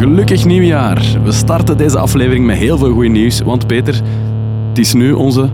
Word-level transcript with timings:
gelukkig 0.00 0.44
nieuwjaar. 0.44 1.22
We 1.24 1.32
starten 1.32 1.76
deze 1.76 1.98
aflevering 1.98 2.46
met 2.46 2.56
heel 2.56 2.78
veel 2.78 2.92
goed 2.92 3.08
nieuws, 3.08 3.40
want 3.40 3.66
Peter, 3.66 4.00
het 4.68 4.78
is 4.78 4.92
nu 4.92 5.12
onze 5.12 5.50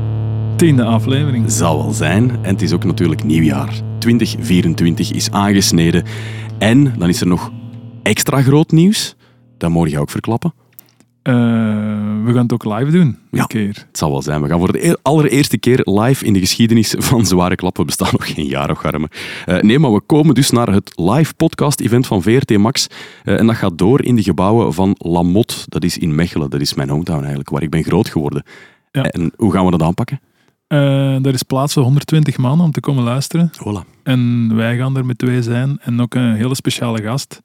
Tiende 0.57 0.85
aflevering. 0.85 1.51
zal 1.51 1.83
wel 1.83 1.93
zijn 1.93 2.31
en 2.31 2.53
het 2.53 2.63
is 2.63 2.73
ook 2.73 2.85
natuurlijk 2.85 3.25
nieuwjaar. 3.25 3.81
2024 3.99 5.13
is 5.13 5.31
aangesneden 5.31 6.05
en 6.59 6.95
dan 6.99 7.09
is 7.09 7.21
er 7.21 7.27
nog 7.27 7.53
extra 8.03 8.43
groot 8.43 8.71
nieuws. 8.71 9.17
Dat 9.59 9.71
mogen 9.71 9.91
je 9.91 9.99
ook 9.99 10.11
verklappen. 10.11 10.53
Eh, 11.27 11.33
we 12.25 12.33
gaan 12.33 12.43
het 12.43 12.53
ook 12.53 12.65
live 12.65 12.91
doen. 12.91 13.01
Een 13.07 13.19
Ja. 13.31 13.45
keer. 13.45 13.67
Het 13.69 13.99
zal 13.99 14.11
wel 14.11 14.23
zijn. 14.23 14.43
We 14.43 14.49
gaan 14.49 14.59
voor 14.59 14.73
de 14.73 14.99
allereerste 15.03 15.59
keer 15.59 15.81
live 15.85 16.25
in 16.25 16.33
de 16.33 16.39
geschiedenis 16.39 16.95
van 16.99 17.27
Zware 17.27 17.55
Klappen. 17.55 17.81
We 17.81 17.87
bestaan 17.87 18.09
nog 18.13 18.35
geen 18.35 18.47
jaar, 18.47 18.71
och 18.71 18.85
arme. 18.85 19.09
Eh, 19.47 19.61
nee, 19.61 19.79
maar 19.79 19.93
we 19.93 20.01
komen 20.01 20.35
dus 20.35 20.51
naar 20.51 20.73
het 20.73 20.93
live 20.97 21.35
podcast-event 21.35 22.07
van 22.07 22.23
VRT 22.23 22.59
Max. 22.59 22.87
Eh, 23.25 23.39
en 23.39 23.47
dat 23.47 23.57
gaat 23.57 23.79
door 23.79 24.03
in 24.05 24.17
de 24.17 24.23
gebouwen 24.23 24.75
van 24.75 24.95
Lamot. 24.99 25.65
Dat 25.69 25.85
is 25.85 25.99
in 25.99 26.15
Mechelen. 26.15 26.51
Dat 26.51 26.61
is 26.61 26.75
mijn 26.75 26.89
hometown 26.89 27.19
eigenlijk, 27.19 27.51
waar 27.51 27.63
ik 27.63 27.71
ben 27.71 27.83
groot 27.85 28.09
geworden. 28.09 28.43
Ja. 28.91 29.03
En 29.03 29.33
hoe 29.37 29.53
gaan 29.53 29.65
we 29.65 29.71
dat 29.71 29.83
aanpakken? 29.83 30.21
Er 30.69 31.35
is 31.35 31.43
plaats 31.43 31.73
voor 31.73 31.83
120 31.83 32.39
man 32.39 32.61
om 32.61 32.71
te 32.71 32.81
komen 32.81 33.05
luisteren. 33.05 33.51
Voilà. 33.53 34.03
En 34.03 34.51
wij 34.57 34.77
gaan 34.77 34.97
er 34.97 35.07
met 35.07 35.19
twee 35.19 35.43
zijn. 35.43 35.79
En 35.83 36.01
ook 36.01 36.15
een 36.15 36.35
hele 36.35 36.55
speciale 36.55 37.03
gast. 37.03 37.43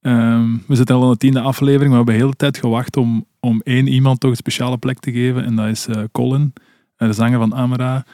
Ehm, 0.00 0.56
we 0.66 0.74
zitten 0.74 0.96
al 0.96 1.04
aan 1.04 1.10
de 1.10 1.16
tiende 1.16 1.40
aflevering. 1.40 1.90
Maar 1.90 1.90
we 1.90 1.96
hebben 1.96 2.14
de 2.14 2.20
hele 2.20 2.36
tijd 2.36 2.56
gewacht 2.58 2.96
om, 2.96 3.24
om 3.40 3.60
één 3.64 3.86
iemand 3.86 4.20
toch 4.20 4.30
een 4.30 4.36
speciale 4.36 4.78
plek 4.78 4.98
te 4.98 5.12
geven. 5.12 5.44
En 5.44 5.56
dat 5.56 5.66
is 5.66 5.86
eh, 5.86 6.02
Colin, 6.12 6.52
eh, 6.96 7.08
de 7.08 7.14
zanger 7.14 7.38
van 7.38 7.54
Amara. 7.54 8.04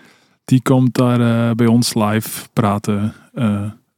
Die 0.45 0.63
komt 0.63 0.95
daar 0.95 1.21
eh, 1.49 1.55
bij 1.55 1.67
ons 1.67 1.95
live 1.95 2.49
praten. 2.53 3.15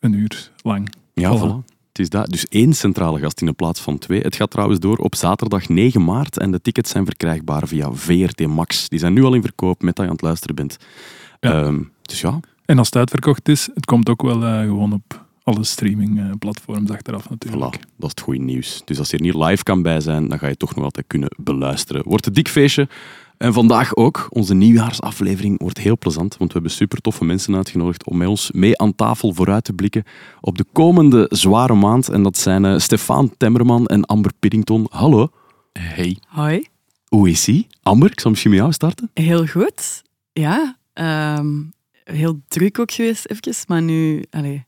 een 0.00 0.12
uur 0.12 0.50
lang. 0.62 0.94
Ja, 1.14 1.36
Voilà. 1.36 1.40
voilà. 1.40 1.76
Het 1.88 1.98
is 1.98 2.08
dat. 2.08 2.30
Dus 2.30 2.48
één 2.48 2.72
centrale 2.72 3.18
gast 3.18 3.40
in 3.40 3.46
de 3.46 3.52
plaats 3.52 3.80
van 3.80 3.98
twee. 3.98 4.20
Het 4.20 4.36
gaat 4.36 4.50
trouwens 4.50 4.80
door 4.80 4.96
op 4.96 5.14
zaterdag 5.14 5.68
9 5.68 6.04
maart 6.04 6.38
en 6.38 6.50
de 6.50 6.60
tickets 6.60 6.90
zijn 6.90 7.04
verkrijgbaar 7.04 7.68
via 7.68 7.92
VRT 7.92 8.46
Max. 8.46 8.88
Die 8.88 8.98
zijn 8.98 9.12
nu 9.12 9.24
al 9.24 9.34
in 9.34 9.42
verkoop 9.42 9.82
met 9.82 9.96
dat 9.96 10.04
je 10.04 10.10
aan 10.10 10.16
het 10.16 10.24
luisteren 10.26 10.54
bent. 10.54 10.76
Ja. 11.40 11.52
Ehm, 11.64 11.78
dus 12.02 12.20
ja, 12.20 12.40
En 12.64 12.78
als 12.78 12.86
het 12.86 12.96
uitverkocht 12.96 13.48
is, 13.48 13.68
het 13.74 13.84
komt 13.84 14.08
ook 14.08 14.22
wel 14.22 14.40
gewoon 14.40 14.92
op 14.92 15.26
alle 15.48 15.64
streamingplatforms 15.64 16.90
achteraf 16.90 17.30
natuurlijk. 17.30 17.76
Voilà, 17.76 17.80
dat 17.96 18.04
is 18.04 18.10
het 18.10 18.20
goede 18.20 18.40
nieuws. 18.40 18.82
Dus 18.84 18.98
als 18.98 19.10
je 19.10 19.16
er 19.16 19.22
niet 19.22 19.34
live 19.34 19.62
kan 19.62 19.82
bij 19.82 20.00
zijn, 20.00 20.28
dan 20.28 20.38
ga 20.38 20.46
je 20.48 20.56
toch 20.56 20.74
nog 20.74 20.84
altijd 20.84 21.06
kunnen 21.06 21.28
beluisteren. 21.36 22.02
Wordt 22.04 22.26
een 22.26 22.32
dik 22.32 22.48
feestje. 22.48 22.88
En 23.38 23.52
vandaag 23.52 23.96
ook, 23.96 24.26
onze 24.30 24.54
nieuwjaarsaflevering 24.54 25.60
wordt 25.60 25.78
heel 25.78 25.98
plezant, 25.98 26.36
want 26.36 26.52
we 26.52 26.58
hebben 26.58 26.76
super 26.76 27.00
toffe 27.00 27.24
mensen 27.24 27.56
uitgenodigd 27.56 28.04
om 28.04 28.16
met 28.16 28.28
ons 28.28 28.50
mee 28.52 28.78
aan 28.78 28.94
tafel 28.94 29.32
vooruit 29.32 29.64
te 29.64 29.72
blikken 29.72 30.04
op 30.40 30.58
de 30.58 30.64
komende 30.72 31.26
zware 31.28 31.74
maand. 31.74 32.08
En 32.08 32.22
dat 32.22 32.38
zijn 32.38 32.64
eh, 32.64 32.78
Stefan 32.78 33.34
Temmerman 33.36 33.86
en 33.86 34.04
Amber 34.04 34.32
Piddington. 34.38 34.86
Hallo, 34.90 35.28
Hey. 35.72 36.16
Hoi, 36.26 36.66
hoe 37.08 37.28
is 37.28 37.48
ie? 37.48 37.66
Amber, 37.82 38.10
ik 38.10 38.20
zal 38.20 38.30
misschien 38.30 38.50
met 38.52 38.60
jou 38.60 38.72
starten. 38.72 39.10
heel 39.14 39.46
goed. 39.46 40.02
Ja, 40.32 40.76
ehm, 40.92 41.48
heel 42.04 42.40
druk 42.48 42.78
ook 42.78 42.92
geweest 42.92 43.26
even, 43.26 43.54
maar 43.66 43.82
nu, 43.82 44.24
allee, 44.30 44.64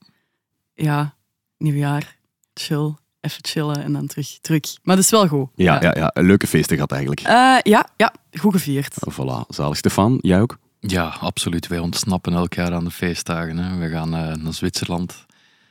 ja, 0.82 1.14
nieuwjaar, 1.58 2.16
chill, 2.54 2.94
even 3.20 3.44
chillen 3.44 3.82
en 3.82 3.92
dan 3.92 4.06
terug 4.06 4.38
druk. 4.40 4.66
Maar 4.82 4.96
dat 4.96 5.04
is 5.04 5.10
wel 5.10 5.28
goed. 5.28 5.48
Ja, 5.54 5.82
ja, 5.82 5.94
ja 5.96 6.10
een 6.14 6.26
leuke 6.26 6.46
feesten 6.46 6.74
gehad 6.74 6.92
eigenlijk. 6.92 7.20
Eh, 7.20 7.56
ja, 7.62 7.88
ja, 7.96 8.14
goed 8.38 8.52
gevierd. 8.52 8.94
Voilà, 9.12 9.46
zalig. 9.48 9.76
Stefan, 9.76 10.18
jij 10.20 10.40
ook? 10.40 10.58
Ja, 10.80 11.04
absoluut. 11.04 11.66
Wij 11.66 11.78
ontsnappen 11.78 12.32
elk 12.32 12.54
jaar 12.54 12.72
aan 12.72 12.84
de 12.84 12.90
feestdagen. 12.90 13.56
Hè. 13.56 13.78
We 13.78 13.88
gaan 13.88 14.14
eh, 14.14 14.34
naar 14.34 14.54
Zwitserland. 14.54 15.26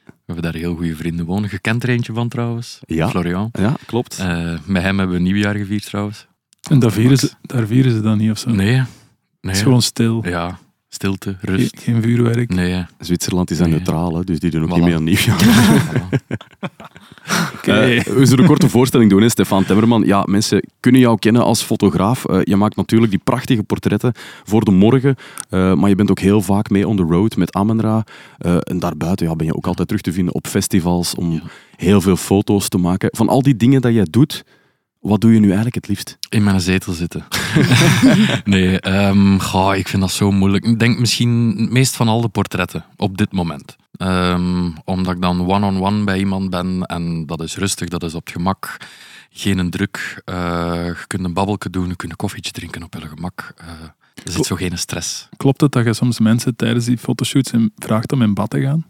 We 0.05 0.35
hebben 0.35 0.43
daar 0.43 0.61
heel 0.61 0.75
goede 0.75 0.95
vrienden 0.95 1.25
wonen. 1.25 1.49
Je 1.51 1.59
kent 1.59 1.83
er 1.83 1.89
eentje 1.89 2.13
van 2.13 2.29
trouwens. 2.29 2.79
Ja. 2.85 3.09
Florian. 3.09 3.49
Ja, 3.51 3.75
klopt. 3.85 4.19
Eh, 4.19 4.57
met 4.65 4.81
hem 4.81 4.97
hebben 4.97 5.15
we 5.15 5.21
nieuwjaar 5.21 5.55
gevierd 5.55 5.85
trouwens. 5.85 6.27
En 6.69 6.79
daar 6.79 6.91
vieren, 6.91 7.17
ze, 7.17 7.31
daar 7.41 7.67
vieren 7.67 7.91
ze 7.91 8.01
dan 8.01 8.17
niet 8.17 8.31
of 8.31 8.37
zo. 8.37 8.49
Nee. 8.49 8.75
Het 8.75 8.87
nee. 9.41 9.55
is 9.55 9.61
gewoon 9.61 9.81
stil. 9.81 10.27
Ja, 10.27 10.59
stilte, 10.89 11.35
rust. 11.41 11.79
geen 11.79 12.01
vuurwerk. 12.01 12.53
Nee. 12.53 12.85
Zwitserland 12.99 13.51
is 13.51 13.59
Nee. 13.59 13.69
neutraal, 13.69 14.15
hè, 14.15 14.23
dus 14.23 14.39
die 14.39 14.51
doen 14.51 14.63
ook 14.63 14.69
Voilà. 14.69 14.73
niet 14.73 14.83
mee 14.83 14.95
aan 14.95 15.03
nieuwjaar. 15.03 15.37
Oké. 17.55 17.71
Eh, 17.73 18.03
we 18.03 18.25
zullen 18.25 18.39
een 18.39 18.45
korte 18.49 18.69
voorstelling 18.69 19.09
doen, 19.09 19.21
hè, 19.21 19.29
Stefan 19.29 19.65
Temmerman. 19.65 20.03
Ja, 20.05 20.23
mensen 20.29 20.63
kunnen 20.79 21.01
jou 21.01 21.19
kennen 21.19 21.43
als 21.43 21.61
fotograaf. 21.61 22.25
Eh, 22.25 22.39
je 22.43 22.55
maakt 22.55 22.75
natuurlijk 22.75 23.11
die 23.11 23.21
prachtige 23.23 23.63
portretten 23.63 24.11
voor 24.43 24.63
de 24.65 24.71
morgen, 24.71 25.15
eh, 25.49 25.73
maar 25.73 25.89
je 25.89 25.95
bent 25.95 26.09
ook 26.09 26.19
heel 26.19 26.41
vaak 26.41 26.69
mee 26.69 26.87
on 26.87 26.95
the 26.97 27.03
road 27.03 27.35
met 27.37 27.53
Amenra. 27.53 28.03
Eh, 28.37 28.57
en 28.59 28.79
daarbuiten 28.79 29.27
ja, 29.27 29.35
ben 29.35 29.45
je 29.45 29.55
ook 29.55 29.67
altijd 29.67 29.87
terug 29.87 30.03
te 30.03 30.11
vinden 30.13 30.33
op 30.33 30.47
festivals 30.47 31.15
om 31.15 31.31
Ja. 31.31 31.41
heel 31.75 32.01
veel 32.01 32.15
foto's 32.17 32.69
te 32.69 32.77
maken. 32.77 33.09
Van 33.11 33.29
al 33.29 33.41
die 33.41 33.55
dingen 33.55 33.81
dat 33.81 33.93
jij 33.93 34.07
doet, 34.09 34.43
wat 34.99 35.21
doe 35.21 35.33
je 35.33 35.39
nu 35.39 35.45
eigenlijk 35.45 35.75
het 35.75 35.87
liefst? 35.87 36.17
In 36.29 36.43
mijn 36.43 36.61
zetel 36.61 36.93
zitten. 36.93 37.25
nee, 38.43 38.79
ehm, 38.79 39.37
goh, 39.37 39.75
ik 39.75 39.87
vind 39.87 40.01
dat 40.01 40.11
zo 40.11 40.31
moeilijk. 40.31 40.65
Ik 40.65 40.79
denk 40.79 40.99
misschien 40.99 41.55
het 41.57 41.69
meest 41.69 41.95
van 41.95 42.07
al 42.07 42.21
de 42.21 42.29
portretten 42.29 42.85
op 42.95 43.17
dit 43.17 43.31
moment. 43.31 43.75
Ehm, 43.91 44.69
omdat 44.83 45.13
ik 45.13 45.21
dan 45.21 45.47
one-on-one 45.47 46.03
bij 46.03 46.19
iemand 46.19 46.49
ben 46.49 46.83
en 46.83 47.25
dat 47.25 47.41
is 47.41 47.57
rustig, 47.57 47.87
dat 47.89 48.03
is 48.03 48.13
op 48.13 48.25
het 48.25 48.35
gemak. 48.35 48.77
Geen 49.29 49.69
druk. 49.69 50.21
eh, 50.25 50.35
je 50.85 51.03
kunt 51.07 51.23
een 51.25 51.33
babbelke 51.33 51.69
doen, 51.69 51.87
je 51.87 51.95
kunt 51.95 52.11
een 52.11 52.17
koffietje 52.17 52.51
drinken 52.51 52.83
op 52.83 52.93
je 52.93 53.07
gemak. 53.07 53.53
Eh, 53.57 53.67
er 54.25 54.31
zit 54.31 54.45
zo 54.45 54.55
geen 54.55 54.77
stress. 54.77 55.29
Klopt 55.37 55.61
het 55.61 55.71
dat 55.71 55.85
je 55.85 55.93
soms 55.93 56.19
mensen 56.19 56.55
tijdens 56.55 56.85
die 56.85 56.97
fotoshoots 56.97 57.51
vraagt 57.75 58.11
om 58.11 58.21
in 58.21 58.33
bad 58.33 58.49
te 58.49 58.61
gaan? 58.61 58.85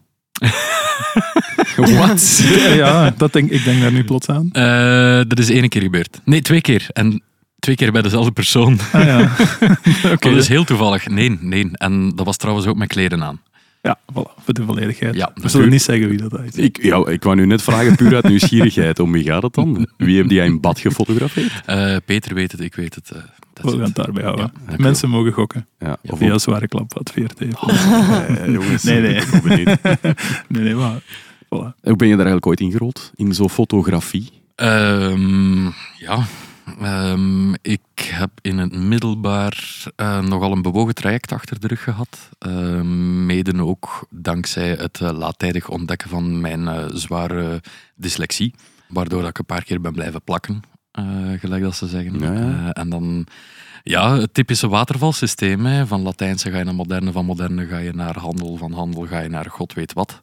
Wat? 2.07 2.43
ja, 2.75 3.13
dat 3.17 3.33
denk, 3.33 3.49
ik 3.49 3.63
denk 3.63 3.81
daar 3.81 3.91
nu 3.91 4.03
plots 4.03 4.27
aan. 4.27 4.49
Eh, 4.51 5.21
dat 5.27 5.39
is 5.39 5.49
één 5.49 5.69
keer 5.69 5.81
gebeurd. 5.81 6.21
Nee, 6.25 6.41
twee 6.41 6.61
keer. 6.61 6.85
En 6.93 7.21
twee 7.59 7.75
keer 7.75 7.91
bij 7.91 8.01
dezelfde 8.01 8.31
persoon. 8.31 8.79
Ah, 8.91 9.05
ja. 9.05 9.31
Oké. 10.13 10.29
Dat 10.29 10.37
is 10.39 10.47
heel 10.47 10.63
toevallig. 10.63 11.07
Nee, 11.07 11.37
nee. 11.41 11.69
En 11.73 12.11
dat 12.15 12.25
was 12.25 12.37
trouwens 12.37 12.67
ook 12.67 12.77
met 12.77 12.87
kleden 12.87 13.23
aan. 13.23 13.41
Ja, 13.81 13.99
voilà, 14.11 14.43
voor 14.43 14.53
de 14.53 14.63
volledigheid. 14.63 15.15
Ja, 15.15 15.31
We 15.33 15.49
zullen 15.49 15.69
niet 15.69 15.81
zeggen 15.81 16.09
wie 16.09 16.17
dat 16.17 16.39
is. 16.43 16.55
Ik, 16.55 16.83
ja, 16.83 17.07
ik 17.07 17.23
wou 17.23 17.35
nu 17.35 17.45
net 17.45 17.61
vragen, 17.61 17.95
puur 17.95 18.15
uit 18.15 18.27
nieuwsgierigheid. 18.27 18.99
Om 18.99 19.11
wie 19.11 19.23
gaat 19.23 19.43
het 19.43 19.53
dan? 19.53 19.87
Wie 19.97 20.17
heb 20.17 20.29
jij 20.29 20.45
in 20.45 20.59
bad 20.59 20.79
gefotografeerd? 20.79 21.51
Eh, 21.65 21.95
Peter 22.05 22.33
weet 22.33 22.51
het, 22.51 22.61
ik 22.61 22.75
weet 22.75 22.95
het. 22.95 23.11
eh, 23.11 23.17
that's 23.53 23.71
We 23.71 23.77
gaan 23.77 23.81
het 23.85 23.95
daarbij 23.95 24.23
houden. 24.23 24.51
Ja, 24.69 24.75
Mensen 24.77 25.09
mogen 25.09 25.31
gokken. 25.31 25.67
Ja, 25.79 25.97
of 26.01 26.17
Via 26.19 26.37
zware 26.37 26.67
klap 26.67 26.93
wat 26.93 27.11
heeft. 27.13 27.39
Eh, 27.39 28.53
jongens, 28.53 28.83
Nee, 28.83 29.01
nee. 29.01 29.15
ik 29.15 29.27
ben 29.31 29.41
benieuwd. 29.43 29.77
Nee, 30.47 30.63
nee, 30.63 30.75
maar... 30.75 30.99
Voilà. 31.55 31.75
Hoe 31.81 31.95
ben 31.95 32.07
je 32.07 32.15
daar 32.15 32.25
eigenlijk 32.25 32.45
ooit 32.45 32.59
ingerold? 32.59 33.11
In 33.15 33.33
zo'n 33.33 33.49
fotografie? 33.49 34.29
Ehm, 34.55 35.65
ja, 35.97 36.25
Ehm, 36.81 37.53
ik 37.53 38.09
heb 38.11 38.29
in 38.41 38.57
het 38.57 38.73
middelbaar 38.73 39.83
eh, 39.95 40.21
nogal 40.21 40.51
een 40.51 40.61
bewogen 40.61 40.95
traject 40.95 41.31
achter 41.31 41.59
de 41.59 41.67
rug 41.67 41.83
gehad. 41.83 42.29
Ehm, 42.39 43.25
mede 43.25 43.63
ook 43.63 44.07
dankzij 44.09 44.69
het 44.69 45.01
eh, 45.01 45.11
laattijdig 45.11 45.69
ontdekken 45.69 46.09
van 46.09 46.41
mijn 46.41 46.67
eh, 46.67 46.85
zware 46.93 47.61
dyslexie. 47.95 48.53
Waardoor 48.87 49.21
dat 49.21 49.29
ik 49.29 49.37
een 49.37 49.45
paar 49.45 49.63
keer 49.63 49.81
ben 49.81 49.93
blijven 49.93 50.21
plakken, 50.23 50.61
eh, 50.91 51.03
gelijk 51.39 51.63
dat 51.63 51.75
ze 51.75 51.87
zeggen. 51.87 52.19
Ja, 52.19 52.33
ja. 52.33 52.39
Eh, 52.39 52.81
en 52.81 52.89
dan 52.89 53.27
ja, 53.83 54.17
het 54.17 54.33
typische 54.33 54.67
watervalsysteem. 54.67 55.65
Hè. 55.65 55.87
Van 55.87 56.01
Latijnse 56.01 56.51
ga 56.51 56.57
je 56.57 56.63
naar 56.63 56.75
moderne, 56.75 57.11
van 57.11 57.25
moderne 57.25 57.65
ga 57.65 57.77
je 57.77 57.93
naar 57.93 58.17
handel, 58.17 58.55
van 58.55 58.71
handel 58.71 59.05
ga 59.05 59.19
je 59.19 59.29
naar 59.29 59.49
god 59.49 59.73
weet 59.73 59.93
wat. 59.93 60.21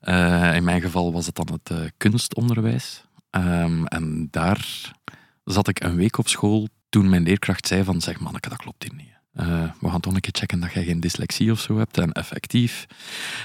Eh, 0.00 0.54
in 0.56 0.64
mijn 0.64 0.80
geval 0.80 1.12
was 1.12 1.26
het 1.26 1.34
dan 1.34 1.48
het 1.52 1.70
eh, 1.70 1.88
kunstonderwijs. 1.96 3.04
Ehm, 3.30 3.84
en 3.84 4.28
daar 4.30 4.92
zat 5.44 5.68
ik 5.68 5.82
een 5.82 5.96
week 5.96 6.18
op 6.18 6.28
school 6.28 6.68
toen 6.88 7.08
mijn 7.08 7.22
leerkracht 7.22 7.66
zei 7.66 7.84
van 7.84 8.00
zeg 8.00 8.20
manneke, 8.20 8.48
dat 8.48 8.58
klopt 8.58 8.82
hier 8.82 8.94
niet. 8.94 9.10
Eh, 9.32 9.62
we 9.80 9.88
gaan 9.90 10.00
toch 10.00 10.14
een 10.14 10.20
keer 10.20 10.34
checken 10.38 10.60
dat 10.60 10.72
jij 10.72 10.84
geen 10.84 11.00
dyslexie 11.00 11.50
of 11.50 11.60
zo 11.60 11.78
hebt 11.78 11.98
en 11.98 12.12
effectief. 12.12 12.86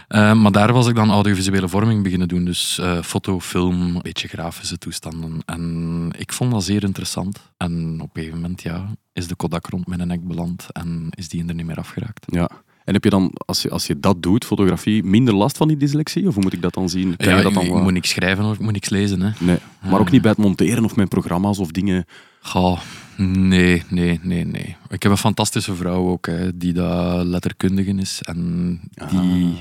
Eh, 0.07 0.34
maar 0.34 0.52
daar 0.52 0.74
was 0.74 0.88
ik 0.88 0.96
dan 0.96 1.12
audiovisuele 1.12 1.68
vorming 1.68 2.04
beginnen 2.04 2.28
doen. 2.28 2.46
Dus 2.46 2.78
eh, 2.78 3.01
foto, 3.01 3.40
film, 3.40 3.96
een 3.96 4.01
beetje 4.01 4.28
grafische 4.28 4.78
toestanden. 4.78 5.42
En 5.46 6.10
ik 6.18 6.34
vond 6.34 6.51
dat 6.51 6.63
zeer 6.63 6.84
interessant. 6.84 7.51
En 7.58 8.01
op 8.01 8.10
een 8.16 8.22
gegeven 8.22 8.42
moment 8.42 8.62
ja, 8.62 8.96
is 9.13 9.28
de 9.28 9.36
Kodak 9.36 9.68
rond 9.68 9.88
mijn 9.88 10.08
nek 10.08 10.28
beland 10.28 10.68
en 10.72 11.08
is 11.10 11.30
die 11.30 11.48
er 11.48 11.56
niet 11.56 11.66
meer 11.66 11.78
afgeraakt. 11.78 12.25
Ja. 12.28 12.50
En 12.86 12.94
heb 12.94 13.04
je 13.04 13.10
dan, 13.10 13.32
als 13.46 13.62
je, 13.62 13.70
als 13.70 13.88
je 13.88 14.00
dat 14.00 14.24
doet, 14.24 14.46
fotografie, 14.46 15.04
minder 15.04 15.34
last 15.36 15.58
van 15.58 15.68
die 15.68 15.78
dyslexie? 15.78 16.28
Of 16.28 16.34
hoe 16.34 16.44
moet 16.44 16.54
ik 16.54 16.62
dat 16.62 16.74
dan 16.74 16.90
zien? 16.90 17.16
Kan 17.18 17.28
Ja, 17.30 17.38
je 17.38 17.44
dat 17.44 17.54
dan 17.54 17.64
ik 17.64 17.70
wel- 17.72 17.82
moet 17.84 17.94
niks 17.94 18.10
schrijven 18.10 18.46
of 18.46 18.54
ik 18.54 18.60
moet 18.60 18.72
niks 18.74 18.90
lezen. 18.90 19.22
Hè. 19.22 19.32
Nee. 19.40 19.58
Maar 19.90 20.00
ook 20.00 20.12
niet 20.12 20.22
bij 20.22 20.32
het 20.32 20.40
monteren 20.40 20.84
of 20.86 20.96
met 20.96 21.10
programma's 21.10 21.60
of 21.60 21.72
dingen. 21.72 22.06
Goh, 22.42 22.80
nee, 23.18 23.84
nee, 23.90 24.20
nee, 24.24 24.46
nee. 24.46 24.76
Ik 24.90 25.04
heb 25.04 25.12
een 25.12 25.18
fantastische 25.18 25.76
vrouw 25.76 26.08
ook, 26.10 26.26
hè, 26.26 26.58
die 26.58 26.74
dat 26.74 27.26
letterkundige 27.26 27.94
is. 27.96 28.22
En 28.22 28.80
die 29.10 29.20
Ah. 29.20 29.60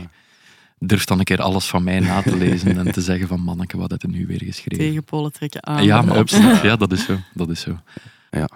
durft 0.78 1.08
dan 1.08 1.18
een 1.18 1.24
keer 1.24 1.42
alles 1.42 1.66
van 1.66 1.84
mij 1.84 2.00
na 2.00 2.22
te 2.22 2.36
lezen 2.36 2.78
en 2.86 2.92
te 2.92 3.00
zeggen 3.00 3.28
van 3.28 3.40
manneke, 3.40 3.76
wat 3.76 3.90
heb 3.90 4.02
je 4.02 4.08
nu 4.08 4.26
weer 4.26 4.42
geschreven? 4.44 4.84
Tegenpolen 4.84 5.32
trekken 5.32 5.66
aan. 5.66 5.84
Ja, 5.84 6.02
maar 6.02 6.16
absoluut. 6.18 6.60
Ja, 6.62 6.76
dat 6.76 6.92
is 6.92 7.04
zo. 7.04 7.16
Dat 7.34 7.48
is 7.50 7.60
zo. 7.60 7.78
Ja. 8.30 8.48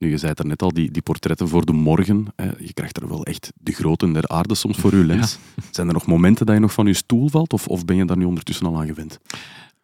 Nu, 0.00 0.10
je 0.10 0.18
zei 0.18 0.30
het 0.30 0.38
er 0.38 0.46
net 0.46 0.62
al, 0.62 0.72
die, 0.72 0.90
die 0.90 1.02
portretten 1.02 1.48
voor 1.48 1.64
de 1.64 1.72
morgen. 1.72 2.26
Hè, 2.36 2.50
je 2.58 2.72
krijgt 2.72 2.96
er 2.96 3.08
wel 3.08 3.24
echt 3.24 3.52
de 3.54 3.72
groten 3.72 4.12
der 4.12 4.28
aarde 4.28 4.54
soms 4.54 4.76
voor 4.76 4.96
je 4.96 5.04
lens. 5.04 5.38
Zijn 5.70 5.86
er 5.86 5.92
nog 5.92 6.06
momenten 6.06 6.46
dat 6.46 6.54
je 6.54 6.60
nog 6.60 6.72
van 6.72 6.86
je 6.86 6.94
stoel 6.94 7.28
valt? 7.28 7.52
Of, 7.52 7.66
of 7.66 7.84
ben 7.84 7.96
je 7.96 8.04
daar 8.04 8.16
nu 8.16 8.24
ondertussen 8.24 8.66
al 8.66 8.80
aan 8.80 8.86
gewend? 8.86 9.18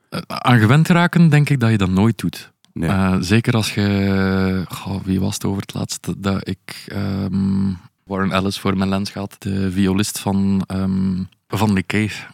Eh, 0.08 0.20
aan 0.26 0.58
gewend 0.58 0.88
raken, 0.88 1.28
denk 1.28 1.50
ik 1.50 1.60
dat 1.60 1.70
je 1.70 1.78
dat 1.78 1.90
nooit 1.90 2.18
doet. 2.18 2.52
Nee. 2.72 2.88
Eh, 2.88 3.16
zeker 3.20 3.54
als 3.54 3.74
je... 3.74 4.64
Goh, 4.68 5.02
wie 5.04 5.20
was 5.20 5.34
het 5.34 5.44
over 5.44 5.60
het 5.60 5.74
laatst 5.74 6.08
dat 6.18 6.48
ik 6.48 6.84
ehm, 6.86 7.72
Warren 8.04 8.32
Ellis 8.32 8.58
voor 8.58 8.76
mijn 8.76 8.88
lens 8.88 9.12
had? 9.12 9.36
De 9.38 9.72
violist 9.72 10.18
van, 10.18 10.64
ehm 10.66 11.22
van 11.48 11.72
Nick 11.72 11.86
Cave. 11.86 12.26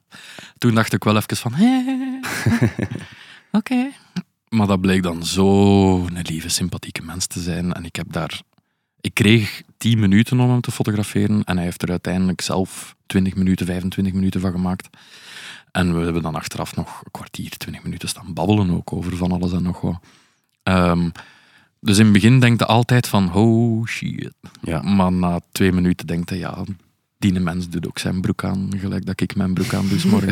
Toen 0.58 0.74
dacht 0.74 0.92
ik 0.92 1.04
wel 1.04 1.16
even 1.16 1.36
van... 1.36 1.52
hé, 1.62 1.82
Oké. 3.52 3.90
Maar 4.52 4.66
dat 4.66 4.80
bleek 4.80 5.02
dan 5.02 5.24
zo 5.24 5.96
een 5.96 6.18
lieve, 6.22 6.48
sympathieke 6.48 7.02
mens 7.02 7.26
te 7.26 7.40
zijn. 7.40 7.72
En 7.72 7.84
ik 7.84 7.96
heb 7.96 8.12
daar... 8.12 8.42
Ik 9.00 9.14
kreeg 9.14 9.62
10 9.76 9.98
minuten 9.98 10.40
om 10.40 10.50
hem 10.50 10.60
te 10.60 10.70
fotograferen. 10.70 11.44
En 11.44 11.56
hij 11.56 11.64
heeft 11.64 11.82
er 11.82 11.90
uiteindelijk 11.90 12.40
zelf 12.40 12.94
20 13.06 13.34
minuten, 13.34 13.66
25 13.66 14.14
minuten 14.14 14.40
van 14.40 14.50
gemaakt. 14.50 14.88
En 15.70 15.98
we 15.98 16.04
hebben 16.04 16.22
dan 16.22 16.34
achteraf 16.34 16.76
nog 16.76 17.00
een 17.04 17.10
kwartier, 17.10 17.50
20 17.50 17.82
minuten 17.82 18.08
staan 18.08 18.32
babbelen 18.32 18.70
ook 18.70 18.92
over 18.92 19.16
van 19.16 19.32
alles 19.32 19.52
en 19.52 19.62
nog 19.62 19.80
wat. 19.80 20.00
Ehm, 20.62 21.10
dus 21.80 21.98
in 21.98 22.04
het 22.04 22.12
begin 22.12 22.40
denk 22.40 22.58
je 22.58 22.66
altijd 22.66 23.08
van, 23.08 23.34
oh 23.34 23.86
shit. 23.86 24.32
ja. 24.62 24.82
Maar 24.82 25.12
na 25.12 25.40
twee 25.52 25.72
minuten 25.72 26.06
denk 26.06 26.28
je, 26.28 26.38
ja, 26.38 26.64
die 27.22 27.40
mens 27.40 27.68
doet 27.68 27.86
ook 27.86 27.98
zijn 27.98 28.20
broek 28.20 28.44
aan, 28.44 28.68
gelijk 28.76 29.06
dat 29.06 29.20
ik 29.20 29.34
mijn 29.36 29.54
broek 29.54 29.74
aan 29.74 29.88
doe 29.88 30.20
hè. 30.20 30.26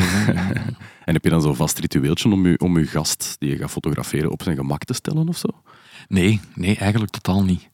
En 1.05 1.15
heb 1.15 1.25
je 1.25 1.31
dan 1.31 1.43
zo'n 1.43 1.57
vast 1.57 1.79
ritueeltje 1.79 2.31
om 2.33 2.47
je, 2.47 2.59
om 2.59 2.79
je 2.79 2.87
gast 2.87 3.37
die 3.39 3.51
je 3.51 3.57
gaat 3.57 3.71
fotograferen 3.71 4.31
op 4.31 4.43
zijn 4.43 4.57
gemak 4.57 4.85
te 4.85 4.93
stellen 4.95 5.29
of 5.29 5.37
zo? 5.37 5.49
Nee, 6.09 6.41
nee, 6.55 6.77
eigenlijk 6.77 7.13
totaal 7.13 7.45
niet. 7.45 7.69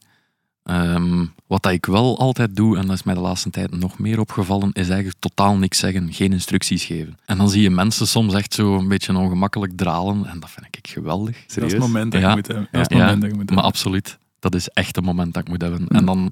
Ehm, 0.63 1.25
wat 1.47 1.63
dat 1.63 1.71
ik 1.71 1.85
wel 1.85 2.19
altijd 2.19 2.55
doe, 2.55 2.77
en 2.77 2.85
dat 2.87 2.95
is 2.95 3.03
mij 3.03 3.13
de 3.13 3.19
laatste 3.19 3.49
tijd 3.49 3.71
nog 3.79 3.99
meer 3.99 4.19
opgevallen, 4.19 4.69
is 4.73 4.87
eigenlijk 4.89 5.19
totaal 5.19 5.57
niks 5.57 5.79
zeggen, 5.79 6.13
geen 6.13 6.31
instructies 6.33 6.83
geven. 6.85 7.17
En 7.25 7.37
dan 7.37 7.49
zie 7.49 7.61
je 7.61 7.69
mensen 7.69 8.07
soms 8.07 8.33
echt 8.33 8.53
zo 8.53 8.77
een 8.77 8.87
beetje 8.87 9.17
ongemakkelijk 9.17 9.77
dralen, 9.77 10.25
en 10.25 10.39
dat 10.39 10.49
vind 10.49 10.65
ik 10.71 10.87
geweldig. 10.87 11.35
Dat 11.35 11.45
is 11.47 11.53
Serieus? 11.53 11.71
het 11.71 11.81
moment 11.81 12.11
dat 12.11 12.21
je 12.21 12.27
Ja. 12.27 12.33
moet 12.35 12.47
hebben. 12.47 12.67
Dat 12.71 12.81
is 12.81 12.87
het 12.87 12.97
Ja, 12.97 13.03
moment 13.05 13.21
dat 13.21 13.29
je 13.31 13.35
moet 13.37 13.45
Maar 13.45 13.55
hebben. 13.55 13.71
absoluut, 13.73 14.17
dat 14.39 14.55
is 14.55 14.67
echt 14.69 14.97
een 14.97 15.03
moment 15.03 15.33
dat 15.33 15.43
ik 15.43 15.49
moet 15.49 15.61
hebben. 15.61 15.87
En 15.87 16.05
dan, 16.05 16.31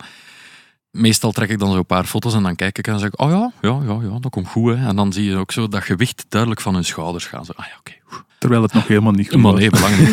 meestal 0.96 1.32
trek 1.32 1.50
ik 1.50 1.60
dan 1.60 1.72
zo 1.72 1.78
een 1.78 1.86
paar 1.86 2.06
foto's 2.06 2.34
en 2.34 2.44
dan 2.44 2.56
kijk 2.56 2.78
ik 2.78 2.86
en 2.86 2.92
dan 2.92 3.02
zeg 3.02 3.10
ik, 3.10 3.22
oh 3.22 3.30
ja, 3.30 3.52
ja, 3.62 3.80
ja, 3.88 4.00
ja 4.02 4.20
dat 4.20 4.32
komt 4.32 4.48
goed. 4.48 4.76
Hè. 4.76 4.88
En 4.88 4.96
dan 4.96 5.14
zie 5.14 5.24
je 5.24 5.36
ook 5.36 5.52
zo 5.52 5.68
dat 5.68 5.84
gewicht 5.84 6.26
duidelijk 6.30 6.62
van 6.62 6.74
hun 6.74 6.86
schouders 6.86 7.26
gaan. 7.26 7.46
Zo, 7.46 7.52
ah 7.56 7.66
ja, 7.66 7.74
oké. 7.80 8.24
Terwijl 8.40 8.62
het 8.62 8.74
nog 8.74 8.88
helemaal 8.88 9.12
niet 9.12 9.30
goed 9.30 9.42
Maar 9.42 9.54
nee, 9.54 9.70
belangrijk. 9.70 10.08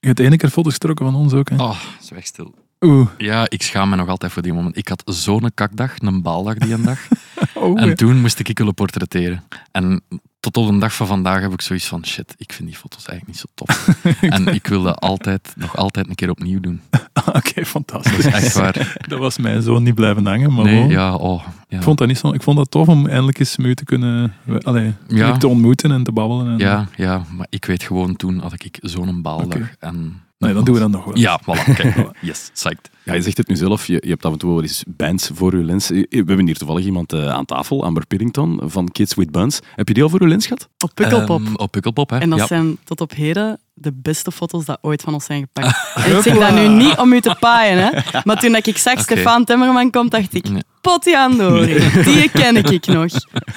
Je 0.00 0.12
hebt 0.12 0.18
ene 0.18 0.36
keer 0.36 0.50
foto's 0.50 0.72
getrokken 0.72 1.06
van 1.06 1.14
ons 1.14 1.32
ook. 1.32 1.48
Hè? 1.48 1.56
Oh, 1.56 1.80
zwijg 2.00 2.26
stil. 2.26 2.54
Oeh. 2.80 3.08
Ja, 3.18 3.46
ik 3.48 3.62
schaam 3.62 3.88
me 3.88 3.96
nog 3.96 4.08
altijd 4.08 4.32
voor 4.32 4.42
die 4.42 4.52
moment. 4.52 4.76
Ik 4.76 4.88
had 4.88 5.02
zo'n 5.04 5.50
kakdag, 5.54 5.92
een 5.98 6.22
baaldag 6.22 6.54
die 6.54 6.72
een 6.72 6.82
dag. 6.82 7.08
Oh, 7.54 7.80
En 7.80 7.96
toen 7.96 8.20
moest 8.20 8.38
ik 8.38 8.58
willen 8.58 8.74
portretteren. 8.74 9.42
En 9.72 10.02
tot 10.40 10.56
op 10.56 10.68
de 10.72 10.78
dag 10.78 10.94
van 10.94 11.06
vandaag 11.06 11.40
heb 11.40 11.52
ik 11.52 11.60
zoiets 11.60 11.86
van, 11.86 12.06
shit, 12.06 12.34
ik 12.36 12.52
vind 12.52 12.68
die 12.68 12.78
foto's 12.78 13.06
eigenlijk 13.06 13.26
niet 13.26 13.36
zo 13.38 13.46
tof. 13.54 13.88
en 14.36 14.54
ik 14.54 14.66
wil 14.66 14.82
dat 14.82 15.00
altijd, 15.00 15.52
nog 15.56 15.76
altijd 15.76 16.08
een 16.08 16.14
keer 16.14 16.30
opnieuw 16.30 16.60
doen. 16.60 16.80
Oké, 17.32 17.64
fantastisch. 17.64 18.12
Dat 18.24 18.34
is 18.34 18.44
echt 18.44 18.54
waar. 18.54 18.96
Dat 19.08 19.18
was 19.18 19.38
mijn 19.38 19.62
zoon 19.62 19.82
niet 19.82 19.94
blijven 19.94 20.26
hangen, 20.26 20.52
maar 20.54 20.64
Nee, 20.64 20.88
ja, 20.88 21.14
oh. 21.14 21.46
Ja. 21.68 21.76
Ik 21.76 21.82
vond 21.82 21.98
dat 21.98 22.08
niet 22.08 22.18
zo. 22.18 22.32
Ik 22.32 22.42
vond 22.42 22.56
dat 22.56 22.70
tof 22.70 22.88
om 22.88 23.06
eindelijk 23.06 23.38
eens 23.38 23.56
met 23.56 23.66
u 23.66 23.74
te 23.74 23.84
kunnen, 23.84 24.34
allee, 24.62 24.94
Ja. 25.08 25.36
te 25.36 25.48
ontmoeten 25.48 25.90
en 25.92 26.02
te 26.02 26.12
babbelen. 26.12 26.52
En, 26.52 26.58
Ja, 26.58 26.88
ja, 26.96 27.24
maar 27.36 27.46
ik 27.50 27.64
weet 27.64 27.82
gewoon, 27.82 28.16
toen 28.16 28.38
had 28.38 28.52
ik 28.64 28.78
zo'n 28.80 29.22
baaldag. 29.22 29.70
En 29.78 30.20
Nee, 30.38 30.54
dan 30.54 30.64
doen 30.64 30.74
we 30.74 30.80
dat 30.80 30.90
nog 30.90 31.04
wel. 31.04 31.16
Ja, 31.16 31.40
voilà. 31.42 31.74
Kijk, 31.74 32.10
yes, 32.20 32.50
psyched. 32.52 32.90
Ja, 33.02 33.14
je 33.14 33.22
zegt 33.22 33.36
het 33.36 33.48
nu 33.48 33.56
zelf, 33.56 33.86
je, 33.86 33.92
je 33.92 34.08
hebt 34.08 34.24
af 34.24 34.32
en 34.32 34.38
toe 34.38 34.52
wel 34.52 34.62
eens 34.62 34.84
bands 34.86 35.30
voor 35.34 35.56
je 35.56 35.64
lens. 35.64 35.88
We 35.88 36.06
hebben 36.10 36.46
hier 36.46 36.56
toevallig 36.56 36.84
iemand 36.84 37.12
eh, 37.12 37.28
aan 37.28 37.44
tafel, 37.44 37.84
Amber 37.84 38.06
Piddington 38.06 38.60
van 38.64 38.88
Kids 38.88 39.14
with 39.14 39.30
Buns. 39.30 39.60
Heb 39.74 39.88
je 39.88 39.94
die 39.94 40.02
al 40.02 40.08
voor 40.08 40.22
je 40.22 40.28
lens 40.28 40.46
gehad? 40.46 40.68
Op 40.78 40.90
Pukkelpop. 40.94 41.40
Ehm, 41.40 41.54
op 41.54 41.70
Pukkelpop, 41.70 42.10
hè. 42.10 42.18
en 42.18 42.30
dat 42.30 42.38
ja. 42.38 42.46
zijn 42.46 42.78
tot 42.84 43.00
op 43.00 43.14
heden 43.14 43.60
de 43.74 43.92
beste 43.92 44.32
foto's 44.32 44.64
dat 44.64 44.78
ooit 44.80 45.02
van 45.02 45.14
ons 45.14 45.24
zijn 45.24 45.40
gepakt. 45.40 45.76
en 46.04 46.16
ik 46.16 46.22
zeg 46.22 46.38
dat 46.38 46.54
nu 46.54 46.68
niet 46.68 46.98
om 46.98 47.12
u 47.12 47.20
te 47.20 47.36
paaien, 47.40 47.78
hè. 47.78 48.20
Maar 48.24 48.40
toen 48.40 48.52
dat 48.52 48.66
ik 48.66 48.78
zag. 48.78 49.00
Stefan 49.00 49.44
Timmerman 49.44 49.90
komt, 49.90 50.10
dacht 50.10 50.34
ik... 50.34 50.48
Nee. 50.48 50.62
Potjandori, 50.80 51.90
die 52.04 52.30
ken 52.30 52.56
ik 52.56 52.86
nog. 52.86 53.12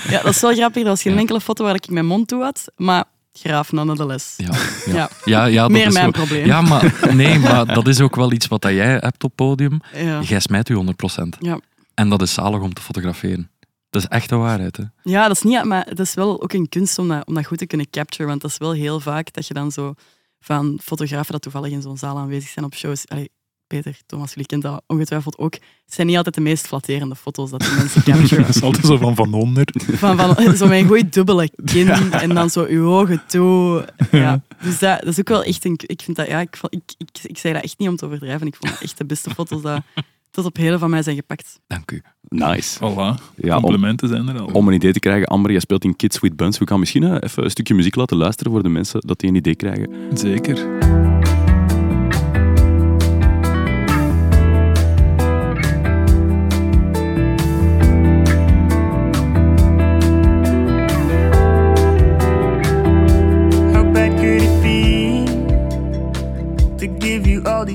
Ja, 0.10 0.22
dat 0.22 0.34
is 0.34 0.42
wel 0.42 0.54
grappig. 0.54 0.82
Er 0.82 0.88
was 0.88 1.02
geen 1.02 1.18
enkele 1.18 1.42
foto 1.42 1.64
waar 1.64 1.76
ik 1.76 1.90
mijn 1.90 2.06
mond 2.06 2.28
toe 2.28 2.44
had. 2.44 2.72
Maar 2.76 3.04
graaf 3.34 3.72
nonetheless. 3.72 4.34
Ja, 4.38 4.50
ja. 4.86 4.94
Ja. 4.94 5.10
Ja, 5.26 5.46
ja, 5.46 5.62
dat 5.62 5.72
Meer 5.72 5.88
is 5.88 5.94
mijn 5.94 6.06
zo- 6.06 6.12
probleem. 6.12 6.46
Ja, 6.46 6.62
maar, 6.62 6.94
nee, 7.16 7.40
maar 7.40 7.66
dat 7.74 7.88
is 7.88 8.02
ook 8.02 8.16
wel 8.16 8.32
iets 8.32 8.48
wat 8.48 8.62
dat 8.62 8.72
jij 8.72 8.92
hebt 8.92 9.24
op 9.24 9.32
podium. 9.36 9.80
Ja. 9.94 10.22
Jij 10.22 10.40
smijt 10.40 10.70
u 10.70 10.76
100%. 10.76 10.82
Ja. 11.40 11.60
En 11.94 12.10
dat 12.10 12.22
is 12.22 12.34
zalig 12.34 12.62
om 12.62 12.74
te 12.74 12.82
fotograferen. 12.82 13.52
Dat 13.90 14.02
is 14.02 14.08
echt 14.08 14.30
de 14.30 14.36
waarheid. 14.36 14.78
Hè. 14.78 14.84
Ja, 15.04 15.28
dat 15.28 15.36
is 15.36 15.44
niet, 15.44 15.64
maar 15.64 15.86
het 15.86 16.00
is 16.00 16.14
wel 16.14 16.42
ook 16.44 16.54
een 16.54 16.70
kunst 16.70 17.00
om 17.00 17.08
dat, 17.08 17.28
om 17.28 17.34
dat 17.34 17.46
goed 17.46 17.58
te 17.58 17.66
kunnen 17.66 17.90
capturen. 17.90 18.28
Want 18.28 18.42
dat 18.42 18.52
is 18.52 18.58
wel 18.58 18.72
heel 18.72 19.00
vaak 19.00 19.34
dat 19.34 19.48
je 19.48 19.54
dan 19.54 19.72
zo 19.72 19.94
van 20.40 20.80
fotografen 20.84 21.32
dat 21.32 21.42
toevallig 21.42 21.72
in 21.72 21.82
zo'n 21.82 21.98
zaal 21.98 22.18
aanwezig 22.18 22.50
zijn 22.50 22.66
op 22.66 22.76
shows. 22.76 23.08
Allee, 23.08 23.30
Peter, 23.70 23.98
Thomas, 24.06 24.30
jullie 24.30 24.46
kent 24.46 24.62
dat 24.62 24.84
ongetwijfeld 24.88 25.38
ook. 25.38 25.54
Het 25.54 25.94
zijn 25.94 26.08
niet 26.08 26.16
altijd 26.16 26.36
de 26.36 26.42
meest 26.42 26.68
flatterende 26.68 27.16
foto's 27.16 27.50
dat 27.50 27.60
die 27.60 27.72
mensen 27.72 28.04
capturen. 28.14 28.46
Dat 28.46 28.56
is 28.56 28.62
altijd 28.62 28.86
zo 28.86 28.98
van 28.98 29.16
van 29.16 29.34
onder. 29.34 29.68
Van, 29.74 30.18
van, 30.18 30.56
zo 30.58 30.70
een 30.70 30.88
goeie 30.88 31.10
dubbele 31.10 31.50
kin 31.72 31.90
en 32.12 32.30
dan 32.30 32.50
zo 32.50 32.66
uw 32.70 32.88
ogen 32.88 33.22
toe. 33.28 33.88
Ja. 34.12 34.42
Dus 34.62 34.80
dat, 34.80 35.00
dat 35.00 35.08
is 35.08 35.20
ook 35.20 35.30
wel 35.30 35.44
echt 35.44 35.66
een... 35.66 35.80
Ik 35.86 36.02
vind 36.02 36.18
dat, 36.18 36.28
ja, 36.28 36.40
ik, 36.40 36.60
ik, 36.70 36.82
ik, 36.98 37.10
ik 37.24 37.38
zei 37.38 37.54
dat 37.54 37.64
echt 37.64 37.78
niet 37.78 37.90
om 37.90 37.96
te 37.96 38.06
overdrijven. 38.06 38.48
Ik 38.48 38.56
vond 38.56 38.72
dat 38.72 38.82
echt 38.82 38.98
de 38.98 39.06
beste 39.06 39.30
foto's 39.30 39.62
dat 39.62 39.82
tot 40.32 40.46
op 40.46 40.58
heden 40.58 40.80
van 40.80 40.90
mij 40.90 41.04
zijn 41.04 41.16
gepakt. 41.16 41.60
Dank 41.68 41.92
u. 41.92 42.02
Nice. 42.28 42.78
Voilà. 42.78 43.36
Ja, 43.36 43.56
om, 43.56 43.62
Complimenten 43.62 44.08
zijn 44.08 44.28
er 44.28 44.40
al. 44.40 44.46
om 44.46 44.68
een 44.68 44.74
idee 44.74 44.92
te 44.94 45.00
krijgen, 45.00 45.28
Amber, 45.28 45.52
jij 45.52 45.60
speelt 45.60 45.84
in 45.84 45.96
Kids 45.96 46.20
with 46.20 46.36
Buns. 46.36 46.58
We 46.58 46.68
gaan 46.68 46.80
misschien 46.80 47.04
eh, 47.04 47.18
even 47.20 47.44
een 47.44 47.52
stukje 47.52 47.74
muziek 47.74 47.96
laten 47.96 48.18
luisteren 48.18 48.52
voor 48.52 48.64
de 48.64 48.70
mensen, 48.70 49.02
dat 49.02 49.20
die 49.20 49.30
een 49.30 49.36
idee 49.36 49.56
krijgen. 49.56 50.18
Zeker. 50.18 50.99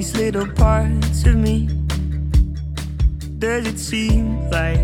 These 0.04 0.16
little 0.22 0.52
parts 0.52 1.24
of 1.26 1.34
me? 1.34 1.66
Does 3.38 3.66
it 3.66 3.80
seem 3.80 4.38
like 4.50 4.80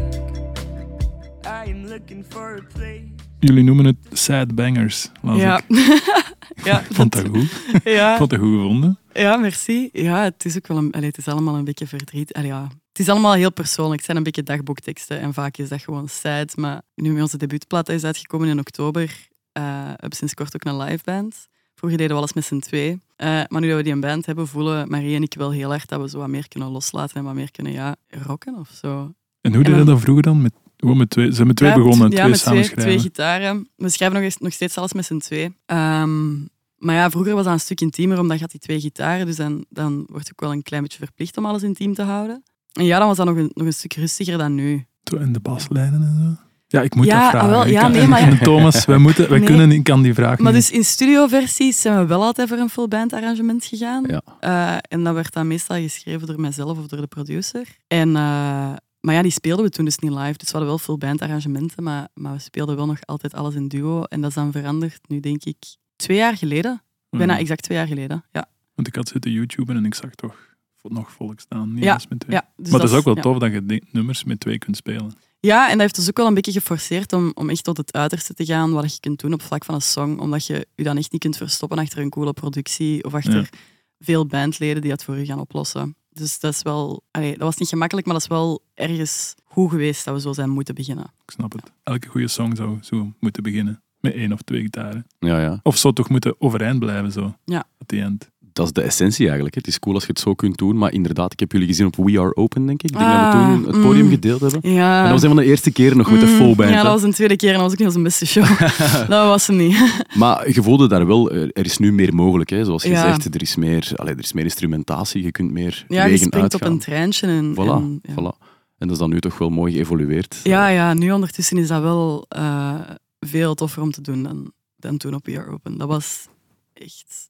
I 1.45 1.71
am 1.71 1.87
looking 1.87 2.25
for 2.29 2.57
a 2.57 2.63
place? 2.75 3.09
Jullie 3.39 3.63
noemen 3.63 3.85
het 3.85 3.97
sad 4.13 4.55
bangers. 4.55 5.11
las 5.23 5.37
Ja. 5.39 5.61
ik. 5.67 5.77
ja, 6.65 6.83
vond 6.91 7.13
dat 7.13 7.29
goed. 7.29 7.63
Ja. 7.85 8.17
vond 8.17 8.31
dat 8.31 8.39
goed 8.39 8.55
gevonden. 8.55 8.99
Ja, 9.13 9.37
merci. 9.37 9.89
Ja, 9.93 10.23
het 10.23 10.45
is 10.45 10.57
ook 10.57 10.67
wel 10.67 10.77
een, 10.77 10.93
allee, 10.93 11.09
het 11.09 11.19
is 11.19 11.29
allemaal 11.29 11.55
een 11.55 11.65
beetje 11.65 11.87
verdriet. 11.87 12.33
Allee, 12.33 12.49
ja. 12.49 12.69
Het 12.89 12.99
is 12.99 13.09
allemaal 13.09 13.33
heel 13.33 13.53
persoonlijk. 13.53 13.97
Het 13.97 14.05
zijn 14.05 14.17
een 14.17 14.23
beetje 14.23 14.43
dagboekteksten 14.43 15.21
en 15.21 15.35
vaak 15.35 15.57
is 15.57 15.69
dat 15.69 15.83
gewoon 15.83 16.09
sad. 16.09 16.57
Maar 16.57 16.83
nu 16.95 17.13
met 17.13 17.23
onze 17.23 17.37
debuutplaat 17.37 17.89
is 17.89 18.05
uitgekomen 18.05 18.49
in 18.49 18.59
oktober, 18.59 19.29
eh 19.53 19.63
we 19.63 19.97
hebben 19.97 20.19
sinds 20.19 20.35
kort 20.35 20.55
ook 20.55 20.65
een 20.65 20.77
liveband. 20.77 21.49
Vroeger 21.75 21.99
deden 21.99 22.17
we 22.17 22.23
alles 22.23 22.33
met 22.33 22.45
z'n 22.45 22.59
twee. 22.59 23.01
Eh, 23.21 23.41
maar 23.49 23.61
nu 23.61 23.69
dat 23.69 23.77
we 23.77 23.83
die 23.83 23.93
een 23.93 24.01
band 24.01 24.27
hebben, 24.27 24.47
voelen 24.49 24.89
Marie 24.89 25.17
en 25.17 25.23
ik 25.23 25.35
wel 25.35 25.51
heel 25.51 25.69
hard 25.69 25.89
dat 25.89 26.01
we 26.01 26.09
zo 26.09 26.19
wat 26.19 26.29
meer 26.29 26.49
kunnen 26.49 26.69
loslaten 26.71 27.17
en 27.17 27.25
wat 27.25 27.35
meer 27.35 27.51
kunnen 27.51 27.73
ja, 27.73 27.97
rocken 28.09 28.55
of 28.55 28.69
zo. 28.69 29.13
En 29.41 29.55
hoe 29.55 29.65
deed 29.65 29.77
je 29.77 29.85
dat 29.85 30.01
vroeger 30.01 30.23
dan? 30.23 30.43
Met, 30.43 30.53
gewoon 30.77 30.97
met 30.97 31.11
twee, 31.11 31.33
zijn 31.33 31.47
met 31.47 31.57
twee 31.57 31.69
Ja, 31.71 31.77
begonnen 31.77 32.05
en 32.05 32.11
ja, 32.11 32.17
twee 32.17 32.31
met 32.31 32.39
twee, 32.41 32.53
samenschrijven. 32.53 32.93
twee 32.93 32.99
gitaren. 32.99 33.69
We 33.77 33.89
schrijven 33.89 34.17
nog, 34.17 34.25
eens- 34.27 34.39
nog 34.39 34.53
steeds 34.53 34.79
alles 34.79 34.93
met 34.93 35.05
z'n 35.05 35.19
twee. 35.19 35.57
Ehm, 35.67 36.31
maar 36.77 36.95
ja, 36.95 37.11
vroeger 37.11 37.35
was 37.35 37.45
dat 37.45 37.53
een 37.53 37.61
stuk 37.61 37.81
intiemer, 37.81 38.19
omdat 38.19 38.37
je 38.37 38.43
had 38.43 38.51
die 38.51 38.61
twee 38.61 38.81
gitaren. 38.81 39.27
Dus 39.27 39.37
dan, 39.37 39.65
dan 39.69 40.05
word 40.07 40.27
je 40.27 40.33
ook 40.33 40.41
wel 40.41 40.53
een 40.53 40.63
klein 40.63 40.83
beetje 40.83 40.99
verplicht 40.99 41.37
om 41.37 41.47
alles 41.47 41.63
intiem 41.63 41.95
te 41.95 42.03
houden. 42.03 42.43
En 42.73 42.85
ja, 42.85 42.99
dan 42.99 43.09
was 43.09 43.17
dat 43.17 43.27
nog 43.27 43.37
een, 43.37 43.51
nog 43.55 43.67
een 43.67 43.73
stuk 43.73 43.93
rustiger 43.95 44.39
dan 44.39 44.55
nu. 44.55 44.85
En 45.19 45.33
de 45.33 45.41
baslijnen 45.41 46.03
en 46.03 46.37
zo. 46.37 46.49
Ja, 46.73 46.81
ik 46.83 46.95
moet 46.95 47.07
Ja, 47.07 47.21
dat 47.21 47.31
vragen. 47.31 47.49
ah, 47.49 47.55
wel, 47.55 47.67
ja, 47.67 47.81
kan- 47.81 47.93
nee, 47.93 48.07
maar- 48.07 48.39
Thomas, 48.51 48.85
wij, 48.85 48.99
moeten, 49.07 49.29
wij 49.29 49.39
Nee. 49.39 49.47
kunnen, 49.49 49.71
ik 49.73 49.85
kan 49.85 50.03
die 50.03 50.15
vraag 50.15 50.39
Maar 50.39 50.53
niet. 50.53 50.61
dus 50.61 50.71
in 50.71 50.85
studioversies 50.85 51.81
zijn 51.81 51.99
we 51.99 52.07
wel 52.07 52.23
altijd 52.23 52.49
voor 52.49 52.59
een 52.59 52.69
full 52.69 52.89
band 52.89 53.13
arrangement 53.13 53.65
gegaan. 53.65 54.05
Ja. 54.07 54.23
Eh, 54.41 54.77
en 54.99 55.05
dat 55.05 55.15
werd 55.15 55.33
dan 55.33 55.47
meestal 55.47 55.77
geschreven 55.77 56.27
door 56.27 56.41
mijzelf 56.41 56.79
of 56.79 56.87
door 56.87 57.01
de 57.01 57.07
producer. 57.07 57.67
En, 57.87 58.09
eh, 58.09 58.73
maar 59.01 59.15
ja, 59.15 59.23
die 59.23 59.31
speelden 59.33 59.65
we 59.65 59.71
toen 59.71 59.85
dus 59.85 59.99
niet 59.99 60.11
live. 60.11 60.33
Dus 60.37 60.47
we 60.51 60.51
hadden 60.51 60.67
wel 60.69 60.79
full 60.79 60.97
band 60.99 61.23
arrangementen, 61.23 61.83
maar, 61.83 62.09
maar 62.15 62.33
we 62.33 62.39
speelden 62.39 62.77
wel 62.77 62.87
nog 62.87 62.99
altijd 63.05 63.35
alles 63.35 63.55
in 63.55 63.69
duo. 63.69 64.03
En 64.03 64.21
dat 64.21 64.29
is 64.31 64.37
dan 64.37 64.53
veranderd 64.53 65.01
nu, 65.09 65.21
denk 65.21 65.45
ik, 65.45 65.57
twee 65.97 66.17
jaar 66.17 66.37
geleden. 66.37 66.83
Bijna 67.11 67.33
Ja. 67.33 67.39
exact 67.39 67.63
twee 67.63 67.79
jaar 67.79 67.87
geleden. 67.87 68.25
Ja, 68.33 68.45
Want 68.75 68.89
ik 68.89 68.95
had 68.95 69.09
zitten 69.09 69.31
YouTuben 69.31 69.77
en 69.77 69.85
ik 69.85 69.95
zag 69.95 70.11
toch 70.11 70.35
nog 70.83 71.13
volk 71.13 71.41
staan. 71.41 71.75
Niet 71.75 71.85
Ja, 71.85 72.01
met 72.09 72.21
twee. 72.21 72.37
ja, 72.37 72.49
dus 72.57 72.71
maar 72.71 72.81
het 72.81 72.91
is 72.91 72.97
ook 72.97 73.05
wel 73.05 73.15
tof 73.15 73.39
dat 73.39 73.53
je 73.53 73.83
nummers 73.91 74.25
met 74.25 74.41
twee 74.41 74.59
kunt 74.59 74.77
spelen. 74.77 75.13
Ja, 75.41 75.65
en 75.65 75.71
dat 75.73 75.81
heeft 75.81 75.99
ons 75.99 76.09
ook 76.09 76.17
wel 76.17 76.27
een 76.27 76.35
beetje 76.35 76.53
geforceerd 76.53 77.13
om, 77.13 77.31
om 77.35 77.51
echt 77.51 77.65
tot 77.65 77.77
het 77.77 77.93
uiterste 77.93 78.35
te 78.35 78.45
gaan 78.45 78.73
wat 78.73 78.95
je 78.95 79.01
kunt 79.01 79.21
doen 79.21 79.33
op 79.33 79.43
vlak 79.43 79.65
van 79.65 79.75
een 79.75 79.81
song. 79.83 80.19
Omdat 80.19 80.47
je 80.47 80.67
je 80.75 80.85
dan 80.85 80.97
echt 80.97 81.13
niet 81.13 81.21
kunt 81.21 81.37
verstoppen 81.37 81.79
achter 81.79 81.99
een 81.99 82.11
coole 82.11 82.33
productie 82.33 83.05
of 83.05 83.15
achter 83.15 83.35
Ja. 83.35 83.59
veel 83.99 84.27
bandleden 84.27 84.83
die 84.83 84.91
het 84.91 85.05
voor 85.05 85.19
u 85.19 85.25
gaan 85.25 85.41
oplossen. 85.41 85.95
Dus 86.13 86.39
dat 86.39 86.53
is 86.55 86.63
wel... 86.63 87.03
allee, 87.11 87.31
dat 87.31 87.41
was 87.41 87.57
niet 87.57 87.69
gemakkelijk, 87.69 88.07
maar 88.07 88.15
dat 88.15 88.25
is 88.25 88.31
wel 88.31 88.63
ergens 88.75 89.35
goed 89.45 89.71
geweest 89.71 90.05
dat 90.05 90.15
we 90.15 90.21
zo 90.21 90.33
zijn 90.33 90.51
moeten 90.51 90.75
beginnen. 90.75 91.05
Ik 91.25 91.31
snap 91.31 91.53
het. 91.53 91.73
Elke 91.83 92.09
goede 92.09 92.29
song 92.29 92.55
zou 92.57 92.79
zo 92.81 93.13
moeten 93.21 93.43
beginnen. 93.43 93.83
Met 94.01 94.15
één 94.15 94.33
of 94.33 94.43
twee 94.43 94.61
gitaren. 94.61 95.07
Ja, 95.19 95.41
ja. 95.41 95.61
Of 95.63 95.77
zou 95.77 95.95
toch 95.95 96.09
moeten 96.09 96.35
overeind 96.41 96.79
blijven 96.79 97.13
zo. 97.13 97.35
Ja. 97.45 97.59
At 97.79 97.89
the 97.89 98.01
end. 98.01 98.31
Dat 98.53 98.67
is 98.67 98.73
de 98.73 98.81
essentie 98.83 99.25
eigenlijk. 99.27 99.55
Het 99.55 99.67
is 99.67 99.79
cool 99.79 99.95
als 99.95 100.03
je 100.05 100.09
het 100.11 100.21
zo 100.21 100.35
kunt 100.35 100.59
doen, 100.59 100.79
maar 100.79 100.93
inderdaad, 100.93 101.33
ik 101.33 101.41
heb 101.41 101.53
jullie 101.53 101.67
gezien 101.67 101.87
op 101.87 101.97
We 101.97 102.19
Are 102.21 102.37
Open, 102.37 102.67
denk 102.67 102.83
ik. 102.83 102.91
Ik 102.91 102.97
denk 102.99 103.11
dat 103.11 103.21
we 103.21 103.27
Ah, 103.27 103.53
toen 103.55 103.67
het 103.67 103.81
podium 103.81 104.05
mm. 104.05 104.11
gedeeld 104.11 104.41
hebben. 104.41 104.73
Ja. 104.73 104.97
En 104.97 105.03
dat 105.03 105.13
was 105.13 105.23
een 105.23 105.29
van 105.29 105.37
de 105.37 105.45
eerste 105.45 105.71
keren 105.71 105.97
nog 105.97 106.11
met 106.11 106.21
de 106.21 106.27
Mm, 106.27 106.33
full 106.37 106.55
band. 106.55 106.71
Ja, 106.71 106.83
dat 106.83 106.93
was 106.93 107.03
een 107.03 107.13
tweede 107.13 107.37
keer 107.37 107.49
en 107.49 107.55
dat 107.55 107.63
was 107.63 107.73
ook 107.73 107.79
niet 107.79 107.89
onze 107.89 108.01
beste 108.03 108.27
show. 108.27 108.59
dat 109.09 109.27
was 109.27 109.47
hem 109.47 109.57
niet. 109.57 109.77
Maar 110.19 110.53
je 110.53 110.63
voelde 110.63 110.89
daar 110.89 111.07
wel, 111.07 111.31
eh, 111.31 111.43
er 111.43 111.65
is 111.65 111.79
nu 111.79 111.93
meer 111.93 112.15
mogelijk. 112.15 112.51
Hè. 112.51 112.65
Zoals 112.65 112.83
je 112.83 112.89
Ja. 112.91 113.03
zegt, 113.03 113.35
er 113.35 113.43
is, 113.43 113.57
meer, 113.57 113.93
allee, 113.97 114.15
er 114.15 114.21
is 114.23 114.33
meer 114.33 114.45
instrumentatie, 114.45 115.23
je 115.23 115.31
kunt 115.31 115.51
meer 115.53 115.85
Ja, 115.89 116.05
je 116.05 116.17
springt 116.17 116.55
op 116.55 116.65
een 116.65 116.79
treintje. 116.79 117.27
En, 117.27 117.53
Voilà, 117.55 117.57
en, 117.57 118.01
ja. 118.03 118.13
voilà. 118.13 118.49
En 118.79 118.87
dat 118.87 118.91
is 118.91 118.99
dan 118.99 119.11
nu 119.11 119.21
toch 119.21 119.39
wel 119.39 119.51
mooi 119.51 119.73
geëvolueerd. 119.73 120.41
Ja, 120.43 120.69
ja, 120.69 120.95
nu 120.95 121.11
ondertussen 121.13 121.59
is 121.59 121.69
dat 121.69 121.83
wel 121.83 122.25
eh, 122.29 122.75
veel 123.21 123.55
toffer 123.55 123.83
om 123.83 123.91
te 123.91 124.01
doen 124.01 124.23
dan, 124.23 124.53
dan 124.77 124.97
toen 124.97 125.15
op 125.15 125.27
We 125.27 125.39
Are 125.39 125.51
Open. 125.51 125.79
Dat 125.79 125.89
was 125.89 126.27
echt 126.73 127.30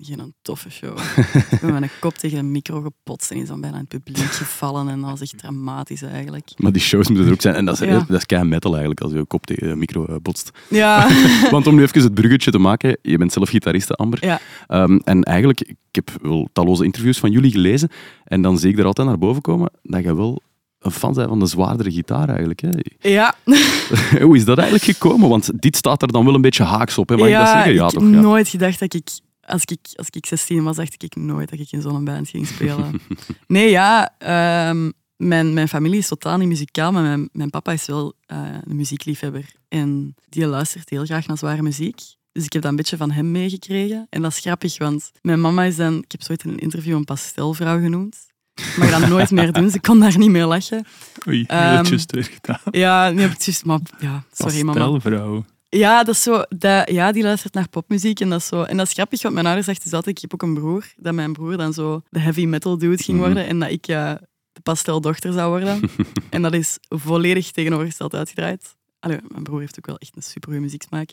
geen 0.00 0.34
toffe 0.42 0.70
show. 0.70 0.98
ik 1.50 1.60
ben 1.60 1.72
met 1.72 1.82
een 1.82 1.88
kop 2.00 2.14
tegen 2.14 2.38
een 2.38 2.50
micro 2.50 2.80
gepotst 2.80 3.30
en 3.30 3.36
is 3.36 3.48
dan 3.48 3.60
bijna 3.60 3.76
in 3.76 3.86
het 3.88 4.04
publiek 4.04 4.30
gevallen. 4.30 4.88
En 4.88 5.00
dat 5.00 5.10
was 5.10 5.20
echt 5.20 5.38
dramatisch 5.38 6.02
eigenlijk. 6.02 6.50
Maar 6.56 6.72
die 6.72 6.82
shows 6.82 7.08
moeten 7.08 7.26
er 7.26 7.32
ook 7.32 7.40
zijn. 7.40 7.54
En 7.54 7.64
dat 7.64 7.80
is, 7.80 7.88
Ja. 7.88 7.98
dat 8.08 8.16
is 8.16 8.26
kei 8.26 8.44
metal 8.44 8.70
eigenlijk, 8.70 9.00
als 9.00 9.12
je 9.12 9.18
je 9.18 9.24
kop 9.24 9.46
tegen 9.46 9.68
de 9.68 9.76
micro 9.76 10.06
eh, 10.06 10.14
botst. 10.22 10.50
Ja, 10.68 11.08
Want 11.50 11.66
om 11.66 11.74
nu 11.74 11.82
even 11.82 12.02
het 12.02 12.14
bruggetje 12.14 12.50
te 12.50 12.58
maken, 12.58 12.98
je 13.02 13.18
bent 13.18 13.32
zelf 13.32 13.48
gitariste, 13.48 13.94
Amber. 13.94 14.24
Ja. 14.24 14.40
Ehm, 14.66 14.96
en 15.04 15.22
eigenlijk, 15.22 15.60
ik 15.60 15.76
heb 15.90 16.10
wel 16.22 16.48
talloze 16.52 16.84
interviews 16.84 17.18
van 17.18 17.30
jullie 17.30 17.50
gelezen. 17.50 17.88
En 18.24 18.42
dan 18.42 18.58
zie 18.58 18.70
ik 18.72 18.78
er 18.78 18.84
altijd 18.84 19.06
naar 19.08 19.18
boven 19.18 19.42
komen 19.42 19.70
dat 19.82 20.02
je 20.02 20.14
wel 20.16 20.40
een 20.78 20.90
fan 20.90 21.12
bent 21.12 21.28
van 21.28 21.38
de 21.38 21.46
zwaardere 21.46 21.90
gitaar 21.92 22.28
eigenlijk. 22.28 22.60
Hè. 22.60 22.68
ja. 23.10 23.34
Hoe 24.22 24.36
is 24.36 24.44
dat 24.44 24.58
eigenlijk 24.58 24.84
gekomen? 24.98 25.28
Want 25.28 25.50
dit 25.62 25.76
staat 25.76 26.02
er 26.02 26.12
dan 26.12 26.24
wel 26.24 26.34
een 26.34 26.40
beetje 26.40 26.62
haaks 26.64 26.98
op. 26.98 27.08
Hè? 27.08 27.16
Mag 27.16 27.28
ik 27.28 27.34
dat 27.34 27.48
zeggen? 27.48 27.74
Ja, 27.74 27.84
ik 27.84 27.90
toch? 27.90 28.02
heb 28.02 28.12
Ja. 28.12 28.20
nooit 28.20 28.48
gedacht 28.48 28.78
dat 28.78 28.94
ik 28.94 29.08
als, 29.46 29.64
ik... 29.64 29.78
als 29.96 30.06
ik 30.10 30.26
16 30.26 30.62
was, 30.62 30.76
dacht 30.76 31.02
ik 31.02 31.16
nooit 31.16 31.50
dat 31.50 31.58
ik 31.58 31.72
in 31.72 31.82
zo'n 31.82 32.04
band 32.04 32.28
ging 32.28 32.46
spelen. 32.46 33.00
nee, 33.46 33.70
ja. 33.70 34.14
ehm, 34.18 34.90
mijn, 35.16 35.52
mijn 35.52 35.68
familie 35.68 35.98
is 35.98 36.08
totaal 36.08 36.36
niet 36.38 36.48
muzikaal, 36.48 36.92
maar 36.92 37.02
mijn, 37.02 37.28
mijn 37.32 37.50
papa 37.50 37.72
is 37.72 37.86
wel 37.86 38.14
eh, 38.26 38.38
een 38.64 38.76
muziekliefhebber. 38.76 39.52
En 39.68 40.14
die 40.28 40.46
luistert 40.46 40.90
heel 40.90 41.04
graag 41.04 41.26
naar 41.26 41.38
zware 41.38 41.62
muziek. 41.62 42.00
Dus 42.32 42.44
ik 42.44 42.52
heb 42.52 42.62
dat 42.62 42.70
een 42.70 42.76
beetje 42.76 42.96
van 42.96 43.10
hem 43.10 43.30
meegekregen. 43.30 44.06
En 44.10 44.22
dat 44.22 44.30
is 44.30 44.38
grappig, 44.38 44.78
want 44.78 45.10
mijn 45.22 45.40
mama 45.40 45.62
is 45.64 45.76
dan... 45.76 45.98
Ik 45.98 46.12
heb 46.12 46.22
zo 46.22 46.32
ooit 46.32 46.44
in 46.44 46.50
een 46.50 46.58
interview 46.58 46.96
een 46.96 47.04
pastelvrouw 47.04 47.80
genoemd. 47.80 48.16
Ik 48.54 48.76
mag 48.76 48.90
dat 48.90 49.08
nooit 49.08 49.30
meer 49.30 49.52
doen, 49.52 49.70
ze 49.70 49.80
kon 49.80 50.00
daar 50.00 50.18
niet 50.18 50.30
meer 50.30 50.46
lachen. 50.46 50.86
Oei, 51.28 51.38
heb 51.40 51.50
Ehm, 51.50 51.76
het 51.76 51.88
juist. 51.88 52.40
Ja, 52.70 53.10
op 53.10 53.16
het 53.16 53.44
juist, 53.44 53.64
maar 53.64 53.80
ja, 53.98 54.24
sorry 54.32 54.62
mama. 54.62 54.78
Pastelvrouw. 54.78 55.44
Ja, 55.76 56.04
dat 56.04 56.14
is 56.14 56.22
zo, 56.22 56.42
dat, 56.48 56.90
ja, 56.90 57.12
die 57.12 57.22
luistert 57.22 57.54
naar 57.54 57.68
popmuziek 57.68 58.20
en 58.20 58.28
dat 58.30 58.40
is 58.40 58.46
zo. 58.46 58.62
En 58.62 58.76
dat 58.76 58.86
is 58.86 58.92
grappig, 58.92 59.22
want 59.22 59.34
mijn 59.34 59.46
ouders 59.46 59.66
zegt 59.66 59.82
dus 59.82 59.92
altijd, 59.92 60.16
ik 60.16 60.22
heb 60.22 60.34
ook 60.34 60.42
een 60.42 60.54
broer, 60.54 60.92
dat 60.96 61.14
mijn 61.14 61.32
broer 61.32 61.56
dan 61.56 61.72
zo 61.72 62.02
de 62.10 62.18
heavy 62.18 62.44
metal 62.46 62.78
dude 62.78 63.02
ging 63.02 63.18
Mhm. 63.18 63.26
worden 63.26 63.46
en 63.46 63.58
dat 63.58 63.70
ik 63.70 63.86
ja, 63.86 64.20
de 64.52 64.60
pasteldochter 64.60 65.32
zou 65.32 65.48
worden. 65.48 65.90
en 66.30 66.42
dat 66.42 66.52
is 66.54 66.78
volledig 66.88 67.50
tegenovergesteld 67.50 68.14
uitgedraaid. 68.14 68.74
Allee, 69.00 69.18
mijn 69.28 69.42
broer 69.42 69.60
heeft 69.60 69.78
ook 69.78 69.86
wel 69.86 69.98
echt 69.98 70.16
een 70.16 70.22
supergoeie 70.22 70.60
muzieksmaak. 70.60 71.10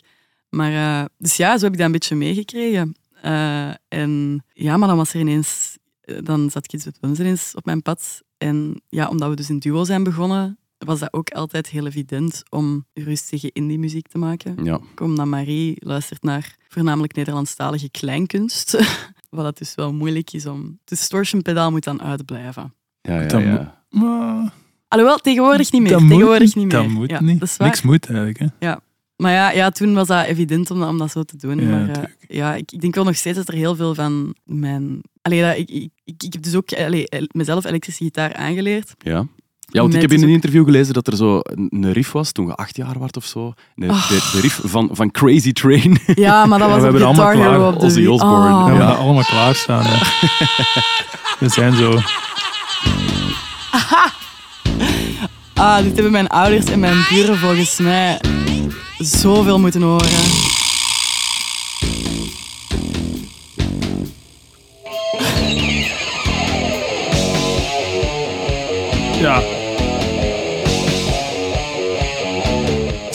Maar, 0.48 0.72
eh, 0.72 1.04
dus 1.18 1.36
ja, 1.36 1.58
zo 1.58 1.64
heb 1.64 1.72
ik 1.72 1.78
dat 1.78 1.86
een 1.86 1.92
beetje 1.92 2.16
meegekregen. 2.16 2.94
Eh, 3.22 3.70
en 3.88 4.44
ja, 4.52 4.76
maar 4.76 4.88
dan 4.88 4.96
was 4.96 5.14
er 5.14 5.20
ineens, 5.20 5.78
eh, 6.00 6.16
dan 6.22 6.50
zat 6.50 6.66
Kids 6.66 6.84
with 6.84 7.00
Bums 7.00 7.18
ineens 7.20 7.54
op 7.54 7.64
mijn 7.64 7.82
pad. 7.82 8.22
En 8.38 8.82
ja, 8.88 9.08
omdat 9.08 9.28
we 9.28 9.36
dus 9.36 9.50
in 9.50 9.58
duo 9.58 9.84
zijn 9.84 10.02
begonnen, 10.04 10.58
was 10.84 11.00
dat 11.00 11.12
ook 11.12 11.30
altijd 11.30 11.68
heel 11.68 11.86
evident 11.86 12.42
om 12.48 12.86
rustige 12.92 13.50
indie 13.52 13.78
muziek 13.78 14.08
te 14.08 14.18
maken. 14.18 14.64
Ja. 14.64 14.80
Omdat 15.00 15.26
Marie 15.26 15.76
luistert 15.78 16.22
naar 16.22 16.56
voornamelijk 16.68 17.14
Nederlandstalige 17.14 17.90
kleinkunst. 17.90 18.78
Wat 19.30 19.44
dat 19.44 19.58
dus 19.58 19.74
wel 19.74 19.92
moeilijk 19.92 20.32
is 20.32 20.46
om... 20.46 20.60
Het 20.60 20.78
distortion 20.84 21.42
pedaal 21.42 21.70
moet 21.70 21.84
dan 21.84 22.02
uitblijven. 22.02 22.74
Ja, 23.00 23.20
ja, 23.20 23.38
ja. 23.38 23.84
Maar, 23.90 24.52
Alhoewel, 24.88 25.18
tegenwoordig 25.18 25.72
niet 25.72 25.82
meer. 25.82 25.90
dat 25.90 26.00
moet 26.00 26.10
tegenwoordig 26.10 26.54
niet. 26.54 26.54
niet 26.54 26.72
meer. 26.72 26.82
Dat 26.82 26.90
moet 26.90 27.10
ja, 27.10 27.22
niet. 27.22 27.40
Dat 27.40 27.48
is 27.48 27.56
waar. 27.56 27.68
Niks 27.68 27.82
moet 27.82 28.06
eigenlijk. 28.06 28.38
Hè. 28.58 28.74
Maar 29.22 29.32
ja, 29.32 29.50
ja, 29.50 29.70
toen 29.70 29.94
was 29.94 30.06
dat 30.06 30.26
evident 30.26 30.70
om 30.70 30.78
dat, 30.78 30.88
om 30.88 30.98
dat 30.98 31.10
zo 31.10 31.22
te 31.22 31.36
doen. 31.36 31.60
Ja, 31.60 31.68
maar 31.68 31.88
eh, 31.88 32.02
ja, 32.28 32.54
ik, 32.54 32.72
ik 32.72 32.80
denk 32.80 32.94
wel 32.94 33.04
nog 33.04 33.16
steeds 33.16 33.36
dat 33.36 33.48
er 33.48 33.54
heel 33.54 33.76
veel 33.76 33.94
van 33.94 34.34
mijn... 34.44 35.00
Allee, 35.22 35.42
dat, 35.42 35.56
ik, 35.56 35.70
ik, 36.04 36.22
ik, 36.22 36.32
heb 36.32 36.42
dus 36.42 36.54
ook 36.54 36.72
allee, 36.72 37.08
el- 37.08 37.28
mezelf 37.32 37.64
elektrische 37.64 38.04
gitaar 38.04 38.34
aangeleerd. 38.34 38.94
Ja. 38.98 39.26
Ja, 39.72 39.80
want 39.80 39.94
ik 39.94 40.00
heb 40.00 40.12
in 40.12 40.22
een 40.22 40.28
interview 40.28 40.64
gelezen 40.64 40.94
dat 40.94 41.06
er 41.06 41.16
zo 41.16 41.40
een 41.68 41.92
riff 41.92 42.12
was 42.12 42.32
toen 42.32 42.46
je 42.46 42.54
acht 42.54 42.76
jaar 42.76 42.98
werd 42.98 43.16
of 43.16 43.24
zo. 43.24 43.52
Nee, 43.74 43.90
Ah. 43.90 44.08
de, 44.08 44.30
de 44.32 44.40
riff 44.40 44.60
van, 44.64 44.88
van 44.92 45.10
Crazy 45.10 45.52
Train. 45.52 45.98
Ja, 46.14 46.46
maar 46.46 46.58
dat 46.58 46.68
Ja, 46.68 46.74
was 46.74 46.82
we 46.82 46.88
hebben 46.88 47.02
allemaal 47.06 47.30
klaar. 47.32 47.66
op 47.72 47.80
de 47.80 47.86
Ozzy. 47.86 48.06
Osbourne, 48.06 48.48
We 48.58 48.64
hebben 48.68 48.82
Ja. 48.86 48.90
dat 48.90 48.98
allemaal 48.98 49.22
klaarstaan. 49.24 49.82
Hè. 49.86 49.96
We 51.46 51.48
zijn 51.48 51.76
zo. 51.76 51.98
Ah, 55.54 55.76
dit 55.82 55.94
hebben 55.94 56.12
mijn 56.12 56.28
ouders 56.28 56.64
en 56.66 56.80
mijn 56.80 57.04
buren 57.10 57.38
volgens 57.38 57.78
mij 57.78 58.20
zoveel 58.98 59.58
moeten 59.60 59.82
horen. 59.82 60.08
Ja. 69.20 69.42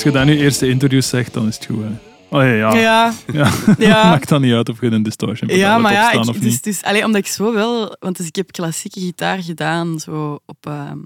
Je 0.08 0.14
dat 0.14 0.26
nu 0.26 0.38
eerste 0.38 0.68
interviews 0.68 1.10
zegt, 1.10 1.34
dan 1.34 1.48
is 1.48 1.56
het 1.56 1.66
goed. 1.66 1.84
Hè. 1.84 1.90
Oh 2.30 2.44
ja, 2.44 2.54
ja. 2.54 2.76
Ja, 2.76 3.14
ja. 3.34 3.52
ja. 3.88 4.04
Maakt 4.10 4.30
dan 4.30 4.42
niet 4.42 4.54
uit 4.54 4.70
of 4.70 4.82
je 4.82 4.92
een 4.92 5.04
distortion 5.04 5.50
Ja, 5.56 5.70
hebt 5.70 5.82
maar 5.82 5.92
ja, 5.92 6.12
ik, 6.12 6.20
of 6.20 6.38
dus, 6.38 6.52
niet. 6.52 6.64
dus, 6.64 6.84
allee, 6.84 7.06
omdat 7.06 7.22
ik 7.22 7.28
zo 7.28 7.54
wel... 7.54 7.96
Want 8.00 8.18
dus 8.18 8.28
ik 8.28 8.36
heb 8.36 8.52
klassieke 8.52 9.00
gitaar 9.00 9.44
gedaan 9.44 10.00
zo 10.00 10.40
op 10.46 10.66
ehm 10.66 10.98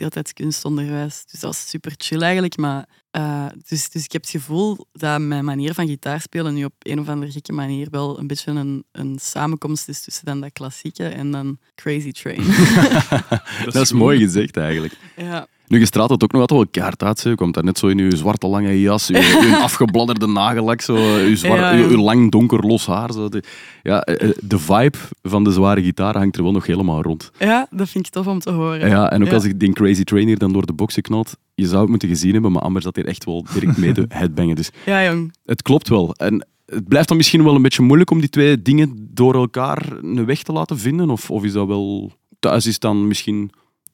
deeltijds 0.00 0.32
kunstonderwijs. 0.32 1.24
Dus 1.30 1.40
dat 1.40 1.50
was 1.50 1.68
super 1.68 1.92
chill 1.96 2.20
eigenlijk. 2.20 2.56
Maar, 2.56 2.88
eh, 3.10 3.46
dus, 3.68 3.90
dus 3.90 4.04
ik 4.04 4.12
heb 4.12 4.22
het 4.22 4.30
gevoel 4.30 4.86
dat 4.92 5.20
mijn 5.20 5.44
manier 5.44 5.74
van 5.74 5.86
gitaar 5.86 6.20
spelen 6.20 6.54
nu 6.54 6.64
op 6.64 6.72
een 6.78 7.00
of 7.00 7.08
andere 7.08 7.32
gekke 7.32 7.52
manier 7.52 7.88
wel 7.90 8.18
een 8.18 8.26
beetje 8.26 8.50
een, 8.50 8.84
een 8.92 9.18
samenkomst 9.20 9.88
is 9.88 10.00
tussen 10.00 10.24
dan 10.24 10.40
dat 10.40 10.52
klassieke 10.52 11.08
en 11.08 11.30
dan 11.30 11.58
Crazy 11.74 12.12
Train. 12.12 12.44
Dat 13.64 13.74
is 13.74 13.90
goed. 13.90 13.98
mooi 13.98 14.18
gezegd 14.18 14.56
eigenlijk. 14.56 14.96
ja. 15.16 15.46
Nu, 15.70 15.78
je 15.78 15.86
straalt 15.86 16.10
het 16.10 16.22
ook 16.22 16.32
nog 16.32 16.40
altijd 16.40 16.60
wel 16.60 16.84
kaart 16.84 17.02
uit. 17.02 17.20
Je 17.20 17.34
komt 17.34 17.54
daar 17.54 17.64
net 17.64 17.78
zo 17.78 17.86
in 17.86 17.98
je 17.98 18.16
zwarte 18.16 18.46
lange 18.46 18.80
jas, 18.80 19.06
je, 19.06 19.14
je 19.14 19.58
afgebladderde 19.62 20.26
nagellak, 20.26 20.80
zo, 20.80 20.96
je, 21.18 21.36
zwart, 21.36 21.60
Ja, 21.60 21.72
je, 21.72 21.82
ja. 21.82 21.88
je 21.88 21.98
lang 21.98 22.30
donker 22.30 22.66
los 22.66 22.86
haar. 22.86 23.12
Zo. 23.12 23.28
De, 23.28 23.42
ja, 23.82 24.00
eh, 24.02 24.28
eh, 24.28 24.36
de 24.42 24.58
vibe 24.58 24.98
van 25.22 25.44
de 25.44 25.50
zware 25.52 25.82
gitaar 25.82 26.16
hangt 26.16 26.36
er 26.36 26.42
wel 26.42 26.52
nog 26.52 26.66
helemaal 26.66 27.02
rond. 27.02 27.30
ja, 27.38 27.66
dat 27.70 27.88
vind 27.88 28.06
ik 28.06 28.12
tof 28.12 28.26
om 28.26 28.38
te 28.38 28.50
horen. 28.50 28.88
Ja, 28.88 29.10
en 29.10 29.20
ook 29.22 29.28
Ja. 29.28 29.34
als 29.34 29.44
ik 29.44 29.60
die 29.60 29.72
Crazy 29.72 30.04
Train 30.04 30.26
hier 30.26 30.38
dan 30.38 30.52
door 30.52 30.66
de 30.66 30.72
boxen 30.72 31.02
knalt, 31.02 31.36
je 31.54 31.66
zou 31.66 31.80
het 31.80 31.90
moeten 31.90 32.08
gezien 32.08 32.32
hebben, 32.32 32.52
maar 32.52 32.62
Amber 32.62 32.82
zat 32.82 32.96
hier 32.96 33.06
echt 33.06 33.24
wel 33.24 33.46
direct 33.54 33.76
mee 33.76 33.92
te 33.92 34.04
headbangen. 34.18 34.56
Dus 34.56 34.70
Ja, 34.86 35.04
jong. 35.04 35.34
het 35.44 35.62
klopt 35.62 35.88
wel. 35.88 36.14
En 36.14 36.46
het 36.66 36.88
blijft 36.88 37.08
dan 37.08 37.16
misschien 37.16 37.44
wel 37.44 37.54
een 37.54 37.62
beetje 37.62 37.82
moeilijk 37.82 38.10
om 38.10 38.20
die 38.20 38.28
twee 38.28 38.62
dingen 38.62 39.08
door 39.10 39.34
elkaar 39.34 39.86
een 40.02 40.24
weg 40.26 40.42
te 40.42 40.52
laten 40.52 40.78
vinden. 40.78 41.10
Of, 41.10 41.30
of 41.30 41.44
is 41.44 41.52
dat 41.52 41.66
wel... 41.66 42.12
Thuis 42.38 42.66
is 42.66 42.78
dan 42.78 43.06
misschien 43.06 43.50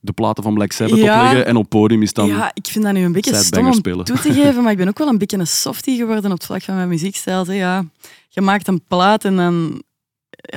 de 0.06 0.12
platen 0.12 0.42
van 0.42 0.54
Black 0.54 0.72
Sabbath 0.72 0.98
Ja. 0.98 1.14
opleggen 1.14 1.46
en 1.46 1.56
op 1.56 1.68
podium 1.68 2.02
is 2.02 2.12
dan... 2.12 2.26
Ja, 2.26 2.50
ik 2.54 2.66
vind 2.66 2.84
dat 2.84 2.92
nu 2.92 3.04
een 3.04 3.12
beetje 3.12 3.34
stom 3.34 3.66
om 3.66 3.72
spelen. 3.72 4.04
toe 4.04 4.18
te 4.18 4.32
geven, 4.42 4.62
maar 4.62 4.72
ik 4.72 4.78
ben 4.78 4.88
ook 4.88 4.98
wel 4.98 5.08
een 5.08 5.18
beetje 5.18 5.38
een 5.38 5.46
softie 5.46 5.96
geworden 5.96 6.24
op 6.30 6.36
het 6.36 6.46
vlak 6.46 6.62
van 6.62 6.74
mijn 6.74 6.88
muziekstijl. 6.88 7.44
Zeg, 7.44 7.56
ja, 7.56 7.84
je 8.28 8.40
maakt 8.40 8.68
een 8.68 8.82
plaat 8.88 9.24
en 9.24 9.36
dan... 9.36 9.82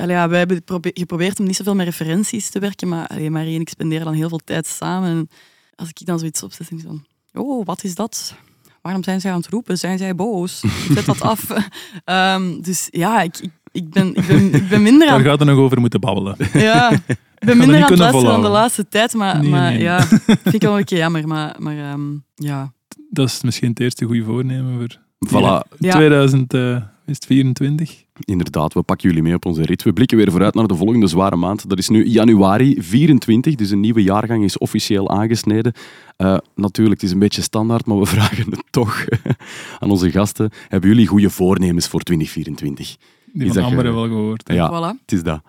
Ja, 0.06 0.28
wij 0.28 0.38
hebben 0.38 0.64
probe- 0.64 0.90
geprobeerd 0.94 1.38
om 1.40 1.46
niet 1.46 1.56
zoveel 1.56 1.74
met 1.74 1.86
referenties 1.86 2.50
te 2.50 2.58
werken, 2.58 2.88
maar 2.88 3.06
allee, 3.06 3.30
Marie 3.30 3.54
en 3.54 3.60
ik 3.60 3.68
spenderen 3.68 4.04
dan 4.04 4.14
heel 4.14 4.28
veel 4.28 4.40
tijd 4.44 4.66
samen. 4.66 5.08
En 5.10 5.28
als 5.74 5.88
ik 5.88 6.06
dan 6.06 6.18
zoiets 6.18 6.42
opzet, 6.42 6.68
denk 6.68 6.80
ik 6.80 6.86
van... 6.86 7.04
Oh, 7.42 7.66
wat 7.66 7.84
is 7.84 7.94
dat? 7.94 8.34
Waarom 8.82 9.02
zijn 9.04 9.20
zij 9.20 9.30
aan 9.30 9.36
het 9.38 9.46
roepen? 9.48 9.78
Zijn 9.78 9.98
zij 9.98 10.14
boos? 10.14 10.62
Zet 10.94 11.06
dat 11.06 11.20
af. 11.20 11.44
Ehm, 12.04 12.60
dus 12.60 12.88
ja, 12.90 13.22
ik, 13.22 13.38
ik, 13.38 13.50
ik, 13.72 13.90
ben, 13.90 14.14
ik, 14.14 14.26
ben, 14.26 14.54
ik 14.54 14.68
ben 14.68 14.82
minder 14.82 15.06
Daar 15.08 15.16
aan, 15.16 15.22
gaat 15.24 15.40
er 15.40 15.46
nog 15.46 15.58
over 15.58 15.80
moeten 15.80 16.00
babbelen. 16.00 16.36
ja, 16.52 16.92
ik 17.40 17.46
ben 17.46 17.56
minder 17.58 17.76
aan 17.76 17.82
het 17.90 17.98
luisteren 17.98 18.30
dan 18.30 18.42
de 18.42 18.48
laatste 18.48 18.88
tijd, 18.88 19.14
maar, 19.14 19.40
Nee, 19.40 19.50
maar 19.50 19.70
nee. 19.70 19.80
ja, 19.82 20.00
vind 20.42 20.54
ik 20.54 20.62
wel 20.62 20.78
een 20.78 20.84
keer 20.84 20.98
jammer. 20.98 21.28
Maar, 21.28 21.56
maar 21.58 21.78
ehm, 21.78 22.00
ja, 22.34 22.72
Dat 23.10 23.28
is 23.28 23.42
misschien 23.42 23.68
het 23.70 23.80
eerste 23.80 24.04
goede 24.04 24.24
voornemen 24.24 24.78
voor 24.78 24.98
Voilà, 25.28 25.68
Ja. 25.78 25.92
2024. 25.92 28.04
inderdaad, 28.24 28.74
we 28.74 28.82
pakken 28.82 29.08
jullie 29.08 29.22
mee 29.22 29.34
op 29.34 29.46
onze 29.46 29.62
rit. 29.62 29.82
We 29.82 29.92
blikken 29.92 30.16
weer 30.16 30.30
vooruit 30.30 30.54
naar 30.54 30.66
de 30.66 30.74
volgende 30.74 31.06
zware 31.06 31.36
maand. 31.36 31.68
Dat 31.68 31.78
is 31.78 31.88
nu 31.88 32.06
januari 32.06 32.76
24, 32.82 33.54
dus 33.54 33.70
een 33.70 33.80
nieuwe 33.80 34.02
jaargang 34.02 34.44
is 34.44 34.58
officieel 34.58 35.10
aangesneden. 35.10 35.72
Eh, 36.16 36.36
natuurlijk, 36.54 37.00
het 37.00 37.08
is 37.08 37.14
een 37.14 37.20
beetje 37.20 37.42
standaard, 37.42 37.86
maar 37.86 37.98
we 37.98 38.06
vragen 38.16 38.50
het 38.50 38.62
toch 38.70 39.04
aan 39.80 39.90
onze 39.90 40.10
gasten. 40.10 40.50
Hebben 40.68 40.90
jullie 40.90 41.06
goede 41.06 41.30
voornemens 41.30 41.88
voor 41.88 42.00
2024? 42.00 42.96
Die 43.32 43.46
Is 43.46 43.52
van 43.52 43.74
dat 43.74 43.82
wel 43.82 44.06
gehoord. 44.08 44.48
hè. 44.48 44.54
Ja. 44.54 44.70
voilà. 44.70 45.00
Het 45.00 45.12
is 45.12 45.22
dat. 45.22 45.40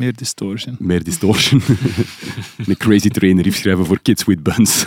Meer 0.00 0.14
distortion. 0.16 0.76
Meer 0.78 1.04
distortion. 1.04 1.62
een 2.66 2.76
crazy 2.76 3.08
trainer 3.08 3.42
riff 3.44 3.56
schrijven 3.56 3.86
voor 3.86 4.00
Kids 4.02 4.24
with 4.24 4.42
Buns. 4.42 4.84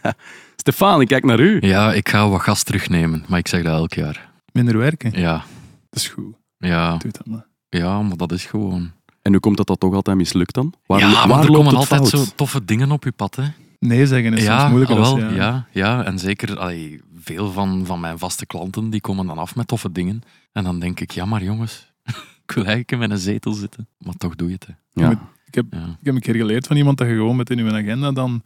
Stefan, 0.56 1.00
ik 1.00 1.08
kijk 1.08 1.24
naar 1.24 1.40
u. 1.40 1.58
Ja, 1.60 1.92
ik 1.92 2.08
ga 2.08 2.28
wat 2.28 2.40
gas 2.40 2.62
terugnemen, 2.62 3.24
maar 3.28 3.38
ik 3.38 3.48
zeg 3.48 3.62
dat 3.62 3.72
elk 3.72 3.92
jaar. 3.94 4.30
Minder 4.52 4.78
werken. 4.78 5.20
Ja, 5.20 5.44
Dat 5.90 6.00
is 6.00 6.08
goed. 6.08 6.34
ja, 6.58 6.96
Doe 6.96 7.10
dat 7.12 7.26
maar. 7.26 7.46
ja, 7.68 8.02
maar 8.02 8.16
dat 8.16 8.32
is 8.32 8.44
gewoon... 8.44 8.90
En 9.22 9.32
hoe 9.32 9.40
komt 9.40 9.56
dat 9.56 9.66
dat 9.66 9.80
toch 9.80 9.94
altijd 9.94 10.16
mislukt 10.16 10.54
dan? 10.54 10.74
Waar, 10.86 10.98
ja, 10.98 11.06
maar 11.08 11.28
waar 11.28 11.44
er 11.44 11.50
loopt 11.50 11.56
komen 11.56 11.74
altijd 11.76 12.08
fout? 12.08 12.26
zo 12.26 12.32
toffe 12.36 12.64
dingen 12.64 12.90
op 12.90 13.04
je 13.04 13.12
pad, 13.12 13.36
hè. 13.36 13.44
Nee 13.78 14.06
zeggen 14.06 14.32
is 14.32 14.44
soms 14.44 14.60
ja, 14.60 14.68
moeilijker. 14.68 14.98
als- 14.98 15.12
wel, 15.14 15.32
ja. 15.32 15.66
Ja, 15.72 16.04
en 16.04 16.18
zeker 16.18 16.58
allee, 16.58 17.00
veel 17.22 17.52
van, 17.52 17.86
van 17.86 18.00
mijn 18.00 18.18
vaste 18.18 18.46
klanten 18.46 18.90
die 18.90 19.00
komen 19.00 19.26
dan 19.26 19.38
af 19.38 19.56
met 19.56 19.66
toffe 19.68 19.92
dingen. 19.92 20.22
En 20.52 20.64
dan 20.64 20.78
denk 20.78 21.00
ik, 21.00 21.10
ja 21.10 21.24
maar 21.24 21.42
jongens, 21.42 21.92
ik 22.52 22.58
wil 22.58 22.66
eigenlijk 22.66 23.02
in 23.02 23.08
mijn 23.08 23.20
zetel 23.20 23.52
zitten. 23.52 23.88
Maar 23.98 24.14
toch 24.14 24.34
doe 24.36 24.48
je 24.48 24.54
het. 24.54 24.66
Hè. 24.66 25.02
Ja. 25.02 25.10
Ik 25.46 25.54
heb, 25.54 25.66
Ja. 25.70 25.96
ik 26.00 26.04
heb 26.06 26.14
een 26.14 26.20
keer 26.20 26.34
geleerd 26.34 26.66
van 26.66 26.76
iemand 26.76 26.98
dat 26.98 27.06
je 27.08 27.14
gewoon 27.14 27.36
met 27.36 27.50
in 27.50 27.64
je 27.64 27.72
agenda 27.72 28.12
dan 28.12 28.42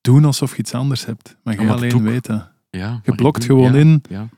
doen 0.00 0.24
alsof 0.24 0.50
je 0.52 0.58
iets 0.58 0.72
anders 0.74 1.04
hebt. 1.06 1.36
Maar 1.42 1.54
Ja, 1.54 1.62
dat 1.66 1.76
alleen 1.76 2.20
dat. 2.20 2.48
Ja, 2.70 3.00
Je 3.04 3.14
blokt 3.14 3.44
gewoon 3.44 3.72
ja, 3.72 3.78
in 3.78 4.02
Ja, 4.08 4.28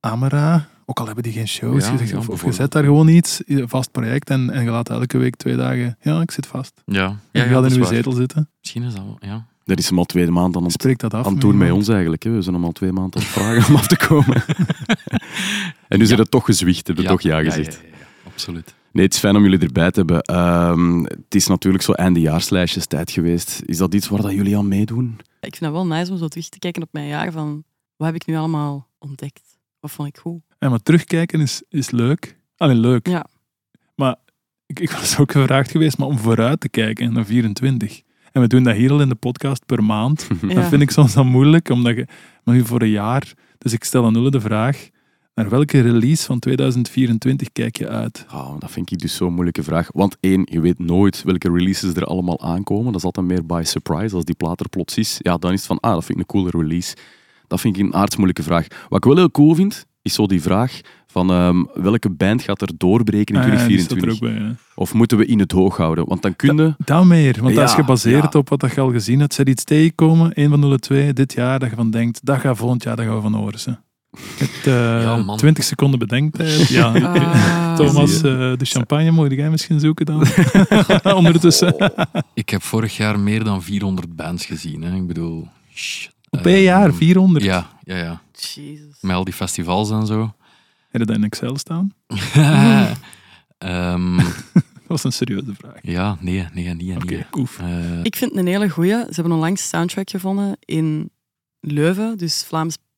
Amara, 0.00 0.68
ook 0.84 0.98
al 1.00 1.06
hebben 1.06 1.22
die 1.22 1.32
geen 1.32 1.48
shows, 1.48 1.84
Ja, 1.86 1.92
je 1.92 1.98
zegt, 1.98 2.10
ja, 2.10 2.18
of, 2.18 2.28
of 2.28 2.44
je 2.44 2.52
zet 2.52 2.72
daar 2.72 2.84
gewoon 2.84 3.08
iets, 3.08 3.42
een 3.46 3.68
vast 3.68 3.90
project, 3.90 4.30
en, 4.30 4.50
en 4.50 4.64
je 4.64 4.70
laat 4.70 4.90
elke 4.90 5.18
week 5.18 5.36
twee 5.36 5.56
dagen, 5.56 5.96
ja, 6.00 6.20
ik 6.20 6.30
zit 6.30 6.46
vast. 6.46 6.82
ja, 6.86 7.00
ja, 7.02 7.08
En 7.08 7.18
ja, 7.32 7.44
je 7.44 7.50
gaat 7.50 7.72
in 7.72 7.78
je 7.78 7.84
zetel 7.84 8.12
zitten, 8.12 8.48
Misschien 8.60 8.82
is 8.82 8.94
dat 8.94 9.02
wel, 9.04 9.16
ja. 9.20 9.46
Dat 9.64 9.78
is 9.78 9.88
hem 9.88 9.98
al 9.98 10.04
tweede 10.04 10.30
maand 10.30 10.56
aan 10.56 10.62
het, 10.62 10.72
spreek 10.72 10.98
dat 10.98 11.14
af. 11.14 11.26
aan 11.26 11.32
het 11.32 11.40
doen 11.40 11.50
met 11.56 11.60
iemand. 11.60 11.78
ons 11.80 11.88
eigenlijk. 11.88 12.22
Hè. 12.22 12.30
We 12.30 12.42
zijn 12.42 12.54
hem 12.54 12.64
al 12.64 12.72
twee 12.72 12.92
maanden 12.92 13.20
aan 13.20 13.26
het 13.26 13.30
vragen 13.32 13.68
om 13.68 13.74
af 13.80 13.86
te 13.86 13.96
komen. 13.96 14.42
en 15.88 15.98
nu 15.98 16.06
zijn 16.06 16.18
het 16.18 16.30
toch 16.30 16.44
gezwicht, 16.44 16.86
hebben 16.86 17.04
toch 17.04 17.20
ja 17.20 17.42
gezegd. 17.42 17.80
Absoluut. 18.40 18.74
Nee, 18.92 19.04
het 19.04 19.14
is 19.14 19.20
fijn 19.20 19.36
om 19.36 19.42
jullie 19.42 19.58
erbij 19.58 19.90
te 19.90 19.98
hebben. 19.98 20.20
Ehm, 20.20 21.02
het 21.02 21.34
is 21.34 21.46
natuurlijk 21.46 21.82
zo 21.84 21.92
eindejaarslijstjes 21.92 22.86
tijd 22.86 23.10
geweest. 23.10 23.62
Is 23.64 23.76
dat 23.76 23.94
iets 23.94 24.08
waar 24.08 24.22
dat 24.22 24.32
jullie 24.32 24.56
aan 24.56 24.68
meedoen? 24.68 25.18
Ik 25.40 25.56
vind 25.56 25.60
dat 25.60 25.72
wel 25.72 25.86
nice 25.86 26.12
om 26.12 26.18
zo 26.18 26.28
terug 26.28 26.48
te 26.48 26.58
kijken 26.58 26.82
op 26.82 26.88
mijn 26.92 27.06
jaar 27.06 27.32
van 27.32 27.64
wat 27.96 28.06
heb 28.06 28.16
ik 28.16 28.26
nu 28.26 28.36
allemaal 28.36 28.88
ontdekt? 28.98 29.40
Wat 29.80 29.90
vond 29.90 30.08
ik 30.08 30.16
goed? 30.18 30.40
Ja, 30.58 30.68
maar 30.68 30.82
terugkijken 30.82 31.40
is, 31.40 31.62
is 31.68 31.90
leuk. 31.90 32.36
Alleen 32.56 32.78
leuk. 32.78 33.06
Ja. 33.08 33.26
Maar 33.94 34.16
ik, 34.66 34.80
ik 34.80 34.90
was 34.90 35.18
ook 35.18 35.32
gevraagd 35.32 35.70
geweest 35.70 35.98
maar 35.98 36.08
om 36.08 36.18
vooruit 36.18 36.60
te 36.60 36.68
kijken 36.68 37.12
naar 37.12 37.24
24. 37.26 38.02
En 38.32 38.40
we 38.40 38.46
doen 38.48 38.62
dat 38.62 38.74
hier 38.76 38.90
al 38.90 39.00
in 39.00 39.08
de 39.08 39.14
podcast 39.14 39.66
per 39.66 39.84
maand. 39.84 40.28
Dat 40.40 40.50
Ja. 40.50 40.68
vind 40.68 40.82
ik 40.82 40.90
soms 40.90 41.12
dan 41.14 41.26
moeilijk, 41.26 41.68
omdat 41.68 41.96
je... 41.96 42.06
Maar 42.44 42.54
nu 42.54 42.64
voor 42.66 42.82
een 42.82 42.88
jaar... 42.90 43.32
Dus 43.58 43.72
ik 43.72 43.84
stel 43.84 44.04
aan 44.04 44.12
Nulle 44.12 44.30
de 44.30 44.40
vraag... 44.40 44.88
Naar 45.40 45.48
welke 45.50 45.80
release 45.80 46.24
van 46.24 46.38
2024 46.38 47.52
kijk 47.52 47.78
je 47.78 47.88
uit? 47.88 48.26
Oh, 48.32 48.54
dat 48.58 48.70
vind 48.70 48.92
ik 48.92 48.98
dus 48.98 49.14
zo'n 49.14 49.32
moeilijke 49.32 49.62
vraag. 49.62 49.88
Want 49.92 50.16
één, 50.20 50.46
je 50.50 50.60
weet 50.60 50.78
nooit 50.78 51.22
welke 51.22 51.50
releases 51.52 51.94
er 51.94 52.04
allemaal 52.04 52.40
aankomen. 52.40 52.84
Dat 52.84 52.94
is 52.94 53.04
altijd 53.04 53.26
meer 53.26 53.46
by 53.46 53.62
surprise. 53.64 54.14
Als 54.14 54.24
die 54.24 54.34
plaat 54.34 54.60
er 54.60 54.68
plots 54.68 54.96
is, 54.96 55.16
ja, 55.18 55.36
dan 55.36 55.52
is 55.52 55.58
het 55.58 55.66
van, 55.66 55.80
ah, 55.80 55.92
dat 55.92 56.04
vind 56.04 56.18
ik 56.18 56.24
een 56.24 56.40
coole 56.40 56.62
release. 56.62 56.96
Dat 57.46 57.60
vind 57.60 57.76
ik 57.76 57.82
een 57.82 57.94
aardsmoeilijke 57.94 58.42
vraag. 58.42 58.66
Wat 58.88 58.98
ik 58.98 59.04
wel 59.04 59.16
heel 59.16 59.30
cool 59.30 59.54
vind, 59.54 59.86
is 60.02 60.14
zo 60.14 60.26
die 60.26 60.42
vraag 60.42 60.80
van 61.06 61.30
ehm, 61.30 61.64
welke 61.74 62.10
band 62.10 62.42
gaat 62.42 62.62
er 62.62 62.70
doorbreken 62.76 63.34
in 63.34 63.40
Ah, 63.40 63.46
ja, 63.46 63.66
die 63.66 63.78
staat 63.78 63.98
2024? 63.98 64.28
er 64.28 64.34
ook 64.34 64.38
bij, 64.38 64.48
ja. 64.48 64.74
Of 64.74 64.94
moeten 64.94 65.18
we 65.18 65.26
in 65.26 65.38
het 65.38 65.52
hoog 65.52 65.76
houden? 65.76 66.08
Want 66.08 66.22
dan 66.22 66.36
kun 66.36 66.56
je... 66.56 66.74
Dat 66.84 67.04
meer, 67.04 67.36
want 67.42 67.54
dat 67.54 67.64
is 67.64 67.70
Ja, 67.70 67.76
gebaseerd 67.76 68.32
ja. 68.32 68.38
op 68.38 68.48
wat 68.48 68.74
je 68.74 68.80
al 68.80 68.92
gezien 68.92 69.20
hebt. 69.20 69.34
Zet 69.34 69.48
iets 69.48 69.64
tegenkomen, 69.64 70.30
een 70.34 70.50
van 70.50 70.60
de 70.60 70.78
twee, 70.78 71.12
dit 71.12 71.32
jaar, 71.32 71.58
dat 71.58 71.70
je 71.70 71.76
van 71.76 71.90
denkt, 71.90 72.20
dat 72.22 72.38
gaat 72.40 72.56
volgend 72.56 72.82
jaar, 72.82 72.96
dat 72.96 73.04
gaan 73.04 73.14
we 73.14 73.20
van 73.20 73.34
horen. 73.34 73.88
Eh, 74.64 75.02
Ja, 75.02 75.16
man. 75.16 75.36
20 75.36 75.64
seconden 75.64 75.98
bedenktijd. 75.98 76.68
Ja, 76.78 76.92
Ah. 76.92 77.74
Thomas, 77.78 78.14
eh, 78.16 78.22
de 78.56 78.64
champagne, 78.64 79.10
mocht 79.10 79.30
jij 79.32 79.50
misschien 79.50 79.80
zoeken 79.80 80.06
dan? 80.06 80.26
Ondertussen. 81.16 81.92
Ik 82.34 82.48
heb 82.48 82.62
vorig 82.62 82.96
jaar 82.96 83.18
meer 83.20 83.44
dan 83.44 83.62
400 83.62 84.16
bands 84.16 84.46
gezien. 84.46 84.82
Hè. 84.82 84.96
Ik 84.96 85.06
bedoel... 85.06 85.48
shit. 85.74 86.14
Op 86.30 86.46
één 86.46 86.62
jaar, 86.62 86.88
Ehm, 86.88 86.96
400. 86.96 87.44
Ja, 87.44 87.70
ja, 87.82 87.96
ja. 87.96 88.22
Jezus. 88.32 88.96
Met 89.00 89.16
al 89.16 89.24
die 89.24 89.34
festivals 89.34 89.90
en 89.90 90.06
zo. 90.06 90.20
Heb 90.88 91.00
je 91.00 91.06
dat 91.06 91.16
in 91.16 91.24
Excel 91.24 91.58
staan? 91.58 91.92
Ehm, 93.58 94.16
Dat 94.56 94.62
was 94.86 95.04
een 95.04 95.12
serieuze 95.12 95.54
vraag. 95.58 95.74
ja, 95.82 96.16
nee, 96.20 96.46
nee, 96.54 96.74
nee, 96.74 96.96
Oké, 96.96 97.04
nee. 97.14 97.24
oef. 97.32 97.58
Eh, 97.58 97.98
Ik 98.02 98.16
vind 98.16 98.30
het 98.30 98.40
een 98.40 98.46
hele 98.46 98.68
goeie. 98.68 98.92
Ze 98.96 99.06
hebben 99.14 99.32
onlangs 99.32 99.60
een 99.62 99.68
soundtrack 99.68 100.10
gevonden 100.10 100.56
in 100.60 101.10
Leuven, 101.60 102.18
dus 102.18 102.44
Vlaams-Brabant. 102.46 102.88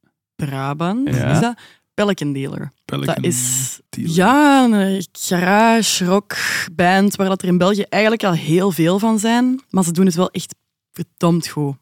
Ja. 1.04 1.30
Is 1.30 1.40
dat? 1.40 1.58
Pelican 1.94 2.32
Dealer. 2.32 2.72
Pelican 2.84 3.14
Dat 3.14 3.24
is 3.24 3.80
Dealer. 3.88 4.14
ja, 4.14 4.64
een 4.64 5.06
garage 5.12 6.04
rock 6.04 6.36
band 6.72 7.16
waar 7.16 7.28
dat 7.28 7.42
er 7.42 7.48
in 7.48 7.58
België 7.58 7.82
eigenlijk 7.82 8.24
al 8.24 8.32
heel 8.32 8.70
veel 8.70 8.98
van 8.98 9.18
zijn. 9.18 9.60
Maar 9.70 9.84
ze 9.84 9.92
doen 9.92 10.06
het 10.06 10.14
wel 10.14 10.30
echt 10.30 10.54
verdomd 10.92 11.48
goed. 11.48 11.76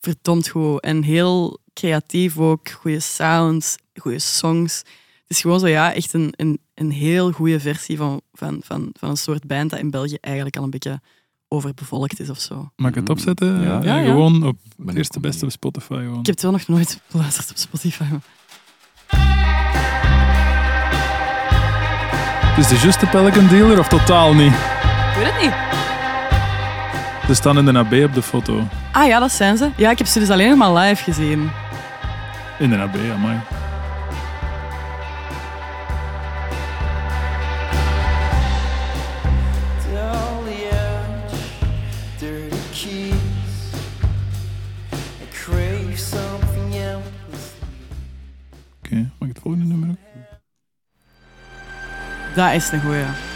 Verdomd 0.00 0.48
goed. 0.48 0.80
En 0.80 1.02
heel 1.02 1.58
creatief 1.74 2.38
ook. 2.38 2.68
Goede 2.70 3.00
sounds, 3.00 3.76
goede 3.94 4.18
songs. 4.18 4.78
Het 4.78 5.38
is 5.38 5.40
gewoon 5.40 5.60
zo, 5.60 5.66
ja, 5.66 5.94
echt 5.94 6.12
een, 6.12 6.32
een, 6.36 6.60
een 6.74 6.90
heel 6.90 7.32
goede 7.32 7.60
versie 7.60 7.96
van, 7.96 8.20
van, 8.32 8.60
van, 8.64 8.90
van 8.98 9.10
een 9.10 9.16
soort 9.16 9.46
band 9.46 9.70
dat 9.70 9.78
in 9.78 9.90
België 9.90 10.16
eigenlijk 10.20 10.56
al 10.56 10.62
een 10.64 10.70
beetje 10.70 11.00
overbevolkt 11.52 12.20
is 12.20 12.30
of 12.30 12.38
zo. 12.38 12.70
Mag 12.76 12.90
ik 12.90 12.94
het 12.96 13.08
opzetten? 13.08 13.60
Ja. 13.62 13.80
Ja, 13.82 13.96
ja. 13.96 14.04
Gewoon 14.10 14.46
op 14.46 14.56
het 14.86 14.96
eerste 14.96 15.20
beste 15.20 15.44
op. 15.44 15.50
Spotify. 15.50 15.94
Gewoon. 15.94 16.18
Ik 16.20 16.26
heb 16.26 16.34
het 16.34 16.42
wel 16.42 16.52
nog 16.52 16.68
nooit 16.68 17.00
beluisterd 17.12 17.50
op 17.50 17.56
Spotify. 17.56 18.02
maar- 18.10 18.20
Het 22.56 22.58
is 22.58 22.68
de 22.68 22.78
juiste 22.82 23.06
Pelican 23.06 23.46
Dealer 23.46 23.78
of 23.78 23.88
totaal 23.88 24.34
niet? 24.34 24.52
Ik 24.52 25.16
weet 25.16 25.32
het 25.32 25.42
niet. 25.42 25.52
Ze 27.26 27.34
staan 27.34 27.58
in 27.58 27.64
de 27.64 27.78
AB 27.78 27.92
op 28.04 28.14
de 28.14 28.22
foto. 28.22 28.62
Ah 28.92 29.06
ja, 29.06 29.18
dat 29.18 29.32
zijn 29.32 29.56
ze. 29.56 29.70
Ja, 29.76 29.90
ik 29.90 29.98
heb 29.98 30.06
ze 30.06 30.18
dus 30.18 30.30
alleen 30.30 30.48
nog 30.48 30.58
maar 30.58 30.72
live 30.84 31.02
gezien. 31.02 31.50
In 32.58 32.70
de 32.70 32.76
AB, 32.76 32.96
amai. 33.14 33.38
Dat 52.40 52.52
is 52.52 52.70
een 52.70 52.80
goeie. 52.80 53.29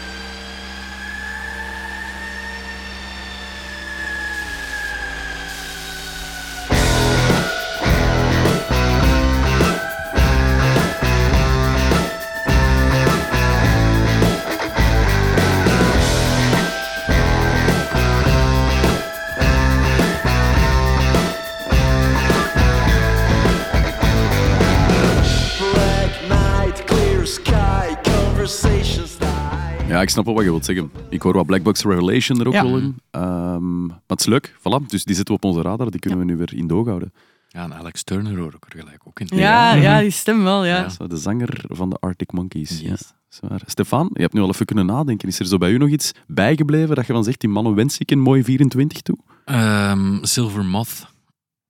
Ik 30.05 30.11
snap 30.11 30.25
wel 30.25 30.33
wat 30.33 30.43
je 30.43 30.49
wilt 30.49 30.65
zeggen. 30.65 30.91
Ik 31.09 31.21
hoor 31.21 31.33
wat 31.33 31.45
Black 31.45 31.63
Box 31.63 31.83
Revelation 31.83 32.39
er 32.39 32.47
ook 32.47 32.53
Ja. 32.53 32.63
wel 32.63 32.77
in. 32.77 32.95
Ehm, 33.11 33.85
maar 33.85 33.99
het 34.07 34.19
is 34.19 34.25
leuk, 34.25 34.53
voilà. 34.59 34.85
Dus 34.87 35.03
die 35.03 35.15
zitten 35.15 35.35
we 35.35 35.41
op 35.41 35.43
onze 35.49 35.61
radar, 35.61 35.91
die 35.91 35.99
kunnen 35.99 36.19
we 36.19 36.25
nu 36.25 36.37
weer 36.37 36.53
in 36.53 36.67
doog 36.67 36.87
houden. 36.87 37.13
ja, 37.47 37.63
en 37.63 37.73
Alex 37.73 38.03
Turner 38.03 38.37
hoor 38.37 38.53
ik 38.53 38.73
er 38.73 38.79
gelijk 38.79 39.01
ook 39.03 39.19
in. 39.19 39.27
Ja, 39.37 39.73
Ja. 39.73 39.81
ja, 39.81 39.99
die 40.01 40.09
stem 40.09 40.43
wel, 40.43 40.65
ja. 40.65 40.77
Ja. 40.77 40.89
Zo, 40.89 41.07
de 41.07 41.17
zanger 41.17 41.63
van 41.67 41.89
de 41.89 41.95
Arctic 41.99 42.31
Monkeys. 42.31 42.69
Yes. 42.69 42.81
Ja, 42.81 42.95
zwaar. 43.29 43.61
Stefan, 43.65 44.09
je 44.13 44.21
hebt 44.21 44.33
nu 44.33 44.41
al 44.41 44.47
even 44.49 44.65
kunnen 44.65 44.85
nadenken. 44.85 45.27
Is 45.27 45.39
er 45.39 45.45
zo 45.45 45.57
bij 45.57 45.71
u 45.71 45.77
nog 45.77 45.89
iets 45.89 46.11
bijgebleven 46.27 46.95
dat 46.95 47.05
je 47.07 47.13
dan 47.13 47.23
zegt, 47.23 47.39
die 47.39 47.49
mannen 47.49 47.75
wens 47.75 47.97
ik 47.97 48.11
een 48.11 48.19
mooi 48.19 48.43
24 48.43 49.01
toe? 49.01 49.17
Ehm, 49.45 50.17
Silver 50.23 50.65
Moth. 50.65 51.07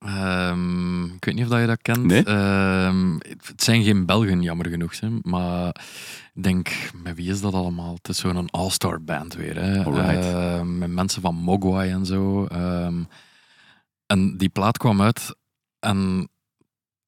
Ehm, 0.06 1.04
ik 1.04 1.26
weet 1.26 1.36
niet 1.36 1.44
of 1.44 1.50
dat 1.50 1.60
je 1.60 1.68
dat 1.68 1.82
kent. 1.82 2.04
Nee. 2.04 2.24
Ehm, 2.24 3.14
het 3.44 3.64
zijn 3.64 3.84
geen 3.84 4.06
Belgen, 4.06 4.42
jammer 4.42 4.70
genoeg. 4.70 5.00
Hè, 5.00 5.10
maar 5.22 5.68
ik 6.34 6.44
denk, 6.44 6.92
met 7.04 7.16
wie 7.16 7.30
is 7.30 7.42
dat 7.42 7.54
allemaal? 7.54 7.94
Het 7.94 8.10
is 8.10 8.18
zo'n 8.18 8.50
all-star 8.50 9.02
band 9.02 9.34
weer. 9.34 9.56
Hè. 9.56 9.84
Ehm, 9.84 10.78
met 10.78 10.90
mensen 10.90 11.22
van 11.22 11.36
Mogwai 11.36 11.92
en 11.92 12.06
zo. 12.06 12.46
En 14.06 14.38
die 14.38 14.50
plaat 14.50 14.78
kwam 14.78 15.02
uit. 15.02 15.36
En 15.80 16.30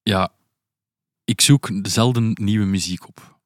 ja, 0.02 0.32
ik 1.24 1.40
zoek 1.40 1.70
zelden 1.82 2.30
nieuwe 2.34 2.66
muziek 2.66 3.08
op. 3.08 3.38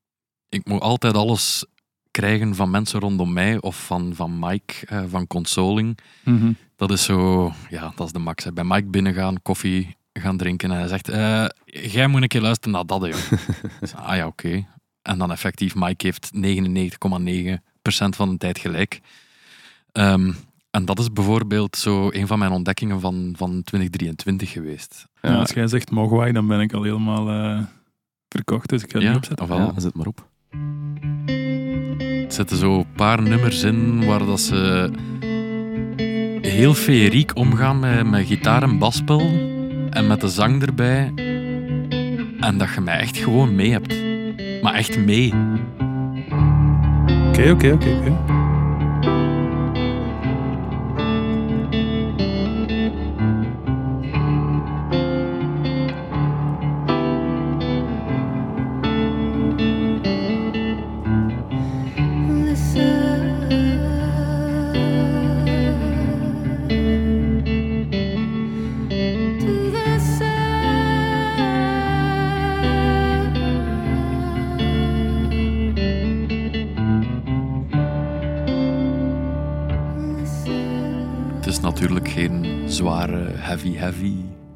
Ik 0.49 0.69
moet 0.69 0.81
altijd 0.81 1.15
alles 1.15 1.65
krijgen 2.11 2.55
van 2.55 2.71
mensen 2.71 3.01
rondom 3.01 3.33
mij 3.33 3.61
of 3.61 3.87
van, 3.87 4.15
van 4.15 4.39
Mike 4.39 4.87
eh, 4.87 5.03
van 5.09 5.27
Consoling. 5.27 5.99
Mhm. 6.25 6.53
Dat 6.83 6.91
is 6.91 7.05
zo, 7.05 7.53
ja, 7.71 7.93
dat 7.97 8.07
is 8.07 8.13
de 8.13 8.19
max. 8.19 8.45
hè. 8.45 8.53
Bij 8.53 8.65
Mike 8.65 8.87
binnengaan, 8.89 9.43
koffie 9.43 9.97
gaan 10.13 10.37
drinken 10.37 10.71
en 10.71 10.77
hij 10.79 10.89
zegt, 10.89 11.09
eh, 11.09 11.45
jij 11.65 12.07
moet 12.07 12.23
een 12.23 12.29
keer 12.29 12.41
luisteren 12.41 12.73
naar 12.73 12.87
dat, 12.87 13.07
joh. 13.07 13.39
Ah 14.09 14.17
ja, 14.17 14.27
oké. 14.27 14.67
En 15.03 15.19
dan 15.19 15.31
effectief, 15.33 15.75
Mike 15.75 16.07
heeft 16.07 16.31
99,9% 16.35 18.17
van 18.17 18.31
de 18.31 18.37
tijd 18.39 18.59
gelijk. 18.59 19.01
Ehm, 19.93 20.33
en 20.71 20.85
dat 20.85 20.99
is 20.99 21.13
bijvoorbeeld 21.13 21.77
zo 21.77 22.09
een 22.13 22.27
van 22.27 22.39
mijn 22.39 22.53
ontdekkingen 22.53 23.01
van, 23.01 23.35
van 23.37 23.63
2023 23.63 24.51
geweest. 24.51 25.07
Ja, 25.21 25.35
als 25.39 25.51
jij 25.51 25.67
zegt 25.67 25.91
Mogwai, 25.91 26.33
dan 26.33 26.47
ben 26.47 26.61
ik 26.61 26.73
al 26.73 26.83
helemaal... 26.83 27.29
eh, 27.31 27.63
verkocht, 28.29 28.69
dus 28.69 28.83
ik 28.83 28.91
ga 28.91 28.95
het 28.99 29.03
Ja, 29.03 29.09
niet 29.09 29.19
opzetten. 29.19 29.49
ah, 29.49 29.57
wel. 29.57 29.73
Ja, 29.75 29.81
zet 29.81 29.95
maar 29.95 30.07
op. 30.07 30.29
Er 32.27 32.33
zitten 32.33 32.57
zo 32.57 32.79
een 32.79 32.93
paar 32.93 33.23
nummers 33.23 33.63
in 33.63 34.05
waar 34.07 34.27
dat 34.27 34.41
ze 34.41 34.91
heel 36.53 36.75
feeriek 36.75 37.37
omgaan 37.37 37.79
met, 37.79 38.11
met 38.11 38.27
gitaar 38.27 38.63
en 38.63 38.79
baspel 38.79 39.21
en 39.91 40.07
met 40.07 40.21
de 40.21 40.29
zang 40.29 40.63
erbij. 40.63 41.13
En 42.41 42.59
dat 42.59 42.75
je 42.75 42.81
mij 42.81 42.99
echt 42.99 43.17
gewoon 43.17 43.55
mee 43.55 43.71
hebt. 43.71 43.95
Maar 44.63 44.75
echt 44.75 44.99
mee. 44.99 45.33
Oké, 47.29 47.51
oké, 47.51 47.73
oké. 47.73 47.89
oké. 47.89 48.42
Heavy, 83.83 84.03
heavy. 84.03 84.15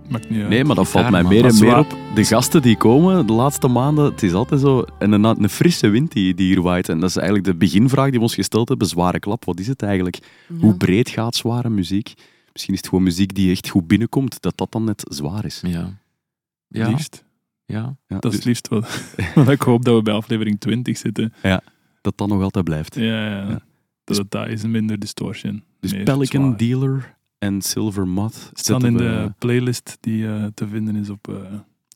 Maakt 0.08 0.30
niet 0.30 0.40
uit. 0.40 0.48
Nee, 0.48 0.64
maar 0.64 0.76
dat 0.76 0.88
valt 0.88 1.10
mij 1.10 1.22
meer 1.22 1.44
en 1.44 1.48
Dat 1.50 1.60
meer 1.60 1.78
op. 1.78 1.96
De 2.14 2.24
gasten 2.24 2.62
die 2.62 2.76
komen 2.76 3.26
de 3.26 3.32
laatste 3.32 3.68
maanden, 3.68 4.04
het 4.04 4.22
is 4.22 4.32
altijd 4.32 4.60
zo 4.60 4.84
een, 4.98 5.12
een, 5.12 5.24
een 5.24 5.48
frisse 5.48 5.88
wind 5.88 6.12
die, 6.12 6.34
die 6.34 6.46
hier 6.46 6.62
waait. 6.62 6.88
En 6.88 7.00
dat 7.00 7.08
is 7.08 7.16
eigenlijk 7.16 7.46
de 7.46 7.54
beginvraag 7.54 8.04
die 8.08 8.14
we 8.18 8.20
ons 8.24 8.34
gesteld 8.34 8.68
hebben. 8.68 8.86
Zware 8.86 9.18
klap, 9.18 9.44
wat 9.44 9.60
is 9.60 9.66
het 9.66 9.82
eigenlijk? 9.82 10.18
Hoe 10.60 10.76
breed 10.76 11.08
gaat 11.08 11.34
zware 11.34 11.70
muziek? 11.70 12.14
Misschien 12.52 12.74
is 12.74 12.80
het 12.80 12.88
gewoon 12.88 13.04
muziek 13.04 13.34
die 13.34 13.50
echt 13.50 13.68
goed 13.68 13.86
binnenkomt, 13.86 14.42
dat 14.42 14.56
dat 14.56 14.72
dan 14.72 14.84
net 14.84 15.02
zwaar 15.08 15.44
is. 15.44 15.62
Ja. 15.66 15.98
Ja, 16.68 16.88
Liefst. 16.88 17.24
ja. 17.64 17.96
Ja, 18.06 18.18
Dat 18.18 18.24
is 18.24 18.30
dus 18.30 18.34
het 18.38 18.44
liefst 18.44 18.68
wat, 18.68 19.04
wat 19.44 19.48
ik 19.54 19.62
hoop 19.62 19.84
dat 19.84 19.94
we 19.96 20.02
bij 20.02 20.14
aflevering 20.14 20.60
20 20.60 20.98
zitten. 20.98 21.32
dat 22.00 22.12
dat 22.16 22.28
nog 22.28 22.42
altijd 22.42 22.64
blijft. 22.64 22.94
Ja, 22.94 23.26
ja. 23.26 23.48
Ja. 23.48 23.60
Dat 24.04 24.16
het 24.16 24.30
daar 24.30 24.48
is 24.50 24.62
minder 24.62 24.98
distortion. 24.98 25.62
Dus 25.80 25.92
Pelican 25.92 26.44
zwaar. 26.44 26.56
Dealer 26.56 27.15
en 27.38 27.62
Silver 27.62 28.06
Moth 28.08 28.50
staan 28.52 28.84
in 28.86 28.96
we- 28.96 29.02
de 29.02 29.32
playlist 29.38 29.96
die 30.00 30.26
eh, 30.28 30.44
te 30.54 30.66
vinden 30.68 30.96
is 30.96 31.10
op 31.10 31.28
eh, 31.28 31.34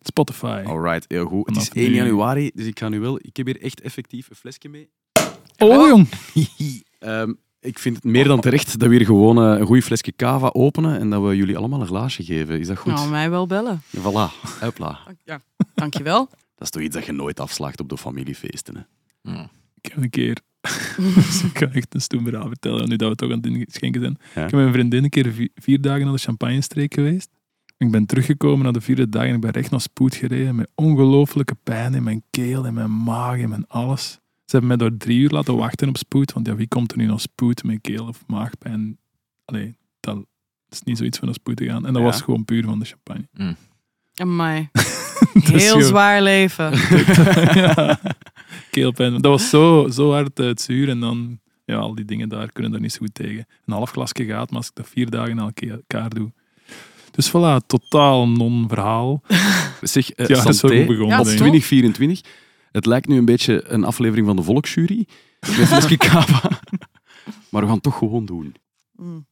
Spotify. 0.03 0.63
Alright, 0.67 1.05
heel 1.09 1.27
goed. 1.27 1.47
Het 1.47 1.57
is 1.57 1.69
Vanaf 1.69 1.83
1 1.85 1.91
nu- 1.91 1.97
januari, 1.97 2.51
dus 2.55 2.67
ik 2.67 2.79
ga 2.79 2.89
nu 2.89 3.01
wel... 3.01 3.19
Ik 3.23 3.37
heb 3.37 3.47
hier 3.47 3.63
echt 3.63 3.81
effectief 3.81 4.31
een 4.31 4.37
flesje 4.37 4.69
mee. 4.69 4.91
Oh, 5.59 5.89
jong! 5.89 6.09
Ehm, 6.99 7.33
ik 7.61 7.79
vind 7.79 7.95
het 7.97 8.05
meer 8.05 8.25
dan 8.25 8.41
terecht 8.41 8.79
dat 8.79 8.89
we 8.89 8.97
hier 8.97 9.05
gewoon 9.07 9.39
eh, 9.39 9.59
een 9.61 9.67
goede 9.67 9.83
flesje 9.83 10.13
cava 10.17 10.49
openen 10.53 11.01
en 11.01 11.11
dat 11.11 11.23
we 11.23 11.37
jullie 11.37 11.57
allemaal 11.57 11.81
een 11.81 11.87
glaasje 11.87 12.25
geven. 12.25 12.61
Is 12.61 12.67
dat 12.67 12.79
goed? 12.79 12.93
Nou, 12.93 13.11
mij 13.11 13.31
wel 13.31 13.47
bellen. 13.47 13.83
Voilà, 13.97 14.61
hopla. 14.61 14.99
Ja, 15.25 15.41
dankjewel. 15.75 16.29
Dat 16.57 16.69
is 16.69 16.71
toch 16.71 16.83
iets 16.83 16.95
dat 16.95 17.07
je 17.07 17.13
nooit 17.13 17.41
afslaagt 17.41 17.81
op 17.81 17.89
de 17.89 17.99
familiefeesten. 17.99 18.75
Hè? 18.77 18.83
Ja. 19.33 19.51
Ik 19.81 19.93
heb 19.93 20.03
een 20.03 20.11
keer... 20.11 20.37
dus 21.15 21.43
ik 21.45 21.53
kan 21.53 21.73
echt 21.73 21.95
een 21.95 22.01
stoem 22.01 22.25
verhaal 22.25 22.47
vertellen, 22.49 22.89
nu 22.89 22.97
dat 22.97 23.09
we 23.09 23.15
toch 23.15 23.31
aan 23.31 23.37
het 23.37 23.47
inschenken 23.47 24.01
zijn. 24.01 24.17
Ja. 24.35 24.45
Ik 24.45 24.51
heb 24.51 24.53
met 24.53 24.67
een 24.67 24.73
vriendin 24.73 25.05
een 25.05 25.11
keer 25.11 25.33
vi- 25.33 25.49
vier 25.55 25.81
dagen 25.81 26.05
naar 26.05 26.13
de 26.15 26.19
champagne-streek 26.21 26.95
geweest. 26.95 27.29
Ik 27.79 27.91
ben 27.91 28.07
teruggekomen 28.07 28.65
na 28.65 28.71
de 28.73 28.81
vierde 28.81 29.09
dag 29.09 29.25
en 29.25 29.35
ik 29.35 29.41
ben 29.41 29.51
recht 29.51 29.71
naar 29.71 29.81
spoed 29.81 30.15
gereden 30.15 30.55
met 30.55 30.71
ongelooflijke 30.75 31.55
pijn 31.63 31.95
in 31.95 32.03
mijn 32.03 32.23
keel, 32.31 32.65
in 32.65 32.75
mijn 32.75 33.03
maag, 33.03 33.37
in 33.39 33.49
mijn 33.49 33.65
alles. 33.69 34.11
Ze 34.45 34.57
hebben 34.57 34.69
mij 34.69 34.89
door 34.89 34.97
drie 34.99 35.19
uur 35.19 35.31
laten 35.31 35.57
wachten 35.57 35.89
op 35.89 35.97
spoed, 35.97 36.33
want 36.33 36.47
ja, 36.47 36.55
wie 36.55 36.69
komt 36.69 36.93
er 36.93 36.99
nu 36.99 37.07
naar 37.07 37.21
spoed 37.21 37.63
met 37.65 37.79
keel- 37.81 38.07
of 38.07 38.23
maagpijn? 38.27 38.99
Allee, 39.45 39.77
dat 40.01 40.25
is 40.69 40.83
niet 40.83 40.97
zoiets 40.99 41.19
van 41.19 41.27
naar 41.27 41.37
spoed 41.37 41.57
te 41.57 41.65
gaan. 41.65 41.87
En 41.87 41.93
dat 41.93 42.03
Ja. 42.03 42.09
was 42.09 42.21
gewoon 42.23 42.45
puur 42.45 42.65
van 42.65 42.79
de 42.79 42.85
champagne. 42.85 43.57
Amai. 44.15 44.69
Dus 45.33 45.63
Heel 45.63 45.79
joh, 45.79 45.87
zwaar 45.89 46.23
leven. 46.23 46.71
ja. 47.61 48.01
Keelpijn. 48.71 49.13
Dat 49.13 49.23
was 49.33 49.49
zo, 49.49 49.89
zo 49.89 50.11
hard 50.13 50.39
eh, 50.39 50.47
het 50.47 50.61
zuur 50.61 50.89
en 50.89 51.01
dan, 51.01 51.41
ja, 51.65 51.77
al 51.77 51.95
die 51.95 52.05
dingen 52.05 52.29
daar 52.29 52.53
kunnen 52.53 52.73
daar 52.73 52.81
niet 52.81 52.93
zo 52.93 52.99
goed 52.99 53.15
tegen. 53.15 53.47
Een 53.67 53.73
half 53.75 53.91
glasje 53.91 54.25
gaat, 54.25 54.49
maar 54.51 54.59
als 54.59 54.69
ik 54.69 54.75
dat 54.75 54.89
vier 54.89 55.11
dagen 55.11 55.37
na 55.37 55.51
elkaar 55.57 56.11
doe. 56.11 56.33
Dus 57.11 57.29
voilà, 57.29 57.67
totaal 57.67 58.29
non-verhaal. 58.29 59.23
Zeg, 59.83 60.11
eh, 60.11 60.27
Ja, 60.29 60.35
dat 60.43 60.49
is 60.49 60.59
santé, 60.59 60.77
goed 60.77 60.87
begonnen, 60.87 61.09
Ja, 61.09 61.19
op 61.19 61.25
denk 61.25 61.37
ik. 61.39 61.43
2024. 61.43 62.21
Het 62.73 62.87
lijkt 62.87 63.09
nu 63.09 63.17
een 63.17 63.25
beetje 63.25 63.65
een 63.69 63.85
aflevering 63.85 64.27
van 64.27 64.37
de 64.37 64.43
Volksjury. 64.43 65.07
Met 65.59 65.97
cava. 65.97 66.61
Maar 67.51 67.61
we 67.61 67.67
gaan 67.67 67.75
het 67.75 67.83
toch 67.83 67.99
gewoon 67.99 68.25
doen. 68.27 68.55
Mm, 68.97 69.27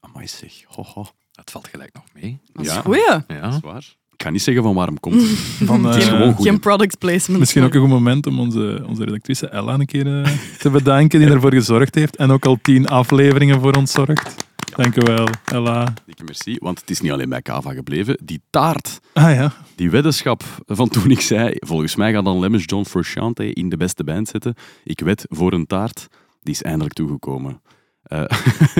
Amai 0.00 0.26
zeg, 0.28 0.52
ho, 0.66 0.82
ho. 0.82 1.06
Het 1.32 1.50
valt 1.50 1.68
gelijk 1.68 1.94
nog 1.94 2.04
mee. 2.14 2.40
Dat 2.52 2.66
is 2.66 2.72
Ja. 2.72 2.80
goeie. 2.80 3.24
Ja. 3.28 3.50
Zwaar. 3.50 3.96
Ik 4.16 4.22
ga 4.22 4.30
niet 4.30 4.42
zeggen 4.42 4.62
van 4.62 4.74
waarom 4.74 5.00
komt 5.00 5.14
het. 5.14 5.30
Van, 5.68 5.84
eh, 5.84 5.92
Het 5.92 6.02
is 6.02 6.08
gewoon 6.08 6.34
goed. 6.34 6.46
Geen 6.46 6.60
product 6.60 6.98
placement. 6.98 7.40
Misschien 7.40 7.62
ook 7.64 7.74
een 7.74 7.80
goed 7.80 7.88
moment 7.88 8.26
om 8.26 8.40
onze, 8.40 8.84
onze 8.86 9.04
redactrice 9.04 9.48
Ella 9.48 9.74
een 9.74 9.86
keer 9.86 10.22
eh, 10.22 10.30
te 10.58 10.70
bedanken, 10.70 11.20
die 11.20 11.28
ervoor 11.28 11.52
gezorgd 11.52 11.94
heeft. 11.94 12.16
En 12.16 12.30
ook 12.30 12.44
al 12.46 12.58
tien 12.62 12.86
afleveringen 12.86 13.60
voor 13.60 13.72
ons 13.72 13.92
zorgt. 13.92 14.34
Dank 14.76 14.96
u 14.96 15.00
wel, 15.04 15.28
Ella. 15.44 15.94
Dikke 16.06 16.24
merci, 16.24 16.56
want 16.58 16.80
het 16.80 16.90
is 16.90 17.00
niet 17.00 17.12
alleen 17.12 17.28
bij 17.28 17.42
cava 17.42 17.72
gebleven. 17.72 18.18
Die 18.24 18.40
taart, 18.50 19.00
Ah 19.12 19.34
ja, 19.34 19.52
die 19.74 19.90
weddenschap 19.90 20.42
van 20.66 20.88
toen 20.88 21.10
ik 21.10 21.20
zei, 21.20 21.54
volgens 21.58 21.96
mij 21.96 22.12
gaat 22.12 22.24
dan 22.24 22.38
Lemmens 22.38 22.64
John 22.66 22.84
Frusciante 22.84 23.52
in 23.52 23.68
de 23.68 23.76
beste 23.76 24.04
band 24.04 24.28
zetten. 24.28 24.54
Ik 24.84 25.00
wed 25.00 25.26
voor 25.28 25.52
een 25.52 25.66
taart, 25.66 26.06
die 26.42 26.54
is 26.54 26.62
eindelijk 26.62 26.94
toegekomen. 26.94 27.60
Eh, 28.02 28.24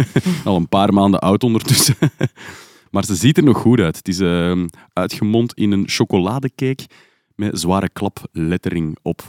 al 0.44 0.57
een 0.57 0.68
paar 0.68 0.92
maanden 0.92 1.20
oud 1.20 1.44
ondertussen. 1.44 1.96
Maar 2.97 3.05
ze 3.05 3.15
ziet 3.15 3.37
er 3.37 3.43
nog 3.45 3.59
goed 3.59 3.81
uit. 3.81 3.97
Het 3.97 4.09
is 4.09 4.19
eh, 4.21 4.65
uitgemond 4.93 5.55
in 5.55 5.73
een 5.73 5.85
chocoladecake 5.89 6.85
met 7.35 7.61
zware 7.61 7.89
klaplettering 7.89 8.97
op. 9.03 9.23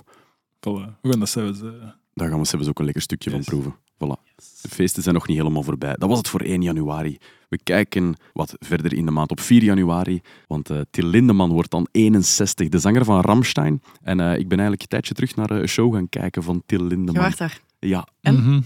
voilà. 0.59 0.99
we 1.01 1.09
gaan 1.09 1.19
dat 1.19 1.29
zelfs... 1.29 1.61
eh, 1.61 1.67
Daar 2.13 2.29
gaan 2.29 2.39
we 2.39 2.45
zelfs 2.45 2.67
ook 2.67 2.79
een 2.79 2.85
lekker 2.85 3.03
stukje 3.03 3.29
Yes. 3.31 3.45
van 3.45 3.53
proeven. 3.53 3.75
Voilà. 3.95 4.35
De 4.61 4.69
feesten 4.69 5.03
zijn 5.03 5.15
nog 5.15 5.27
niet 5.27 5.37
helemaal 5.37 5.63
voorbij. 5.63 5.93
Dat 5.97 6.09
was 6.09 6.17
het 6.17 6.27
voor 6.27 6.41
1 6.41 6.61
januari. 6.61 7.17
We 7.49 7.59
kijken 7.63 8.15
wat 8.33 8.55
verder 8.59 8.93
in 8.93 9.05
de 9.05 9.11
maand 9.11 9.31
op 9.31 9.39
4 9.39 9.63
januari. 9.63 10.21
Want 10.47 10.69
eh 10.69 10.79
Till 10.91 11.05
Lindemann 11.07 11.51
wordt 11.53 11.71
dan 11.71 11.87
61, 11.91 12.69
de 12.69 12.79
zanger 12.79 13.05
van 13.05 13.21
Ramstein. 13.21 13.81
En 14.01 14.19
eh, 14.19 14.25
ik 14.37 14.47
ben 14.47 14.57
eigenlijk 14.59 14.81
een 14.81 14.87
tijdje 14.87 15.13
terug 15.13 15.35
naar 15.35 15.51
eh, 15.51 15.57
een 15.57 15.67
show 15.67 15.93
gaan 15.93 16.09
kijken 16.09 16.43
van 16.43 16.63
Till 16.65 16.79
Je 16.81 16.85
Lindemann. 16.87 17.19
waart 17.19 17.37
daar. 17.37 17.59
Ja, 17.79 18.07
En? 18.21 18.35
mhm. 18.35 18.61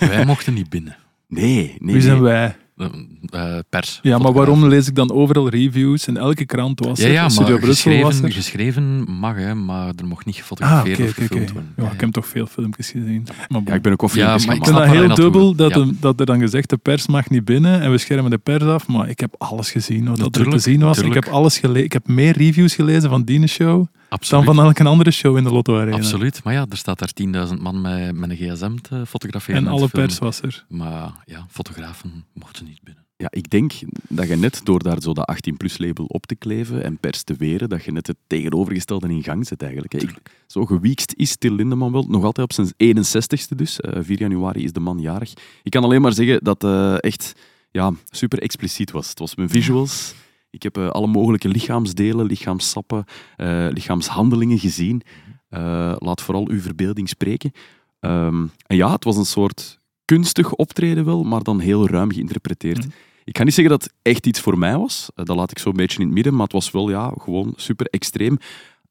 Wij 0.14 0.26
mochten 0.26 0.54
niet 0.54 0.68
binnen. 0.68 0.96
nee, 1.26 1.76
nee. 1.78 1.92
Wie 1.94 2.02
zijn 2.02 2.14
nee. 2.14 2.22
wij? 2.22 2.56
Eh, 2.76 2.86
eh, 3.30 3.58
pers. 3.68 3.98
Ja, 4.02 4.18
maar 4.18 4.32
waarom 4.32 4.64
lees 4.68 4.88
ik 4.88 4.94
dan 4.94 5.12
overal 5.12 5.48
reviews? 5.48 6.06
In 6.06 6.16
elke 6.16 6.44
krant 6.44 6.80
was 6.80 6.98
Ja, 7.00 7.06
er. 7.06 7.12
ja 7.12 7.28
Studio 7.28 7.58
Brussel 7.58 8.00
was 8.00 8.20
er. 8.20 8.32
geschreven 8.32 9.10
mag, 9.10 9.36
hè, 9.36 9.54
maar 9.54 9.92
er 9.96 10.06
mocht 10.06 10.24
niet 10.26 10.34
Ah, 10.34 10.40
gefotografeerd 10.40 10.98
oké, 10.98 11.08
of 11.08 11.14
gefilmd 11.14 11.52
worden. 11.52 11.72
Ja, 11.76 11.90
ik 11.90 12.00
heb 12.00 12.10
toch 12.10 12.26
veel 12.26 12.46
filmpjes 12.46 12.90
gezien. 12.90 13.26
Maar. 13.48 13.60
Ja, 13.64 13.74
ik 13.74 13.82
ben 13.82 13.92
ook 13.92 14.10
Ja, 14.12 14.26
maar 14.26 14.56
ik 14.56 14.64
vind 14.64 14.76
dat 14.76 14.86
heel 14.86 15.14
dubbel 15.14 15.54
dat, 15.54 15.74
Ja. 15.74 15.80
er, 15.80 15.88
dat 16.00 16.20
er 16.20 16.26
dan 16.26 16.40
gezegd 16.40 16.70
de 16.70 16.76
pers 16.76 17.06
mag 17.06 17.30
niet 17.30 17.44
binnen 17.44 17.80
en 17.80 17.90
we 17.90 17.98
schermen 17.98 18.30
de 18.30 18.38
pers 18.38 18.62
af. 18.62 18.86
Maar 18.88 19.08
ik 19.08 19.20
heb 19.20 19.34
alles 19.38 19.70
gezien 19.70 20.04
wat 20.08 20.18
dat 20.18 20.36
er 20.36 20.48
te 20.50 20.58
zien 20.58 20.80
was. 20.80 20.98
Ik 20.98 21.14
heb 21.14 21.26
alles 21.26 21.58
gelezen. 21.58 21.84
Ik 21.84 21.92
heb 21.92 22.08
meer 22.08 22.36
reviews 22.36 22.74
gelezen 22.74 23.10
van 23.10 23.22
die 23.24 23.46
show 23.46 23.86
dan 24.20 24.38
Absoluut. 24.38 24.56
van 24.56 24.66
elke 24.66 24.84
andere 24.84 25.10
show 25.10 25.36
in 25.36 25.44
de 25.44 25.50
Lotto 25.50 25.80
Arena. 25.80 25.96
Absoluut. 25.96 26.44
Maar 26.44 26.52
ja, 26.52 26.66
er 26.68 26.76
staat 26.76 26.98
daar 26.98 27.48
10.000 27.48 27.60
man 27.60 27.80
met, 27.80 28.14
met 28.14 28.30
een 28.30 28.36
gsm 28.36 28.76
te 28.76 29.06
fotograferen. 29.06 29.66
En 29.66 29.72
alle 29.72 29.88
pers 29.88 30.18
was 30.18 30.40
er. 30.40 30.64
Maar 30.68 31.12
ja, 31.24 31.46
fotografen 31.50 32.24
mochten 32.32 32.64
niet 32.64 32.82
binnen. 32.82 33.04
Ja, 33.16 33.26
ik 33.30 33.50
denk 33.50 33.72
dat 34.08 34.28
je 34.28 34.36
net 34.36 34.60
door 34.64 34.82
daar 34.82 35.00
zo 35.00 35.12
dat 35.12 35.34
18-plus 35.34 35.78
label 35.78 36.04
op 36.04 36.26
te 36.26 36.34
kleven 36.34 36.84
en 36.84 36.98
pers 36.98 37.22
te 37.22 37.34
weren, 37.34 37.68
dat 37.68 37.84
je 37.84 37.92
net 37.92 38.06
het 38.06 38.16
tegenovergestelde 38.26 39.08
in 39.08 39.22
gang 39.22 39.46
zet 39.46 39.62
eigenlijk. 39.62 39.94
Ik, 39.94 40.10
zo 40.46 40.64
gewiekst 40.64 41.12
is 41.16 41.36
Till 41.36 41.54
Lindemann 41.54 41.92
wel, 41.92 42.04
nog 42.08 42.24
altijd 42.24 42.46
op 42.46 42.52
zijn 42.52 42.96
61ste 42.96 43.56
dus. 43.56 43.80
Eh, 43.80 44.02
4 44.02 44.18
januari 44.18 44.64
is 44.64 44.72
de 44.72 44.80
man 44.80 44.98
jarig. 44.98 45.32
Ik 45.62 45.70
kan 45.70 45.84
alleen 45.84 46.00
maar 46.00 46.12
zeggen 46.12 46.44
dat 46.44 46.62
het 46.62 47.00
echt 47.00 47.32
ja, 47.70 47.92
super 48.10 48.42
expliciet 48.42 48.90
was. 48.90 49.08
Het 49.08 49.18
was 49.18 49.34
mijn 49.34 49.48
visuals. 49.48 50.14
Ik 50.54 50.62
heb 50.62 50.76
eh, 50.76 50.88
alle 50.88 51.06
mogelijke 51.06 51.48
lichaamsdelen, 51.48 52.26
lichaamssappen, 52.26 53.04
eh, 53.36 53.66
lichaamshandelingen 53.70 54.58
gezien. 54.58 55.02
Eh, 55.48 55.94
laat 55.98 56.22
vooral 56.22 56.48
uw 56.48 56.60
verbeelding 56.60 57.08
spreken. 57.08 57.52
Ehm, 58.00 58.46
en 58.66 58.76
ja, 58.76 58.92
het 58.92 59.04
was 59.04 59.16
een 59.16 59.24
soort 59.24 59.78
kunstig 60.04 60.54
optreden 60.54 61.04
wel, 61.04 61.24
maar 61.24 61.42
dan 61.42 61.60
heel 61.60 61.88
ruim 61.88 62.12
geïnterpreteerd. 62.12 62.78
Mhm. 62.78 62.88
Ik 63.24 63.36
ga 63.36 63.44
niet 63.44 63.54
zeggen 63.54 63.78
dat 63.78 63.82
het 63.82 63.92
echt 64.02 64.26
iets 64.26 64.40
voor 64.40 64.58
mij 64.58 64.76
was. 64.76 65.10
Dat 65.14 65.28
laat 65.28 65.50
ik 65.50 65.58
zo 65.58 65.68
een 65.68 65.76
beetje 65.76 65.98
in 65.98 66.04
het 66.04 66.14
midden, 66.14 66.32
maar 66.32 66.42
het 66.42 66.52
was 66.52 66.70
wel 66.70 66.90
ja, 66.90 67.14
gewoon 67.18 67.52
super 67.56 67.86
extreem. 67.86 68.38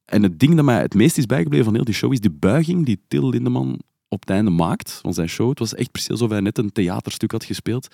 En 0.06 0.24
het 0.24 0.40
ding 0.40 0.56
dat 0.56 0.66
mij 0.66 0.82
het 0.82 0.94
meest 0.94 1.18
is 1.18 1.26
bijgebleven 1.26 1.66
van 1.66 1.76
heel 1.76 1.84
die 1.84 1.94
show 1.94 2.12
is 2.12 2.20
die 2.20 2.32
buiging 2.32 2.86
die 2.86 3.02
Till 3.08 3.30
Lindemann 3.30 3.80
op 4.08 4.20
het 4.20 4.30
einde 4.30 4.52
maakt 4.52 5.00
van 5.02 5.14
zijn 5.14 5.30
show. 5.30 5.50
Het 5.50 5.60
was 5.60 5.76
echt 5.76 5.92
precies 5.92 6.12
alsof 6.12 6.30
hij 6.30 6.40
net 6.40 6.58
een 6.58 6.72
theaterstuk 6.72 7.32
had 7.32 7.44
gespeeld. 7.44 7.88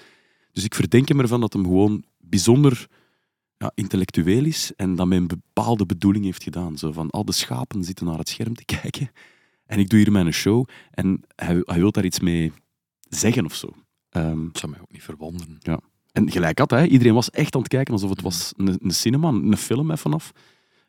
Dus 0.51 0.63
ik 0.63 0.75
verdenk 0.75 1.07
hem 1.07 1.19
ervan 1.19 1.41
dat 1.41 1.53
hem 1.53 1.63
gewoon 1.63 2.03
bijzonder 2.17 2.87
ja, 3.59 3.71
intellectueel 3.75 4.45
is 4.45 4.71
en 4.75 4.95
dat 4.95 5.07
met 5.07 5.17
een 5.17 5.27
bepaalde 5.27 5.85
bedoeling 5.85 6.25
heeft 6.25 6.43
gedaan. 6.43 6.77
Zo 6.77 6.91
van, 6.91 7.09
al 7.09 7.25
de 7.25 7.31
schapen 7.31 7.83
zitten 7.83 8.05
naar 8.05 8.17
het 8.17 8.29
scherm 8.29 8.55
te 8.55 8.65
kijken 8.81 9.11
en 9.65 9.79
ik 9.79 9.89
doe 9.89 9.99
hier 9.99 10.11
mijn 10.11 10.33
show 10.33 10.67
en 10.91 11.21
hij, 11.35 11.61
hij 11.63 11.79
wil 11.79 11.91
daar 11.91 12.05
iets 12.05 12.19
mee 12.19 12.51
zeggen 13.09 13.45
of 13.45 13.55
zo. 13.55 13.73
Ehm, 14.09 14.43
Dat 14.45 14.57
zou 14.57 14.71
mij 14.71 14.81
ook 14.81 14.91
niet 14.91 15.03
verwonderen. 15.03 15.57
en 16.11 16.31
gelijk 16.31 16.59
had, 16.59 16.71
hè, 16.71 16.85
iedereen 16.85 17.13
was 17.13 17.29
echt 17.29 17.55
aan 17.55 17.61
het 17.61 17.69
kijken 17.69 17.93
alsof 17.93 18.09
het 18.09 18.21
was 18.21 18.53
een, 18.57 18.77
een 18.81 18.91
cinema, 18.91 19.27
een 19.27 19.57
film 19.57 19.85
even 19.85 19.97
vanaf. 19.97 20.31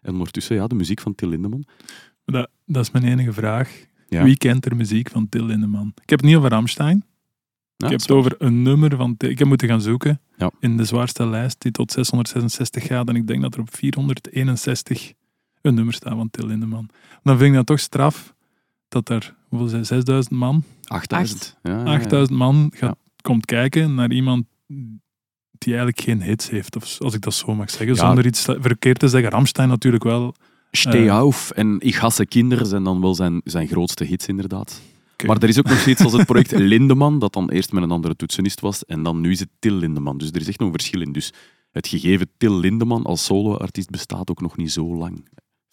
En 0.00 0.12
ondertussen, 0.12 0.56
ja, 0.56 0.66
de 0.66 0.74
muziek 0.74 1.00
van 1.00 1.14
Till 1.14 1.28
Lindemann. 1.28 1.66
Dat, 2.24 2.50
dat 2.66 2.82
is 2.84 2.90
mijn 2.90 3.04
enige 3.04 3.32
vraag. 3.32 3.84
Ja. 4.08 4.24
Wie 4.24 4.36
kent 4.36 4.64
er 4.66 4.76
muziek 4.76 5.10
van 5.10 5.28
Till 5.28 5.44
Lindemann? 5.44 5.92
Ik 6.02 6.10
heb 6.10 6.18
het 6.18 6.28
niet 6.28 6.36
over 6.36 6.50
Ramstein. 6.50 7.04
Ja, 7.80 7.86
ik 7.86 7.92
heb 7.92 8.00
het 8.00 8.10
over 8.10 8.34
een 8.38 8.62
nummer 8.62 8.96
van... 8.96 9.14
Ik 9.18 9.38
heb 9.38 9.48
moeten 9.48 9.68
gaan 9.68 9.80
zoeken 9.80 10.20
Ja. 10.36 10.50
in 10.60 10.76
de 10.76 10.84
zwaarste 10.84 11.26
lijst 11.26 11.60
die 11.60 11.72
tot 11.72 11.92
666 11.92 12.86
gaat. 12.86 13.08
En 13.08 13.16
ik 13.16 13.26
denk 13.26 13.42
dat 13.42 13.54
er 13.54 13.60
op 13.60 13.74
461 13.76 15.12
een 15.62 15.74
nummer 15.74 15.94
staat 15.94 16.14
van 16.14 16.30
Till 16.30 16.46
Lindemann. 16.46 16.88
Dan 17.22 17.36
vind 17.38 17.50
ik 17.50 17.56
dat 17.56 17.66
toch 17.66 17.80
straf 17.80 18.34
dat 18.88 19.08
er, 19.08 19.34
hoeveel 19.48 19.68
zijn 19.68 19.86
6000 19.86 20.34
man, 20.38 20.64
8000. 20.84 21.56
Ja, 21.62 21.70
ja, 21.70 21.78
ja. 21.78 21.84
8000 21.84 22.38
man 22.38 22.70
gaat, 22.74 22.80
Ja. 22.80 23.22
komt 23.22 23.44
kijken 23.46 23.94
naar 23.94 24.12
iemand 24.12 24.44
die 25.58 25.74
eigenlijk 25.76 26.00
geen 26.00 26.22
hits 26.22 26.50
heeft, 26.50 26.76
of, 26.76 26.98
als 27.00 27.14
ik 27.14 27.20
dat 27.20 27.34
zo 27.34 27.54
mag 27.54 27.70
zeggen, 27.70 27.86
Ja. 27.88 27.94
zonder 28.06 28.26
iets 28.26 28.40
verkeerd 28.44 28.98
te 28.98 29.08
zeggen. 29.08 29.30
Ramstein 29.30 29.68
natuurlijk 29.68 30.04
wel. 30.04 30.34
Stay 30.70 31.06
Eh. 31.06 31.12
auf 31.16 31.50
en 31.50 31.76
Ik 31.80 31.94
hasse 31.94 32.26
kinderen 32.26 32.66
zijn 32.66 32.82
dan 32.84 33.00
wel 33.00 33.14
zijn, 33.14 33.40
zijn 33.44 33.68
grootste 33.68 34.04
hits, 34.04 34.26
inderdaad. 34.26 34.80
Maar 35.26 35.42
er 35.42 35.48
is 35.48 35.58
ook 35.58 35.68
nog 35.68 35.78
zoiets 35.80 36.02
als 36.02 36.12
het 36.12 36.26
project 36.26 36.50
Lindeman, 36.72 37.18
dat 37.18 37.32
dan 37.32 37.50
eerst 37.50 37.72
met 37.72 37.82
een 37.82 37.90
andere 37.90 38.16
toetsenist 38.16 38.60
was, 38.60 38.84
en 38.84 39.02
dan 39.02 39.20
nu 39.20 39.30
is 39.30 39.40
het 39.40 39.48
Till 39.58 39.72
Lindeman. 39.74 40.18
Dus 40.18 40.28
er 40.30 40.40
is 40.40 40.48
echt 40.48 40.58
nog 40.58 40.68
een 40.68 40.74
verschil 40.74 41.00
in. 41.00 41.12
Dus 41.12 41.32
het 41.70 41.86
gegeven 41.88 42.30
Till 42.36 42.58
Lindeman 42.58 43.02
als 43.04 43.24
solo-artiest 43.24 43.90
bestaat 43.90 44.30
ook 44.30 44.40
nog 44.40 44.56
niet 44.56 44.72
zo 44.72 44.96
lang. 44.96 45.12
Er 45.16 45.22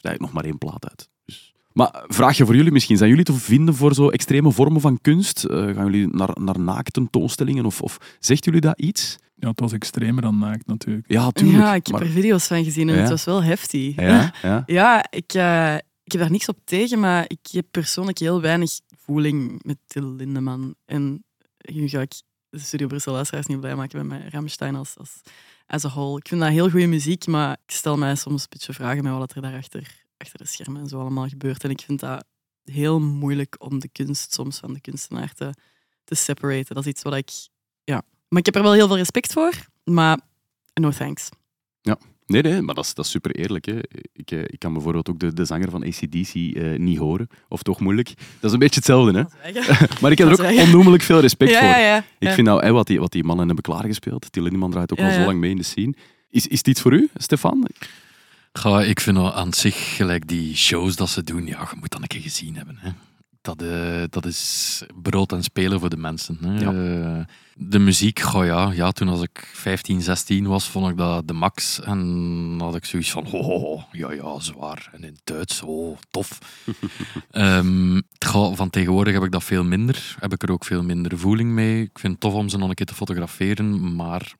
eigenlijk 0.09 0.19
nog 0.21 0.31
maar 0.33 0.43
één 0.45 0.57
plaat 0.57 0.89
uit. 0.89 1.09
Dus. 1.25 1.53
Maar 1.73 2.03
vraagje 2.07 2.45
voor 2.45 2.55
jullie 2.55 2.71
misschien. 2.71 2.97
Zijn 2.97 3.09
jullie 3.09 3.25
te 3.25 3.33
vinden 3.33 3.75
voor 3.75 3.93
zo 3.93 4.09
extreme 4.09 4.51
vormen 4.51 4.81
van 4.81 5.01
kunst? 5.01 5.43
Eh, 5.43 5.57
gaan 5.65 5.91
jullie 5.91 6.07
naar, 6.07 6.29
naar 6.41 6.59
naaktentoonstellingen? 6.59 7.65
Of, 7.65 7.81
of 7.81 7.97
zegt 8.19 8.45
jullie 8.45 8.61
dat 8.61 8.79
iets? 8.79 9.17
Ja, 9.35 9.49
het 9.49 9.59
was 9.59 9.71
extremer 9.73 10.21
dan 10.21 10.37
naakt 10.37 10.67
natuurlijk. 10.67 11.05
Ja, 11.11 11.31
tuurlijk. 11.31 11.57
Ja, 11.63 11.75
ik 11.75 11.85
heb 11.87 11.95
maar- 11.95 12.05
er 12.05 12.11
video's 12.13 12.47
van 12.47 12.63
gezien 12.63 12.89
en 12.89 12.95
Ja. 12.95 13.01
het 13.01 13.09
was 13.09 13.23
wel 13.23 13.43
heftig. 13.43 13.95
ja, 13.95 14.33
ja. 14.41 14.63
Ja, 14.65 15.05
ik, 15.09 15.33
eh, 15.33 15.75
ik 16.03 16.11
heb 16.11 16.21
daar 16.21 16.31
niks 16.31 16.47
op 16.49 16.57
tegen, 16.63 16.99
maar 16.99 17.23
ik 17.27 17.39
heb 17.51 17.65
persoonlijk 17.71 18.17
heel 18.19 18.41
weinig 18.41 18.79
voeling 19.07 19.63
met 19.63 19.77
Till 19.85 20.05
Lindemann. 20.05 20.75
En 20.85 21.25
nu 21.57 21.87
ga 21.87 22.01
ik 22.01 22.21
de 22.49 22.59
Studio 22.59 22.87
Brussel 22.87 23.13
luisteraars 23.13 23.45
niet 23.45 23.59
blij 23.59 23.75
maken 23.75 23.97
met 23.97 24.07
mijn 24.07 24.29
Rammstein 24.31 24.75
als, 24.75 24.97
als 24.97 25.21
as 25.65 25.85
a 25.85 25.89
whole. 25.89 26.17
Ik 26.17 26.27
vind 26.27 26.41
dat 26.41 26.49
heel 26.49 26.69
goede 26.69 26.87
muziek, 26.87 27.27
maar 27.27 27.57
ik 27.65 27.71
stel 27.71 27.97
mij 27.97 28.15
soms 28.15 28.41
een 28.41 28.47
beetje 28.49 28.73
vragen 28.73 29.03
met 29.03 29.13
wat 29.13 29.35
er 29.35 29.41
daarachter 29.41 30.05
achter 30.17 30.37
de 30.37 30.45
schermen 30.45 30.81
en 30.81 30.87
zo 30.87 30.99
allemaal 30.99 31.27
gebeurt. 31.27 31.63
En 31.63 31.69
ik 31.69 31.81
vind 31.81 31.99
dat 31.99 32.25
heel 32.63 32.99
moeilijk 32.99 33.55
om 33.59 33.79
de 33.79 33.89
kunst 33.89 34.33
soms 34.33 34.57
van 34.57 34.73
de 34.73 34.81
kunstenaar 34.81 35.33
te, 35.33 35.53
te 36.03 36.15
separaten. 36.15 36.75
Dat 36.75 36.85
is 36.85 36.91
iets 36.91 37.01
wat 37.01 37.15
ik... 37.15 37.29
Ja. 37.83 38.01
Maar 38.27 38.39
ik 38.39 38.45
heb 38.45 38.55
er 38.55 38.63
wel 38.63 38.73
heel 38.73 38.87
veel 38.87 38.97
respect 38.97 39.33
voor, 39.33 39.53
maar 39.83 40.19
no 40.73 40.91
thanks. 40.91 41.29
Nee, 42.27 42.41
nee, 42.41 42.61
maar 42.61 42.75
dat 42.75 42.85
is, 42.85 42.93
dat 42.93 43.05
is 43.05 43.11
super 43.11 43.35
eerlijk. 43.35 43.65
Hè. 43.65 43.79
Ik, 44.13 44.31
eh, 44.31 44.39
ik 44.41 44.59
kan 44.59 44.73
bijvoorbeeld 44.73 45.09
ook 45.09 45.19
de, 45.19 45.33
de 45.33 45.45
zanger 45.45 45.69
van 45.69 45.83
ACDC 45.83 46.33
eh, 46.33 46.77
niet 46.77 46.97
horen. 46.97 47.27
Of 47.47 47.63
toch 47.63 47.79
moeilijk. 47.79 48.07
Dat 48.07 48.43
is 48.49 48.51
een 48.51 48.59
beetje 48.59 48.75
hetzelfde. 48.75 49.11
Hè. 49.11 49.51
Maar 50.01 50.11
ik 50.11 50.17
heb 50.17 50.27
er 50.27 50.45
ook 50.45 50.59
onnoemelijk 50.59 51.03
veel 51.03 51.19
respect 51.19 51.51
ja, 51.51 51.59
voor. 51.59 51.69
ja, 51.69 51.77
ja. 51.77 51.97
Ik 51.97 52.27
ja. 52.27 52.33
vind 52.33 52.47
nou, 52.47 52.63
hè, 52.63 52.71
wat, 52.71 52.87
die, 52.87 52.99
wat 52.99 53.11
die 53.11 53.23
mannen 53.23 53.45
hebben 53.45 53.63
klaargespeeld. 53.63 54.31
Till 54.31 54.43
Lindemann 54.43 54.71
draait 54.71 54.91
ook 54.91 54.97
Ja, 54.97 55.07
al 55.07 55.13
zo 55.13 55.25
lang 55.25 55.39
mee 55.39 55.51
in 55.51 55.57
de 55.57 55.63
scene. 55.63 55.93
Is, 56.29 56.47
is 56.47 56.57
het 56.57 56.67
iets 56.67 56.81
voor 56.81 56.93
u, 56.93 57.09
Stefan? 57.15 57.67
Ga, 58.53 58.81
ik 58.81 58.99
vind 58.99 59.17
wel 59.17 59.33
aan 59.33 59.53
zich, 59.53 59.95
gelijk 59.95 60.27
die 60.27 60.55
shows 60.55 60.95
dat 60.95 61.09
ze 61.09 61.23
doen, 61.23 61.45
ja, 61.45 61.67
je 61.71 61.77
moet 61.79 61.91
dat 61.91 62.01
een 62.01 62.07
keer 62.07 62.21
gezien 62.21 62.55
hebben. 62.55 62.77
Hè. 62.79 62.89
Dat, 63.47 63.61
eh, 63.61 64.03
dat 64.09 64.25
is 64.25 64.83
brood 65.01 65.31
en 65.31 65.43
spelen 65.43 65.79
voor 65.79 65.89
de 65.89 65.97
mensen. 65.97 66.37
Hè. 66.41 66.59
Ja. 66.59 66.71
Eh, 66.71 67.25
de 67.55 67.79
muziek, 67.79 68.19
goh, 68.19 68.45
ja, 68.45 68.71
ja, 68.71 68.91
toen 68.91 69.07
als 69.07 69.21
ik 69.21 69.49
15, 69.53 70.01
16 70.01 70.47
was, 70.47 70.69
vond 70.69 70.89
ik 70.89 70.97
dat 70.97 71.27
de 71.27 71.33
max. 71.33 71.81
En 71.81 72.57
had 72.59 72.75
ik 72.75 72.85
zoiets 72.85 73.11
van, 73.11 73.25
oh, 73.25 73.47
oh, 73.47 73.63
oh, 73.63 73.83
ja, 73.91 74.11
ja, 74.11 74.39
zwaar. 74.39 74.89
En 74.93 75.03
in 75.03 75.11
het 75.11 75.21
Duits, 75.23 75.61
oh, 75.61 75.97
tof. 76.11 76.39
Ehm, 77.31 78.01
goh, 78.25 78.55
van 78.55 78.69
tegenwoordig 78.69 79.13
heb 79.13 79.23
ik 79.23 79.31
dat 79.31 79.43
veel 79.43 79.63
minder. 79.63 80.15
Heb 80.19 80.33
ik 80.33 80.43
er 80.43 80.51
ook 80.51 80.65
veel 80.65 80.83
minder 80.83 81.17
voeling 81.17 81.51
mee. 81.51 81.81
Ik 81.81 81.99
vind 81.99 82.11
het 82.13 82.21
tof 82.21 82.33
om 82.33 82.49
ze 82.49 82.57
nog 82.57 82.69
een 82.69 82.75
keer 82.75 82.85
te 82.85 82.93
fotograferen, 82.93 83.95
maar 83.95 84.33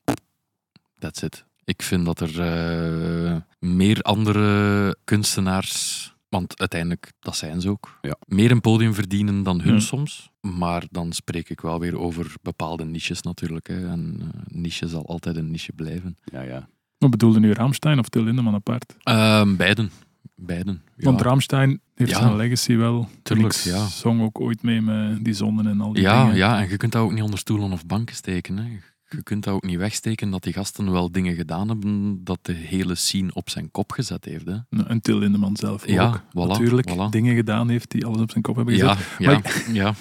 that's 0.98 1.22
it. 1.22 1.44
Ik 1.64 1.82
vind 1.82 2.04
dat 2.04 2.20
er 2.20 2.40
eh, 2.40 3.36
meer 3.58 4.02
andere 4.02 4.96
kunstenaars, 5.04 6.12
want 6.28 6.58
uiteindelijk, 6.58 7.12
dat 7.20 7.36
zijn 7.36 7.60
ze 7.60 7.68
ook, 7.68 7.98
Ja. 8.02 8.16
meer 8.26 8.50
een 8.50 8.60
podium 8.60 8.94
verdienen 8.94 9.42
dan 9.42 9.60
hun 9.60 9.74
Ja. 9.74 9.80
soms. 9.80 10.30
Maar 10.40 10.84
dan 10.90 11.12
spreek 11.12 11.48
ik 11.50 11.60
wel 11.60 11.80
weer 11.80 11.98
over 11.98 12.34
bepaalde 12.42 12.84
niches 12.84 13.22
natuurlijk. 13.22 13.66
Hè. 13.68 13.88
En 13.90 14.16
eh, 14.20 14.40
niche 14.46 14.88
zal 14.88 15.06
altijd 15.06 15.36
een 15.36 15.50
niche 15.50 15.72
blijven. 15.72 16.16
Ja, 16.24 16.40
ja. 16.40 16.68
Wat 16.98 17.10
bedoelde 17.10 17.40
nu 17.40 17.52
Ramstein 17.52 17.98
of 17.98 18.08
Till 18.08 18.22
Lindemann 18.22 18.56
apart? 18.56 18.94
Ehm, 19.02 19.56
beiden. 19.56 19.90
Beiden. 20.36 20.82
Ja. 20.96 21.04
Want 21.04 21.20
Ramstein 21.20 21.80
heeft 21.94 22.10
Ja. 22.10 22.18
zijn 22.18 22.36
legacy 22.36 22.76
wel. 22.76 23.08
Tuurlijk, 23.22 23.54
Ik 23.54 23.60
ja. 23.62 23.86
zong 23.86 24.20
ook 24.22 24.40
ooit 24.40 24.62
mee 24.62 24.80
met 24.80 25.24
die 25.24 25.34
zonnen 25.34 25.66
en 25.66 25.80
al 25.80 25.92
die 25.92 26.02
ja, 26.02 26.22
dingen. 26.22 26.36
ja, 26.36 26.60
en 26.62 26.68
je 26.68 26.76
kunt 26.76 26.92
dat 26.92 27.02
ook 27.02 27.12
niet 27.12 27.22
onder 27.22 27.38
stoelen 27.38 27.72
of 27.72 27.86
banken 27.86 28.14
steken. 28.16 28.56
Hè. 28.58 28.64
Je 29.10 29.22
kunt 29.22 29.44
dat 29.44 29.54
ook 29.54 29.64
niet 29.64 29.76
wegsteken 29.78 30.30
dat 30.30 30.42
die 30.42 30.52
gasten 30.52 30.90
wel 30.92 31.12
dingen 31.12 31.34
gedaan 31.34 31.68
hebben 31.68 32.20
dat 32.24 32.38
de 32.42 32.52
hele 32.52 32.94
scene 32.94 33.30
op 33.34 33.50
zijn 33.50 33.70
kop 33.70 33.92
gezet 33.92 34.24
heeft. 34.24 34.46
Hè. 34.46 34.56
Nou, 34.70 34.88
En 34.88 35.00
Till 35.00 35.18
Lindemann 35.18 35.56
zelf 35.56 35.88
Ja, 35.88 36.06
ook. 36.06 36.18
voilà, 36.18 36.48
Natuurlijk 36.48 36.90
voilà. 36.90 37.10
dingen 37.10 37.34
gedaan 37.34 37.68
heeft 37.68 37.90
die 37.90 38.06
alles 38.06 38.20
op 38.20 38.30
zijn 38.30 38.42
kop 38.42 38.56
hebben 38.56 38.74
gezet. 38.74 38.98
Ja, 39.18 39.32
ja, 39.32 39.32
Maar 39.32 39.64
ja. 39.72 39.94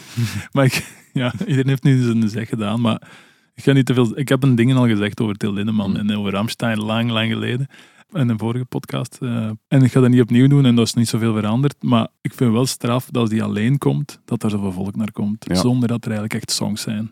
Maar 0.51 0.65
ik, 0.65 0.93
ja, 1.13 1.33
iedereen 1.39 1.67
heeft 1.67 1.83
nu 1.83 2.01
zijn 2.03 2.29
zeg 2.29 2.49
gedaan, 2.49 2.81
maar 2.81 3.01
ik 3.55 3.63
ga 3.63 3.71
niet 3.71 3.85
te 3.85 3.93
veel... 3.93 4.17
Ik 4.19 4.29
heb 4.29 4.43
een 4.43 4.55
dingen 4.55 4.77
al 4.77 4.87
gezegd 4.87 5.21
over 5.21 5.35
Till 5.35 5.53
Lindemann 5.53 5.89
Mm. 5.91 5.95
en 6.09 6.17
over 6.17 6.31
Ramstein 6.31 6.77
lang, 6.79 7.09
lang 7.11 7.31
geleden. 7.31 7.67
In 8.13 8.29
een 8.29 8.39
vorige 8.39 8.65
podcast. 8.65 9.17
eh, 9.21 9.49
en 9.67 9.81
ik 9.83 9.91
ga 9.91 9.99
dat 9.99 10.09
niet 10.09 10.21
opnieuw 10.21 10.47
doen 10.47 10.65
en 10.65 10.75
dat 10.75 10.85
is 10.85 10.93
niet 10.93 11.07
zoveel 11.07 11.33
veranderd. 11.33 11.75
Maar 11.83 12.07
ik 12.21 12.33
vind 12.33 12.51
wel 12.51 12.65
straf 12.65 13.05
dat 13.05 13.21
als 13.21 13.29
die 13.29 13.43
alleen 13.43 13.77
komt, 13.77 14.19
dat 14.25 14.43
er 14.43 14.49
zoveel 14.49 14.71
volk 14.71 14.95
naar 14.95 15.11
komt. 15.11 15.45
Ja. 15.47 15.55
Zonder 15.55 15.87
dat 15.87 16.05
er 16.05 16.11
eigenlijk 16.11 16.33
echt 16.41 16.51
songs 16.51 16.81
zijn. 16.81 17.11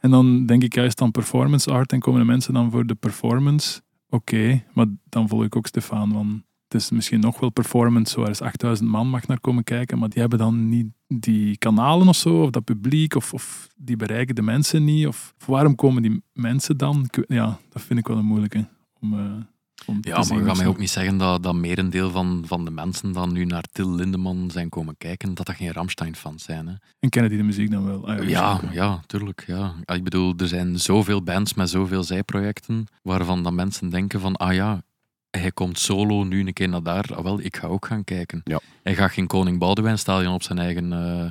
En 0.00 0.10
dan 0.10 0.46
denk 0.46 0.62
ik 0.62 0.74
juist 0.74 1.00
aan 1.00 1.10
performance 1.10 1.70
art 1.70 1.92
en 1.92 2.00
komen 2.00 2.20
de 2.20 2.26
mensen 2.26 2.54
dan 2.54 2.70
voor 2.70 2.86
de 2.86 2.94
performance. 2.94 3.80
Oké, 4.08 4.64
maar 4.72 4.86
dan 5.08 5.28
volg 5.28 5.44
ik 5.44 5.56
ook 5.56 5.66
Stefan 5.66 6.12
van... 6.12 6.42
Het 6.68 6.80
is 6.80 6.90
misschien 6.90 7.20
nog 7.20 7.40
wel 7.40 7.50
performance, 7.50 8.12
zo 8.12 8.24
er 8.24 8.42
8000 8.42 8.88
man 8.88 9.08
mag 9.08 9.26
naar 9.26 9.40
komen 9.40 9.64
kijken, 9.64 9.98
maar 9.98 10.08
die 10.08 10.20
hebben 10.20 10.38
dan 10.38 10.68
niet 10.68 10.86
die 11.06 11.58
kanalen 11.58 12.08
of 12.08 12.16
zo, 12.16 12.42
of 12.42 12.50
dat 12.50 12.64
publiek, 12.64 13.14
of, 13.14 13.32
of 13.34 13.68
die 13.76 13.96
bereiken 13.96 14.34
de 14.34 14.42
mensen 14.42 14.84
niet. 14.84 15.06
Of, 15.06 15.34
waarom 15.46 15.74
komen 15.74 16.02
die 16.02 16.22
mensen 16.32 16.76
dan? 16.76 17.08
Ja, 17.26 17.58
dat 17.68 17.82
vind 17.82 17.98
ik 17.98 18.06
wel 18.06 18.16
een 18.16 18.24
moeilijke. 18.24 18.68
Om, 19.00 19.10
te 19.10 19.44
Ja, 19.86 19.94
maar 20.10 20.18
of 20.18 20.28
gaat 20.46 20.56
mij 20.56 20.66
ook 20.66 20.78
niet 20.78 20.90
zeggen 20.90 21.16
dat, 21.16 21.42
dat 21.42 21.54
merendeel 21.54 22.10
van, 22.10 22.42
van 22.46 22.64
de 22.64 22.70
mensen 22.70 23.12
dan 23.12 23.32
nu 23.32 23.44
naar 23.44 23.64
Till 23.72 23.94
Lindemann 23.94 24.50
zijn 24.50 24.68
komen 24.68 24.96
kijken, 24.98 25.34
dat 25.34 25.46
dat 25.46 25.56
geen 25.56 25.72
Ramstein-fans 25.72 26.42
zijn. 26.44 26.66
Hè. 26.66 26.74
En 27.00 27.08
kennen 27.08 27.30
die 27.30 27.38
de 27.38 27.44
muziek 27.46 27.70
dan 27.70 27.84
wel? 27.84 28.08
Ah, 28.08 28.28
Ja, 28.28 28.60
ja, 28.70 29.00
tuurlijk. 29.06 29.44
Ja. 29.46 29.74
Ik 29.84 30.04
bedoel, 30.04 30.34
er 30.36 30.48
zijn 30.48 30.78
zoveel 30.80 31.22
bands 31.22 31.54
met 31.54 31.70
zoveel 31.70 32.02
zijprojecten 32.02 32.86
waarvan 33.02 33.42
dan 33.42 33.54
mensen 33.54 33.88
denken 33.90 34.20
van, 34.20 34.36
ah 34.36 34.54
ja, 34.54 34.82
hij 35.30 35.50
komt 35.52 35.78
solo 35.78 36.24
nu 36.24 36.46
een 36.46 36.52
keer 36.52 36.68
naar 36.68 36.82
daar. 36.82 37.04
Ah, 37.14 37.22
wel, 37.22 37.40
ik 37.40 37.56
ga 37.56 37.66
ook 37.66 37.86
gaan 37.86 38.04
kijken. 38.04 38.40
Ja. 38.44 38.60
Hij 38.82 38.94
gaat 38.94 39.10
geen 39.10 39.26
Koning 39.26 39.58
Boudewijn 39.58 39.98
stadion 39.98 40.34
op 40.34 40.42
zijn 40.42 40.58
eigen, 40.58 40.92
eh, 40.92 41.30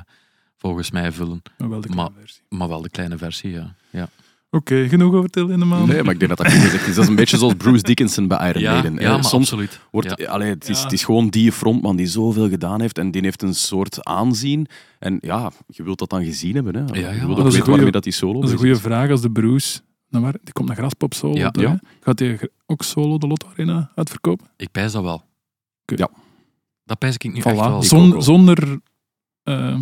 volgens 0.56 0.90
mij, 0.90 1.12
vullen. 1.12 1.42
Maar 1.58 1.68
wel 1.68 1.80
de 1.80 1.88
Maar- 1.88 1.96
kleine 1.96 2.20
versie. 2.20 2.42
Maar 2.48 2.68
wel 2.68 2.82
de 2.82 2.88
kleine 2.90 3.18
versie, 3.18 3.50
ja. 3.50 3.74
ja. 3.90 4.08
Oké, 4.50 4.88
genoeg 4.88 5.14
over 5.14 5.30
Till 5.30 5.46
Lindemann. 5.46 5.88
Nee, 5.88 6.02
maar 6.02 6.12
ik 6.12 6.18
denk 6.20 6.36
dat 6.36 6.46
dat 6.46 6.52
goed 6.54 6.62
gezegd 6.64 6.86
is. 6.88 6.94
Dat 6.94 7.04
is 7.04 7.10
een 7.10 7.16
beetje 7.16 7.36
zoals 7.38 7.54
Bruce 7.54 7.82
Dickinson 7.82 8.28
bij 8.28 8.48
Iron 8.48 8.62
Ja, 8.62 8.70
Maiden. 8.70 8.94
ja, 9.00 9.10
maar 9.14 9.24
Soms 9.24 9.50
absoluut. 9.50 9.80
wordt, 9.90 10.12
Ja. 10.16 10.26
allee, 10.26 10.48
het, 10.48 10.68
is, 10.68 10.76
Ja. 10.78 10.82
het 10.84 10.92
is 10.92 11.04
gewoon 11.04 11.28
die 11.28 11.52
frontman 11.52 11.96
die 11.96 12.06
zoveel 12.06 12.48
gedaan 12.48 12.80
heeft 12.80 12.98
en 12.98 13.10
die 13.10 13.22
heeft 13.22 13.42
een 13.42 13.54
soort 13.54 14.04
aanzien. 14.04 14.66
En 14.98 15.18
ja, 15.20 15.50
je 15.66 15.82
wilt 15.82 15.98
dat 15.98 16.10
dan 16.10 16.24
gezien 16.24 16.54
hebben. 16.54 16.74
Hè. 16.74 16.80
ja, 16.80 16.86
je 16.86 17.02
dat 17.02 17.04
wilt 17.04 17.20
is 17.22 17.28
ook 17.28 17.28
een 17.28 17.34
weten 17.44 17.50
goeie- 17.60 17.66
waarmee 17.70 17.90
dat 17.92 18.02
die 18.02 18.12
solo 18.12 18.32
Dat 18.32 18.44
is 18.44 18.50
een 18.50 18.58
goede 18.58 18.76
vraag 18.76 19.10
als 19.10 19.20
de 19.20 19.30
Bruce... 19.30 19.80
Nou, 20.08 20.24
waar, 20.24 20.34
die 20.44 20.52
komt 20.52 20.68
naar 20.68 20.76
Graspop 20.76 21.14
solo. 21.14 21.34
Ja. 21.38 21.48
hè? 21.52 21.60
Ja. 21.62 21.80
Gaat 22.00 22.18
hij 22.18 22.38
ook 22.66 22.82
solo 22.82 23.18
de 23.18 23.26
Lotto 23.26 23.46
Arena 23.48 23.90
uitverkopen? 23.94 24.46
Ik 24.56 24.70
pijs 24.70 24.92
dat 24.92 25.02
wel. 25.02 25.22
Ja. 25.84 26.08
Dat 26.84 26.98
pijs 26.98 27.14
ik 27.14 27.32
nu 27.32 27.40
Voilà. 27.40 27.44
echt 27.44 27.56
wel. 27.56 27.82
Zon- 27.82 28.22
zonder 28.22 28.78
eh, 29.42 29.78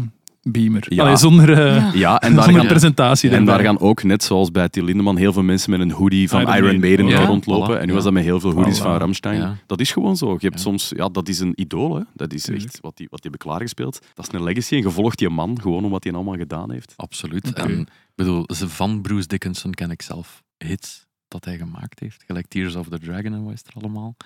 beamer. 0.52 0.87
Ja. 0.88 1.02
Allee, 1.02 1.16
zonder, 1.16 1.52
eh, 1.52 1.76
Ja. 1.76 1.90
Ja, 1.94 2.20
en 2.20 2.34
daar, 2.34 2.42
zonder 2.44 2.61
gaan, 2.61 2.70
presentatie. 2.70 3.30
en 3.30 3.44
daar 3.44 3.61
gaan 3.61 3.78
ook, 3.78 4.02
net 4.02 4.22
zoals 4.24 4.50
bij 4.50 4.68
Till 4.68 4.84
Lindemann, 4.84 5.18
heel 5.18 5.32
veel 5.32 5.42
mensen 5.42 5.70
met 5.70 5.80
een 5.80 5.90
hoodie 5.90 6.28
van 6.28 6.40
Iron 6.40 6.52
Iron, 6.54 6.62
Maiden. 6.80 6.80
Maiden 7.04 7.06
Ja, 7.06 7.26
rondlopen. 7.26 7.76
voilà, 7.76 7.78
en 7.78 7.82
nu 7.82 7.88
ja. 7.88 7.94
was 7.94 8.04
dat 8.04 8.12
met 8.12 8.22
heel 8.24 8.40
veel 8.40 8.52
hoodies 8.52 8.78
Voilà. 8.78 8.82
van 8.82 8.96
Ramstein. 8.96 9.40
Ja. 9.40 9.56
Dat 9.66 9.80
is 9.80 9.90
gewoon 9.92 10.16
zo. 10.16 10.26
Je 10.32 10.38
hebt 10.40 10.54
Ja. 10.54 10.61
soms, 10.61 10.92
ja, 10.96 11.08
dat 11.08 11.28
is 11.28 11.38
een 11.40 11.52
idool. 11.54 11.94
Hè. 11.96 12.02
Dat 12.14 12.32
is 12.32 12.48
echt 12.48 12.78
wat 12.80 12.96
die, 12.96 13.06
wat 13.11 13.22
die 13.22 13.30
hebben 13.30 13.38
klaargespeeld. 13.48 13.98
Dat 14.14 14.26
is 14.26 14.32
een 14.38 14.42
legacy 14.44 14.74
en 14.74 14.80
je 14.82 14.90
volgt 14.90 15.18
die 15.18 15.28
man 15.28 15.61
gewoon 15.61 15.84
om 15.84 15.90
wat 15.90 16.04
hij 16.04 16.12
allemaal 16.12 16.37
gedaan 16.37 16.70
heeft. 16.72 16.92
Absoluut. 16.96 17.52
En 17.52 17.78
ik 17.80 17.88
bedoel, 18.14 18.44
ze- 18.54 18.68
van 18.68 19.00
Bruce 19.00 19.26
Dickinson 19.26 19.72
ken 19.74 19.90
ik 19.90 20.02
zelf 20.02 20.42
hits 20.58 21.06
dat 21.28 21.44
hij 21.44 21.56
gemaakt 21.56 22.00
heeft. 22.00 22.22
Gelijk 22.26 22.46
Tears 22.48 22.74
of 22.76 22.88
the 22.88 22.98
Dragon 22.98 23.32
en 23.34 23.44
wat 23.44 23.52
is 23.52 23.62
er 23.66 23.72
allemaal. 23.82 24.16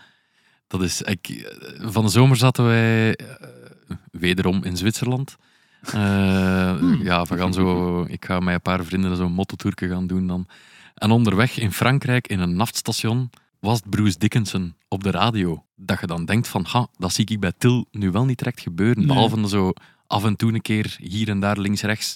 Dat 0.67 0.83
is, 0.83 1.03
ik, 1.03 1.29
eh, 1.29 1.89
van 1.91 2.05
de 2.05 2.11
zomer 2.11 2.37
zaten 2.37 2.65
wij 2.65 3.15
eh, 3.17 3.27
wederom 4.11 4.65
in 4.65 4.77
Zwitserland. 4.77 5.37
Eh, 5.83 7.01
Ja, 7.03 7.25
we 7.25 7.37
gaan 7.37 7.53
zo, 7.53 8.03
ik 8.09 8.25
ga 8.25 8.41
met 8.41 8.55
een 8.55 8.61
paar 8.63 8.85
vrienden 8.85 9.17
zo'n 9.17 9.33
mottotourke 9.33 9.89
gaan 9.89 10.07
doen 10.07 10.27
dan. 10.27 10.47
En 10.95 11.11
onderweg 11.11 11.59
in 11.59 11.73
Frankrijk, 11.73 12.27
in 12.29 12.41
een 12.41 12.57
naftstation, 12.57 13.31
was 13.59 13.79
het 13.79 13.91
Bruce 13.91 14.19
Dickinson 14.19 14.75
op 14.89 15.03
de 15.03 15.11
radio. 15.11 15.65
Dat 15.77 16.01
je 16.01 16.07
dan 16.07 16.25
denkt 16.25 16.49
van, 16.49 16.65
ha, 16.69 16.87
dat 16.99 17.13
zie 17.13 17.27
ik 17.27 17.41
bij 17.41 17.53
Til 17.59 17.87
nu 17.91 18.11
wel 18.11 18.25
niet 18.25 18.39
direct 18.39 18.61
gebeuren. 18.61 18.99
Nee. 18.99 19.07
Behalve 19.07 19.37
dan 19.37 19.49
zo 19.49 19.73
af 20.07 20.25
en 20.25 20.37
toe 20.37 20.53
een 20.55 20.61
keer 20.63 20.97
hier 21.01 21.29
en 21.29 21.41
daar 21.41 21.59
links-rechts. 21.59 22.15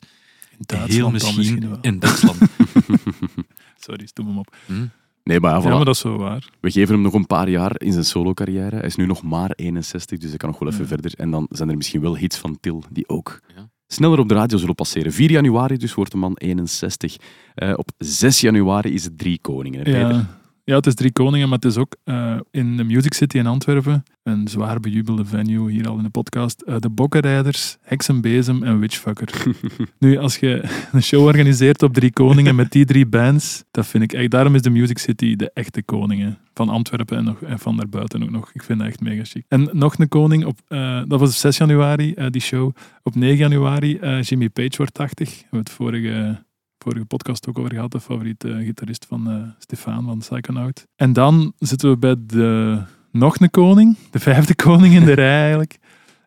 In 0.67 0.79
Heel 0.79 1.11
misschien 1.11 1.69
wel. 1.69 1.79
in 1.81 1.99
Duitsland. 1.99 2.39
Sorry, 3.87 4.07
stoem 4.07 4.27
hem 4.27 4.39
op. 4.39 4.57
Hm? 4.67 4.87
Nee, 5.27 5.41
maar 5.41 5.51
ja, 5.51 5.57
Ja, 5.57 5.63
voilà. 5.63 5.75
maar 5.75 5.85
dat 5.85 5.95
is 5.95 6.01
zo 6.01 6.17
waar. 6.17 6.49
we 6.61 6.71
geven 6.71 6.95
hem 6.95 7.03
nog 7.03 7.13
een 7.15 7.27
paar 7.27 7.49
jaar 7.49 7.73
in 7.81 7.93
zijn 7.93 8.05
solo-carrière. 8.05 8.77
Hij 8.77 8.85
is 8.87 8.97
nu 8.97 9.07
nog 9.07 9.23
maar 9.23 9.51
61, 9.55 10.19
dus 10.19 10.29
hij 10.29 10.39
kan 10.39 10.49
nog 10.51 10.59
wel 10.59 10.69
even 10.69 10.81
Ja. 10.83 10.89
verder. 10.89 11.13
En 11.17 11.31
dan 11.31 11.47
zijn 11.51 11.69
er 11.71 11.77
misschien 11.77 12.01
wel 12.01 12.17
hits 12.17 12.39
van 12.39 12.59
Til 12.61 12.83
die 12.91 13.09
ook 13.09 13.41
Ja. 13.57 13.69
sneller 13.87 14.19
op 14.19 14.29
de 14.29 14.35
radio 14.35 14.59
zullen 14.59 14.75
passeren. 14.75 15.13
4 15.13 15.31
januari 15.31 15.77
dus 15.77 15.95
wordt 15.95 16.11
de 16.11 16.17
man 16.17 16.35
61. 16.37 17.17
Eh, 17.55 17.73
op 17.77 17.91
6 17.99 18.41
januari 18.41 18.93
is 18.95 19.05
het 19.05 19.19
Drie 19.19 19.39
Koningen, 19.41 19.79
hè, 19.79 19.85
Peter? 19.85 20.27
Ja. 20.69 20.75
het 20.77 20.87
is 20.87 20.95
Drie 20.95 21.13
Koningen, 21.13 21.49
maar 21.49 21.59
het 21.59 21.67
is 21.67 21.77
ook 21.77 21.97
eh, 22.05 22.37
in 22.51 22.77
de 22.77 22.85
Music 22.85 23.15
City 23.15 23.39
in 23.39 23.47
Antwerpen. 23.47 24.03
Een 24.23 24.49
zwaar 24.49 24.81
bejubelde 24.81 25.25
venue, 25.25 25.71
hier 25.71 25.89
al 25.89 25.97
in 25.97 26.03
de 26.03 26.11
podcast. 26.11 26.61
eh, 26.61 26.77
de 26.79 26.89
Bokkenrijders, 26.89 27.77
Heksenbezem 27.83 28.63
en 28.63 28.79
Witchfucker. 28.79 29.29
nu, 29.99 30.19
als 30.19 30.37
je 30.37 30.65
een 30.93 31.03
show 31.03 31.25
organiseert 31.25 31.83
op 31.83 31.95
Drie 31.95 32.13
Koningen 32.13 32.55
met 32.55 32.73
die 32.73 32.85
drie 32.85 33.07
bands, 33.07 33.65
dat 33.71 33.87
vind 33.87 34.03
ik 34.03 34.13
echt... 34.13 34.31
Daarom 34.31 34.55
is 34.55 34.63
de 34.63 34.71
Music 34.71 34.99
City 34.99 35.37
de 35.37 35.51
echte 35.55 35.83
koningen 35.83 36.39
van 36.55 36.69
Antwerpen 36.69 37.17
en, 37.17 37.25
nog, 37.25 37.43
en 37.43 37.59
van 37.59 37.77
daarbuiten 37.77 38.23
ook 38.23 38.31
nog. 38.31 38.51
Ik 38.53 38.63
vind 38.63 38.79
dat 38.79 38.89
echt 38.89 39.01
mega 39.01 39.25
chic. 39.25 39.45
En 39.49 39.69
nog 39.73 39.99
een 39.99 40.09
koning, 40.09 40.45
op, 40.45 40.59
eh, 40.69 41.03
dat 41.07 41.21
was 41.21 41.29
op 41.29 41.35
6 41.35 41.57
januari, 41.57 42.15
die 42.31 42.43
show. 42.43 42.75
Op 43.03 43.15
9 43.15 43.37
januari, 43.37 43.99
Jimmy 44.21 44.49
Page 44.49 44.77
wordt 44.77 44.95
80. 44.95 45.29
We 45.29 45.37
hebben 45.41 45.59
het 45.59 45.71
vorige 45.71 46.45
vorige 46.79 47.05
podcast 47.05 47.49
ook 47.49 47.59
over 47.59 47.73
gehad, 47.75 47.91
de 47.93 48.01
favoriete 48.01 48.61
gitarist 48.65 49.07
van 49.09 49.31
eh 49.31 49.43
Stefan 49.59 50.05
van 50.05 50.19
Psychonaut. 50.19 50.87
En 50.97 51.13
dan 51.13 51.53
zitten 51.59 51.91
we 51.91 51.97
bij 51.97 52.15
de 52.27 52.83
nog 53.13 53.41
een 53.41 53.51
koning, 53.51 53.97
de 54.11 54.19
vijfde 54.19 54.55
koning 54.65 54.95
in 54.95 55.05
de 55.05 55.13
rij 55.25 55.41
eigenlijk. 55.41 55.79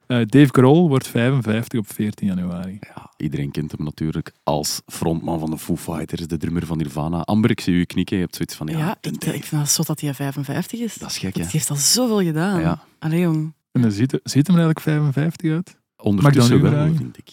Eh, 0.07 0.17
Dave 0.25 0.47
Grohl 0.51 0.87
wordt 0.87 1.07
55 1.07 1.79
op 1.79 1.91
14 1.93 2.27
januari. 2.27 2.77
Ja, 2.95 3.13
iedereen 3.17 3.51
kent 3.51 3.71
hem 3.71 3.83
natuurlijk 3.85 4.31
als 4.43 4.81
frontman 4.85 5.39
van 5.39 5.49
de 5.49 5.57
Foo 5.57 5.75
Fighters, 5.75 6.27
de 6.27 6.37
drummer 6.37 6.65
van 6.65 6.77
Nirvana. 6.77 7.21
Amber, 7.21 7.49
ik 7.49 7.59
zie 7.59 7.73
u 7.73 7.83
knikken. 7.85 8.15
Je 8.15 8.21
hebt 8.21 8.35
zoiets 8.35 8.55
van, 8.55 8.67
ja, 8.67 8.77
Ja, 8.77 8.97
ik, 9.01 9.21
Dave. 9.21 9.35
ik 9.35 9.43
vind 9.43 9.61
dat 9.61 9.69
zo 9.71 9.83
dat 9.83 9.99
hij 10.01 10.13
55 10.13 10.79
is. 10.79 10.95
Dat 10.95 11.09
is 11.09 11.17
gek, 11.17 11.35
hè? 11.35 11.45
heeft 11.47 11.69
al 11.69 11.75
zoveel 11.75 12.21
gedaan. 12.23 12.59
Ja. 12.59 12.83
Allee, 12.99 13.19
jong. 13.19 13.53
En 13.71 13.81
dan 13.81 13.91
ziet, 13.91 14.19
ziet 14.23 14.47
hem 14.47 14.55
er 14.57 14.63
eigenlijk 14.63 14.79
55 14.79 15.51
uit? 15.51 15.77
Ondertussen 15.97 16.61
wel, 16.61 16.95
vind 16.95 17.17
ik. 17.17 17.31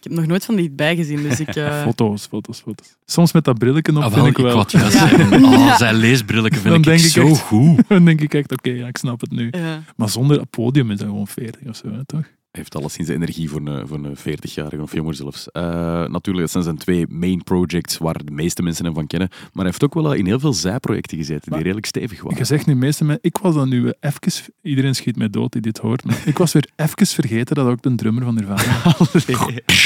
Ik 0.00 0.04
heb 0.04 0.12
nog 0.12 0.26
nooit 0.26 0.44
van 0.44 0.56
die 0.56 0.70
bijgezien, 0.70 1.22
dus 1.22 1.40
ik... 1.40 1.48
eh, 1.56 1.82
Foto's, 1.82 2.26
foto's, 2.26 2.60
foto's. 2.60 2.96
Soms 3.06 3.32
met 3.32 3.44
dat 3.44 3.58
brilletje 3.58 3.92
op 3.96 4.02
Ah, 4.02 4.02
vind 4.02 4.14
wel, 4.14 4.26
ik 4.26 4.38
ik 4.38 4.44
wel. 4.44 4.64
Ja. 4.80 4.90
zeggen. 4.90 5.32
Oh, 5.44 5.50
Ja. 5.52 5.76
zijn 5.76 5.94
leesbrilletje 5.94 6.60
vind 6.60 6.68
Dan 6.68 6.78
ik, 6.78 6.84
denk 6.84 7.00
ik 7.00 7.06
zo 7.10 7.26
echt- 7.28 7.40
goed. 7.40 7.82
Dan 7.88 8.04
denk 8.04 8.20
ik 8.20 8.34
echt, 8.34 8.52
oké, 8.52 8.70
ja, 8.70 8.86
ik 8.86 8.96
snap 8.96 9.20
het 9.20 9.30
nu. 9.30 9.48
ja. 9.50 9.82
Maar 9.96 10.08
zonder 10.08 10.40
het 10.40 10.50
podium 10.50 10.90
is 10.90 10.98
dat 10.98 11.08
gewoon 11.08 11.26
40 11.26 11.60
of 11.68 11.76
zo, 11.76 11.92
hè, 11.92 12.04
toch? 12.06 12.24
Heeft 12.58 12.76
alleszins 12.76 13.06
de 13.06 13.14
energie 13.14 13.50
voor 13.50 13.60
een, 13.66 13.88
voor 13.88 13.96
een 13.96 14.16
40-jarige 14.16 14.82
of 14.82 14.92
jonger 14.92 15.14
zelfs. 15.14 15.50
Eh, 15.50 15.62
natuurlijk, 16.06 16.38
dat 16.38 16.50
zijn 16.50 16.64
zijn 16.64 16.76
twee 16.76 17.06
main 17.08 17.44
projects 17.44 17.98
waar 17.98 18.24
de 18.24 18.32
meeste 18.32 18.62
mensen 18.62 18.84
hem 18.84 18.94
van 18.94 19.06
kennen. 19.06 19.28
Maar 19.28 19.50
hij 19.52 19.64
heeft 19.64 19.84
ook 19.84 19.94
wel 19.94 20.12
in 20.12 20.26
heel 20.26 20.40
veel 20.40 20.52
zijprojecten 20.52 21.18
gezeten 21.18 21.52
die 21.52 21.62
redelijk 21.62 21.86
stevig 21.86 22.22
waren. 22.22 22.38
Je 22.38 22.44
zegt 22.44 22.66
nu 22.66 22.74
meeste 22.74 23.04
mensen, 23.04 23.24
ik 23.24 23.38
was 23.38 23.54
dan 23.54 23.68
nu 23.68 23.92
even, 24.00 24.52
iedereen 24.62 24.94
schiet 24.94 25.16
mij 25.16 25.30
dood 25.30 25.52
die 25.52 25.60
dit 25.62 25.78
hoort, 25.78 26.04
maar 26.04 26.22
ik 26.24 26.38
was 26.38 26.52
weer 26.52 26.68
even 26.76 27.06
vergeten 27.06 27.54
dat 27.54 27.66
ook 27.66 27.82
de 27.82 27.94
drummer 27.94 28.24
van 28.24 28.34
Nirvana 28.34 28.94
was. 28.98 29.24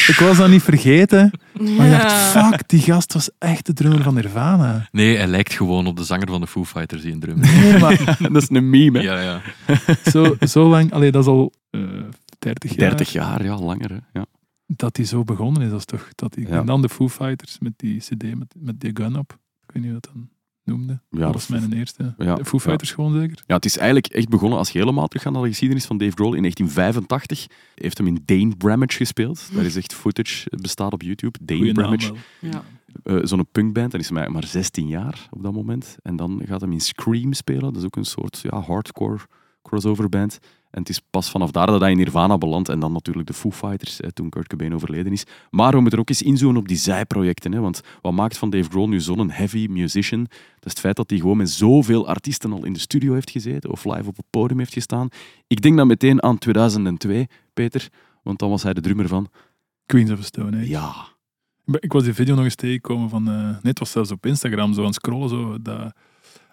Ik 0.08 0.16
was 0.18 0.36
dat 0.36 0.48
niet 0.48 0.62
vergeten, 0.62 1.30
maar 1.76 1.86
ik 1.86 1.92
dacht, 1.92 2.12
fuck, 2.12 2.68
die 2.68 2.80
gast 2.80 3.12
was 3.12 3.30
echt 3.38 3.66
de 3.66 3.72
drummer 3.72 4.02
van 4.02 4.14
Nirvana. 4.14 4.88
Nee, 4.90 5.16
hij 5.16 5.26
lijkt 5.26 5.52
gewoon 5.52 5.86
op 5.86 5.96
de 5.96 6.04
zanger 6.04 6.28
van 6.28 6.40
de 6.40 6.46
Foo 6.46 6.64
Fighters 6.64 7.02
die 7.02 7.12
een 7.12 7.20
drum 7.20 7.38
Nee, 7.38 7.78
maar 7.78 8.16
dat 8.32 8.42
is 8.42 8.48
een 8.50 8.70
meme, 8.70 8.98
hè? 8.98 9.04
Ja, 9.04 9.20
ja. 9.20 9.40
zo, 10.10 10.36
zo 10.40 10.68
lang, 10.68 10.92
allee, 10.92 11.10
dat 11.10 11.22
is 11.22 11.28
al 11.28 11.52
eh 11.70 11.80
30 12.42 12.70
jaar 12.76 12.88
30 12.88 13.12
jaar, 13.12 13.44
ja, 13.44 13.58
langer. 13.58 13.90
Hè? 13.90 14.18
Ja. 14.20 14.26
dat 14.66 14.96
hij 14.96 15.06
zo 15.06 15.24
begonnen 15.24 15.62
is. 15.62 15.70
Dat 15.70 15.78
is 15.78 15.84
toch, 15.84 16.08
dat 16.14 16.32
die, 16.34 16.48
Ja. 16.48 16.58
En 16.60 16.66
dan 16.66 16.82
de 16.82 16.88
Foo 16.88 17.08
Fighters 17.08 17.58
met 17.58 17.72
die 17.76 17.98
cd, 17.98 18.34
met, 18.34 18.54
met 18.58 18.80
die 18.80 18.90
gun 18.94 19.18
op. 19.18 19.38
Ik 19.66 19.72
weet 19.72 19.82
niet 19.82 19.92
hoe 19.92 20.00
dat 20.00 20.12
dan 20.12 20.28
noemde. 20.64 21.00
Ja, 21.10 21.18
dat 21.20 21.32
was 21.32 21.46
mijn 21.46 21.72
eerste. 21.72 22.14
Ja, 22.18 22.34
De 22.34 22.44
Foo 22.44 22.58
ja. 22.58 22.64
Fighters 22.64 22.92
gewoon 22.92 23.12
zeker? 23.12 23.42
Ja, 23.46 23.54
het 23.54 23.64
is 23.64 23.76
eigenlijk 23.76 24.06
echt 24.06 24.28
begonnen 24.28 24.58
als 24.58 24.70
je 24.70 24.78
helemaal 24.78 25.06
teruggaat 25.08 25.32
naar 25.32 25.42
de 25.42 25.48
geschiedenis 25.48 25.84
van 25.84 25.98
Dave 25.98 26.12
Grohl. 26.12 26.34
In 26.34 26.40
1985 26.40 27.46
heeft 27.74 27.98
hem 27.98 28.06
in 28.06 28.22
Dane 28.24 28.56
Bramage 28.56 28.96
gespeeld. 28.96 29.48
Daar 29.54 29.64
is 29.64 29.76
echt 29.76 29.94
footage, 29.94 30.46
het 30.50 30.62
bestaat 30.62 30.92
op 30.92 31.02
YouTube. 31.02 31.38
Dane 31.42 31.58
Goeie 31.60 31.74
Bramage. 31.74 32.14
Ja. 32.38 32.62
Eh, 33.02 33.18
Zo'n 33.22 33.46
punkband, 33.52 33.90
dan 33.90 34.00
is 34.00 34.08
hij 34.08 34.28
maar 34.28 34.46
16 34.46 34.86
jaar 34.88 35.28
op 35.30 35.42
dat 35.42 35.52
moment. 35.52 35.96
En 36.02 36.16
dan 36.16 36.42
gaat 36.44 36.60
hem 36.60 36.72
in 36.72 36.80
Scream 36.80 37.32
spelen. 37.32 37.60
Dat 37.60 37.76
is 37.76 37.84
ook 37.84 37.96
een 37.96 38.04
soort 38.04 38.40
ja, 38.42 38.60
hardcore 38.60 39.18
crossover 39.62 40.08
band. 40.08 40.38
En 40.72 40.80
het 40.80 40.88
is 40.88 41.00
pas 41.10 41.30
vanaf 41.30 41.50
daar 41.50 41.66
dat 41.66 41.80
hij 41.80 41.90
in 41.90 41.96
Nirvana 41.96 42.38
belandt. 42.38 42.68
En 42.68 42.80
dan 42.80 42.92
natuurlijk 42.92 43.26
de 43.26 43.32
Foo 43.32 43.50
Fighters, 43.50 44.00
toen 44.12 44.30
Kurt 44.30 44.46
Cobain 44.46 44.74
overleden 44.74 45.12
is. 45.12 45.24
Maar 45.50 45.70
we 45.70 45.80
moeten 45.80 45.92
er 45.92 46.00
ook 46.00 46.08
eens 46.08 46.22
inzoomen 46.22 46.60
op 46.60 46.68
die 46.68 46.76
zijprojecten. 46.76 47.52
Hè? 47.52 47.60
Want 47.60 47.80
wat 48.00 48.12
maakt 48.12 48.38
van 48.38 48.50
Dave 48.50 48.70
Grohl 48.70 48.88
nu 48.88 49.00
zo'n 49.00 49.30
heavy 49.30 49.66
musician? 49.70 50.20
Dat 50.20 50.64
is 50.64 50.70
het 50.70 50.80
feit 50.80 50.96
dat 50.96 51.10
hij 51.10 51.18
gewoon 51.18 51.36
met 51.36 51.50
zoveel 51.50 52.08
artiesten 52.08 52.52
al 52.52 52.64
in 52.64 52.72
de 52.72 52.78
studio 52.78 53.12
heeft 53.14 53.30
gezeten. 53.30 53.70
Of 53.70 53.84
live 53.84 54.08
op 54.08 54.16
het 54.16 54.26
podium 54.30 54.58
heeft 54.58 54.72
gestaan. 54.72 55.08
Ik 55.46 55.62
denk 55.62 55.76
dan 55.76 55.86
meteen 55.86 56.22
aan 56.22 56.38
2002, 56.38 57.28
Peter. 57.54 57.88
Want 58.22 58.38
dan 58.38 58.50
was 58.50 58.62
hij 58.62 58.72
de 58.74 58.80
drummer 58.80 59.08
van... 59.08 59.28
Queens 59.86 60.10
of 60.10 60.18
the 60.18 60.24
Stone 60.24 60.56
Age. 60.56 60.68
Ja, 60.68 60.94
Ik 61.78 61.92
was 61.92 62.04
die 62.04 62.14
video 62.14 62.34
nog 62.34 62.44
eens 62.44 62.54
tegengekomen 62.54 63.08
van... 63.08 63.28
eh 63.28 63.34
nee, 63.34 63.58
het 63.62 63.78
was 63.78 63.90
zelfs 63.90 64.10
op 64.10 64.26
Instagram 64.26 64.72
zo 64.72 64.80
aan 64.80 64.86
het 64.86 64.94
scrollen. 64.94 65.28
Zo, 65.28 65.62
dat 65.62 65.92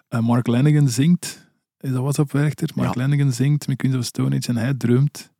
eh, 0.08 0.20
Mark 0.20 0.46
Lanigan 0.46 0.88
zingt. 0.88 1.49
Is 1.80 1.90
dat 1.90 2.00
WhatsApp 2.00 2.32
Werchter? 2.32 2.68
Mark 2.74 2.94
Ja. 2.94 3.00
Lanigan 3.00 3.32
zingt 3.32 3.66
met 3.68 3.76
Queens 3.76 3.96
of 3.96 4.00
the 4.00 4.06
Stone 4.06 4.36
Age 4.36 4.48
en 4.48 4.56
hij 4.56 4.74
drumt 4.74 5.32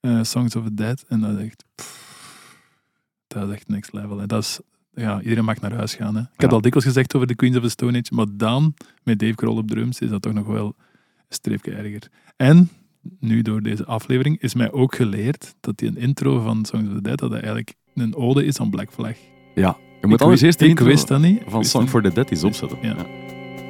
eh, 0.00 0.22
Songs 0.22 0.56
of 0.56 0.64
the 0.64 0.74
Dead. 0.74 1.04
En 1.08 1.20
dat 1.20 1.38
is 1.38 1.44
echt... 1.44 1.64
pff, 1.74 2.58
dat 3.26 3.48
is 3.48 3.54
echt 3.54 3.68
next 3.68 3.92
level. 3.92 4.18
Hè. 4.18 4.26
Dat 4.26 4.42
is, 4.42 4.60
ja, 4.94 5.20
iedereen 5.20 5.44
mag 5.44 5.60
naar 5.60 5.72
huis 5.74 5.94
gaan. 5.94 6.14
Hè. 6.16 6.20
Ik 6.20 6.40
heb 6.40 6.52
al 6.52 6.60
dikwijls 6.60 6.86
gezegd 6.86 7.14
over 7.14 7.26
de 7.26 7.34
Queens 7.34 7.56
of 7.56 7.62
the 7.62 7.68
Stone 7.68 7.98
Age, 7.98 8.14
maar 8.14 8.26
dan, 8.30 8.74
met 9.02 9.18
Dave 9.18 9.32
Grohl 9.36 9.56
op 9.56 9.68
drums, 9.68 9.98
is 9.98 10.10
dat 10.10 10.22
toch 10.22 10.32
nog 10.32 10.46
wel 10.46 10.66
een 10.66 10.74
streepje 11.28 11.72
erger. 11.72 12.08
En, 12.36 12.70
nu 13.20 13.42
door 13.42 13.62
deze 13.62 13.84
aflevering, 13.84 14.40
is 14.40 14.54
mij 14.54 14.72
ook 14.72 14.94
geleerd 14.94 15.54
dat 15.60 15.78
die 15.78 15.88
een 15.88 15.96
intro 15.96 16.40
van 16.40 16.64
Songs 16.64 16.88
of 16.88 16.94
the 16.94 17.02
Dead, 17.02 17.18
dat 17.18 17.30
dat 17.30 17.38
eigenlijk 17.38 17.74
een 17.94 18.14
ode 18.14 18.44
is 18.44 18.60
aan 18.60 18.70
Black 18.70 18.92
Flag. 18.92 19.16
ja. 19.54 19.76
Je 20.00 20.06
moet 20.06 20.20
ik 20.20 20.40
eerst 20.42 20.58
de 20.58 20.68
Ik 20.68 20.78
wist 20.78 21.08
dat 21.08 21.20
niet. 21.20 21.42
Van 21.46 21.64
Song 21.64 21.86
for 21.86 22.02
the 22.02 22.12
Dead 22.12 22.30
eens 22.30 22.44
opzetten. 22.44 22.78
Ja. 22.82 22.96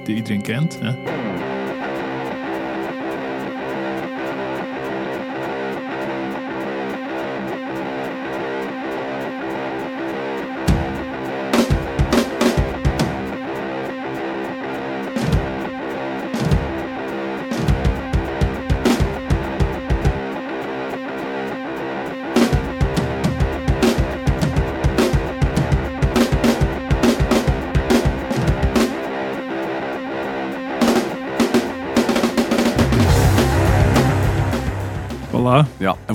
Die 0.05 0.17
iedereen 0.17 0.43
kent. 0.43 0.79
Hè. 0.81 1.46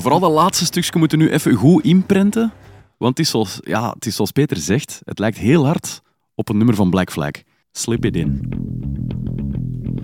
En 0.02 0.08
vooral 0.08 0.30
dat 0.30 0.42
laatste 0.42 0.64
stukje 0.64 0.98
moeten 0.98 1.18
we 1.18 1.24
nu 1.24 1.30
even 1.30 1.54
goed 1.54 1.84
inprenten. 1.84 2.52
Want 2.98 3.16
het 3.16 3.26
is, 3.26 3.30
zoals, 3.30 3.58
ja, 3.60 3.90
het 3.90 4.06
is 4.06 4.14
zoals 4.14 4.30
Peter 4.30 4.56
zegt, 4.56 5.00
het 5.04 5.18
lijkt 5.18 5.38
heel 5.38 5.66
hard 5.66 6.02
op 6.34 6.48
een 6.48 6.56
nummer 6.56 6.74
van 6.74 6.90
Black 6.90 7.10
Flag. 7.10 7.30
Slip 7.72 8.04
it 8.04 8.16
in. 8.16 8.48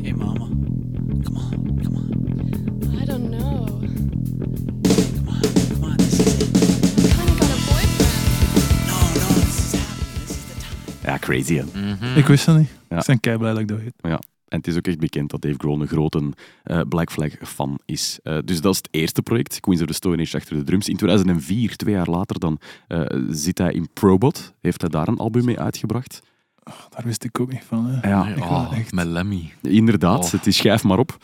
Hey 0.03 0.13
mama, 0.13 0.49
come 1.23 1.39
on, 1.39 1.81
come 1.83 1.97
on, 1.97 3.01
I 3.01 3.05
don't 3.05 3.31
know. 3.31 3.67
come 5.15 5.29
on, 5.29 5.41
come 5.73 5.85
on, 5.85 5.97
this 5.97 6.19
is 6.19 6.27
it. 6.27 6.51
Kinda 6.95 7.33
got 7.33 7.51
a 7.51 7.59
boyfriend. 7.69 8.87
No, 8.87 8.99
no, 9.21 9.41
this 9.41 9.59
is 9.59 9.73
happening, 9.73 10.27
this 10.27 10.37
is 10.37 10.45
the 10.45 10.55
time. 11.01 11.13
Ja, 11.13 11.19
crazy 11.19 11.55
hè. 11.57 12.17
Ik 12.17 12.27
wist 12.27 12.47
dat 12.47 12.57
niet. 12.57 12.71
Ja. 12.89 12.99
Ik 12.99 13.07
ben 13.07 13.21
kei 13.21 13.39
blij 13.39 13.51
dat 13.51 13.61
ik 13.61 13.69
dat 13.69 13.79
weet. 13.79 14.21
En 14.49 14.59
het 14.59 14.67
is 14.67 14.77
ook 14.77 14.87
echt 14.87 14.99
bekend 14.99 15.31
dat 15.31 15.41
Dave 15.41 15.55
Grohl 15.59 15.81
een 15.81 15.87
grote 15.87 16.29
eh, 16.63 16.81
Black 16.89 17.11
Flag 17.13 17.31
fan 17.43 17.79
is. 17.85 18.19
Eh, 18.23 18.39
dus 18.45 18.61
dat 18.61 18.73
is 18.73 18.79
het 18.79 18.89
eerste 18.91 19.23
project, 19.23 19.61
Queens 19.61 19.81
of 19.81 19.87
the 19.87 19.93
Stone 19.95 20.23
Age 20.23 20.37
achter 20.37 20.57
de 20.57 20.63
drums. 20.65 20.89
In 20.89 20.97
2004, 20.97 21.77
twee 21.77 21.95
jaar 21.95 22.09
later, 22.11 22.39
dan 22.41 22.59
eh, 22.89 23.01
zit 23.31 23.59
hij 23.59 23.73
in 23.73 23.89
Probot. 23.93 24.55
Heeft 24.61 24.81
hij 24.81 24.91
daar 24.91 25.09
een 25.09 25.19
album 25.19 25.45
mee 25.45 25.61
uitgebracht. 25.61 26.23
Daar 26.65 27.05
wist 27.05 27.25
ik 27.25 27.41
ook 27.41 27.53
niet 27.53 27.65
van. 27.67 27.87
Hè. 27.87 28.09
Ja, 28.09 28.25
Nee, 28.25 28.43
oh, 28.43 28.73
echt- 28.79 28.93
met 28.93 29.07
Lemmy. 29.07 29.53
inderdaad. 29.63 30.25
Oh. 30.25 30.31
Het 30.31 30.47
is 30.47 30.57
schijf 30.57 30.85
maar 30.85 30.99
op. 30.99 31.17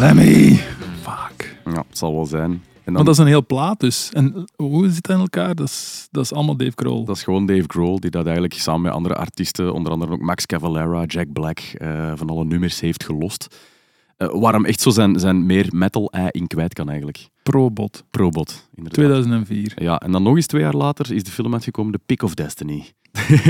Lemmy! 0.00 0.54
Fuck. 1.02 1.56
Ja, 1.64 1.84
het 1.88 1.98
zal 1.98 2.14
wel 2.14 2.26
zijn. 2.26 2.50
En 2.50 2.60
dan, 2.84 2.92
Maar 2.94 3.04
dat 3.04 3.14
is 3.14 3.20
een 3.20 3.26
heel 3.26 3.46
plaat 3.46 3.80
dus. 3.80 4.10
En 4.12 4.44
hoe 4.56 4.90
zit 4.90 5.06
dat 5.06 5.16
in 5.16 5.22
elkaar? 5.22 5.54
Dat 5.54 5.66
is, 5.68 6.08
dat 6.10 6.24
is 6.24 6.32
allemaal 6.32 6.56
Dave 6.56 6.72
Grohl. 6.74 7.04
dat 7.04 7.16
is 7.16 7.22
gewoon 7.22 7.46
Dave 7.46 7.64
Grohl, 7.66 7.98
die 7.98 8.10
dat 8.10 8.24
eigenlijk 8.24 8.54
samen 8.54 8.80
met 8.80 8.92
andere 8.92 9.14
artiesten, 9.14 9.72
onder 9.72 9.92
andere 9.92 10.12
ook 10.12 10.20
Max 10.20 10.46
Cavalera, 10.46 11.04
Jack 11.04 11.32
Black, 11.32 11.58
eh, 11.58 12.12
van 12.14 12.28
alle 12.30 12.44
nummers 12.44 12.80
heeft 12.80 13.04
gelost. 13.04 13.56
Eh, 14.16 14.28
waar 14.32 14.52
hem 14.52 14.64
echt 14.64 14.80
zo 14.80 14.90
zijn, 14.90 15.18
zijn 15.18 15.46
meer 15.46 15.66
metal-ei 15.70 16.28
in 16.30 16.46
kwijt 16.46 16.72
kan 16.74 16.88
eigenlijk. 16.88 17.28
Probot. 17.42 18.04
Probot, 18.10 18.68
inderdaad. 18.74 18.94
2004. 18.98 19.72
Ja, 19.76 19.98
en 19.98 20.12
dan 20.12 20.22
nog 20.22 20.36
eens 20.36 20.46
twee 20.46 20.62
jaar 20.62 20.74
later 20.74 21.12
is 21.14 21.24
de 21.24 21.30
film 21.30 21.52
uitgekomen, 21.52 21.92
The 21.92 22.00
Pick 22.06 22.22
of 22.22 22.34
Destiny. 22.34 22.84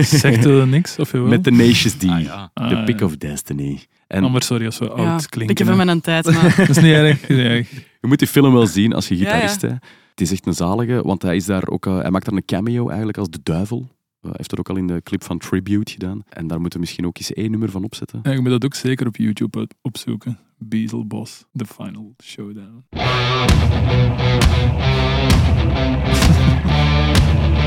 Zegt 0.00 0.44
er 0.44 0.66
niks? 0.68 0.98
Of 0.98 1.12
jawel? 1.12 1.28
Met 1.28 1.42
Tenacious 1.42 1.94
D. 1.94 2.04
Ah, 2.04 2.20
ja. 2.22 2.50
The 2.54 2.62
Ah, 2.62 2.84
Pick 2.84 2.98
ja. 3.00 3.06
of 3.06 3.16
Destiny. 3.16 3.80
En 4.10 4.24
Amber, 4.24 4.42
sorry 4.42 4.66
als 4.66 4.78
we 4.78 4.84
Ja, 4.84 4.90
oud 5.12 5.28
klinken. 5.28 5.56
ik 5.56 5.58
heb 5.58 5.66
hem 5.76 5.86
mijn 5.86 6.00
tijd, 6.00 6.24
maar 6.34 6.54
Dat 6.56 6.68
is 6.68 6.76
niet 6.76 6.84
erg. 6.92 7.20
dat 7.20 7.30
is 7.30 7.36
niet 7.36 7.46
erg. 7.46 7.70
je 7.70 8.06
moet 8.06 8.18
die 8.18 8.28
film 8.28 8.52
wel 8.52 8.66
zien 8.66 8.92
als 8.92 9.08
je 9.08 9.16
Ja, 9.16 9.22
ja. 9.22 9.30
gitarist 9.30 9.60
bent. 9.60 9.82
Het 10.10 10.20
is 10.20 10.32
echt 10.32 10.46
een 10.46 10.54
zalige, 10.54 11.02
want 11.02 11.22
hij, 11.22 11.36
is 11.36 11.44
daar 11.44 11.68
ook, 11.68 11.86
eh, 11.86 11.98
hij 12.00 12.10
maakt 12.10 12.24
daar 12.24 12.34
een 12.34 12.44
cameo 12.44 12.86
eigenlijk 12.88 13.18
als 13.18 13.30
de 13.30 13.40
duivel. 13.42 13.78
Eh, 13.78 13.84
Hij 14.20 14.30
heeft 14.36 14.50
dat 14.50 14.58
ook 14.58 14.68
al 14.68 14.76
in 14.76 14.86
de 14.86 15.00
clip 15.02 15.24
van 15.24 15.38
Tribute 15.38 15.92
gedaan. 15.92 16.22
En 16.28 16.46
daar 16.46 16.60
moeten 16.60 16.78
we 16.78 16.84
misschien 16.84 17.06
ook 17.06 17.18
eens 17.18 17.32
één 17.32 17.50
nummer 17.50 17.70
van 17.70 17.84
opzetten. 17.84 18.20
Ja, 18.22 18.30
je 18.30 18.40
moet 18.40 18.50
dat 18.50 18.64
ook 18.64 18.74
zeker 18.74 19.06
op 19.06 19.16
YouTube 19.16 19.68
opzoeken. 19.82 20.38
Beetle 20.58 21.04
Boss, 21.04 21.44
The 21.52 21.64
Final 21.66 22.14
Showdown. 22.22 22.84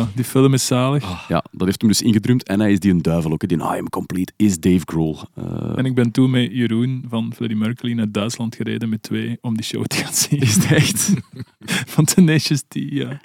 Oh, 0.00 0.06
die 0.14 0.24
film 0.24 0.54
is 0.54 0.66
zalig. 0.66 1.28
Ja, 1.28 1.44
dat 1.50 1.66
heeft 1.66 1.80
hem 1.80 1.90
dus 1.90 2.02
ingedrumd. 2.02 2.42
En 2.48 2.60
hij 2.60 2.72
is 2.72 2.78
die 2.80 2.90
een 2.90 3.02
duivel 3.02 3.32
ook. 3.32 3.48
Die 3.48 3.58
I 3.58 3.60
am 3.62 3.88
complete 3.88 4.32
is 4.36 4.58
Dave 4.60 4.80
Grohl. 4.84 5.16
Eh, 5.34 5.72
En 5.76 5.84
ik 5.84 5.94
ben 5.94 6.10
toen 6.10 6.30
met 6.30 6.50
Jeroen 6.52 7.04
van 7.08 7.32
Freddie 7.34 7.58
Mercury 7.58 7.92
naar 7.92 8.10
Duitsland 8.12 8.54
gereden 8.56 8.88
met 8.88 9.02
twee 9.02 9.38
om 9.40 9.54
die 9.54 9.64
show 9.64 9.84
te 9.84 9.96
gaan 9.96 10.12
zien. 10.12 10.40
is 10.40 10.54
het 10.54 10.64
echt? 10.72 11.12
Van 11.94 12.04
Tenacious 12.04 12.60
D, 12.68 12.74
ja. 12.74 13.20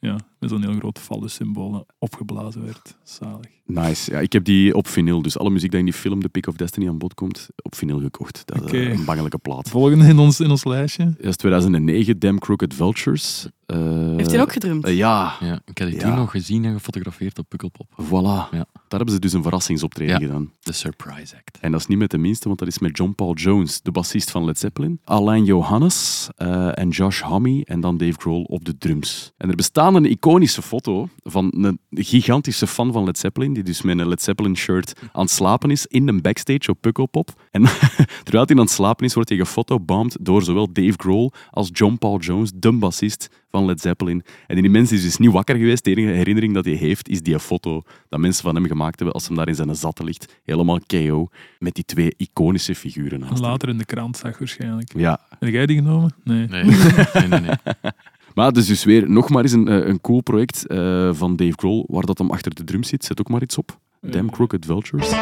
Ja, 0.00 0.16
met 0.38 0.50
zo'n 0.50 0.62
heel 0.62 0.74
groot 0.78 1.00
symbool 1.30 1.70
dat 1.72 1.84
opgeblazen 1.98 2.64
werd. 2.64 2.96
Zalig. 3.02 3.54
Nice. 3.66 4.10
Ja, 4.12 4.18
ik 4.20 4.32
heb 4.32 4.44
die 4.44 4.74
op 4.74 4.88
vinyl. 4.88 5.22
Dus 5.22 5.38
alle 5.38 5.50
muziek 5.50 5.70
die 5.70 5.78
in 5.78 5.84
die 5.84 5.94
film 5.94 6.20
The 6.22 6.28
Pick 6.28 6.46
of 6.46 6.54
Destiny 6.56 6.88
aan 6.88 6.98
bod 6.98 7.14
komt, 7.14 7.48
op 7.62 7.74
vinyl 7.74 8.00
gekocht. 8.00 8.42
Dat 8.44 8.56
is 8.56 8.62
Oké. 8.62 8.76
eh, 8.76 8.90
een 8.98 9.04
bangelijke 9.04 9.38
plaat. 9.38 9.68
Volgende 9.68 10.06
in 10.08 10.18
ons, 10.18 10.40
in 10.40 10.50
ons 10.50 10.64
lijstje. 10.64 11.04
Dat 11.04 11.24
is 11.26 11.36
2009, 11.36 12.18
Damn 12.18 12.38
Crooked 12.38 12.74
Vultures. 12.74 13.48
Eh, 13.66 13.76
heeft 14.16 14.30
hij 14.30 14.40
ook 14.40 14.52
gedrumd? 14.52 14.84
eh, 14.84 14.96
ja, 14.96 15.36
Ja, 15.40 15.60
ik 15.64 15.78
heb 15.78 15.88
die 15.88 15.96
Ja. 15.98 16.06
toen 16.06 16.14
nog 16.16 16.30
gezien 16.30 16.64
en 16.64 16.72
gefotografeerd 16.72 17.38
op 17.38 17.48
Pukkelpop. 17.48 17.86
voilà. 18.02 18.50
Ja. 18.50 18.66
Daar 18.88 18.98
hebben 18.98 19.10
ze 19.14 19.18
dus 19.20 19.32
een 19.32 19.42
verrassingsoptreden 19.42 20.20
Ja. 20.20 20.26
gedaan. 20.26 20.52
The 20.60 20.72
Surprise 20.72 21.36
Act. 21.36 21.58
En 21.60 21.70
dat 21.70 21.80
is 21.80 21.86
niet 21.86 21.98
met 21.98 22.10
de 22.10 22.18
minste, 22.18 22.46
want 22.46 22.58
dat 22.60 22.68
is 22.68 22.78
met 22.78 22.96
John 22.96 23.12
Paul 23.12 23.34
Jones, 23.34 23.80
de 23.82 23.90
bassist 23.90 24.30
van 24.30 24.44
Led 24.44 24.58
Zeppelin, 24.58 25.00
Alain 25.04 25.44
Johannes 25.44 26.28
eh, 26.36 26.78
en 26.78 26.88
Josh 26.88 27.20
Homme 27.20 27.64
en 27.64 27.80
dan 27.80 27.96
Dave 27.96 28.18
Grohl 28.18 28.42
op 28.42 28.64
de 28.64 28.78
drums. 28.78 29.32
En 29.36 29.48
er 29.50 29.56
bestaat 29.56 29.94
een 29.94 30.04
iconische 30.26 30.62
foto 30.62 31.08
van 31.22 31.52
een 31.56 31.78
gigantische 31.90 32.66
fan 32.66 32.92
van 32.92 33.04
Led 33.04 33.18
Zeppelin, 33.18 33.52
die 33.52 33.62
dus 33.62 33.82
met 33.82 33.98
een 33.98 34.08
Led 34.08 34.22
Zeppelin 34.22 34.56
shirt 34.56 35.00
aan 35.12 35.22
het 35.22 35.30
slapen 35.30 35.70
is 35.70 35.86
in 35.86 36.08
een 36.08 36.22
backstage 36.22 36.70
op 36.70 36.80
Pukkelpop. 36.80 37.28
En 37.50 37.62
terwijl 38.24 38.44
hij 38.46 38.56
aan 38.56 38.62
het 38.62 38.70
slapen 38.70 39.04
is, 39.06 39.14
wordt 39.14 39.28
hij 39.28 39.38
gefotobomd 39.38 40.16
door 40.20 40.42
zowel 40.42 40.72
Dave 40.72 40.94
Grohl 40.96 41.32
als 41.50 41.68
John 41.72 41.96
Paul 41.98 42.18
Jones, 42.18 42.52
de 42.54 42.72
bassist 42.72 43.28
van 43.50 43.64
Led 43.64 43.80
Zeppelin. 43.80 44.22
En 44.46 44.60
die 44.60 44.70
mens 44.70 44.92
is 44.92 45.02
dus 45.02 45.16
niet 45.16 45.30
wakker 45.30 45.56
geweest. 45.56 45.84
De 45.84 45.90
enige 45.90 46.12
herinnering 46.12 46.54
dat 46.54 46.64
hij 46.64 46.74
heeft, 46.74 47.08
is 47.08 47.22
die 47.22 47.38
foto 47.38 47.82
dat 48.08 48.20
mensen 48.20 48.42
van 48.42 48.54
hem 48.54 48.66
gemaakt 48.66 48.96
hebben 48.96 49.14
als 49.14 49.26
hem 49.26 49.36
daar 49.36 49.48
in 49.48 49.54
zijn 49.54 49.74
zatten 49.74 50.04
ligt. 50.04 50.40
Helemaal 50.44 50.80
KO, 50.86 51.28
met 51.58 51.74
die 51.74 51.84
twee 51.84 52.14
iconische 52.16 52.74
figuren 52.74 53.20
naast 53.20 53.32
hem. 53.32 53.42
Later 53.42 53.68
in 53.68 53.78
de 53.78 53.84
krant 53.84 54.16
zag 54.16 54.38
waarschijnlijk. 54.38 54.92
Ja, 54.96 55.20
Heb 55.38 55.52
jij 55.52 55.66
die 55.66 55.76
genomen? 55.76 56.14
Nee. 56.24 56.46
Nee, 56.46 56.64
nee, 56.64 57.28
nee. 57.28 57.40
nee. 57.40 57.50
maar 58.36 58.46
het 58.46 58.56
is 58.56 58.66
dus 58.66 58.84
weer 58.84 59.10
nog 59.10 59.30
maar 59.30 59.42
eens 59.42 59.52
een, 59.52 59.68
eh, 59.68 59.86
een 59.86 60.00
cool 60.00 60.20
project 60.20 60.66
eh, 60.66 61.08
van 61.12 61.36
Dave 61.36 61.52
Grohl, 61.56 61.84
waar 61.88 62.06
dat 62.06 62.18
hem 62.18 62.30
achter 62.30 62.54
de 62.54 62.64
drum 62.64 62.82
zit. 62.82 63.04
Zet 63.04 63.20
ook 63.20 63.28
maar 63.28 63.42
iets 63.42 63.58
op. 63.58 63.78
Damn 64.00 64.30
Crooked 64.30 64.64
Vultures. 64.64 65.14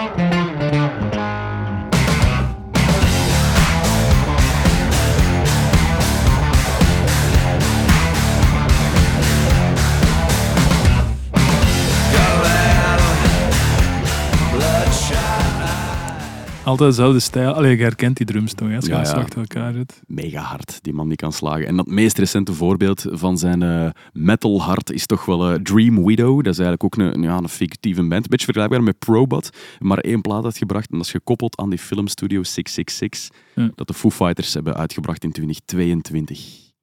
Altijd 16.64 16.88
dezelfde 16.90 17.20
stijl. 17.20 17.52
Allee, 17.52 17.76
je 17.76 17.82
herkent 17.82 18.16
die 18.16 18.26
drums 18.26 18.52
toch, 18.54 18.68
hè, 18.68 18.76
als 18.76 18.84
je 18.84 18.90
Ja, 18.90 19.00
achter 19.00 19.38
elkaar 19.38 19.72
zit. 19.72 20.02
Mega 20.06 20.40
hard, 20.40 20.78
die 20.82 20.92
man 20.92 21.08
die 21.08 21.16
kan 21.16 21.32
slagen. 21.32 21.66
En 21.66 21.76
dat 21.76 21.86
meest 21.86 22.18
recente 22.18 22.52
voorbeeld 22.52 23.04
van 23.10 23.38
zijn 23.38 23.62
eh 23.62 23.90
metal 24.12 24.62
hart 24.62 24.90
is 24.92 25.06
toch 25.06 25.24
wel 25.24 25.50
eh, 25.50 25.54
Dream 25.60 26.04
Widow. 26.04 26.36
Dat 26.44 26.52
is 26.52 26.58
eigenlijk 26.58 26.84
ook 26.84 26.96
een, 26.96 27.22
ja, 27.22 27.36
een 27.36 27.48
fictieve 27.48 28.00
band. 28.00 28.12
Een 28.24 28.30
beetje 28.30 28.44
vergelijkbaar 28.44 28.82
met 28.82 28.98
Probot. 28.98 29.50
Maar 29.78 29.98
één 29.98 30.20
plaat 30.20 30.44
uitgebracht 30.44 30.90
en 30.90 30.96
dat 30.96 31.06
is 31.06 31.12
gekoppeld 31.12 31.56
aan 31.58 31.70
die 31.70 31.78
filmstudio 31.78 32.42
666. 32.42 33.36
Ja. 33.54 33.70
Dat 33.74 33.86
de 33.86 33.94
Foo 33.94 34.10
Fighters 34.10 34.54
hebben 34.54 34.74
uitgebracht 34.76 35.24
in 35.24 35.32
2022. 35.32 36.38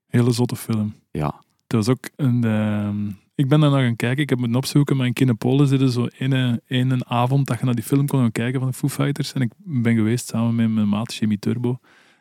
Hele 0.08 0.32
zotte 0.32 0.56
film. 0.56 0.94
Ja, 1.12 1.44
Dat 1.68 1.86
was 1.86 1.90
ook 1.90 2.10
een... 2.16 2.44
ehm, 2.44 2.96
ik 3.42 3.48
ben 3.48 3.60
daar 3.60 3.70
naar 3.70 3.84
gaan 3.84 3.96
kijken. 3.96 4.24
Ik 4.24 4.30
heb 4.30 4.40
moeten 4.40 4.58
opzoeken, 4.58 4.98
maar 4.98 5.06
in 5.06 5.14
Kinepolis 5.14 5.70
zitten 5.70 5.90
zo 5.90 6.08
ene, 6.18 6.62
ene 6.68 7.06
avond 7.06 7.48
dat 7.48 7.60
je 7.60 7.66
naar 7.66 7.76
die 7.76 7.84
film 7.84 8.08
kon 8.08 8.20
gaan 8.20 8.32
kijken 8.32 8.60
van 8.60 8.70
de 8.70 8.76
Foo 8.76 8.90
Fighters. 8.90 9.34
En 9.34 9.42
ik 9.42 9.52
ben 9.58 9.96
geweest 9.96 10.28
samen 10.28 10.56
met 10.56 10.70
mijn 10.70 10.90
maat 10.90 11.16
Jimmy 11.16 11.38
Turbo. 11.38 11.70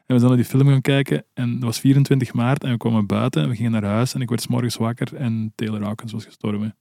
En 0.07 0.15
we 0.15 0.19
zijn 0.19 0.29
naar 0.29 0.37
die 0.37 0.51
film 0.51 0.69
gaan 0.69 0.81
kijken. 0.81 1.25
En 1.35 1.53
dat 1.55 1.63
was 1.63 1.81
24 1.81 2.33
maart 2.33 2.65
en 2.65 2.71
we 2.71 2.77
kwamen 2.77 3.07
buiten 3.07 3.43
en 3.43 3.49
we 3.49 3.57
gingen 3.57 3.73
naar 3.73 3.85
huis. 3.85 4.15
En 4.15 4.21
ik 4.21 4.29
werd 4.29 4.43
's 4.43 4.47
morgens 4.47 4.77
wakker 4.77 5.15
en 5.15 5.53
Taylor 5.55 5.83
Hawkins 5.83 6.13
was 6.13 6.25
gestorven. 6.25 6.77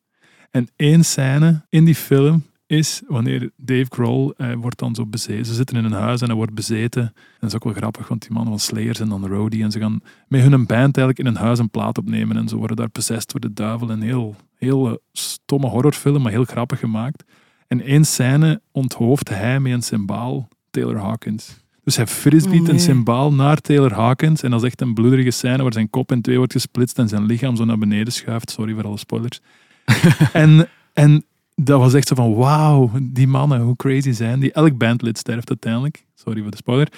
En 0.52 0.68
één 0.76 1.06
scène 1.06 1.66
in 1.70 1.86
die 1.86 1.96
film 1.96 2.44
is 2.70 3.02
wanneer 3.08 3.50
Dave 3.56 3.86
Grohl 3.90 4.34
eh, 4.38 4.54
wordt 4.54 4.80
dan 4.80 4.96
zo 4.96 5.06
bezeten. 5.06 5.46
Ze 5.46 5.54
zitten 5.54 5.78
in 5.78 5.86
een 5.86 5.92
huis 5.92 6.22
en 6.22 6.28
hij 6.28 6.36
wordt 6.36 6.54
bezeten. 6.54 7.02
En 7.02 7.14
dat 7.40 7.50
is 7.50 7.56
ook 7.56 7.64
wel 7.64 7.74
grappig, 7.74 8.08
want 8.08 8.22
die 8.22 8.32
mannen 8.32 8.52
van 8.52 8.60
Slayer 8.60 8.96
zijn 8.96 9.10
dan 9.10 9.28
roadie. 9.28 9.64
En 9.64 9.72
ze 9.72 9.80
gaan 9.80 10.02
met 10.28 10.42
hun 10.42 10.52
band 10.52 10.98
eigenlijk 10.98 11.20
in 11.20 11.26
een 11.26 11.36
huis 11.36 11.60
een 11.60 11.70
plaat 11.70 11.98
opnemen. 11.98 12.38
En 12.38 12.48
ze 12.48 12.56
worden 12.56 12.78
daar 12.78 12.90
possessed 12.90 13.32
door 13.32 13.40
de 13.40 13.54
duivel. 13.54 13.90
Een 13.90 14.02
heel, 14.02 14.36
heel 14.56 14.88
eh, 14.88 14.94
stomme 15.12 15.68
horrorfilm, 15.68 16.22
maar 16.22 16.32
heel 16.32 16.44
grappig 16.44 16.80
gemaakt. 16.80 17.24
En 17.68 17.82
één 17.82 18.06
scène 18.06 18.62
onthoofd 18.72 19.30
hij 19.30 19.60
met 19.60 19.72
een 19.72 19.82
symbaal 19.82 20.48
Taylor 20.70 20.98
Hawkins. 20.98 21.64
Dus 21.84 21.96
hij 21.96 22.08
frisbeet 22.08 22.62
Oh, 22.62 22.68
een 22.68 22.76
nee. 22.76 22.84
symbaal 22.84 23.34
naar 23.34 23.58
Taylor 23.58 23.94
Hawkins. 23.94 24.44
En 24.44 24.52
dat 24.52 24.62
is 24.62 24.68
echt 24.68 24.82
een 24.82 24.94
bloederige 24.94 25.32
scène 25.32 25.64
waar 25.64 25.74
zijn 25.74 25.90
kop 25.90 26.12
in 26.12 26.22
twee 26.22 26.38
wordt 26.38 26.54
gesplitst 26.54 26.98
en 26.98 27.08
zijn 27.08 27.26
lichaam 27.26 27.56
zo 27.56 27.66
naar 27.66 27.78
beneden 27.78 28.14
schuift. 28.14 28.52
Sorry 28.52 28.74
voor 28.74 28.84
alle 28.84 28.98
spoilers. 28.98 29.40
en, 30.34 30.70
en 30.94 31.24
dat 31.64 31.80
was 31.80 31.94
echt 31.94 32.08
zo 32.08 32.16
van, 32.16 32.34
wauw, 32.36 32.92
die 33.02 33.28
mannen, 33.28 33.62
hoe 33.62 33.76
crazy 33.76 34.12
zijn 34.12 34.40
die? 34.40 34.52
Elk 34.52 34.78
bandlid 34.78 35.18
sterft 35.18 35.50
uiteindelijk. 35.50 36.06
Sorry 36.16 36.42
voor 36.42 36.52
de 36.52 36.58
spoiler. 36.58 36.92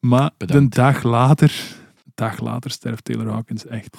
Maar 0.00 0.30
Bedankt. 0.36 0.74
de 0.74 0.80
dag 0.80 1.02
later, 1.02 1.52
een 2.04 2.12
dag 2.14 2.40
later 2.40 2.70
sterft 2.70 3.04
Taylor 3.04 3.28
Hawkins 3.32 3.66
echt. 3.66 3.96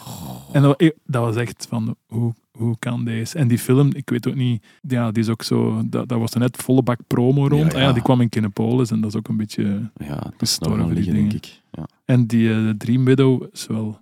En 0.52 0.62
dat, 0.62 0.82
wa- 0.82 0.92
dat 1.06 1.24
was 1.24 1.36
echt 1.36 1.66
van, 1.70 1.96
hoe, 2.08 2.34
hoe 2.52 2.76
kan 2.80 3.06
deze? 3.06 3.38
En 3.38 3.48
die 3.48 3.60
film, 3.60 3.90
ik 3.94 4.10
weet 4.10 4.28
ook 4.28 4.36
niet, 4.36 4.64
ja, 4.82 5.12
die 5.12 5.24
is 5.24 5.30
ook 5.30 5.44
zo, 5.44 5.82
dat, 5.86 6.08
dat 6.10 6.20
was 6.20 6.32
er 6.34 6.40
net 6.40 6.58
volle 6.58 6.82
bak 6.84 7.00
promo 7.08 7.48
rond. 7.48 7.72
Ja, 7.72 7.78
Ah 7.78 7.84
ja, 7.84 7.94
die 7.94 8.02
kwam 8.02 8.22
in 8.22 8.30
Kinepolis 8.30 8.92
en 8.92 9.02
dat 9.02 9.10
is 9.10 9.18
ook 9.18 9.28
een 9.28 9.38
beetje... 9.38 9.90
ja 9.98 10.16
dat 10.16 10.34
is 10.42 10.60
nog 10.60 10.90
liggen, 10.90 11.14
denk 11.14 11.34
ik. 11.34 11.62
Ja. 11.72 11.88
En 12.06 12.26
die 12.26 12.54
eh, 12.54 12.70
Dream 12.78 13.06
Widow 13.06 13.44
is 13.52 13.68
wel 13.68 14.00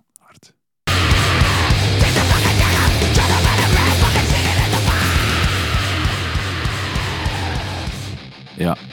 Ja. 8.58 8.76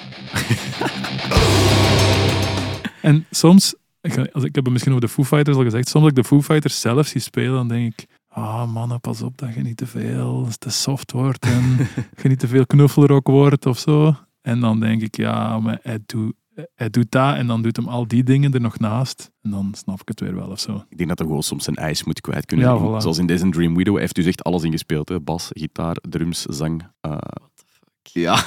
En 3.01 3.25
soms, 3.31 3.75
ik, 4.01 4.17
als, 4.17 4.43
ik 4.43 4.55
heb 4.55 4.63
het 4.63 4.73
misschien 4.73 4.93
over 4.93 5.05
de 5.07 5.13
Foo 5.13 5.23
Fighters 5.23 5.57
al 5.57 5.63
gezegd, 5.63 5.87
soms 5.87 6.03
als 6.03 6.13
ik 6.13 6.17
de 6.21 6.27
Foo 6.27 6.41
Fighters 6.41 6.81
zelf 6.81 7.07
zie 7.07 7.21
spelen, 7.21 7.53
dan 7.53 7.67
denk 7.67 7.93
ik, 7.93 8.07
ah 8.27 8.71
mannen, 8.73 8.99
pas 8.99 9.21
op 9.21 9.37
dat 9.37 9.53
je 9.53 9.61
niet 9.61 9.77
te 9.77 9.87
veel 9.87 10.47
te 10.57 10.69
soft 10.69 11.11
wordt 11.11 11.45
en 11.45 11.77
je 12.21 12.27
niet 12.29 12.39
te 12.39 12.47
veel 12.47 12.65
knuffelrock 12.65 13.27
wordt 13.27 13.65
of 13.65 13.79
zo. 13.79 14.15
En 14.41 14.59
dan 14.59 14.79
denk 14.79 15.01
ik, 15.01 15.15
ja, 15.15 15.59
maar 15.59 15.79
hij 15.81 15.99
doet, 16.05 16.33
hij 16.75 16.89
doet 16.89 17.11
dat 17.11 17.35
en 17.35 17.47
dan 17.47 17.61
doet 17.61 17.75
hem 17.75 17.87
al 17.87 18.07
die 18.07 18.23
dingen 18.23 18.53
er 18.53 18.61
nog 18.61 18.79
naast. 18.79 19.31
En 19.41 19.51
dan 19.51 19.73
snap 19.77 20.01
ik 20.01 20.07
het 20.07 20.19
weer 20.19 20.35
wel 20.35 20.47
of 20.49 20.59
zo. 20.59 20.83
Ik 20.89 20.97
denk 20.97 21.09
dat 21.09 21.17
hij 21.19 21.27
gewoon 21.27 21.43
soms 21.43 21.63
zijn 21.63 21.75
ijs 21.75 22.03
moet 22.03 22.21
kwijt 22.21 22.45
kunnen. 22.45 22.67
Ja, 22.67 22.77
voilà. 22.79 23.01
Zoals 23.01 23.17
in 23.17 23.25
deze 23.27 23.49
Dream 23.49 23.75
Widow. 23.75 23.93
Hij 23.93 24.01
heeft 24.01 24.15
dus 24.15 24.25
echt 24.25 24.43
alles 24.43 24.63
ingespeeld. 24.63 25.09
Hè. 25.09 25.19
Bas, 25.19 25.49
gitaar, 25.53 25.95
drums, 26.09 26.41
zang. 26.41 26.83
eh, 27.01 27.17
ja. 28.13 28.43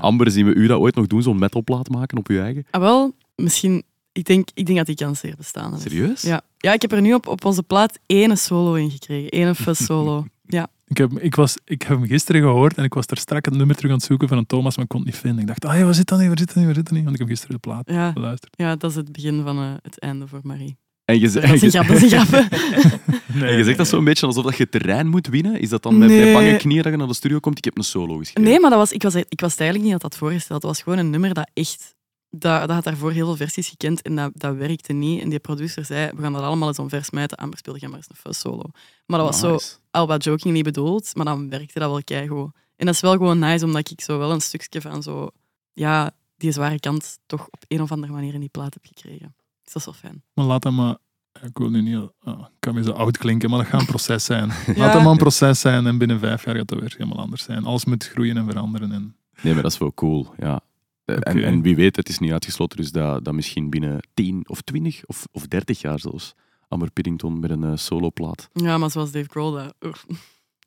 Amber, 0.00 0.30
zien 0.30 0.46
we 0.46 0.54
u 0.54 0.66
dat 0.66 0.78
ooit 0.78 0.94
nog 0.94 1.06
doen? 1.06 1.22
Zo'n 1.22 1.38
metalplaat 1.38 1.88
maken 1.88 2.18
op 2.18 2.28
uw 2.28 2.40
eigen? 2.40 2.66
Ah, 2.70 2.80
wel, 2.80 3.14
misschien... 3.36 3.82
Ik 4.12 4.24
denk, 4.24 4.48
ik 4.54 4.66
denk 4.66 4.78
dat 4.78 4.86
die 4.86 4.96
kans 4.96 5.18
zeer 5.20 5.34
bestaan. 5.36 5.78
Serieus? 5.80 6.22
Ja. 6.22 6.40
ja, 6.56 6.72
ik 6.72 6.82
heb 6.82 6.92
er 6.92 7.00
nu 7.00 7.14
op, 7.14 7.26
op 7.26 7.44
onze 7.44 7.62
plaat 7.62 7.98
ene 8.06 8.36
solo 8.36 8.74
in 8.74 8.90
gekregen. 8.90 9.30
Ene 9.30 9.54
fuzz 9.54 9.84
solo. 9.84 10.24
Ja. 10.48 10.68
Ik 10.86 10.96
heb, 10.96 11.18
ik, 11.18 11.34
was, 11.34 11.56
ik 11.64 11.82
heb 11.82 11.98
hem 11.98 12.06
gisteren 12.06 12.40
gehoord 12.40 12.76
en 12.76 12.84
ik 12.84 12.94
was 12.94 13.06
er 13.06 13.16
strak 13.18 13.44
het 13.44 13.54
nummer 13.54 13.76
terug 13.76 13.90
aan 13.90 13.96
het 13.96 14.06
zoeken 14.06 14.28
van 14.28 14.38
een 14.38 14.46
Thomas, 14.46 14.74
maar 14.76 14.84
ik 14.84 14.90
kon 14.90 15.00
het 15.00 15.08
niet 15.08 15.18
vinden. 15.18 15.40
Ik 15.40 15.46
dacht, 15.46 15.64
ah 15.64 15.78
ja, 15.78 15.84
waar 15.84 15.94
zit 15.94 16.06
dat 16.08 16.18
niet, 16.18 16.28
waar 16.28 16.38
zit 16.38 16.46
dat 16.46 16.56
niet, 16.56 16.64
waar 16.66 16.74
zit 16.74 16.84
dat 16.84 16.92
niet? 16.92 17.02
Want 17.02 17.14
ik 17.14 17.20
heb 17.20 17.28
gisteren 17.30 17.54
de 17.54 17.60
plaat 17.60 17.90
Ja, 17.90 18.12
geluisterd. 18.12 18.54
ja, 18.56 18.76
dat 18.76 18.90
is 18.90 18.96
het 18.96 19.12
begin 19.12 19.42
van 19.42 19.58
eh, 19.58 19.70
het 19.82 19.98
einde 19.98 20.26
voor 20.28 20.40
Marie. 20.42 20.76
En 21.06 21.20
je, 21.20 21.30
Dat 21.30 21.42
is 21.42 21.62
een 21.62 21.70
grap, 21.82 21.86
dat 21.86 22.02
is 22.02 22.12
een 22.12 22.26
grap. 22.26 22.50
en 23.48 23.56
je 23.56 23.64
zegt 23.64 23.76
dat 23.78 23.88
zo'n 23.88 24.04
beetje 24.04 24.26
alsof 24.26 24.44
dat 24.44 24.56
je 24.56 24.68
terrein 24.68 25.06
moet 25.08 25.26
winnen. 25.26 25.60
Is 25.60 25.68
dat 25.68 25.82
dan 25.82 25.98
met, 25.98 26.08
Nee. 26.08 26.24
met 26.24 26.32
bange 26.32 26.56
knieën 26.56 26.82
dat 26.82 26.92
je 26.92 26.98
naar 26.98 27.06
de 27.06 27.14
studio 27.14 27.38
komt? 27.38 27.58
Ik 27.58 27.64
heb 27.64 27.76
een 27.78 27.84
solo 27.84 28.16
geschreven. 28.16 28.42
Nee, 28.50 28.60
maar 28.60 28.70
dat 28.70 28.78
was, 28.78 28.92
ik, 28.92 29.02
was, 29.02 29.14
ik 29.14 29.40
was 29.40 29.56
eigenlijk 29.56 29.82
niet 29.90 30.00
dat 30.00 30.10
dat 30.10 30.16
voorgesteld. 30.20 30.62
Het 30.62 30.70
was 30.70 30.82
gewoon 30.82 30.98
een 30.98 31.10
nummer 31.10 31.34
dat 31.34 31.50
echt... 31.54 31.94
Dat, 32.30 32.60
dat 32.60 32.70
had 32.70 32.84
daarvoor 32.84 33.12
heel 33.12 33.26
veel 33.26 33.36
versies 33.36 33.68
gekend 33.68 34.02
en 34.02 34.16
dat, 34.16 34.30
dat 34.34 34.56
werkte 34.56 34.92
niet. 34.92 35.22
En 35.22 35.28
die 35.28 35.38
producer 35.38 35.84
zei, 35.84 36.10
we 36.14 36.22
gaan 36.22 36.32
dat 36.32 36.42
allemaal 36.42 36.68
eens 36.68 36.78
omversmijten. 36.78 37.36
Amber 37.36 37.58
speelde 37.58 37.78
jij 37.80 37.88
maar 37.88 37.98
eens 37.98 38.08
een 38.08 38.16
fuzz 38.16 38.40
solo. 38.40 38.62
Maar 39.06 39.18
dat 39.18 39.28
was 39.28 39.40
zo 39.40 39.78
al 39.90 40.06
wat 40.06 40.24
jokingly 40.24 40.62
bedoeld, 40.62 41.10
maar 41.14 41.24
dan 41.24 41.48
werkte 41.48 41.78
dat 41.78 41.90
wel 41.90 42.04
keigoed. 42.04 42.50
En 42.76 42.86
dat 42.86 42.94
is 42.94 43.00
wel 43.00 43.12
gewoon 43.12 43.38
nice, 43.38 43.64
omdat 43.64 43.90
ik 43.90 44.00
zo 44.00 44.18
wel 44.18 44.30
een 44.32 44.40
stukje 44.40 44.80
van 44.80 45.02
zo... 45.02 45.30
Ja, 45.72 46.10
die 46.36 46.52
zware 46.52 46.80
kant 46.80 47.18
toch 47.26 47.46
op 47.50 47.64
een 47.68 47.80
of 47.82 47.92
andere 47.92 48.12
manier 48.12 48.34
in 48.34 48.40
die 48.40 48.48
plaat 48.48 48.74
heb 48.74 48.84
gekregen. 48.86 49.34
Dus 49.66 49.72
dat 49.72 49.76
is 49.76 49.84
wel 49.84 49.94
fijn. 50.10 50.22
Maar 50.34 50.44
laat 50.44 50.64
hem 50.64 50.74
maar... 50.74 50.96
Ik 51.42 51.58
wil 51.58 51.70
nu 51.70 51.82
niet... 51.82 52.08
ah, 52.22 52.38
ik 52.40 52.46
kan 52.58 52.74
weer 52.74 52.82
zo 52.84 52.90
oud 52.90 53.18
klinken, 53.18 53.50
maar 53.50 53.58
dat 53.58 53.68
gaat 53.68 53.80
een 53.80 53.86
proces 53.86 54.24
zijn. 54.24 54.48
Ja. 54.66 54.74
Laat 54.76 54.92
hem 54.92 55.02
maar 55.02 55.12
een 55.12 55.18
proces 55.18 55.60
zijn 55.60 55.86
en 55.86 55.98
binnen 55.98 56.18
vijf 56.18 56.44
jaar 56.44 56.56
gaat 56.56 56.70
het 56.70 56.80
weer 56.80 56.94
helemaal 56.96 57.18
anders 57.18 57.42
zijn. 57.42 57.64
Alles 57.64 57.84
moet 57.84 58.06
groeien 58.08 58.36
en 58.36 58.44
veranderen. 58.50 58.92
En... 58.92 59.16
Nee, 59.42 59.54
maar 59.54 59.62
dat 59.62 59.72
is 59.72 59.78
wel 59.78 59.94
cool. 59.94 60.34
Ja. 60.38 60.60
Eh, 61.04 61.16
En, 61.20 61.44
en 61.44 61.62
wie 61.62 61.76
weet, 61.76 61.96
het 61.96 62.08
is 62.08 62.18
niet 62.18 62.32
uitgesloten, 62.32 62.76
dus 62.76 62.92
dat, 62.92 63.24
dat 63.24 63.34
misschien 63.34 63.70
binnen 63.70 64.00
10 64.14 64.48
of 64.48 64.60
20 64.60 65.06
of, 65.06 65.26
of 65.32 65.46
30 65.46 65.80
jaar 65.80 65.98
zelfs 65.98 66.34
Amber 66.68 66.90
Piddington 66.90 67.40
met 67.40 67.50
een 67.50 67.64
eh, 67.64 67.76
soloplaat. 67.76 68.48
Ja, 68.52 68.78
maar 68.78 68.90
zoals 68.90 69.10
Dave 69.12 69.28
Grohl, 69.28 69.52
dat 69.52 69.74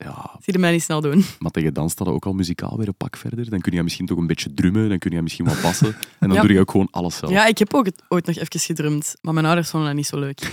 Ja, 0.04 0.30
zie 0.42 0.54
je 0.54 0.60
mij 0.60 0.72
niet 0.72 0.82
snel 0.84 1.02
doen. 1.02 1.24
maar 1.40 1.52
tegen 1.52 1.74
dan 1.74 1.90
staat 1.90 2.06
dat 2.08 2.16
ook 2.16 2.26
al 2.26 2.34
muzikaal 2.34 2.78
weer 2.78 2.88
een 2.88 2.96
pak 2.98 3.16
verder. 3.18 3.50
Dan 3.50 3.60
kun 3.62 3.72
je 3.74 3.84
misschien 3.84 4.06
toch 4.06 4.18
een 4.18 4.28
beetje 4.28 4.54
drummen, 4.54 4.90
dan 4.90 4.98
kun 4.98 5.12
je 5.12 5.22
misschien 5.22 5.46
wat 5.46 5.62
bassen. 5.62 5.88
En 6.20 6.28
dan 6.30 6.32
Ja. 6.34 6.42
doe 6.42 6.54
je 6.54 6.60
ook 6.60 6.72
gewoon 6.72 6.88
alles 6.92 7.16
zelf. 7.18 7.32
Ja, 7.32 7.46
ik 7.46 7.58
heb 7.58 7.74
ook 7.74 7.86
het 7.86 8.04
ooit 8.08 8.26
nog 8.26 8.36
even 8.36 8.60
gedrumd, 8.60 9.16
maar 9.22 9.34
mijn 9.34 9.46
ouders 9.46 9.70
vonden 9.70 9.90
dat 9.90 9.98
niet 9.98 10.08
zo 10.08 10.20
leuk. 10.20 10.40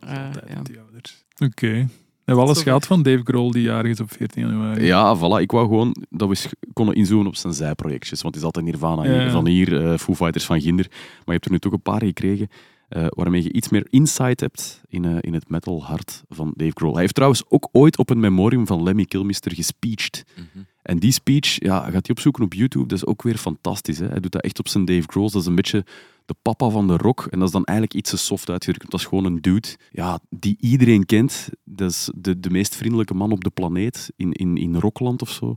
Eh, 0.00 0.16
ja. 0.48 0.62
Die 0.62 0.80
ouders. 0.80 1.24
Oké. 1.38 1.70
We 1.70 2.36
hebben 2.36 2.44
alles 2.44 2.62
gehad 2.62 2.86
van 2.86 3.02
Dave 3.02 3.20
Grohl, 3.24 3.50
die 3.50 3.62
jarig 3.62 3.90
is 3.90 4.00
op 4.00 4.12
14 4.12 4.42
januari. 4.46 4.84
Ja, 4.84 5.16
voilà. 5.16 5.40
Ik 5.42 5.50
wou 5.50 5.66
gewoon 5.66 5.96
dat 6.10 6.28
we 6.28 6.48
konden 6.72 6.94
inzoomen 6.94 7.26
op 7.26 7.36
zijn 7.36 7.52
zijprojectjes. 7.52 8.22
Want 8.22 8.34
het 8.34 8.42
is 8.44 8.50
altijd 8.50 8.64
Nirvana 8.64 9.02
hier- 9.02 9.20
Ja. 9.24 9.30
van 9.30 9.46
hier, 9.46 9.84
eh, 9.92 9.98
Foo 9.98 10.14
Fighters 10.14 10.44
van 10.44 10.60
Ginder. 10.60 10.86
Maar 10.90 11.24
je 11.24 11.32
hebt 11.32 11.44
er 11.44 11.50
nu 11.50 11.58
toch 11.58 11.72
een 11.72 11.82
paar 11.82 12.02
gekregen 12.04 12.48
eh, 12.90 13.06
waarmee 13.08 13.42
je 13.42 13.52
iets 13.52 13.68
meer 13.68 13.86
insight 13.90 14.40
hebt 14.40 14.80
in, 14.88 15.04
eh, 15.04 15.16
in 15.20 15.34
het 15.34 15.48
metal 15.48 15.84
hart 15.84 16.22
van 16.28 16.52
Dave 16.56 16.72
Grohl. 16.74 16.92
Hij 16.92 17.00
heeft 17.00 17.14
trouwens 17.14 17.42
ook 17.48 17.68
ooit 17.72 17.98
op 17.98 18.10
een 18.10 18.20
memorium 18.20 18.66
van 18.66 18.82
Lemmy 18.82 19.04
Kilmister 19.04 19.54
gespeecht. 19.54 20.24
Mhm. 20.34 20.64
En 20.82 20.98
die 20.98 21.12
speech 21.12 21.62
ja, 21.62 21.80
gaat 21.80 22.06
hij 22.06 22.10
opzoeken 22.10 22.44
op 22.44 22.54
YouTube. 22.54 22.86
Dat 22.86 22.98
is 22.98 23.06
ook 23.06 23.22
weer 23.22 23.36
fantastisch. 23.36 23.98
Hè? 23.98 24.06
Hij 24.06 24.20
doet 24.20 24.32
dat 24.32 24.42
echt 24.42 24.58
op 24.58 24.68
zijn 24.68 24.84
Dave 24.84 25.04
Grohl. 25.06 25.30
Dat 25.30 25.40
is 25.40 25.46
een 25.46 25.54
beetje 25.54 25.84
de 26.26 26.34
papa 26.42 26.68
van 26.68 26.86
de 26.86 26.96
rock. 26.96 27.26
En 27.30 27.38
dat 27.38 27.48
is 27.48 27.54
dan 27.54 27.64
eigenlijk 27.64 27.98
iets 27.98 28.10
te 28.10 28.16
soft 28.16 28.50
uitgedrukt. 28.50 28.90
Dat 28.90 29.00
is 29.00 29.06
gewoon 29.06 29.24
een 29.24 29.40
dude 29.40 29.68
ja, 29.90 30.18
die 30.30 30.56
iedereen 30.60 31.06
kent. 31.06 31.48
Dat 31.64 31.90
is 31.90 32.10
de, 32.14 32.40
de 32.40 32.50
meest 32.50 32.76
vriendelijke 32.76 33.14
man 33.14 33.32
op 33.32 33.44
de 33.44 33.50
planeet 33.50 34.12
in, 34.16 34.32
in, 34.32 34.56
in 34.56 34.76
Rockland 34.76 35.22
of 35.22 35.30
zo. 35.30 35.56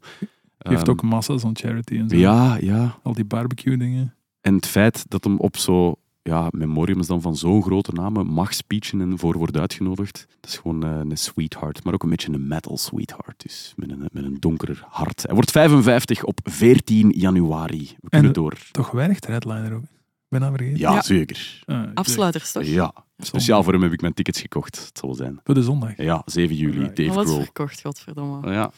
Geeft 0.57 0.81
Ehm, 0.81 0.89
ook 0.89 1.01
massa's 1.01 1.45
aan 1.45 1.57
charity 1.57 1.97
en 1.97 2.09
zo. 2.09 2.15
Ja, 2.15 2.57
ja. 2.61 2.99
Al 3.03 3.13
die 3.13 3.25
barbecue 3.25 3.77
dingen. 3.77 4.15
En 4.41 4.55
het 4.55 4.67
feit 4.67 5.05
dat 5.09 5.23
hem 5.23 5.39
op 5.39 5.57
zo 5.57 5.95
ja, 6.23 6.47
memoriums 6.51 7.07
dan 7.07 7.21
van 7.21 7.35
zo'n 7.35 7.63
grote 7.63 7.91
namen 7.91 8.25
mag 8.27 8.53
speechen 8.53 9.01
en 9.01 9.19
voor 9.19 9.37
wordt 9.37 9.57
uitgenodigd, 9.57 10.25
dat 10.39 10.49
is 10.49 10.57
gewoon 10.57 10.83
eh, 10.83 10.99
een 11.09 11.17
sweetheart. 11.17 11.83
Maar 11.83 11.93
ook 11.93 12.03
een 12.03 12.09
beetje 12.09 12.33
een 12.33 12.47
metal 12.47 12.77
sweetheart. 12.77 13.41
Dus 13.43 13.73
met 13.75 13.91
een, 13.91 14.09
met 14.11 14.23
een 14.23 14.37
donkerer 14.39 14.83
hart. 14.89 15.23
Hij 15.23 15.33
wordt 15.33 15.51
55 15.51 16.23
op 16.23 16.39
14 16.43 17.09
januari. 17.09 17.95
We 17.99 18.09
kunnen 18.09 18.27
En- 18.27 18.33
door. 18.33 18.57
Toch 18.71 18.91
werkt 18.91 19.25
Redliner 19.25 19.73
ook. 19.73 19.83
Dat 20.29 20.41
vergeten. 20.41 20.77
Ja, 20.79 20.93
Ja. 20.93 21.01
zeker. 21.01 21.61
Ah, 21.65 21.83
Afsluiters, 21.93 22.51
toch? 22.51 22.63
Ja. 22.63 22.93
Speciaal 23.17 23.63
voor 23.63 23.73
hem 23.73 23.81
heb 23.81 23.91
ik 23.93 24.01
mijn 24.01 24.13
tickets 24.13 24.41
gekocht. 24.41 24.85
Het 24.85 24.97
zal 24.97 25.13
zijn. 25.13 25.39
Voor 25.43 25.53
de 25.55 25.63
zondag. 25.63 25.97
Ja, 25.97 26.21
7 26.25 26.55
juli, 26.55 26.75
Alright. 26.77 26.95
Dave 26.95 27.11
Grohl. 27.19 27.43
verkocht, 27.43 27.81
godverdomme. 27.81 28.51
Ja. 28.51 28.71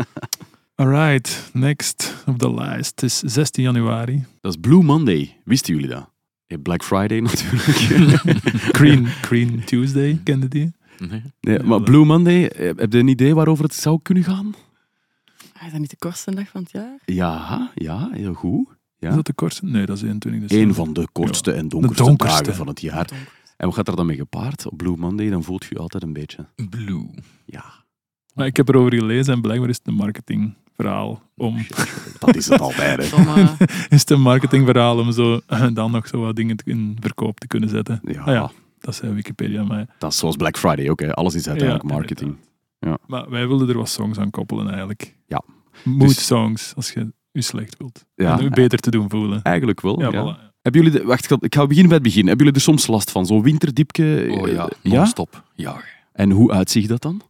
Alright, 0.74 1.50
next 1.52 2.14
op 2.26 2.38
de 2.38 2.54
lijst. 2.54 3.00
Het 3.00 3.02
is 3.02 3.18
16 3.18 3.62
januari. 3.62 4.24
Dat 4.40 4.52
is 4.54 4.60
Blue 4.60 4.82
Monday. 4.82 5.36
Wisten 5.44 5.74
jullie 5.74 5.88
dat? 5.88 6.10
Black 6.58 6.82
Friday 6.84 7.20
natuurlijk. 7.30 8.22
Green, 8.78 9.06
Green 9.06 9.64
Tuesday, 9.64 10.20
kende 10.24 10.48
die? 10.48 10.72
Nee. 10.98 11.22
nee, 11.40 11.58
maar 11.58 11.80
Blue 11.82 12.04
Monday, 12.04 12.46
eh, 12.46 12.66
heb 12.76 12.92
je 12.92 12.98
een 12.98 13.08
idee 13.08 13.34
waarover 13.34 13.64
het 13.64 13.74
zou 13.74 13.98
kunnen 14.02 14.24
gaan? 14.24 14.54
Ah, 15.56 15.66
Is 15.66 15.70
dat 15.72 15.80
niet 15.80 15.90
de 15.90 15.96
kortste 15.98 16.34
dag 16.34 16.48
van 16.48 16.62
het 16.62 16.70
jaar? 16.72 16.98
Ja, 17.04 17.70
ja, 17.74 18.08
heel 18.12 18.34
goed. 18.34 18.68
Ja. 18.98 19.08
Is 19.08 19.14
dat 19.14 19.26
de 19.26 19.32
kortste? 19.32 19.66
Nee, 19.66 19.86
dat 19.86 19.96
is 19.96 20.02
21 20.02 20.40
december. 20.40 20.68
Een 20.68 20.74
van 20.74 20.92
de 20.92 21.08
kortste 21.12 21.52
en 21.52 21.68
donkerste, 21.68 22.02
donkerste. 22.04 22.42
dagen 22.42 22.54
van 22.56 22.66
het 22.66 22.80
jaar. 22.80 23.08
En 23.56 23.66
wat 23.66 23.74
gaat 23.74 23.88
er 23.88 23.96
dan 23.96 24.06
mee 24.06 24.16
gepaard? 24.16 24.66
Op 24.66 24.76
Blue 24.76 24.96
Monday, 24.96 25.30
dan 25.30 25.42
voelt 25.44 25.62
je 25.64 25.68
je 25.72 25.78
altijd 25.80 26.02
een 26.02 26.12
beetje... 26.12 26.46
Blue. 26.70 27.10
Ja, 27.44 27.64
Maar 28.34 28.46
ik 28.46 28.56
heb 28.56 28.68
erover 28.68 28.94
gelezen 28.94 29.34
en 29.34 29.40
blijkbaar 29.40 29.68
is 29.68 29.76
het 29.76 29.86
een 29.86 30.54
marketingverhaal 30.82 31.22
om... 31.36 31.66
dat 32.18 32.36
is 32.36 32.46
het 32.48 32.60
altijd. 32.60 33.10
Hè. 33.10 33.42
Is 33.96 34.00
het 34.00 34.10
een 34.10 34.20
marketingverhaal 34.20 34.98
om 34.98 35.12
zo, 35.12 35.40
dan 35.72 35.90
nog 35.90 36.06
zo 36.08 36.20
wat 36.20 36.36
dingen 36.36 36.56
in 36.64 36.96
verkoop 37.00 37.40
te 37.40 37.46
kunnen 37.46 37.68
zetten. 37.68 38.00
Ja, 38.04 38.20
Ah 38.20 38.26
ja, 38.32 38.50
dat 38.78 38.94
is 38.94 39.00
Wikipedia. 39.00 39.62
Maar, 39.64 39.86
dat 39.98 40.12
is 40.12 40.18
zoals 40.18 40.36
Black 40.36 40.58
Friday 40.58 40.88
ook. 40.90 41.00
Hè. 41.00 41.12
Alles 41.14 41.34
is 41.34 41.48
uiteindelijk 41.48 41.88
Ja, 41.88 41.94
marketing. 41.96 42.36
maar 43.06 43.30
wij 43.30 43.46
wilden 43.46 43.68
er 43.68 43.76
wat 43.76 43.88
songs 43.88 44.18
aan 44.18 44.30
koppelen 44.30 44.68
eigenlijk. 44.68 45.16
Ja. 45.26 45.42
Mood 45.84 46.08
Dus- 46.08 46.26
songs, 46.26 46.72
als 46.76 46.92
je 46.92 47.12
je 47.32 47.42
slecht 47.42 47.76
wilt. 47.78 48.04
Ja, 48.14 48.38
en 48.38 48.44
u 48.44 48.50
beter 48.50 48.78
te 48.78 48.90
doen 48.90 49.10
voelen. 49.10 49.42
Eigenlijk 49.42 49.80
wel. 49.80 50.00
Ja, 50.00 50.08
Ja, 50.10 50.36
voilà. 50.36 50.48
Hebben 50.62 50.82
jullie 50.82 50.98
de, 50.98 51.06
wacht, 51.06 51.24
ik 51.24 51.30
ga- 51.30 51.36
ik 51.40 51.54
ga 51.54 51.60
beginnen 51.66 51.88
bij 51.88 51.98
het 51.98 52.06
begin. 52.06 52.26
Hebben 52.26 52.46
jullie 52.46 52.60
er 52.60 52.64
soms 52.64 52.86
last 52.86 53.10
van? 53.10 53.26
Zo'n 53.26 53.42
winterdiepje? 53.42 54.26
Oh 54.30 54.48
eh, 54.48 54.54
ja, 54.54 54.68
ja? 54.82 54.96
non-stop. 54.96 55.42
Ja. 55.54 55.76
En 56.12 56.30
hoe 56.30 56.50
uitziet 56.52 56.88
dat 56.88 57.02
dan? 57.02 57.20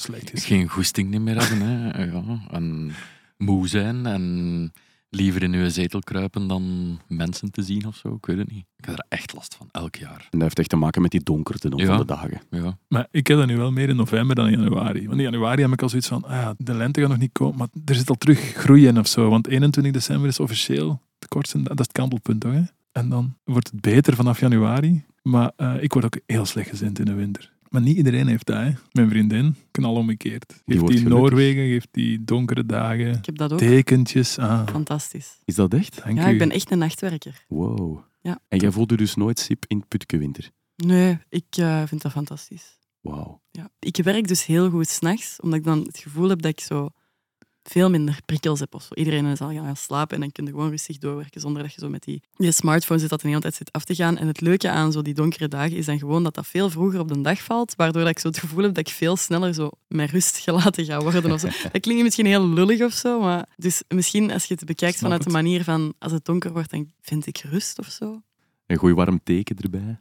Slecht 0.00 0.32
is. 0.32 0.44
Geen 0.44 0.68
goesting 0.68 1.10
niet 1.10 1.20
meer 1.20 1.38
hebben. 1.44 1.68
Hè. 1.68 1.86
Ja. 2.12 2.38
En 2.50 2.90
moe 3.36 3.68
zijn 3.68 4.06
en 4.06 4.72
liever 5.10 5.42
in 5.42 5.52
uw 5.54 5.68
zetel 5.68 6.00
kruipen 6.00 6.46
dan 6.48 6.98
mensen 7.08 7.50
te 7.50 7.62
zien 7.62 7.86
of 7.86 7.96
zo. 7.96 8.14
Ik 8.14 8.26
weet 8.26 8.38
het 8.38 8.50
niet. 8.50 8.64
Ik 8.76 8.84
heb 8.84 8.98
er 8.98 9.04
echt 9.08 9.34
last 9.34 9.54
van, 9.54 9.68
elk 9.70 9.94
jaar. 9.96 10.18
En 10.20 10.28
dat 10.30 10.40
heeft 10.40 10.58
echt 10.58 10.68
te 10.68 10.76
maken 10.76 11.02
met 11.02 11.10
die 11.10 11.22
donkerte 11.22 11.72
Ja. 11.76 11.86
van 11.86 11.96
de 11.96 12.04
dagen. 12.04 12.40
Ja. 12.50 12.78
Maar 12.88 13.06
ik 13.10 13.26
heb 13.26 13.38
dat 13.38 13.46
nu 13.46 13.56
wel 13.56 13.72
meer 13.72 13.88
in 13.88 13.96
november 13.96 14.36
dan 14.36 14.46
in 14.48 14.60
januari. 14.60 15.06
Want 15.06 15.18
in 15.18 15.24
januari 15.24 15.62
heb 15.62 15.72
ik 15.72 15.82
al 15.82 15.88
zoiets 15.88 16.08
van, 16.08 16.24
ah 16.24 16.30
ja, 16.30 16.54
de 16.58 16.74
lente 16.74 17.00
gaat 17.00 17.08
nog 17.08 17.18
niet 17.18 17.32
komen, 17.32 17.56
maar 17.58 17.68
er 17.84 17.94
zit 17.94 18.08
al 18.08 18.14
terug 18.14 18.38
groei 18.40 18.86
in 18.86 18.98
of 18.98 19.06
zo. 19.06 19.28
Want 19.30 19.46
21 19.46 19.92
december 19.92 20.28
is 20.28 20.40
officieel 20.40 21.00
de 21.18 21.28
kortste, 21.28 21.62
dat 21.62 21.78
is 21.80 21.86
het 21.86 21.92
kantelpunt 21.92 22.40
toch? 22.40 22.52
Hè? 22.52 22.62
En 22.92 23.08
dan 23.08 23.36
wordt 23.44 23.70
het 23.72 23.80
beter 23.80 24.14
vanaf 24.14 24.40
januari. 24.40 25.04
Maar 25.22 25.52
eh, 25.56 25.74
ik 25.82 25.92
word 25.92 26.04
ook 26.04 26.18
heel 26.26 26.44
slecht 26.46 26.68
gezind 26.68 26.98
in 26.98 27.04
de 27.04 27.14
winter. 27.14 27.52
Maar 27.68 27.80
niet 27.80 27.96
iedereen 27.96 28.26
heeft 28.26 28.46
dat. 28.46 28.56
Hè. 28.56 28.70
Mijn 28.92 29.08
vriendin, 29.10 29.54
knal 29.70 29.94
omgekeerd. 29.94 30.62
Geeft 30.66 30.80
wordt 30.80 30.96
die. 30.96 31.08
Noorwegen, 31.08 31.66
geeft 31.68 31.88
die 31.90 32.24
donkere 32.24 32.66
dagen, 32.66 33.12
Ik 33.14 33.26
heb 33.26 33.36
dat 33.36 33.52
ook. 33.52 33.58
tekentjes. 33.58 34.38
Ah, 34.38 34.68
Fantastisch. 34.68 35.38
Is 35.44 35.54
dat 35.54 35.74
echt? 35.74 36.00
dank 36.04 36.18
Ja, 36.18 36.28
u. 36.28 36.32
ik 36.32 36.38
ben 36.38 36.50
echt 36.50 36.70
een 36.70 36.78
nachtwerker. 36.78 37.44
Wow. 37.48 37.98
Ja. 38.20 38.38
En 38.48 38.58
jij 38.58 38.70
voelt 38.70 38.90
je 38.90 38.96
dus 38.96 39.14
nooit 39.14 39.38
sip 39.38 39.64
in 39.66 39.76
het 39.78 39.88
putke 39.88 40.18
winter? 40.18 40.50
Nee, 40.76 41.18
ik 41.28 41.44
eh, 41.50 41.82
vind 41.86 42.02
dat 42.02 42.12
fantastisch. 42.12 42.78
Wauw. 43.00 43.40
Ja. 43.50 43.70
Ik 43.78 43.96
werk 43.96 44.28
dus 44.28 44.46
heel 44.46 44.70
goed 44.70 44.88
s'nachts, 44.88 45.40
omdat 45.40 45.58
ik 45.58 45.64
dan 45.64 45.78
het 45.78 45.98
gevoel 45.98 46.28
heb 46.28 46.42
dat 46.42 46.50
ik 46.50 46.60
zo 46.60 46.88
veel 47.70 47.90
minder 47.90 48.18
prikkels 48.26 48.60
hebt 48.60 48.74
of 48.74 48.82
zo. 48.82 48.94
Iedereen 48.94 49.26
is 49.26 49.40
al 49.40 49.52
gaan 49.52 49.76
slapen 49.76 50.14
en 50.14 50.20
dan 50.20 50.32
kun 50.32 50.44
je 50.44 50.50
gewoon 50.50 50.70
rustig 50.70 50.98
doorwerken 50.98 51.40
zonder 51.40 51.62
dat 51.62 51.74
je 51.74 51.80
zo 51.80 51.88
met 51.88 52.02
die, 52.02 52.22
je 52.36 52.52
smartphone 52.52 53.00
zit 53.00 53.10
dat 53.10 53.20
de 53.20 53.28
hele 53.28 53.40
tijd 53.40 53.54
zit 53.54 53.72
af 53.72 53.84
te 53.84 53.94
gaan. 53.94 54.18
En 54.18 54.26
het 54.26 54.40
leuke 54.40 54.70
aan 54.70 54.92
zo 54.92 55.02
die 55.02 55.14
donkere 55.14 55.48
dagen 55.48 55.76
is 55.76 55.86
dan 55.86 55.98
gewoon 55.98 56.22
dat 56.22 56.34
dat 56.34 56.46
veel 56.46 56.70
vroeger 56.70 57.00
op 57.00 57.08
de 57.08 57.20
dag 57.20 57.42
valt, 57.42 57.74
waardoor 57.76 58.02
dat 58.02 58.10
ik 58.10 58.18
zo 58.18 58.28
het 58.28 58.38
gevoel 58.38 58.62
heb 58.62 58.74
dat 58.74 58.88
ik 58.88 58.94
veel 58.94 59.16
sneller 59.16 59.54
zo 59.54 59.70
met 59.88 60.10
rust 60.10 60.38
gelaten 60.44 60.84
ga 60.84 61.00
worden 61.00 61.32
of 61.32 61.40
zo. 61.40 61.48
Dat 61.72 61.80
klinkt 61.80 62.02
misschien 62.02 62.26
heel 62.26 62.48
lullig 62.48 62.80
of 62.80 62.92
zo, 62.92 63.20
maar 63.20 63.48
dus 63.56 63.82
misschien 63.88 64.32
als 64.32 64.44
je 64.44 64.54
het 64.54 64.64
bekijkt 64.64 64.96
Snap 64.96 65.10
vanuit 65.10 65.26
de 65.26 65.30
manier 65.30 65.64
van 65.64 65.94
als 65.98 66.12
het 66.12 66.24
donker 66.24 66.52
wordt, 66.52 66.70
dan 66.70 66.90
vind 67.00 67.26
ik 67.26 67.38
rust 67.38 67.78
of 67.78 67.86
zo. 67.86 68.22
Een 68.66 68.76
goed 68.76 68.92
warm 68.92 69.20
teken 69.24 69.56
erbij. 69.56 69.98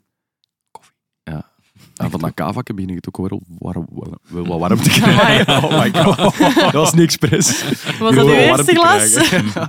En 1.96 2.10
van 2.10 2.20
dat 2.20 2.34
kavakken 2.34 2.76
begin 2.76 2.90
ik 2.90 2.96
het 2.96 3.08
ook 3.08 3.30
wel 3.30 3.42
warm, 3.60 3.88
wat 4.28 4.60
warm 4.60 4.82
te 4.82 4.90
krijgen. 5.00 5.64
Oh 5.64 5.80
my 5.80 6.04
god. 6.04 6.38
Dat 6.56 6.74
was 6.74 6.94
niet 6.94 7.04
expres. 7.04 7.64
Was 8.00 8.16
dat 8.16 8.26
uw 8.26 8.32
eerste 8.32 8.64
te 8.64 8.76
glas? 8.76 9.16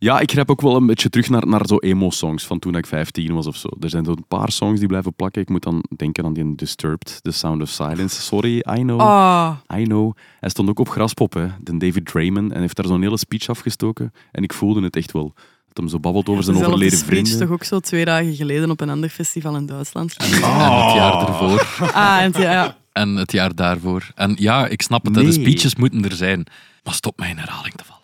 Ja, 0.00 0.20
ik 0.20 0.30
grijp 0.30 0.50
ook 0.50 0.60
wel 0.60 0.76
een 0.76 0.86
beetje 0.86 1.08
terug 1.08 1.28
naar, 1.28 1.46
naar 1.46 1.66
zo 1.66 1.76
emo-songs 1.76 2.46
van 2.46 2.58
toen 2.58 2.74
ik 2.74 2.86
15 2.86 3.34
was 3.34 3.46
of 3.46 3.56
zo. 3.56 3.68
Er 3.80 3.90
zijn 3.90 4.04
zo'n 4.04 4.24
paar 4.28 4.50
songs 4.50 4.78
die 4.78 4.88
blijven 4.88 5.14
plakken. 5.14 5.42
Ik 5.42 5.48
moet 5.48 5.62
dan 5.62 5.84
denken 5.96 6.24
aan 6.24 6.32
die 6.32 6.54
Disturbed, 6.54 7.18
The 7.22 7.30
Sound 7.30 7.62
of 7.62 7.68
Silence. 7.68 8.20
Sorry, 8.20 8.56
I 8.56 8.80
know. 8.80 9.00
Oh, 9.00 9.50
I 9.74 9.82
know. 9.82 10.16
Hij 10.40 10.48
stond 10.48 10.68
ook 10.68 10.78
op 10.78 10.88
Graspop, 10.88 11.32
hè, 11.32 11.46
de 11.60 11.76
David 11.76 12.06
Draymond, 12.06 12.52
en 12.52 12.60
heeft 12.60 12.76
daar 12.76 12.86
zo'n 12.86 13.02
hele 13.02 13.18
speech 13.18 13.48
afgestoken. 13.48 14.12
En 14.32 14.42
ik 14.42 14.52
voelde 14.52 14.82
het 14.82 14.96
echt 14.96 15.12
wel. 15.12 15.34
Hem 15.78 15.88
zo 15.88 15.98
babbelt 16.00 16.28
over 16.28 16.44
zijn 16.44 16.56
overleden 16.56 16.98
speech 16.98 17.10
vrienden. 17.10 17.38
toch 17.38 17.50
ook 17.50 17.64
zo 17.64 17.80
twee 17.80 18.04
dagen 18.04 18.34
geleden 18.34 18.70
op 18.70 18.80
een 18.80 18.90
ander 18.90 19.08
festival 19.08 19.56
in 19.56 19.66
Duitsland. 19.66 20.16
En 20.16 20.30
het 20.30 20.40
jaar 20.94 21.28
ervoor. 21.28 21.66
Ah, 21.92 22.18
en 22.22 22.32
ja. 22.36 22.76
En 22.92 23.16
het 23.16 23.32
jaar 23.32 23.54
daarvoor. 23.54 24.10
En 24.14 24.34
ja, 24.38 24.66
ik 24.66 24.82
snap 24.82 25.04
het, 25.04 25.14
hè, 25.14 25.20
de 25.22 25.26
Nee. 25.28 25.40
speeches 25.40 25.74
moeten 25.76 26.04
er 26.04 26.12
zijn. 26.12 26.46
Maar 26.82 26.94
stop 26.94 27.18
mij 27.18 27.30
in 27.30 27.36
herhaling 27.38 27.74
te 27.74 27.84
vallen. 27.84 27.96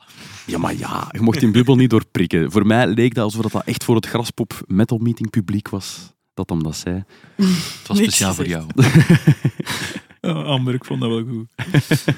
Ja, 0.46 0.58
maar 0.58 0.74
ja, 0.76 1.08
je 1.10 1.20
mocht 1.20 1.40
die 1.40 1.50
bubbel 1.50 1.76
niet 1.76 1.90
doorprikken. 1.90 2.50
Voor 2.50 2.66
mij 2.66 2.86
leek 2.86 3.14
dat 3.14 3.24
alsof 3.24 3.52
dat 3.52 3.64
echt 3.64 3.84
voor 3.84 3.94
het 3.94 4.06
Graspop 4.06 4.60
Metal 4.66 4.98
Meeting 4.98 5.30
publiek 5.30 5.68
was. 5.68 6.12
Dat 6.34 6.48
hem 6.50 6.62
dat 6.62 6.76
zei. 6.76 7.04
Het 7.36 7.46
was 7.86 7.98
Niks 7.98 8.14
speciaal 8.16 8.34
voor 8.34 8.46
jou. 8.46 8.66
Oh, 10.20 10.44
Amber, 10.44 10.74
ik 10.74 10.84
vond 10.84 11.00
dat 11.00 11.10
wel 11.10 11.24
goed. 11.28 11.46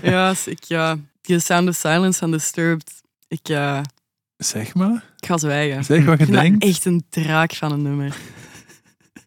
Ja, 0.03 0.35
ik, 0.45 0.65
ja, 0.65 0.97
die 1.21 1.39
Sound 1.41 1.69
of 1.69 1.75
Silence 1.75 2.19
van 2.19 2.31
Disturbed. 2.31 3.03
Ik, 3.29 3.41
ja, 3.43 3.83
Zeg 4.37 4.75
maar. 4.75 5.05
ik 5.21 5.27
ga 5.27 5.39
zwijgen. 5.39 5.85
Zeg 5.85 6.05
wat 6.05 6.19
je 6.19 6.25
ik 6.25 6.31
vind 6.31 6.41
denkt. 6.41 6.61
dat 6.61 6.69
echt 6.71 6.85
een 6.85 7.05
draak 7.11 7.55
van 7.55 7.73
een 7.73 7.83
nummer. 7.83 8.17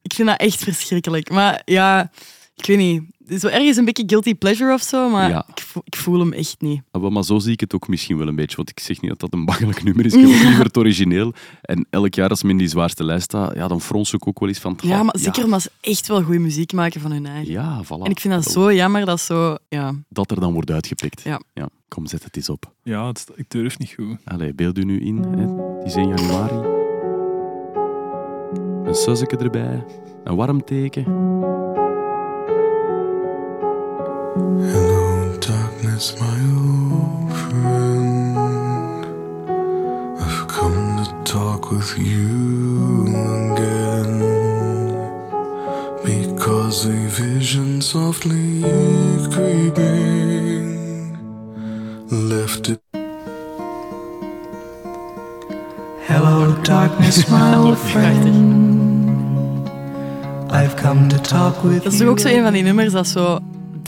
ik 0.01 0.13
vind 0.13 0.27
dat 0.27 0.39
echt 0.39 0.63
verschrikkelijk. 0.63 1.29
Maar 1.29 1.61
ja, 1.65 2.11
ik 2.55 2.65
weet 2.65 2.77
niet. 2.77 3.03
Het 3.29 3.37
is 3.37 3.43
wel 3.43 3.51
ergens 3.59 3.77
een 3.77 3.85
beetje 3.85 4.03
guilty 4.07 4.35
pleasure 4.35 4.73
of 4.73 4.81
zo, 4.81 5.09
maar 5.09 5.29
Ja. 5.29 5.45
ik, 5.55 5.59
voel, 5.61 5.81
ik 5.85 5.95
voel 5.95 6.19
hem 6.19 6.33
echt 6.33 6.55
niet. 6.61 6.81
Ah, 6.91 7.01
wel, 7.01 7.09
Maar 7.09 7.23
zo 7.23 7.39
zie 7.39 7.51
ik 7.51 7.59
het 7.59 7.73
ook 7.75 7.87
misschien 7.87 8.17
wel 8.17 8.27
een 8.27 8.35
beetje. 8.35 8.55
Want 8.55 8.69
ik 8.69 8.79
zeg 8.79 9.01
niet 9.01 9.09
dat 9.09 9.19
dat 9.19 9.33
een 9.33 9.45
bangelijk 9.45 9.83
nummer 9.83 10.05
is. 10.05 10.13
Ik 10.13 10.19
heb 10.19 10.29
ook 10.35 10.43
liever 10.43 10.63
het 10.65 10.77
origineel. 10.77 11.33
En 11.61 11.87
elk 11.89 12.13
jaar 12.13 12.29
als 12.29 12.41
men 12.41 12.51
in 12.51 12.57
die 12.57 12.67
zwaarste 12.67 13.03
lijst 13.03 13.23
staat, 13.23 13.55
ja, 13.55 13.67
dan 13.67 13.81
frons 13.81 14.13
ik 14.13 14.27
ook 14.27 14.39
wel 14.39 14.49
eens 14.49 14.59
van... 14.59 14.77
Ja, 14.81 15.03
maar 15.03 15.15
zeker 15.17 15.43
omdat 15.43 15.61
ze 15.61 15.71
echt 15.81 16.07
wel 16.07 16.23
goede 16.23 16.39
muziek 16.39 16.73
maken 16.73 17.01
van 17.01 17.11
hun 17.11 17.25
eigen. 17.25 17.51
Ja, 17.53 17.83
voilà. 17.83 18.03
En 18.03 18.11
ik 18.11 18.19
vind 18.19 18.33
dat 18.33 18.45
zo 18.45 18.73
jammer 18.73 19.05
dat 19.05 19.19
zo... 19.21 19.55
Ja, 19.69 19.93
Dat 20.09 20.31
er 20.31 20.39
dan 20.39 20.53
wordt 20.53 20.71
uitgepikt. 20.71 21.21
Ja. 21.21 21.39
Kom, 21.87 22.05
zet 22.07 22.23
het 22.23 22.35
eens 22.35 22.49
op. 22.49 22.73
Ja, 22.83 23.07
het, 23.07 23.25
ik 23.35 23.45
durf 23.49 23.79
niet 23.79 23.93
goed. 23.95 24.17
Allee, 24.23 24.53
beeld 24.53 24.77
u 24.77 24.83
nu 24.83 24.99
in. 24.99 25.17
Hè. 25.17 25.41
Het 25.77 25.85
is 25.87 25.95
1 25.95 26.07
januari. 26.07 26.55
Een 28.83 28.95
suzzeke 28.95 29.37
erbij. 29.37 29.85
Een 30.23 30.35
warm 30.35 30.63
teken. 30.63 31.03
Hello, 34.39 35.35
darkness, 35.39 36.15
my 36.19 36.37
old 36.55 37.33
friend. 37.43 38.37
I've 40.21 40.47
come 40.47 41.03
to 41.03 41.05
talk 41.33 41.71
with 41.71 41.91
you 41.97 43.07
again. 43.51 44.11
Because 46.05 46.85
a 46.85 46.97
vision 47.23 47.81
softly 47.81 48.61
creeping 49.33 50.67
left 52.31 52.69
it. 52.69 52.79
Hello, 56.07 56.55
darkness, 56.63 57.29
my 57.29 57.55
old 57.61 57.77
friend. 57.77 58.47
I've 60.51 60.75
come 60.77 61.09
to 61.09 61.17
talk 61.21 61.63
with 61.63 61.83
dat 61.83 61.93
is 61.93 61.99
you. 61.99 62.09
ook 62.09 62.19
zo 62.19 62.27
een 62.27 62.43
van 62.43 62.53
die 62.53 62.63
nummers 62.63 62.91
dat 62.91 63.07
zo... 63.07 63.39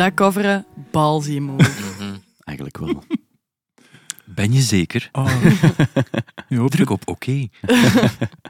Dat 0.02 0.14
coveren, 0.14 0.66
ballsy 0.92 1.40
move. 1.48 2.20
Eigenlijk 2.44 2.78
wel. 2.78 3.04
Ben 4.36 4.54
je 4.54 4.62
zeker? 4.62 5.10
Oh. 5.12 5.44
Je 6.50 6.58
hoopt 6.58 6.72
Druk 6.72 6.90
op 6.90 7.08
oké. 7.08 7.32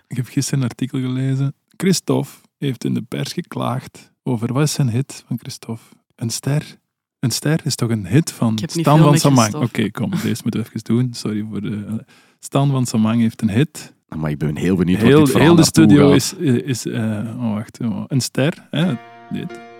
Ik 0.07 0.17
heb 0.17 0.27
gisteren 0.27 0.59
een 0.59 0.69
artikel 0.69 0.99
gelezen. 0.99 1.55
Christophe 1.77 2.29
heeft 2.57 2.83
in 2.83 2.93
de 2.93 3.01
pers 3.01 3.33
geklaagd 3.33 4.11
over 4.23 4.53
wat 4.53 4.63
is 4.63 4.73
zijn 4.73 4.89
hit 4.89 5.23
van 5.27 5.39
Christophe? 5.39 5.83
Een 6.15 6.29
ster. 6.29 6.77
Een 7.19 7.31
ster 7.31 7.59
is 7.63 7.75
toch 7.75 7.89
een 7.89 8.07
hit 8.07 8.31
van 8.31 8.53
Ik 8.53 8.59
heb 8.59 8.73
niet 8.73 8.85
Stan 8.85 8.95
veel 8.95 9.03
van 9.03 9.11
met 9.11 9.21
Samang. 9.21 9.53
Oké, 9.53 9.67
Christophe. 9.67 9.91
kom, 9.91 10.09
deze 10.09 10.41
moeten 10.43 10.61
we 10.61 10.67
even 10.67 10.83
doen. 10.83 11.13
Sorry 11.13 11.45
voor 11.49 11.61
de... 11.61 12.05
Stan 12.39 12.71
van 12.71 12.85
Samang 12.85 13.21
heeft 13.21 13.41
een 13.41 13.49
hit. 13.49 13.93
Maar 14.07 14.31
ik 14.31 14.37
ben 14.37 14.55
heel 14.55 14.75
benieuwd 14.75 14.99
wat 14.99 15.07
Heel, 15.07 15.19
dit 15.19 15.29
verhaal 15.29 15.47
heel 15.47 15.55
de 15.55 15.61
naartoe 15.61 15.83
studio 15.83 16.07
gaat. 16.07 16.15
is... 16.15 16.33
is 16.63 16.85
eh, 16.85 17.43
oh, 17.43 17.53
wacht. 17.53 17.79
oh, 17.79 18.03
een 18.07 18.21
ster. 18.21 18.67
Hè? 18.69 18.93
Dit. 19.29 19.70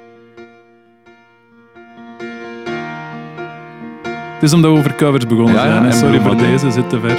Het 4.42 4.50
is 4.50 4.56
omdat 4.56 4.72
we 4.72 4.78
over 4.78 4.96
covers 4.96 5.26
begonnen 5.28 5.54
Ja, 5.54 5.62
zijn. 5.62 5.94
Sorry 5.94 6.20
voor 6.20 6.38
deze, 6.38 6.72
zit 6.72 6.90
te 6.90 7.00
ver. 7.00 7.18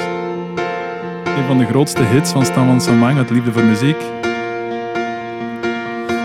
Een 1.39 1.47
van 1.47 1.59
de 1.59 1.65
grootste 1.67 2.03
hits 2.03 2.33
van 2.33 2.45
Stan 2.45 2.67
van 2.67 2.81
Samang, 2.81 3.17
uit 3.19 3.31
Liefde 3.31 3.53
voor 3.53 3.65
Muziek. 3.65 3.97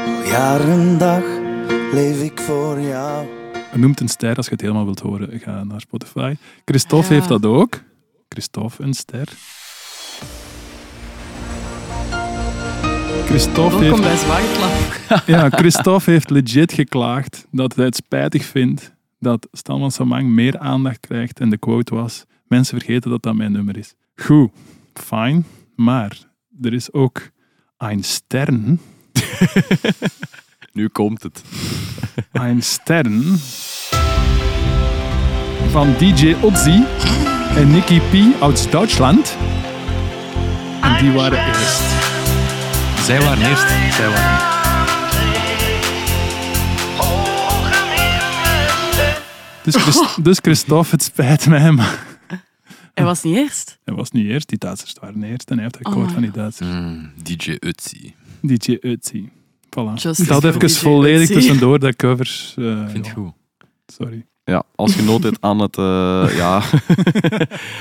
Al 0.06 0.24
jaar 0.30 0.60
en 0.60 0.98
dag 0.98 1.24
leef 1.92 2.22
ik 2.22 2.40
voor 2.40 2.82
jou. 2.82 3.26
Noemt 3.74 4.00
een 4.00 4.08
ster, 4.08 4.36
als 4.36 4.46
je 4.46 4.52
het 4.52 4.62
helemaal 4.62 4.86
wilt 4.86 5.00
horen, 5.00 5.40
ga 5.40 5.64
naar 5.64 5.82
Spotify. 5.82 6.36
Christophe 6.66 7.08
Ja. 7.08 7.14
heeft 7.14 7.28
dat 7.28 7.46
ook. 7.46 7.80
Christophe, 8.30 8.84
een 8.84 8.94
ster. 8.94 9.28
Christophe 13.26 13.80
Welkom 13.80 14.04
heeft, 14.04 14.28
bij 14.28 14.44
ja, 15.36 15.50
Christophe 15.50 16.12
heeft 16.12 16.30
legit 16.30 16.74
geklaagd 16.74 17.46
dat 17.52 17.76
hij 17.76 17.86
het 17.86 17.96
spijtig 17.96 18.46
vindt 18.46 18.96
dat 19.20 19.48
Stan 19.52 19.80
van 19.80 19.92
Samang 19.92 20.28
meer 20.30 20.60
aandacht 20.60 21.00
krijgt. 21.00 21.40
En 21.40 21.50
de 21.50 21.58
quote 21.58 21.96
was, 21.96 22.26
mensen 22.44 22.78
vergeten 22.78 23.10
dat 23.10 23.24
dat 23.24 23.36
mijn 23.36 23.52
nummer 23.52 23.78
is. 23.78 23.94
Goed, 24.16 24.52
fijn, 24.94 25.46
maar 25.76 26.18
er 26.62 26.74
is 26.74 26.94
ook 26.94 27.30
een 27.78 28.04
stern, 28.04 28.80
Nu 30.74 30.88
komt 30.88 31.24
het. 31.24 31.44
een 32.32 32.64
stern 32.64 33.22
van 35.70 35.94
DJ 35.98 36.36
Ozzy 36.42 36.84
en 37.56 37.72
Nicky 37.72 38.00
P 38.00 38.42
uit 38.42 38.72
Duitsland. 38.72 39.38
En 40.82 40.98
die 41.04 41.12
waren 41.12 41.46
eerst. 41.48 41.82
Zij 43.06 43.22
waren 43.22 43.50
eerst. 43.50 43.68
Zij 43.96 44.08
waren 44.10 44.32
eerst. 44.32 44.57
Dus, 49.74 49.76
Christ- 49.82 50.24
dus 50.24 50.38
Christophe, 50.42 50.90
het 50.92 51.04
spijt 51.04 51.48
mij, 51.48 51.72
maar 51.72 52.06
Hij 52.94 53.06
was 53.06 53.24
niet 53.24 53.36
eerst. 53.36 53.80
hij 53.84 53.94
was 53.96 54.12
niet 54.12 54.26
eerst. 54.28 54.50
Die 54.50 54.58
Duitsers 54.58 54.96
waren 55.02 55.24
eerst 55.24 55.50
en 55.50 55.56
hij 55.56 55.64
heeft 55.64 55.78
akkoord 55.86 56.08
Oh, 56.08 56.14
van 56.14 56.22
die 56.22 56.32
Duitsers. 56.32 56.70
Mm, 56.70 57.12
DJ 57.24 57.56
Utsi. 57.60 58.14
DJ 58.42 58.78
Ötzi. 58.88 59.30
Voilà. 59.66 59.94
Justice 59.96 60.26
dat 60.26 60.44
even 60.44 60.60
DJ 60.60 60.68
volledig 60.74 61.28
tussendoor, 61.28 61.80
dat 61.80 61.96
covers. 61.96 62.54
eh, 62.58 62.64
Vind 62.66 62.92
ja, 63.06 63.12
het 63.12 63.20
goed. 63.20 63.32
Sorry. 63.88 64.26
Ja, 64.44 64.64
als 64.76 64.96
je 64.96 65.02
nood 65.02 65.24
hebt 65.24 65.38
aan 65.42 65.60
het... 65.60 65.78
eh, 65.78 66.28
ja, 66.42 66.62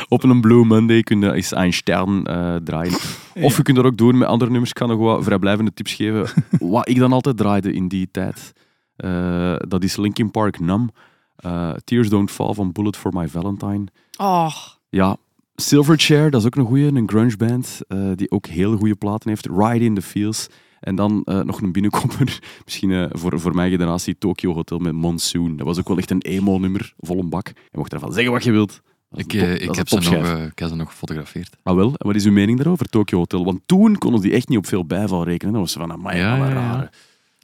op 0.08 0.22
een 0.24 0.40
Blue 0.40 0.64
Monday 0.64 1.02
kun 1.02 1.20
je 1.20 1.32
eens 1.32 1.54
een 1.56 1.72
stern 1.72 2.24
eh, 2.24 2.54
draaien. 2.64 2.98
Of 3.34 3.56
je 3.56 3.62
kunt 3.62 3.76
dat 3.76 3.86
ook 3.86 3.96
doen 3.96 4.18
met 4.18 4.28
andere 4.28 4.50
nummers. 4.50 4.70
Ik 4.70 4.76
kan 4.76 4.88
nog 4.88 4.98
wat 4.98 5.24
vrijblijvende 5.24 5.72
tips 5.74 5.92
geven. 5.94 6.26
Wat 6.58 6.88
ik 6.88 6.98
dan 6.98 7.12
altijd 7.12 7.36
draaide 7.36 7.72
in 7.72 7.88
die 7.88 8.08
tijd, 8.10 8.52
eh, 8.96 9.56
dat 9.68 9.84
is 9.84 9.96
Linkin 9.96 10.30
Park 10.30 10.60
Numb. 10.60 10.90
Eh, 11.36 11.70
Tears 11.84 12.08
Don't 12.08 12.30
Fall 12.30 12.54
van 12.54 12.72
Bullet 12.72 12.96
for 12.96 13.12
My 13.14 13.28
Valentine. 13.28 13.84
Oh, 14.16 14.56
Ja, 14.88 15.16
Silverchair, 15.54 16.30
dat 16.30 16.40
is 16.40 16.46
ook 16.46 16.56
een 16.56 16.66
goeie, 16.66 16.86
een 16.94 17.08
grunge 17.08 17.36
band 17.36 17.80
eh, 17.88 17.98
die 18.14 18.30
ook 18.30 18.46
hele 18.46 18.76
goede 18.76 18.94
platen 18.96 19.28
heeft. 19.28 19.46
Ride 19.56 19.84
in 19.84 19.94
the 19.94 20.02
Fields. 20.02 20.46
En 20.80 20.94
dan 20.94 21.22
eh, 21.24 21.40
nog 21.40 21.60
een 21.60 21.72
binnenkomer, 21.72 22.38
misschien 22.64 22.90
eh, 22.92 23.04
voor, 23.10 23.40
voor 23.40 23.54
mijn 23.54 23.70
generatie, 23.70 24.18
Tokyo 24.18 24.54
Hotel 24.54 24.78
met 24.78 24.92
Monsoon. 24.92 25.56
Dat 25.56 25.66
was 25.66 25.78
ook 25.78 25.88
wel 25.88 25.98
echt 25.98 26.10
een 26.10 26.20
emo-nummer, 26.20 26.94
vol 26.98 27.18
een 27.18 27.28
bak. 27.28 27.46
Je 27.48 27.78
mocht 27.78 27.92
ervan 27.92 28.12
zeggen 28.12 28.32
wat 28.32 28.44
je 28.44 28.50
wilt. 28.50 28.80
Ik, 29.12 29.28
top- 29.28 29.40
eh, 29.40 29.54
ik, 29.54 29.74
heb 29.74 29.88
ze 29.88 29.94
nog, 29.94 30.14
eh, 30.14 30.44
ik 30.44 30.58
heb 30.58 30.68
ze 30.68 30.74
nog 30.74 30.88
gefotografeerd. 30.88 31.56
Maar 31.62 31.76
wel, 31.76 31.86
en 31.96 32.06
wat 32.06 32.14
is 32.16 32.24
uw 32.24 32.32
mening 32.32 32.58
daarover, 32.58 32.86
Tokyo 32.88 33.18
Hotel? 33.18 33.44
Want 33.44 33.60
toen 33.66 33.98
konden 33.98 34.20
die 34.20 34.32
echt 34.32 34.48
niet 34.48 34.58
op 34.58 34.66
veel 34.66 34.84
bijval 34.86 35.24
rekenen. 35.24 35.52
Dat 35.52 35.62
was 35.62 35.72
van, 35.72 35.92
amai, 35.92 36.18
Ja, 36.18 36.36
ja, 36.36 36.46
ja, 36.48 36.52
rare. 36.52 36.90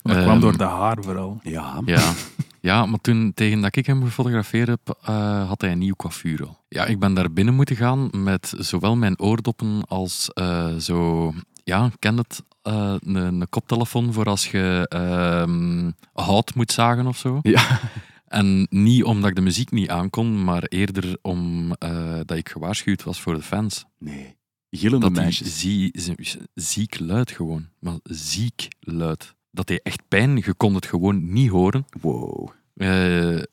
Dat 0.03 0.17
Ehm, 0.17 0.25
kwam 0.25 0.41
door 0.41 0.57
de 0.57 0.65
haar 0.65 0.97
vooral. 1.01 1.41
Ja, 1.43 1.81
Ja. 1.85 2.13
Ja, 2.63 2.87
maar 2.87 3.01
toen, 3.01 3.33
tegen 3.35 3.61
dat 3.61 3.77
ik 3.77 3.87
hem 3.87 4.05
gefotografeerd 4.05 4.69
heb, 4.69 4.99
eh, 5.03 5.49
had 5.49 5.61
hij 5.61 5.73
een 5.73 5.79
nieuw 5.79 5.95
coiffure 5.95 6.45
al. 6.47 6.65
Ja, 6.69 6.85
ik 6.85 6.99
ben 6.99 7.15
daar 7.15 7.33
binnen 7.33 7.55
moeten 7.55 7.77
gaan 7.77 8.11
met 8.17 8.53
zowel 8.59 8.97
mijn 8.97 9.19
oordoppen 9.21 9.85
als 9.87 10.31
eh, 10.33 10.77
zo... 10.77 11.33
Ja, 11.65 11.91
ken 11.99 12.17
het, 12.17 12.43
eh, 12.63 12.95
een, 12.99 13.15
een 13.15 13.49
koptelefoon 13.49 14.13
voor 14.13 14.25
als 14.25 14.51
je 14.51 14.87
ehm, 14.89 15.91
hout 16.13 16.55
moet 16.55 16.73
zagen 16.73 17.07
of 17.07 17.17
zo. 17.17 17.39
Ja. 17.43 17.81
En 18.27 18.67
niet 18.71 19.05
omdat 19.05 19.31
ik 19.31 19.37
de 19.37 19.43
muziek 19.43 19.71
niet 19.71 19.89
aankon, 19.89 20.45
maar 20.45 20.63
eerder 20.63 21.17
omdat 21.23 22.37
ik 22.37 22.49
gewaarschuwd 22.49 23.03
was 23.03 23.21
voor 23.21 23.35
de 23.35 23.43
fans. 23.43 23.85
Nee. 23.99 24.37
Gillende 24.71 25.07
Dat 25.11 25.15
meisjes. 25.15 25.59
zie- 25.61 25.93
ziek 26.55 26.99
luid 27.01 27.31
gewoon. 27.31 27.69
Maar 27.81 27.97
ziek 28.03 28.69
luid. 28.81 29.35
Dat 29.55 29.69
hij 29.69 29.81
echt 29.83 30.03
pijn, 30.09 30.37
je 30.37 30.55
kon 30.55 30.75
het 30.75 30.87
gewoon 30.87 31.33
niet 31.33 31.51
horen. 31.51 31.85
Wow. 32.01 32.49
Eh, 32.75 32.89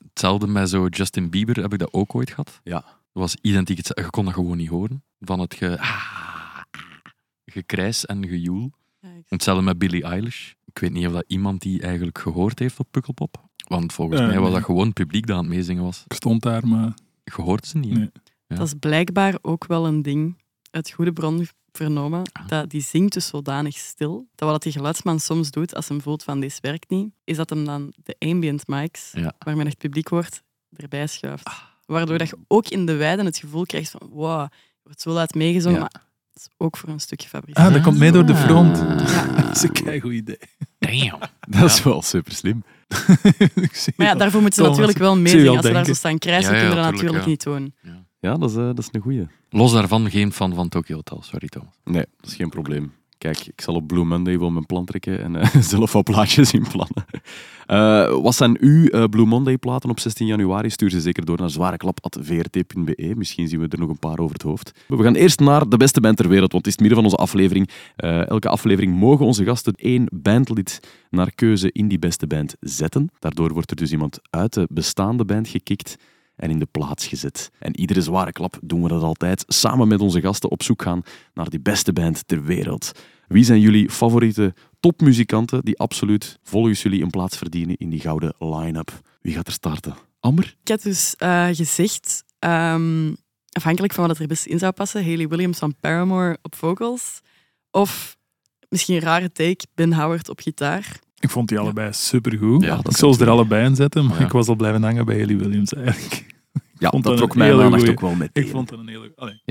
hetzelfde 0.08 0.46
met 0.46 0.68
zo 0.70 0.86
Justin 0.86 1.30
Bieber 1.30 1.56
heb 1.62 1.72
ik 1.72 1.78
dat 1.78 1.92
ook 1.92 2.14
ooit 2.14 2.30
gehad. 2.30 2.60
Ja. 2.64 2.80
Dat 2.80 3.22
was 3.22 3.36
identiek 3.40 3.76
hetzelfde. 3.76 4.04
Je 4.04 4.10
kon 4.10 4.24
dat 4.24 4.34
gewoon 4.34 4.56
niet 4.56 4.68
horen. 4.68 5.02
Van 5.20 5.38
het 5.40 5.54
ge... 5.54 5.78
gekrijs 7.44 8.06
en 8.06 8.28
gejoel. 8.28 8.70
Ja, 9.00 9.08
Hetzelfde 9.28 9.62
met 9.64 9.78
Billie 9.78 10.02
Eilish. 10.04 10.52
Ik 10.64 10.78
weet 10.78 10.92
niet 10.92 11.06
of 11.06 11.12
dat 11.12 11.24
iemand 11.26 11.60
die 11.62 11.82
eigenlijk 11.82 12.18
gehoord 12.18 12.58
heeft 12.58 12.78
op 12.78 12.86
Pukkelpop. 12.90 13.44
Want 13.68 13.92
volgens 13.92 14.20
Eh, 14.20 14.26
mij 14.26 14.36
was 14.36 14.44
nee. 14.44 14.54
dat 14.56 14.64
gewoon 14.64 14.84
het 14.84 14.94
publiek 14.94 15.26
dat 15.26 15.36
aan 15.36 15.44
het 15.44 15.52
meezingen 15.54 15.82
was. 15.82 16.04
Ik 16.06 16.12
stond 16.14 16.42
daar, 16.42 16.66
maar 16.68 16.94
Je 17.24 17.42
hoort 17.42 17.66
ze 17.66 17.78
niet. 17.78 17.92
Nee. 17.94 18.10
Ja. 18.46 18.56
Dat 18.56 18.66
is 18.66 18.74
blijkbaar 18.80 19.38
ook 19.42 19.66
wel 19.66 19.86
een 19.86 20.02
ding 20.02 20.42
uit 20.70 20.90
goede 20.90 21.12
bron 21.12 21.46
vernomen. 21.72 22.22
Ah. 22.32 22.48
Dat 22.48 22.70
die 22.70 22.80
zingt 22.82 23.12
dus 23.12 23.26
zodanig 23.26 23.76
stil. 23.76 24.26
Dat 24.34 24.48
wat 24.50 24.62
die 24.62 24.72
geluidsman 24.72 25.20
soms 25.20 25.50
doet 25.50 25.74
als 25.74 25.88
hem 25.88 26.00
voelt 26.00 26.22
van 26.22 26.40
deze 26.40 26.58
werkt 26.60 26.90
niet, 26.90 27.10
is 27.24 27.36
dat 27.36 27.50
hem 27.50 27.64
dan 27.64 27.92
de 28.02 28.16
ambient 28.18 28.66
mics, 28.66 29.10
Ja. 29.12 29.32
waarmee 29.38 29.66
het 29.66 29.78
publiek 29.78 30.08
wordt, 30.08 30.42
erbij 30.76 31.06
schuift. 31.06 31.48
Waardoor 31.86 32.18
dat 32.18 32.28
je 32.28 32.38
ook 32.46 32.68
in 32.68 32.86
de 32.86 32.96
weiden 32.96 33.24
het 33.24 33.38
gevoel 33.38 33.66
krijgt 33.66 33.90
van 33.90 34.08
wow, 34.12 34.40
je 34.50 34.80
wordt 34.82 35.00
zo 35.00 35.10
laat 35.10 35.34
meegezongen, 35.34 35.78
Ja. 35.80 35.88
maar 35.92 36.02
het 36.32 36.42
is 36.42 36.48
ook 36.56 36.76
voor 36.76 36.88
een 36.88 37.00
stukje 37.00 37.28
gefabriceerd. 37.28 37.66
ah, 37.66 37.72
dat 37.74 37.82
komt 37.82 37.98
mee 37.98 38.12
door 38.12 38.26
de 38.26 38.36
front. 38.36 38.76
Ja. 39.10 39.26
Dat 39.42 39.56
is 39.56 39.62
een 39.62 39.72
keigoed 39.72 40.12
idee. 40.12 40.38
Damn. 40.78 41.18
Dat 41.58 41.70
is 41.70 41.82
wel 41.82 42.02
super 42.02 42.32
slim. 42.32 42.64
Ik 43.54 43.74
zie 43.74 43.92
Maar 43.96 44.06
ja, 44.06 44.14
daarvoor 44.14 44.40
moeten 44.40 44.64
ze 44.64 44.70
natuurlijk 44.70 44.98
wel 44.98 45.16
meezingen. 45.16 45.48
al 45.48 45.56
Als 45.56 45.66
ze 45.66 45.72
daar 45.72 45.84
zo 45.84 45.94
staan 45.94 46.16
ja, 46.18 46.18
kunnen 46.18 46.68
we 46.68 46.74
dat 46.74 46.84
tuurlijk, 46.84 46.92
natuurlijk 46.92 47.24
ja. 47.24 47.28
niet 47.28 47.42
doen. 47.42 47.74
Ja, 48.20 48.36
dat 48.36 48.50
is, 48.50 48.56
eh, 48.56 48.64
dat 48.64 48.78
is 48.78 48.88
een 48.92 49.00
goeie. 49.00 49.26
Los 49.50 49.72
daarvan 49.72 50.10
geen 50.10 50.32
fan 50.32 50.54
van 50.54 50.68
Tokyo 50.68 50.94
Hotel. 50.94 51.22
Sorry, 51.22 51.48
Thomas. 51.48 51.74
Nee, 51.84 52.04
dat 52.20 52.30
is 52.30 52.36
geen 52.36 52.50
probleem. 52.50 52.92
Kijk, 53.20 53.46
ik 53.46 53.60
zal 53.60 53.74
op 53.74 53.86
Blue 53.86 54.04
Monday 54.04 54.38
wel 54.38 54.50
mijn 54.50 54.66
plan 54.66 54.84
trekken 54.84 55.22
en 55.22 55.36
eh, 55.36 55.60
zelf 55.74 55.92
wat 55.92 56.04
plaatjes 56.04 56.52
inplannen. 56.52 57.04
Eh 57.66 58.22
wat 58.22 58.34
zijn 58.34 58.56
uw 58.60 58.86
eh, 58.86 59.04
Blue 59.04 59.26
Monday 59.26 59.58
platen 59.58 59.90
op 59.90 60.00
16 60.00 60.26
januari? 60.26 60.70
Stuur 60.70 60.90
ze 60.90 61.00
zeker 61.00 61.24
door 61.24 61.38
naar 61.38 61.50
zwareklap.vrt.be. 61.50 63.12
Misschien 63.16 63.48
zien 63.48 63.60
we 63.60 63.68
er 63.68 63.78
nog 63.78 63.88
een 63.88 63.98
paar 63.98 64.18
over 64.18 64.32
het 64.32 64.42
hoofd. 64.42 64.72
We 64.86 65.02
gaan 65.02 65.14
eerst 65.14 65.40
naar 65.40 65.68
de 65.68 65.76
beste 65.76 66.00
band 66.00 66.16
ter 66.16 66.28
wereld, 66.28 66.52
want 66.52 66.64
het 66.64 66.66
is 66.66 66.72
het 66.72 66.80
midden 66.80 66.98
van 66.98 67.10
onze 67.10 67.22
aflevering. 67.22 67.68
Eh, 67.96 68.28
elke 68.28 68.48
aflevering 68.48 68.96
mogen 68.96 69.26
onze 69.26 69.44
gasten 69.44 69.74
één 69.74 70.08
bandlid 70.12 70.80
naar 71.10 71.34
keuze 71.34 71.72
in 71.72 71.88
die 71.88 71.98
beste 71.98 72.26
band 72.26 72.54
zetten. 72.60 73.10
Daardoor 73.18 73.52
wordt 73.52 73.70
er 73.70 73.76
dus 73.76 73.92
iemand 73.92 74.18
uit 74.30 74.52
de 74.52 74.68
bestaande 74.70 75.24
band 75.24 75.48
gekikt 75.48 75.96
en 76.40 76.50
in 76.50 76.58
de 76.58 76.66
plaats 76.70 77.06
gezet. 77.06 77.50
En 77.58 77.80
iedere 77.80 78.00
zware 78.02 78.32
klap 78.32 78.58
doen 78.62 78.82
we 78.82 78.88
dat 78.88 79.02
altijd 79.02 79.44
samen 79.46 79.88
met 79.88 80.00
onze 80.00 80.20
gasten 80.20 80.50
op 80.50 80.62
zoek 80.62 80.82
gaan 80.82 81.02
naar 81.34 81.48
die 81.50 81.60
beste 81.60 81.92
band 81.92 82.22
ter 82.28 82.44
wereld. 82.44 82.92
Wie 83.28 83.44
zijn 83.44 83.60
jullie 83.60 83.90
favoriete 83.90 84.54
topmuzikanten 84.80 85.64
die 85.64 85.78
absoluut 85.78 86.38
volgens 86.42 86.82
jullie 86.82 87.02
een 87.02 87.10
plaats 87.10 87.36
verdienen 87.36 87.76
in 87.76 87.90
die 87.90 88.00
gouden 88.00 88.34
line-up? 88.38 89.00
Wie 89.20 89.34
gaat 89.34 89.46
er 89.46 89.52
starten? 89.52 89.94
Amber? 90.20 90.56
Ik 90.62 90.68
had 90.68 90.82
dus 90.82 91.14
eh, 91.16 91.46
gezegd, 91.52 92.24
ehm, 92.38 93.12
afhankelijk 93.52 93.92
van 93.92 94.06
wat 94.06 94.18
er 94.18 94.26
best 94.26 94.46
in 94.46 94.58
zou 94.58 94.72
passen, 94.72 95.04
Hayley 95.04 95.28
Williams 95.28 95.58
van 95.58 95.74
Paramore 95.80 96.38
op 96.42 96.54
vocals. 96.54 97.20
Of 97.70 98.16
misschien 98.68 98.94
een 98.94 99.00
rare 99.02 99.32
take, 99.32 99.66
Ben 99.74 99.92
Howard 99.92 100.28
op 100.28 100.40
gitaar. 100.40 100.98
Ik 101.18 101.30
vond 101.30 101.48
die 101.48 101.58
allebei 101.58 101.92
supergoed. 101.92 102.62
Ja, 102.64 102.76
ik 102.78 102.84
dat 102.84 102.94
zou 102.96 103.12
ze 103.14 103.20
er 103.22 103.28
allebei 103.30 103.64
in 103.64 103.76
zetten, 103.76 104.06
maar 104.06 104.18
Ja. 104.18 104.24
ik 104.24 104.32
was 104.32 104.46
al 104.48 104.54
blijven 104.56 104.82
hangen 104.82 105.04
bij 105.04 105.18
Haley 105.20 105.36
Williams 105.36 105.72
eigenlijk. 105.74 106.26
Ja, 106.80 106.90
vond 106.90 107.04
dat 107.04 107.16
trok 107.16 107.34
mijn 107.34 107.52
aandacht 107.52 107.74
goeie. 107.74 107.90
ook 107.90 108.00
wel 108.00 108.14
meteen. 108.14 108.44
Ik 108.44 108.50
vond 108.50 108.68
dat 108.68 108.78
een 108.78 108.88
hele... 108.88 109.12
Allee. 109.16 109.42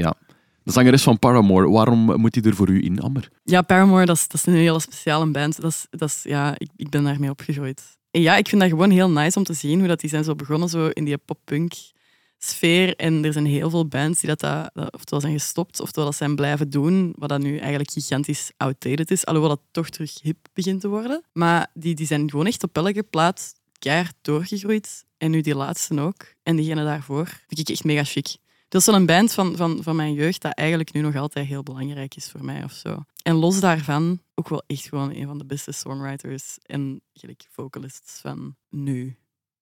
De 0.64 0.72
zangeres 0.72 1.04
van 1.04 1.20
Paramore, 1.20 1.70
waarom 1.70 2.00
moet 2.00 2.34
die 2.34 2.44
er 2.44 2.56
voor 2.56 2.70
u 2.70 2.84
in, 2.84 3.00
Amber? 3.00 3.30
Ja, 3.44 3.62
Paramore, 3.62 4.06
dat 4.06 4.16
is, 4.16 4.28
dat 4.28 4.40
is 4.40 4.46
een 4.46 4.54
hele 4.54 4.80
speciale 4.80 5.32
band. 5.32 5.62
Dat 5.62 5.72
is, 5.72 5.88
dat 5.90 6.10
is, 6.10 6.20
ja, 6.24 6.54
ik, 6.58 6.70
ik 6.76 6.90
ben 6.90 7.04
daarmee 7.04 7.30
opgegroeid. 7.30 7.98
En 8.12 8.22
ja, 8.22 8.36
ik 8.38 8.48
vind 8.48 8.62
dat 8.62 8.70
gewoon 8.70 8.90
heel 8.90 9.10
nice 9.10 9.38
om 9.38 9.44
te 9.44 9.54
zien 9.54 9.80
hoe 9.80 9.88
dat 9.88 10.00
die 10.00 10.10
zijn 10.10 10.24
zo 10.24 10.36
begonnen 10.36 10.70
zo 10.70 10.88
in 10.88 11.06
die 11.06 11.18
pop-punk 11.18 11.74
sfeer. 12.38 12.96
En 12.96 13.26
er 13.26 13.34
zijn 13.34 13.46
heel 13.46 13.70
veel 13.70 13.88
bands 13.88 14.20
die 14.20 14.30
dat, 14.30 14.40
dat, 14.40 14.70
dat 14.74 14.94
oftewel 14.94 15.22
zijn 15.22 15.34
gestopt, 15.34 15.80
oftewel 15.80 16.06
dat 16.10 16.18
zijn 16.18 16.36
blijven 16.36 16.70
doen, 16.70 17.14
wat 17.18 17.30
dat 17.30 17.42
nu 17.42 17.58
eigenlijk 17.58 17.92
gigantisch 17.92 18.52
outdated 18.58 19.12
is, 19.12 19.26
alhoewel 19.26 19.50
dat 19.50 19.62
toch 19.72 19.90
terug 19.90 20.22
hip 20.22 20.38
begint 20.54 20.82
te 20.82 20.88
worden. 20.88 21.24
Maar 21.34 21.68
die, 21.74 21.96
die 21.96 22.08
zijn 22.08 22.30
gewoon 22.30 22.46
echt 22.46 22.64
op 22.64 22.78
elke 22.78 23.04
plaat 23.04 23.54
keihard 23.80 24.16
doorgegroeid. 24.22 25.06
En 25.18 25.32
nu 25.32 25.42
die 25.42 25.56
laatste 25.56 26.00
ook. 26.00 26.34
En 26.44 26.56
diegene 26.56 26.84
daarvoor 26.84 27.26
vind 27.26 27.60
ik 27.60 27.70
echt 27.70 27.84
mega 27.84 28.04
chic. 28.04 28.38
Dat 28.68 28.82
is 28.82 28.94
zo'n 28.94 29.06
band 29.06 29.34
van, 29.34 29.56
van, 29.56 29.84
van 29.84 29.96
mijn 29.96 30.14
jeugd 30.14 30.42
dat 30.42 30.54
eigenlijk 30.54 30.94
nu 30.94 31.02
nog 31.02 31.16
altijd 31.16 31.48
heel 31.48 31.64
belangrijk 31.64 32.16
is 32.16 32.30
voor 32.32 32.46
mij 32.46 32.64
of 32.64 32.72
zo. 32.72 33.04
En 33.24 33.36
los 33.36 33.60
daarvan 33.60 34.22
ook 34.36 34.50
wel 34.50 34.64
echt 34.68 34.88
gewoon 34.88 35.16
een 35.16 35.28
van 35.28 35.38
de 35.38 35.46
beste 35.46 35.72
songwriters 35.72 36.58
en 36.64 37.02
gelijk 37.14 37.48
vocalists 37.50 38.20
van 38.20 38.56
nu, 38.70 39.18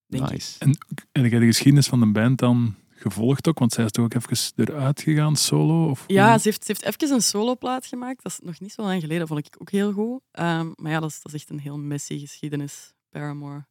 denk 0.05 0.25
ik. 0.25 0.31
Nice. 0.31 0.59
En, 0.59 0.77
en 1.11 1.23
heb 1.23 1.39
de 1.39 1.45
geschiedenis 1.45 1.87
van 1.87 1.99
de 1.99 2.11
band 2.11 2.39
dan 2.39 2.75
gevolgd 2.89 3.47
ook, 3.47 3.59
want 3.59 3.73
zij 3.73 3.85
is 3.85 3.91
toch 3.91 4.05
ook 4.05 4.13
even 4.13 4.51
eruit 4.55 5.01
gegaan, 5.01 5.35
solo? 5.35 5.89
Of 5.89 6.03
Ja, 6.07 6.37
ze 6.37 6.47
heeft, 6.47 6.65
ze 6.65 6.71
heeft 6.71 7.01
even 7.01 7.15
een 7.15 7.21
soloplaat 7.21 7.85
gemaakt. 7.85 8.23
Dat 8.23 8.31
is 8.31 8.39
nog 8.39 8.59
niet 8.59 8.71
zo 8.71 8.81
lang 8.81 9.01
geleden, 9.01 9.27
vond 9.27 9.47
ik 9.47 9.55
ook 9.57 9.71
heel 9.71 9.91
goed. 9.91 10.21
Ehm, 10.31 10.71
maar 10.75 10.91
ja, 10.91 10.99
dat 10.99 11.09
is, 11.09 11.21
dat 11.21 11.33
is 11.33 11.39
echt 11.39 11.49
een 11.49 11.59
heel 11.59 11.77
messy 11.77 12.19
geschiedenis, 12.19 12.93
Paramore. 13.09 13.65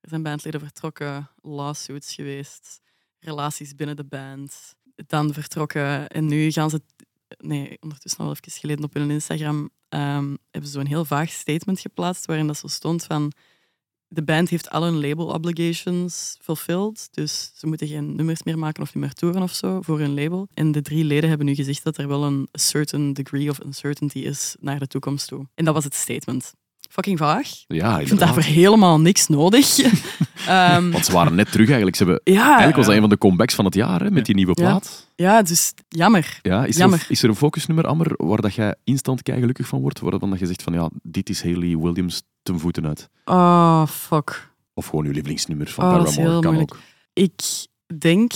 Er 0.00 0.08
zijn 0.08 0.22
bandleden 0.22 0.60
vertrokken, 0.60 1.30
lawsuits 1.42 2.14
geweest, 2.14 2.80
relaties 3.18 3.74
binnen 3.74 3.96
de 3.96 4.04
band. 4.04 4.74
Dan 4.94 5.32
vertrokken 5.32 6.08
en 6.08 6.26
nu 6.26 6.50
gaan 6.50 6.70
ze... 6.70 6.82
Nee, 7.38 7.76
ondertussen 7.80 8.24
al 8.24 8.30
even 8.30 8.52
geleden 8.52 8.84
op 8.84 8.94
hun 8.94 9.10
Instagram 9.10 9.70
ehm, 9.88 10.36
hebben 10.50 10.70
ze 10.70 10.78
zo'n 10.78 10.86
heel 10.86 11.04
vaag 11.04 11.30
statement 11.30 11.80
geplaatst 11.80 12.26
waarin 12.26 12.46
dat 12.46 12.56
zo 12.56 12.66
stond 12.66 13.04
van 13.04 13.32
de 14.12 14.22
band 14.22 14.48
heeft 14.48 14.70
al 14.70 14.82
hun 14.82 15.00
label 15.00 15.26
obligations 15.26 16.36
fulfilled, 16.40 17.08
dus 17.10 17.52
ze 17.54 17.66
moeten 17.66 17.88
geen 17.88 18.14
nummers 18.16 18.42
meer 18.42 18.58
maken 18.58 18.82
of 18.82 18.94
niet 18.94 19.04
meer 19.04 19.12
toeren 19.12 19.42
of 19.42 19.54
zo 19.54 19.80
voor 19.82 19.98
hun 19.98 20.14
label. 20.14 20.48
En 20.54 20.72
de 20.72 20.82
drie 20.82 21.04
leden 21.04 21.28
hebben 21.28 21.46
nu 21.46 21.54
gezegd 21.54 21.84
dat 21.84 21.98
er 21.98 22.08
wel 22.08 22.24
een 22.24 22.48
certain 22.52 23.12
degree 23.12 23.50
of 23.50 23.60
uncertainty 23.64 24.18
is 24.18 24.56
naar 24.60 24.78
de 24.78 24.86
toekomst 24.86 25.28
toe. 25.28 25.46
En 25.54 25.64
dat 25.64 25.74
was 25.74 25.84
het 25.84 25.94
statement. 25.94 26.54
Fucking 26.90 27.18
vaag. 27.18 27.48
Ja, 27.66 27.98
Ik 27.98 28.06
vind 28.06 28.20
daarvoor 28.20 28.42
helemaal 28.42 29.00
niks 29.00 29.26
nodig. 29.28 29.78
Ehm, 30.46 30.90
Want 30.90 31.04
ze 31.06 31.12
waren 31.12 31.34
net 31.34 31.50
terug 31.52 31.66
eigenlijk. 31.66 31.96
Ze 31.96 32.04
hebben, 32.04 32.20
ja, 32.34 32.46
eigenlijk 32.46 32.76
was 32.76 32.86
dat 32.86 32.94
een 32.94 33.00
van 33.00 33.10
de 33.10 33.18
comebacks 33.18 33.54
van 33.54 33.64
het 33.64 33.74
jaar, 33.74 34.00
hè, 34.02 34.10
met 34.10 34.26
die 34.26 34.34
nieuwe 34.34 34.52
plaat. 34.54 35.06
ja, 35.16 35.42
dus 35.42 35.72
jammer. 35.88 36.38
Ja, 36.42 36.64
is, 36.64 36.74
er 36.74 36.80
Jammer. 36.80 36.98
een, 36.98 37.04
is 37.08 37.22
er 37.22 37.28
een 37.28 37.34
focusnummer, 37.34 37.86
Amber, 37.86 38.12
waar 38.16 38.40
dat 38.40 38.54
jij 38.54 38.74
instant 38.84 39.22
kei 39.22 39.40
gelukkig 39.40 39.66
van 39.66 39.80
wordt? 39.80 40.00
Waarvan 40.00 40.30
dat 40.30 40.38
je 40.38 40.46
zegt 40.46 40.62
van, 40.62 40.72
ja, 40.72 40.90
dit 41.02 41.28
is 41.28 41.42
Hayley 41.42 41.76
Williams 41.76 42.22
ten 42.42 42.58
voeten 42.58 42.86
uit. 42.86 43.08
Oh, 43.24 43.86
fuck. 43.86 44.50
Of 44.74 44.86
gewoon 44.86 45.04
je 45.04 45.10
lievelingsnummer 45.12 45.68
van 45.68 45.84
Oh, 45.84 45.90
Paramore, 45.90 46.40
kan 46.40 46.52
moeilijk. 46.52 46.74
ook. 46.74 46.80
Ik 47.12 47.40
denk 47.98 48.32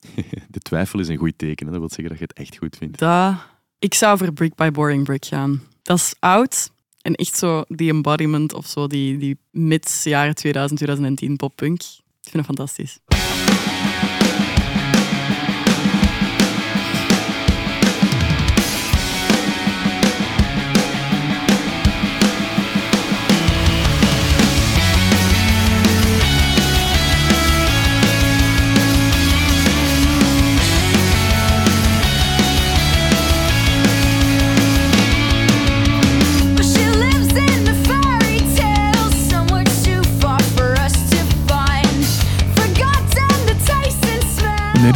De 0.48 0.58
twijfel 0.58 0.98
is 1.00 1.08
een 1.08 1.16
goed 1.16 1.32
teken, 1.36 1.66
hè. 1.66 1.72
dat 1.72 1.80
wil 1.80 1.88
zeggen 1.90 2.08
dat 2.08 2.18
je 2.18 2.24
het 2.24 2.36
echt 2.38 2.56
goed 2.56 2.76
vindt. 2.76 2.98
dat... 2.98 3.34
Ik 3.78 3.94
zou 3.94 4.18
voor 4.18 4.32
Brick 4.32 4.54
by 4.54 4.70
Boring 4.70 5.04
Brick 5.04 5.24
gaan. 5.24 5.62
Dat 5.82 5.96
is 5.96 6.14
oud 6.18 6.70
en 7.06 7.14
echt 7.14 7.36
zo 7.36 7.64
die 7.68 7.90
embodiment 7.90 8.54
of 8.54 8.66
zo, 8.66 8.86
die, 8.86 9.18
die 9.18 9.38
mid 9.50 10.00
jaren 10.04 10.34
2000, 10.34 10.78
2010 10.78 11.36
poppunk. 11.36 11.80
Ik 11.80 12.32
vind 12.32 12.46
het 12.46 12.56
fantastisch. 12.56 12.98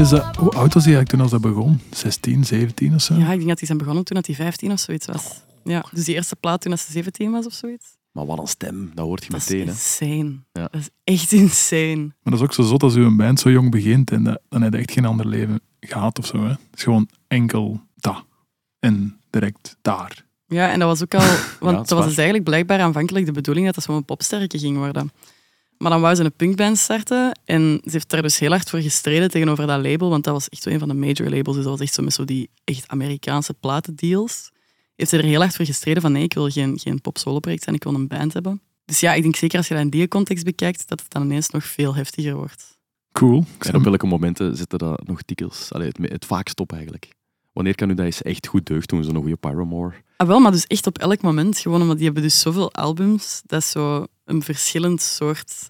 Dat, 0.09 0.36
hoe 0.36 0.51
oud 0.51 0.74
was 0.74 0.84
hij 0.84 0.94
eigenlijk 0.94 1.09
toen 1.09 1.20
als 1.20 1.30
dat 1.30 1.40
begon? 1.40 1.80
16, 1.90 2.44
17 2.44 2.94
of 2.94 3.01
zo? 3.01 3.14
Ja, 3.14 3.30
ik 3.30 3.36
denk 3.36 3.48
dat 3.48 3.59
die 3.59 3.66
zijn 3.66 3.78
begonnen 3.78 4.05
toen 4.05 4.16
dat 4.16 4.26
hij 4.26 4.34
15 4.34 4.72
of 4.72 4.78
zoiets 4.78 5.07
was. 5.07 5.40
Ja, 5.64 5.84
dus 5.92 6.05
die 6.05 6.14
eerste 6.14 6.36
plaat 6.36 6.61
toen 6.61 6.70
dat 6.70 6.80
ze 6.80 6.92
17 6.92 7.30
was 7.30 7.46
of 7.46 7.53
zoiets. 7.53 7.86
Maar 8.12 8.26
wat 8.26 8.38
een 8.38 8.46
stem, 8.46 8.90
dat 8.94 9.07
hoort 9.07 9.24
je 9.24 9.30
Dat 9.30 9.40
is 9.40 9.48
meteen. 9.48 9.66
Hè. 9.66 9.72
insane. 9.72 10.38
Ja. 10.53 10.68
Dat 10.70 10.80
is 10.80 10.88
echt 11.05 11.32
insane. 11.32 11.96
Maar 11.96 12.32
dat 12.32 12.34
is 12.34 12.40
ook 12.40 12.53
zo 12.53 12.62
zot 12.62 12.82
als 12.82 12.94
uw 12.94 13.16
band 13.16 13.40
zo 13.40 13.51
jong 13.51 13.70
begint 13.70 14.11
en 14.11 14.24
dat, 14.24 14.40
dan 14.48 14.62
heb 14.62 14.72
je 14.72 14.78
echt 14.78 14.92
geen 14.92 15.05
ander 15.05 15.26
leven 15.26 15.61
gehad 15.80 16.18
of 16.18 16.26
zo. 16.26 16.42
Hè. 16.42 16.48
Het 16.48 16.59
is 16.74 16.82
gewoon 16.82 17.09
enkel 17.28 17.80
dat. 17.96 18.24
En 18.78 19.20
direct 19.30 19.76
daar. 19.82 20.24
Ja, 20.46 20.70
en 20.70 20.78
dat 20.78 20.88
was 20.88 21.03
ook 21.03 21.14
al... 21.14 21.20
Want 21.61 21.76
dat 21.76 21.82
is 21.82 21.88
dat 21.88 21.98
was 21.98 22.07
dus 22.07 22.16
eigenlijk 22.16 22.44
blijkbaar 22.44 22.80
aanvankelijk 22.80 23.26
de 23.26 23.32
bedoeling 23.32 23.66
dat 23.66 23.74
dat 23.74 23.84
zo'n 23.84 24.05
popsterretje 24.05 24.59
ging 24.59 24.76
worden. 24.76 25.12
Maar 25.82 25.90
dan 25.90 26.00
wou 26.00 26.14
ze 26.14 26.24
een 26.24 26.32
punkband 26.32 26.78
starten 26.78 27.40
en 27.44 27.80
ze 27.84 27.90
heeft 27.90 28.10
daar 28.10 28.22
dus 28.22 28.38
heel 28.38 28.50
hard 28.50 28.70
voor 28.70 28.80
gestreden 28.80 29.30
tegenover 29.30 29.66
dat 29.66 29.82
label, 29.82 30.08
want 30.10 30.24
dat 30.24 30.32
was 30.32 30.48
echt 30.48 30.62
zo 30.62 30.70
een 30.70 30.78
van 30.78 30.88
de 30.88 30.94
major 30.94 31.28
labels. 31.28 31.56
Dus 31.56 31.64
dat 31.64 31.72
was 31.72 31.80
echt 31.80 31.94
zo 31.94 32.02
met 32.02 32.12
zo 32.12 32.24
die 32.24 32.50
echt 32.64 32.88
Amerikaanse 32.88 33.54
platendeals. 33.54 34.50
Heeft 34.96 35.10
ze 35.10 35.16
er 35.16 35.24
heel 35.24 35.40
hard 35.40 35.56
voor 35.56 35.64
gestreden 35.64 36.02
van 36.02 36.12
nee, 36.12 36.22
ik 36.22 36.34
wil 36.34 36.50
geen, 36.50 36.78
geen 36.78 37.00
pop-solo-project 37.00 37.62
zijn, 37.62 37.74
ik 37.74 37.84
wil 37.84 37.94
een 37.94 38.08
band 38.08 38.32
hebben. 38.32 38.60
Dus 38.84 39.00
ja, 39.00 39.14
ik 39.14 39.22
denk 39.22 39.36
zeker 39.36 39.58
als 39.58 39.68
je 39.68 39.74
dat 39.74 39.82
in 39.82 39.90
die 39.90 40.08
context 40.08 40.44
bekijkt, 40.44 40.88
dat 40.88 41.00
het 41.00 41.10
dan 41.10 41.22
ineens 41.22 41.50
nog 41.50 41.64
veel 41.64 41.94
heftiger 41.94 42.34
wordt. 42.34 42.78
Cool. 43.12 43.44
Ik 43.58 43.64
En 43.64 43.76
op 43.76 43.82
welke 43.82 44.06
momenten 44.06 44.56
zitten 44.56 44.78
dat 44.78 45.06
nog 45.06 45.24
dikwijls? 45.24 45.72
Allee, 45.72 45.88
het, 45.88 46.10
het 46.10 46.24
vaakst 46.24 46.60
op 46.60 46.72
eigenlijk. 46.72 47.08
Wanneer 47.53 47.74
kan 47.74 47.90
u 47.90 47.94
dat 47.94 48.05
eens 48.05 48.22
echt 48.22 48.46
goed 48.46 48.66
deugd 48.66 48.88
doen, 48.88 49.05
zo'n 49.05 49.16
goede 49.16 49.36
Paramore? 49.36 49.94
Ah, 50.16 50.26
wel, 50.26 50.40
maar 50.40 50.53
dus 50.53 50.66
echt 50.66 50.86
op 50.86 50.98
elk 50.98 51.22
moment. 51.22 51.59
Gewoon 51.59 51.80
omdat 51.80 51.96
die 51.96 52.05
hebben 52.05 52.22
dus 52.22 52.40
zoveel 52.40 52.72
albums. 52.72 53.42
Dat 53.46 53.61
is 53.61 53.70
zo 53.70 54.07
een 54.24 54.42
verschillend 54.42 55.03
soort 55.03 55.68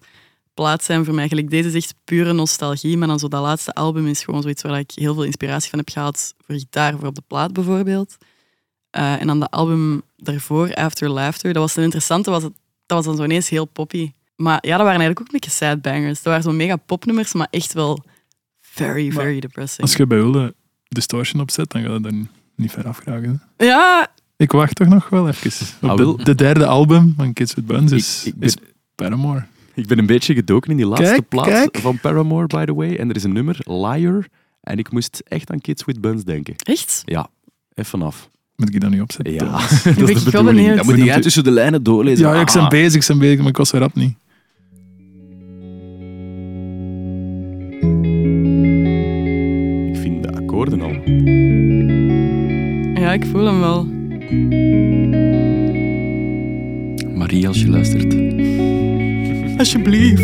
plaat 0.53 0.83
zijn 0.83 1.05
voor 1.05 1.13
mij. 1.13 1.27
Gelijk 1.27 1.49
deze 1.49 1.67
is 1.67 1.75
echt 1.75 1.95
pure 2.03 2.33
nostalgie. 2.33 2.97
Maar 2.97 3.07
dan 3.07 3.19
zo 3.19 3.27
dat 3.27 3.41
laatste 3.41 3.73
album 3.73 4.07
is 4.07 4.23
gewoon 4.23 4.41
zoiets 4.41 4.61
waar 4.61 4.79
ik 4.79 4.91
heel 4.95 5.13
veel 5.13 5.23
inspiratie 5.23 5.69
van 5.69 5.79
heb 5.79 5.89
gehaald. 5.89 6.33
Voor 6.45 6.55
gitaar, 6.55 6.97
voor 6.97 7.07
op 7.07 7.15
de 7.15 7.23
plaat 7.27 7.53
bijvoorbeeld. 7.53 8.17
Eh, 8.89 9.21
en 9.21 9.27
dan 9.27 9.39
de 9.39 9.49
album 9.49 10.01
daarvoor, 10.17 10.73
After 10.73 11.09
Laughter. 11.09 11.53
Dat 11.53 11.61
was 11.61 11.75
een 11.75 11.83
interessante. 11.83 12.29
Was 12.29 12.43
het, 12.43 12.53
dat 12.85 12.97
was 12.97 13.05
dan 13.05 13.15
zo 13.15 13.23
ineens 13.23 13.49
heel 13.49 13.65
poppy. 13.65 14.11
Maar 14.35 14.59
ja, 14.61 14.77
dat 14.77 14.85
waren 14.85 15.01
eigenlijk 15.01 15.19
ook 15.19 15.25
een 15.25 15.39
beetje 15.39 15.65
sad 15.65 15.81
bangers. 15.81 16.21
Dat 16.21 16.23
waren 16.23 16.43
zo 16.43 16.51
mega 16.51 16.75
popnummers, 16.75 17.33
maar 17.33 17.47
echt 17.49 17.73
wel 17.73 18.03
very, 18.59 19.07
Maar 19.07 19.23
very 19.23 19.39
depressing. 19.39 19.81
Als 19.81 19.95
je 19.95 20.07
bij 20.07 20.17
Hulde 20.17 20.55
Distortion 20.95 21.41
opzet, 21.41 21.69
dan 21.71 21.81
gaat 21.81 21.91
het 21.91 22.05
er 22.05 22.13
niet 22.55 22.71
ver 22.71 22.87
afgeraken. 22.87 23.41
hè. 23.57 23.65
Ja, 23.65 24.07
Ik 24.37 24.51
wacht 24.51 24.75
toch 24.75 24.87
nog 24.87 25.09
wel 25.09 25.27
even. 25.27 25.67
Op 25.81 25.89
Ah, 25.89 25.97
de, 25.97 26.03
wel. 26.03 26.17
de 26.17 26.35
derde 26.35 26.65
album 26.65 27.13
van 27.17 27.33
Kids 27.33 27.53
with 27.53 27.65
Buns 27.65 27.91
is, 27.91 28.21
Ik- 28.25 28.33
ik 28.33 28.39
ben- 28.39 28.47
is 28.47 28.55
Paramore. 28.95 29.43
Ik 29.73 29.87
ben 29.87 29.97
een 29.99 30.05
beetje 30.05 30.33
gedoken 30.33 30.71
in 30.71 30.77
die 30.77 30.85
laatste 30.85 31.05
Kijk, 31.13 31.27
plaat 31.29 31.45
kijk. 31.45 31.77
van 31.77 31.99
Paramore, 31.99 32.47
by 32.47 32.65
the 32.65 32.73
way. 32.73 32.95
En 32.95 33.09
er 33.09 33.15
is 33.15 33.23
een 33.23 33.33
nummer, 33.33 33.57
Liar. 33.63 34.27
En 34.61 34.77
ik 34.77 34.91
moest 34.91 35.23
echt 35.27 35.51
aan 35.51 35.59
Kids 35.61 35.85
with 35.85 36.01
Buns 36.01 36.23
denken. 36.23 36.53
echt? 36.57 37.01
Ja, 37.05 37.27
even 37.73 38.01
af. 38.01 38.29
Moet 38.55 38.75
ik 38.75 38.81
dat 38.81 38.89
niet 38.89 39.01
opzetten? 39.01 39.33
Ja, 39.33 39.39
dat 39.97 40.09
is 40.09 40.23
de 40.23 40.31
bedoeling. 40.31 40.75
Dan 40.75 40.85
moet 40.85 40.97
jij 40.97 41.21
tussen 41.21 41.43
de 41.43 41.51
lijnen 41.51 41.83
doorlezen. 41.83 42.27
Ja, 42.27 42.39
ik 42.39 42.51
ben 42.53 42.61
Ah. 42.61 42.69
bezig, 42.69 43.01
ik 43.01 43.07
ben 43.07 43.17
bezig, 43.19 43.37
maar 43.39 43.47
ik 43.47 43.57
was 43.57 43.71
weer 43.71 43.81
rap 43.81 43.95
niet. 43.95 44.15
Ja, 53.11 53.17
ik 53.17 53.25
voel 53.25 53.45
hem 53.45 53.59
wel. 53.59 53.85
Marie, 57.15 57.47
als 57.47 57.61
je 57.61 57.69
luistert. 57.69 58.15
Alsjeblieft. 59.57 60.23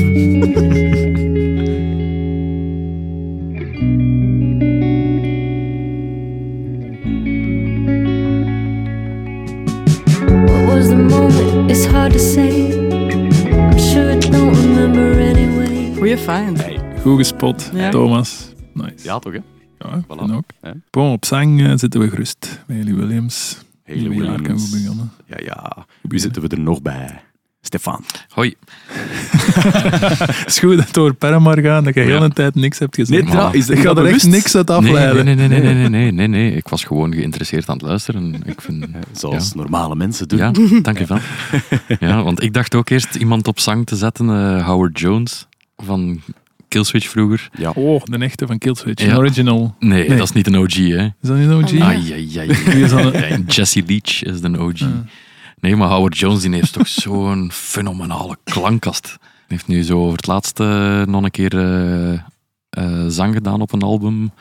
What 10.45 10.65
was 10.65 10.88
the 10.88 10.95
moment? 10.95 11.69
It's 11.71 11.85
hard 11.85 12.11
to 12.11 12.19
say. 12.19 12.71
I'm 13.51 13.79
sure 13.79 14.11
I 14.11 14.19
don't 14.19 14.55
remember 14.55 15.19
anyway. 15.19 15.93
Goeie 15.95 16.17
find. 16.17 16.63
Goed 17.01 17.17
gespot, 17.17 17.71
Ja. 17.73 17.89
Thomas. 17.89 18.53
Nice. 18.73 19.03
Ja, 19.03 19.19
toch 19.19 19.33
hè? 19.33 19.57
Ja, 19.80 19.95
ik 19.95 20.03
Voilà. 20.03 20.17
vind 20.19 20.32
ook. 20.32 20.43
Bon, 20.89 21.11
op 21.11 21.25
zang 21.25 21.61
eh, 21.67 21.71
zitten 21.75 21.99
we 21.99 22.09
gerust. 22.09 22.63
Bij 22.67 22.78
Haley 22.78 22.93
Williams. 22.95 23.57
Kan 23.86 23.95
Williams. 23.95 24.61
Ja, 25.25 25.38
ja. 25.45 25.86
Wie 26.01 26.19
zitten 26.19 26.41
we 26.41 26.47
er 26.47 26.59
nog 26.59 26.82
bij? 26.82 27.21
Stefan. 27.61 28.03
Hoi. 28.30 28.55
Het 28.88 30.47
is 30.47 30.59
goed 30.59 30.78
dat 30.78 30.88
het 30.88 30.97
over 30.97 31.13
Paramore 31.13 31.61
gaat, 31.61 31.86
dat 31.86 31.93
je 31.93 31.99
heel 31.99 32.15
Ja. 32.17 32.21
een 32.21 32.34
tijd 32.34 32.55
niks 32.55 32.80
hebt 32.80 32.95
gezegd. 32.95 33.34
Nee, 33.34 33.51
is 33.51 33.69
ik 33.69 33.80
ga 33.80 33.89
er 33.95 34.05
echt 34.05 34.28
niks 34.28 34.55
uit 34.55 34.67
Nee, 34.67 34.78
afleiden. 34.78 35.25
nee, 35.25 35.36
nee, 35.36 35.47
nee, 35.47 35.59
nee, 35.61 35.73
nee, 35.73 35.89
nee, 35.89 36.11
nee, 36.11 36.28
nee. 36.28 36.51
Ik 36.55 36.67
was 36.67 36.84
gewoon 36.84 37.13
geïnteresseerd 37.13 37.69
aan 37.69 37.78
het 37.78 37.86
luisteren. 37.86 38.41
Ik 38.45 38.61
vind, 38.61 38.86
Zoals 39.11 39.47
Ja. 39.49 39.55
normale 39.61 39.95
mensen 39.95 40.28
doen. 40.28 40.39
ja, 40.39 40.51
dank 40.82 40.97
je 40.97 41.05
wel. 41.05 41.19
Ja, 42.09 42.23
want 42.23 42.43
ik 42.43 42.53
dacht 42.53 42.75
ook 42.75 42.89
eerst 42.89 43.15
iemand 43.15 43.47
op 43.47 43.59
zang 43.59 43.86
te 43.86 43.95
zetten, 43.95 44.30
eh, 44.30 44.65
Howard 44.65 44.99
Jones 44.99 45.47
van 45.78 46.21
Killswitch 46.68 47.07
vroeger. 47.09 47.49
Ja. 47.57 47.70
Oh, 47.70 48.01
de 48.03 48.18
echte 48.18 48.47
van 48.47 48.57
Killswitch. 48.57 49.03
Ja. 49.03 49.09
Een 49.11 49.18
original. 49.18 49.76
Nee, 49.80 50.07
Nee. 50.07 50.18
dat 50.18 50.28
is 50.28 50.34
niet 50.34 50.47
een 50.47 50.57
OG, 50.57 50.74
hè. 50.74 51.05
Is 51.05 51.11
dat 51.22 51.38
niet 51.38 51.47
een 51.47 51.53
OG? 51.63 51.63
Ah, 51.72 51.78
ja. 51.78 51.86
Ai, 51.86 52.11
ai, 52.13 52.38
ai. 52.38 52.47
Wie 52.47 52.84
is 52.84 52.89
dat? 52.89 53.13
Ja, 53.13 53.38
Jesse 53.47 53.84
Leach 53.88 54.24
is 54.24 54.41
de 54.41 54.59
OG. 54.59 54.82
Ah. 54.82 54.88
Nee, 55.59 55.76
maar 55.76 55.89
Howard 55.89 56.18
Jones 56.18 56.41
die 56.41 56.53
heeft 56.53 56.74
toch 56.74 56.88
zo'n 57.03 57.49
fenomenale 57.53 58.38
klankkast. 58.43 59.07
Hij 59.20 59.45
heeft 59.47 59.68
nu 59.68 59.82
zo 59.84 59.99
over 60.03 60.15
het 60.18 60.28
laatste 60.28 61.03
nog 61.07 61.24
een 61.24 61.32
keer 61.32 61.57
eh, 61.57 62.13
eh, 62.70 63.05
zang 63.07 63.34
gedaan 63.34 63.61
op 63.61 63.74
een 63.74 63.82
album. 63.82 64.32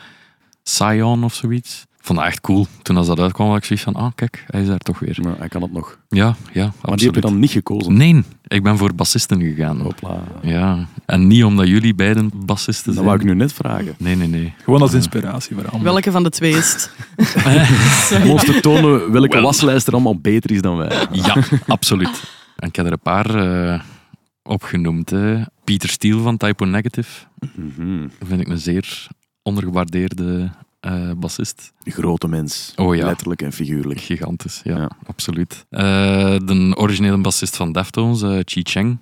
Scion 0.62 1.24
of 1.24 1.35
zoiets. 1.35 1.85
Vond 2.07 2.19
dat 2.19 2.29
echt 2.29 2.41
cool. 2.41 2.67
Toen 2.83 2.97
als 2.97 3.07
dat 3.07 3.21
uitkwam, 3.21 3.49
had 3.49 3.57
ik 3.57 3.65
zoiets 3.65 3.85
van, 3.85 3.95
ah 3.95 4.13
kijk, 4.15 4.45
hij 4.47 4.61
is 4.61 4.67
daar 4.67 4.79
toch 4.79 4.99
weer. 4.99 5.19
Maar 5.23 5.39
hij 5.39 5.49
kan 5.49 5.63
het 5.63 5.73
nog. 5.73 5.99
Ja, 6.09 6.37
ja, 6.53 6.73
Maar 6.83 6.97
die 6.97 7.07
heb 7.07 7.15
je 7.15 7.21
dan 7.21 7.39
niet 7.39 7.51
gekozen. 7.51 7.97
Nee, 7.97 8.23
ik 8.47 8.63
ben 8.63 8.77
voor 8.79 8.95
bassisten 8.95 9.41
gegaan. 9.41 9.81
Hopla. 9.81 10.23
Ja, 10.43 10.87
en 11.07 11.27
niet 11.27 11.45
omdat 11.45 11.69
jullie 11.69 11.95
beiden 11.95 12.31
bassisten 12.35 12.85
Dat 12.85 12.95
zijn. 12.95 13.07
wou 13.07 13.19
ik 13.19 13.25
nu 13.25 13.35
net 13.35 13.53
vragen. 13.53 13.95
Nee, 13.99 14.17
nee, 14.17 14.29
nee. 14.29 14.55
Gewoon 14.65 14.81
als 14.81 14.93
inspiratie 14.95 15.55
voor 15.55 15.65
anderen. 15.65 15.85
Welke 15.93 16.11
van 16.11 16.23
de 16.23 16.31
twee 16.31 16.53
is 16.57 16.73
het? 16.73 16.91
Om 18.23 18.31
ons 18.31 18.45
te 18.45 18.61
tonen 18.61 19.13
welke 19.13 19.29
Wel. 19.35 19.43
waslijst 19.43 19.87
er 19.87 19.93
allemaal 19.93 20.19
beter 20.21 20.51
is 20.51 20.61
dan 20.61 20.77
wij. 20.77 21.07
Ja, 21.13 21.37
absoluut. 21.67 22.23
En 22.57 22.69
ik 22.69 22.77
heb 22.77 22.87
er 22.87 22.93
een 22.93 22.99
paar 23.03 23.35
eh, 23.35 23.81
opgenoemd. 24.43 25.11
Hè. 25.11 25.43
Peter 25.65 25.89
Steele 25.89 26.21
van 26.21 26.37
Typo 26.37 26.65
Negative. 26.65 27.27
Mhm. 27.55 28.09
vind 28.25 28.41
ik 28.41 28.49
een 28.49 28.59
zeer 28.59 29.07
ondergewaardeerde 29.43 30.51
eh, 30.87 31.11
bassist. 31.16 31.72
Grote 31.84 32.28
mens. 32.28 32.72
Oh 32.76 32.95
ja. 32.97 33.07
Letterlijk 33.07 33.43
en 33.43 33.53
figuurlijk. 33.53 34.01
Gigantisch, 34.01 34.61
ja, 34.64 34.76
Ja. 34.76 34.91
absoluut. 35.07 35.66
Eh, 35.70 35.82
de 36.45 36.72
originele 36.76 37.18
bassist 37.18 37.57
van 37.57 37.72
Deftones, 37.72 38.22
eh 38.22 38.39
Chi 38.45 38.61
Cheng, 38.62 38.99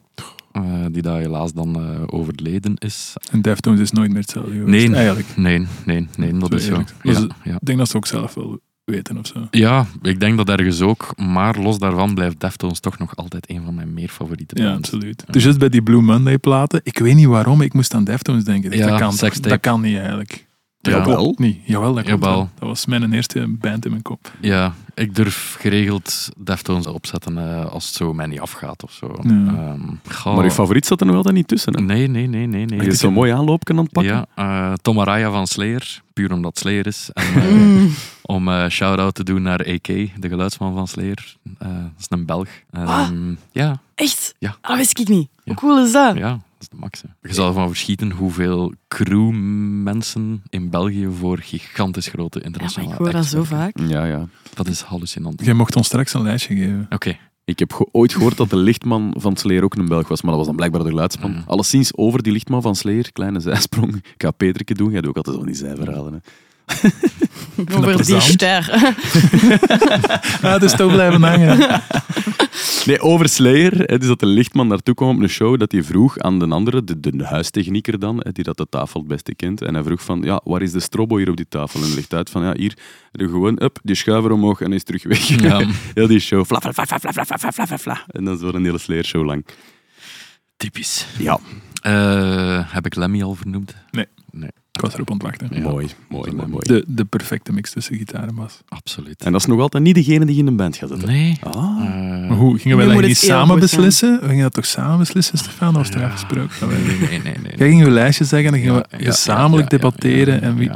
eh, 0.52 0.62
die 0.90 1.02
daar 1.02 1.18
helaas 1.18 1.52
dan 1.52 1.76
eh, 1.76 2.00
overleden 2.06 2.74
is. 2.76 3.12
En 3.30 3.42
Deftones 3.42 3.80
is 3.80 3.90
nooit 3.92 4.10
meer 4.10 4.20
hetzelfde 4.20 4.50
geweest. 4.52 4.88
Nee. 4.88 4.96
Eigenlijk. 4.96 5.36
Nee, 5.36 5.66
nee, 5.84 6.08
nee, 6.16 6.32
dat 6.38 6.50
Zo 6.50 6.56
is 6.56 6.64
zo. 6.64 6.70
eerlijk. 6.70 6.92
Ja, 7.02 7.26
ja. 7.44 7.54
Ik 7.54 7.66
denk 7.66 7.78
dat 7.78 7.88
ze 7.88 7.96
ook 7.96 8.06
zelf 8.06 8.34
wel 8.34 8.60
weten 8.84 9.18
of 9.18 9.26
zo. 9.26 9.46
ja, 9.50 9.86
ik 10.02 10.20
denk 10.20 10.36
dat 10.36 10.48
ergens 10.48 10.80
ook, 10.80 11.12
maar 11.16 11.58
los 11.58 11.78
daarvan 11.78 12.14
blijft 12.14 12.40
Deftones 12.40 12.80
toch 12.80 12.98
nog 12.98 13.16
altijd 13.16 13.50
een 13.50 13.62
van 13.64 13.74
mijn 13.74 13.94
meer 13.94 14.08
favoriete 14.08 14.62
Ja, 14.62 14.72
bands. 14.72 14.92
absoluut. 14.92 15.24
Dus 15.30 15.42
juist 15.42 15.58
bij 15.58 15.68
die 15.68 15.82
Blue 15.82 16.00
Monday 16.00 16.38
platen, 16.38 16.80
ik 16.82 16.98
weet 16.98 17.14
niet 17.14 17.26
waarom, 17.26 17.60
ik 17.60 17.72
moest 17.72 17.94
aan 17.94 18.04
Deftones 18.04 18.44
denken. 18.44 18.76
Ja, 18.76 18.86
dat, 18.86 18.98
kan, 18.98 19.30
dat 19.40 19.60
kan 19.60 19.80
niet 19.80 19.96
eigenlijk. 19.96 20.46
Ja. 20.86 21.00
Dat 21.00 21.16
klopt 21.16 21.38
niet. 21.38 21.58
Jawel, 21.64 21.94
dat 21.94 22.06
Jawel. 22.06 22.30
wel. 22.30 22.48
Dat 22.58 22.68
was 22.68 22.86
mijn 22.86 23.12
eerste 23.12 23.46
band 23.48 23.84
in 23.84 23.90
mijn 23.90 24.02
kop. 24.02 24.30
Ja, 24.40 24.74
ik 24.94 25.14
durf 25.14 25.56
geregeld 25.60 26.28
Deftones 26.36 26.86
opzetten 26.86 27.38
eh, 27.38 27.66
als 27.66 27.86
het 27.86 27.94
zo 27.94 28.12
mij 28.14 28.26
niet 28.26 28.40
afgaat 28.40 28.82
of 28.82 28.92
zo. 28.92 29.14
Ja. 29.22 29.30
Ehm. 29.30 30.34
Maar 30.34 30.44
je 30.44 30.50
favoriet 30.50 30.86
zat 30.86 31.00
er 31.00 31.06
nog 31.06 31.16
altijd 31.16 31.34
niet 31.34 31.48
tussen. 31.48 31.74
Hè? 31.76 31.80
Nee, 31.80 32.06
nee, 32.06 32.26
nee, 32.26 32.46
nee. 32.46 32.64
nee. 32.66 32.80
Je 32.80 32.86
is 32.86 32.98
zo'n 32.98 33.12
mooi 33.12 33.32
aanloopje 33.32 33.74
aan 33.74 33.78
het 33.80 33.92
pakken. 33.92 34.12
Ja, 34.36 34.70
eh 34.70 34.72
Tom 34.82 35.00
Araya 35.00 35.30
van 35.30 35.46
Slayer, 35.46 36.02
puur 36.12 36.32
omdat 36.32 36.58
Slayer 36.58 36.86
is. 36.86 37.10
En, 37.12 37.24
eh, 37.42 37.84
om 38.22 38.48
eh 38.48 38.68
shout-out 38.68 39.14
te 39.14 39.24
doen 39.24 39.42
naar 39.42 39.58
AK, 39.60 39.86
de 39.86 40.28
geluidsman 40.28 40.74
van 40.74 40.88
Slayer. 40.88 41.36
Eh, 41.58 41.68
dat 41.68 41.78
is 41.98 42.06
een 42.08 42.26
Belg. 42.26 42.48
En, 42.70 42.86
Ah. 42.86 43.00
ehm, 43.08 43.34
ja, 43.52 43.78
Echt? 43.94 44.34
Ja. 44.38 44.56
Ah, 44.60 44.76
wist 44.76 44.98
ik 44.98 45.08
niet. 45.08 45.28
Ja. 45.34 45.42
Hoe 45.44 45.54
cool 45.54 45.84
is 45.84 45.92
dat? 45.92 46.16
ja, 46.16 46.40
max. 46.78 47.02
hè. 47.02 47.28
Je 47.28 47.34
zal 47.34 47.46
ervan 47.48 47.68
verschieten 47.68 48.10
hoeveel 48.10 48.72
crewmensen 48.88 50.42
in 50.48 50.70
België 50.70 51.08
voor 51.18 51.38
gigantisch 51.38 52.06
grote 52.08 52.38
Ja, 52.38 52.44
maar 52.44 52.52
internationale 52.52 52.92
ik 52.92 52.98
hoor 52.98 53.10
dat 53.12 53.24
zo 53.24 53.42
vaak. 53.42 53.78
Ja, 53.78 54.04
ja. 54.04 54.28
Dat 54.54 54.66
is 54.68 54.80
hallucinant. 54.80 55.34
Oké. 55.34 55.44
Jij 55.44 55.54
mocht 55.54 55.76
ons 55.76 55.86
straks 55.86 56.14
een 56.14 56.22
lijstje 56.22 56.54
geven. 56.56 56.86
Ik 57.46 57.58
heb 57.58 57.72
ge- 57.72 57.88
ooit 57.92 58.12
gehoord 58.14 58.36
dat 58.36 58.50
de 58.50 58.56
lichtman 58.56 59.14
van 59.18 59.36
Sleer 59.36 59.64
ook 59.64 59.74
een 59.74 59.88
Belg 59.88 60.08
was, 60.08 60.20
maar 60.22 60.30
dat 60.30 60.38
was 60.38 60.46
dan 60.46 60.56
blijkbaar 60.56 60.82
de 60.82 60.88
geluidsman. 60.88 61.30
Mm. 61.30 61.42
Alleszins 61.46 61.96
over 61.96 62.22
die 62.22 62.32
lichtman 62.32 62.62
van 62.62 62.76
Sleer, 62.76 63.12
kleine 63.12 63.40
zijsprong. 63.40 63.94
Ik 63.96 64.14
ga 64.16 64.30
Peterke 64.30 64.74
doen, 64.74 64.90
jij 64.90 65.00
doet 65.00 65.10
ook 65.10 65.16
altijd 65.16 65.36
zo 65.36 65.42
van 65.42 65.52
die 65.52 65.60
zijverhalen. 65.60 66.12
Hè. 66.12 66.88
Dat 67.56 67.76
Over 67.76 68.04
die 68.04 68.20
ster. 68.20 68.70
Ah, 70.42 70.52
het 70.52 70.62
is 70.62 70.72
toch 70.76 70.92
blijven 70.92 71.22
hangen. 71.22 71.82
Nee, 72.86 73.00
over 73.00 73.28
Slayer, 73.28 73.98
dus 73.98 74.06
dat 74.06 74.20
de 74.20 74.26
lichtman 74.26 74.66
naartoe 74.66 74.94
kwam 74.94 75.16
op 75.16 75.22
een 75.22 75.28
show, 75.28 75.58
dat 75.58 75.72
hij 75.72 75.82
vroeg 75.82 76.18
aan 76.18 76.38
de 76.38 76.46
andere, 76.48 76.84
de, 76.84 77.00
de 77.00 77.24
huistechnieker 77.24 77.98
dan, 77.98 78.24
die 78.32 78.44
dat 78.44 78.56
de 78.56 78.66
tafel 78.68 79.00
het 79.00 79.08
beste 79.08 79.34
kent, 79.34 79.62
en 79.62 79.74
hij 79.74 79.82
vroeg 79.82 80.02
van, 80.02 80.22
ja, 80.22 80.40
waar 80.44 80.62
is 80.62 80.72
de 80.72 80.80
strobo 80.80 81.16
hier 81.16 81.30
op 81.30 81.36
die 81.36 81.48
tafel? 81.48 81.80
En 81.80 81.86
hij 81.86 81.94
legt 81.94 82.14
uit 82.14 82.30
van, 82.30 82.42
ja, 82.42 82.52
hier, 82.56 82.76
er 83.12 83.28
gewoon, 83.28 83.62
up, 83.62 83.78
die 83.82 83.94
schuiver 83.96 84.30
omhoog 84.32 84.60
en 84.60 84.66
hij 84.66 84.76
is 84.76 84.84
terug 84.84 85.02
weg. 85.02 85.18
Ja. 85.40 85.66
Heel 85.94 86.06
die 86.06 86.20
show, 86.20 86.44
fla, 86.44 86.60
fla, 86.60 86.72
fla, 86.72 86.84
fla, 86.86 86.98
fla, 86.98 87.12
fla, 87.24 87.38
fla, 87.38 87.52
fla, 87.52 87.66
fla, 87.66 87.78
fla. 87.78 88.04
En 88.06 88.24
dan 88.24 88.34
is 88.34 88.40
het 88.40 88.54
een 88.54 88.64
hele 88.64 88.78
Slayer 88.78 89.04
show 89.04 89.24
lang. 89.24 89.44
Typisch. 90.56 91.06
Ja, 91.18 91.38
Eh, 91.80 92.72
heb 92.72 92.86
ik 92.86 92.94
Lemmy 92.94 93.22
al 93.22 93.34
vernoemd? 93.34 93.74
Nee. 93.90 94.06
Nee, 94.30 94.50
Ik 94.74 94.80
was 94.80 94.94
erop 94.94 95.10
aan 95.10 95.16
het 95.16 95.22
wachten. 95.26 95.48
Ja. 95.52 95.60
mooi, 95.60 95.86
mooi, 96.08 96.32
mooi, 96.32 96.48
mooi. 96.48 96.62
De, 96.66 96.84
de 96.86 97.04
perfecte 97.04 97.52
mix 97.52 97.70
tussen 97.70 97.96
gitaar 97.96 98.28
en 98.28 98.34
bas. 98.34 98.60
absoluut. 98.68 99.22
En 99.24 99.32
dat 99.32 99.40
is 99.40 99.46
nog 99.46 99.60
altijd 99.60 99.82
niet 99.82 99.94
degene 99.94 100.24
die 100.24 100.34
je 100.34 100.40
in 100.40 100.46
een 100.46 100.56
band 100.56 100.76
gaat 100.76 100.88
zetten. 100.88 101.08
Nee. 101.08 101.38
Ah. 101.42 101.54
Eh, 101.54 102.28
Maar 102.28 102.36
hoe, 102.38 102.58
gingen 102.58 102.76
wij 102.76 102.86
dat 102.86 103.00
niet 103.00 103.16
samen 103.16 103.58
beslissen? 103.58 104.18
We 104.20 104.26
gingen 104.26 104.42
dat 104.42 104.52
toch 104.52 104.66
samen 104.66 104.98
beslissen, 104.98 105.38
Stefan? 105.38 105.68
Of 105.68 105.74
was 105.74 105.90
er 105.90 106.04
afgesproken? 106.04 106.68
nee, 106.68 106.78
nee, 106.78 106.96
nee. 107.08 107.18
nee, 107.22 107.34
nee. 107.42 107.56
Jij 107.56 107.68
ging 107.68 107.82
je 107.84 107.90
lijstje 107.90 108.24
zeggen 108.24 108.52
en 108.54 108.60
dan 108.60 108.62
gingen 108.70 108.86
Ja, 108.90 108.98
we 108.98 109.04
gezamenlijk 109.04 109.70
ja, 109.70 109.76
ja, 109.76 109.82
debatteren. 109.82 110.34
ja, 110.34 110.40
en 110.40 110.54
wie... 110.56 110.70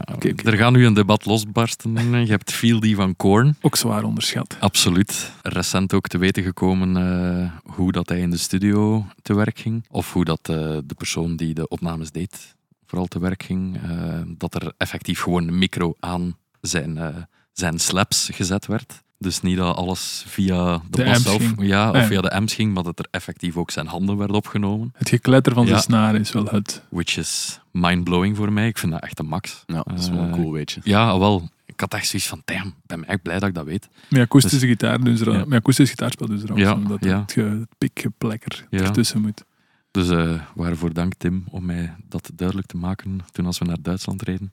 Er 0.44 0.57
gaat 0.57 0.72
nu 0.72 0.86
een 0.86 0.94
debat 0.94 1.24
losbarsten. 1.26 1.96
Je 2.24 2.30
hebt 2.30 2.53
Fieldy 2.53 2.94
van 2.94 3.16
Korn. 3.16 3.57
Ook 3.61 3.76
zwaar 3.76 4.05
onderschat. 4.05 4.57
Absoluut. 4.61 5.32
Recent 5.42 5.94
ook 5.94 6.07
te 6.07 6.18
weten 6.18 6.42
gekomen 6.42 6.96
eh, 6.96 7.72
hoe 7.74 7.92
dat 7.92 8.09
hij 8.09 8.20
in 8.20 8.30
de 8.30 8.36
studio 8.36 9.07
te 9.22 9.34
werk 9.34 9.59
ging. 9.59 9.84
Of 9.90 10.12
hoe 10.12 10.24
dat 10.24 10.40
eh, 10.42 10.57
de 10.86 10.94
persoon 10.96 11.36
die 11.36 11.55
de 11.55 11.68
opnames 11.68 12.11
deed 12.11 12.57
vooral 12.89 13.07
te 13.07 13.18
werk 13.20 13.43
ging. 13.43 13.76
eh, 13.82 14.20
dat 14.26 14.55
er 14.55 14.72
effectief 14.76 15.20
gewoon 15.20 15.49
een 15.49 15.59
micro 15.59 15.95
aan 16.01 16.36
zijn, 16.61 16.99
eh, 16.99 17.16
zijn 17.53 17.78
slaps 17.78 18.28
gezet 18.32 18.66
werd. 18.66 19.03
Dus 19.18 19.41
niet 19.41 19.57
dat 19.57 19.76
alles 19.76 20.24
via 20.26 20.80
de, 20.91 21.03
De 21.05 21.14
zelf, 21.18 21.36
ging. 21.36 21.55
ja, 21.66 21.91
of 21.91 22.07
via 22.07 22.20
de 22.20 22.30
amps 22.30 22.55
ging, 22.55 22.74
maar 22.74 22.82
dat 22.82 22.99
er 22.99 23.07
effectief 23.11 23.57
ook 23.57 23.70
zijn 23.70 23.86
handen 23.86 24.16
werden 24.16 24.36
opgenomen. 24.36 24.93
Het 24.97 25.09
gekletter 25.09 25.53
van 25.55 25.66
Ja. 25.66 25.74
de 25.74 25.80
snaren 25.80 26.20
is 26.20 26.32
wel 26.32 26.45
het. 26.45 26.82
Which 26.89 27.16
is 27.16 27.61
mind-blowing 27.72 28.36
voor 28.36 28.53
mij. 28.53 28.66
Ik 28.68 28.78
vind 28.78 28.93
dat 28.93 29.03
echt 29.03 29.18
een 29.18 29.26
max. 29.26 29.62
Ja, 29.66 29.82
dat 29.86 29.99
is 29.99 30.09
wel 30.09 30.24
Eh, 30.24 30.32
cool, 30.32 30.53
weet 30.53 30.70
je. 30.72 30.80
Ja, 30.84 31.18
wel. 31.18 31.49
Ik 31.66 31.80
had 31.80 31.95
echt 31.95 32.09
zoiets 32.09 32.28
van, 32.28 32.43
damn, 32.45 32.66
ik 32.66 32.74
ben 32.86 33.05
echt 33.05 33.22
blij 33.22 33.39
dat 33.39 33.49
ik 33.49 33.55
dat 33.55 33.64
weet. 33.64 33.89
Met 34.11 34.20
akoestische 34.22 34.66
gitaar 34.66 35.05
doen 35.05 35.16
ze 35.16 35.24
er, 35.24 35.30
Dus- 35.30 35.41
Ja. 35.41 35.47
met 35.49 35.59
akoestische 35.59 35.91
gitaarspel 35.95 36.26
doen 36.26 36.39
ze 36.39 36.45
er 36.47 36.53
ook 36.53 36.59
Ja, 36.59 36.72
omdat 36.74 37.05
ja. 37.05 37.20
het, 37.20 37.32
ge- 37.32 37.41
het 37.41 37.68
pikgeplekker 37.78 38.66
Ja. 38.70 38.80
ertussen 38.80 39.20
moet. 39.20 39.45
Dus 39.91 40.09
eh, 40.09 40.41
waarvoor 40.55 40.93
dank 40.93 41.14
Tim 41.14 41.45
om 41.51 41.64
mij 41.64 41.95
dat 42.09 42.30
duidelijk 42.34 42.68
te 42.68 42.76
maken 42.76 43.18
toen 43.32 43.47
als 43.47 43.59
we 43.59 43.64
naar 43.64 43.82
Duitsland 43.82 44.22
reden. 44.22 44.53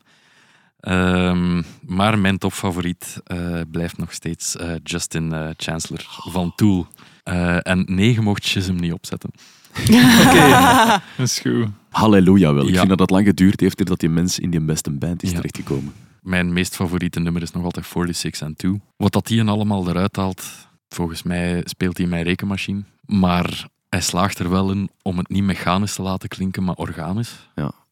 Ehm, 0.80 1.62
maar 1.82 2.20
mijn 2.20 2.38
topfavoriet 2.38 3.22
eh, 3.24 3.62
blijft 3.72 3.98
nog 3.98 4.14
steeds 4.14 4.56
eh, 4.56 4.72
Justin 4.84 5.54
Chancellor 5.58 6.06
van 6.08 6.54
Tool. 6.56 6.88
Eh, 7.24 7.68
en 7.68 7.84
negen 7.88 8.24
mocht 8.24 8.46
je 8.48 8.62
hem 8.62 8.76
niet 8.76 8.94
opzetten. 8.94 9.30
Dat 11.18 11.28
is 11.28 11.40
goed. 11.40 11.68
Halleluja 11.90 12.54
wel. 12.54 12.64
Ik 12.68 12.70
Ja. 12.74 12.78
vind 12.78 12.90
dat 12.90 13.00
het 13.00 13.10
lang 13.10 13.26
geduurd 13.26 13.60
heeft 13.60 13.86
dat 13.86 14.00
die 14.00 14.10
mens 14.10 14.40
in 14.40 14.50
die 14.50 14.60
beste 14.62 14.92
band 14.92 15.24
is 15.24 15.30
Ja. 15.30 15.36
terechtgekomen. 15.36 15.94
Mijn 16.22 16.54
meest 16.54 16.76
favoriete 16.76 17.20
nummer 17.20 17.42
is 17.42 17.52
nog 17.52 17.64
altijd 17.64 17.86
46 17.86 18.42
and 18.42 18.58
2. 18.58 18.82
Wat 18.98 19.12
dat 19.14 19.28
hij 19.28 19.46
allemaal 19.46 19.90
eruit 19.90 20.16
haalt, 20.16 20.44
volgens 20.90 21.24
mij 21.24 21.62
speelt 21.66 21.98
hij 21.98 22.08
mijn 22.08 22.24
rekenmachine. 22.24 22.84
Maar 23.06 23.68
hij 23.90 24.02
slaagt 24.02 24.40
er 24.40 24.50
wel 24.50 24.72
in 24.72 24.90
om 25.02 25.18
het 25.18 25.30
niet 25.30 25.44
mechanisch 25.44 25.96
te 25.96 26.02
laten 26.02 26.30
klinken, 26.30 26.64
maar 26.64 26.76
organisch. 26.76 27.50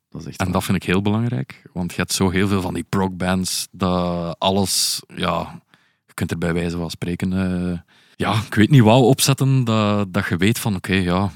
Dat 0.09 0.21
is 0.21 0.27
echt 0.27 0.37
En 0.37 0.45
waar. 0.45 0.53
dat 0.53 0.63
vind 0.63 0.77
ik 0.77 0.83
heel 0.83 1.01
belangrijk, 1.01 1.61
want 1.73 1.91
je 1.91 1.97
hebt 1.97 2.13
zo 2.13 2.29
heel 2.29 2.47
veel 2.47 2.61
van 2.61 2.73
die 2.73 2.85
prog-bands 2.89 3.67
dat 3.71 4.39
alles, 4.39 5.01
ja, 5.15 5.61
je 6.05 6.13
kunt 6.13 6.31
er 6.31 6.37
bij 6.37 6.53
wijze 6.53 6.77
van 6.77 6.89
spreken, 6.89 7.33
eh, 7.33 7.79
ja, 8.15 8.41
ik 8.45 8.53
weet 8.53 8.69
niet 8.69 8.81
wou 8.81 9.03
opzetten 9.03 9.63
dat, 9.63 10.13
dat 10.13 10.27
je 10.27 10.37
weet 10.37 10.59
van, 10.59 10.75
oké, 10.75 10.93
ja, 10.93 11.31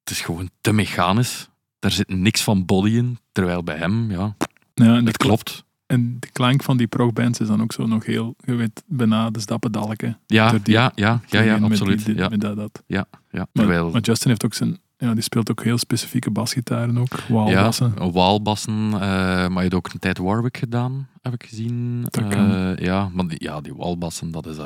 het 0.00 0.10
is 0.10 0.20
gewoon 0.20 0.50
te 0.60 0.72
mechanisch. 0.72 1.48
Daar 1.78 1.90
zit 1.90 2.08
niks 2.08 2.42
van 2.42 2.64
body 2.64 2.90
in, 2.90 3.18
terwijl 3.32 3.62
bij 3.62 3.76
hem, 3.76 4.10
ja, 4.10 4.36
Ja, 4.74 5.02
het 5.02 5.16
klopt. 5.16 5.64
En 5.86 6.16
de 6.20 6.28
klank 6.32 6.62
van 6.62 6.76
die 6.76 6.86
progbands 6.86 7.40
is 7.40 7.46
dan 7.46 7.62
ook 7.62 7.72
zo 7.72 7.86
nog 7.86 8.04
heel, 8.06 8.34
je 8.44 8.54
weet, 8.54 8.82
bijna 8.86 9.30
de 9.30 9.40
stappendalken. 9.40 10.18
Ja, 10.26 10.54
ja, 10.64 10.92
ja, 10.94 11.20
ja, 11.26 11.40
ja, 11.40 11.58
Met 11.58 11.70
absoluut. 11.70 12.04
die- 12.04 12.16
Ja, 12.16 12.28
Met 12.28 12.40
dat, 12.40 12.56
dat. 12.56 12.82
ja, 12.86 13.06
Maar, 13.30 13.46
terwijl, 13.52 13.90
maar 13.90 14.00
Justin 14.00 14.28
heeft 14.28 14.44
ook 14.44 14.54
zijn, 14.54 14.78
ja, 14.98 15.12
die 15.14 15.22
speelt 15.22 15.50
ook 15.50 15.62
heel 15.64 15.78
specifieke 15.78 16.30
basgitaren 16.30 16.98
ook, 16.98 17.08
ja, 17.28 17.72
waalbassen. 18.12 18.74
eh, 18.92 18.98
maar 19.00 19.50
je 19.50 19.58
hebt 19.60 19.74
ook 19.74 19.88
een 19.92 19.98
tijd 19.98 20.18
Warwick 20.18 20.56
gedaan, 20.56 21.08
heb 21.22 21.32
ik 21.34 21.44
gezien. 21.48 22.06
Kan. 22.10 22.76
ja, 22.78 23.08
maar 23.12 23.26
die, 23.28 23.42
ja, 23.42 23.60
die 23.60 23.74
waalbassen, 23.74 24.30
dat 24.30 24.46
is 24.46 24.56
eh, 24.56 24.64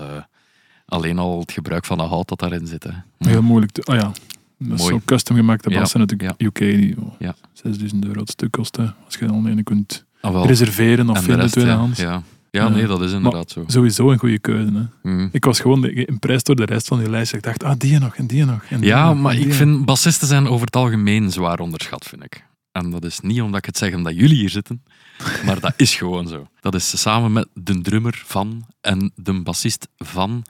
alleen 0.85 1.18
al 1.18 1.41
het 1.41 1.53
gebruik 1.53 1.85
van 1.85 1.97
de 1.99 2.05
hout 2.05 2.29
dat 2.29 2.39
daarin 2.39 2.66
zit. 2.66 2.83
Hè. 2.85 2.91
Heel 3.18 3.43
moeilijk. 3.43 3.73
Te, 3.73 3.85
oh 3.85 3.95
ja, 3.95 4.12
dat 4.59 4.81
is 4.81 4.91
custom 5.05 5.37
gemaakte 5.37 5.71
Ja, 5.71 5.79
bassen 5.79 6.01
natuurlijk. 6.01 6.41
UK 6.43 6.59
die 6.59 6.97
oh, 7.01 7.12
Ja. 7.18 7.35
6000 7.53 8.05
euro 8.07 8.21
het 8.21 8.31
stuk 8.31 8.51
kosten. 8.51 8.95
Als 9.05 9.14
je 9.14 9.27
dan 9.27 9.47
ene 9.47 9.62
kunt 9.62 10.05
Ah, 10.21 10.33
wel. 10.33 10.47
reserveren 10.47 11.11
of 11.11 11.16
En 11.16 11.23
de 11.23 11.29
vinden 11.29 11.51
tweedehands. 11.51 11.99
Ja, 12.01 12.11
ja, 12.11 12.23
Ja. 12.51 12.68
nee, 12.68 12.87
dat 12.87 13.03
is 13.03 13.12
inderdaad 13.12 13.51
zo. 13.51 13.64
Sowieso 13.66 14.11
een 14.11 14.18
goede 14.18 14.39
keuze. 14.39 14.73
Hè. 15.03 15.11
Mm. 15.11 15.29
Ik 15.33 15.45
was 15.45 15.61
gewoon 15.61 15.85
impressed 15.85 16.45
door 16.47 16.57
de 16.57 16.64
rest 16.64 16.87
van 16.89 16.99
die 16.99 17.11
lijst. 17.11 17.33
Ik 17.33 17.43
dacht, 17.43 17.62
ah, 17.64 17.75
die 17.79 17.99
nog 17.99 18.16
en 18.16 18.27
die 18.27 18.45
nog. 18.45 18.62
En 18.68 18.81
die 18.81 18.89
Ja, 18.89 19.09
nog, 19.12 19.21
maar 19.21 19.31
en 19.31 19.37
die 19.37 19.47
ik 19.47 19.49
nog. 19.53 19.57
vind 19.59 19.85
bassisten 19.85 20.29
zijn 20.29 20.47
over 20.49 20.66
het 20.66 20.77
algemeen 20.77 21.31
zwaar 21.31 21.59
onderschat, 21.59 22.05
vind 22.09 22.25
ik. 22.25 22.45
En 22.73 22.91
dat 22.91 23.05
is 23.05 23.21
niet 23.21 23.41
omdat 23.43 23.59
ik 23.59 23.64
het 23.66 23.77
zeg 23.79 23.95
omdat 23.95 24.14
jullie 24.16 24.37
hier 24.37 24.51
zitten, 24.51 24.83
maar 25.47 25.61
dat 25.61 25.73
is 25.77 25.95
gewoon 25.95 26.29
zo. 26.29 26.47
Dat 26.61 26.75
is 26.75 27.01
samen 27.01 27.33
met 27.33 27.49
de 27.55 27.81
drummer 27.81 28.23
van 28.27 28.64
en 28.81 29.12
de 29.14 29.43
bassist 29.43 29.89
van. 29.97 30.43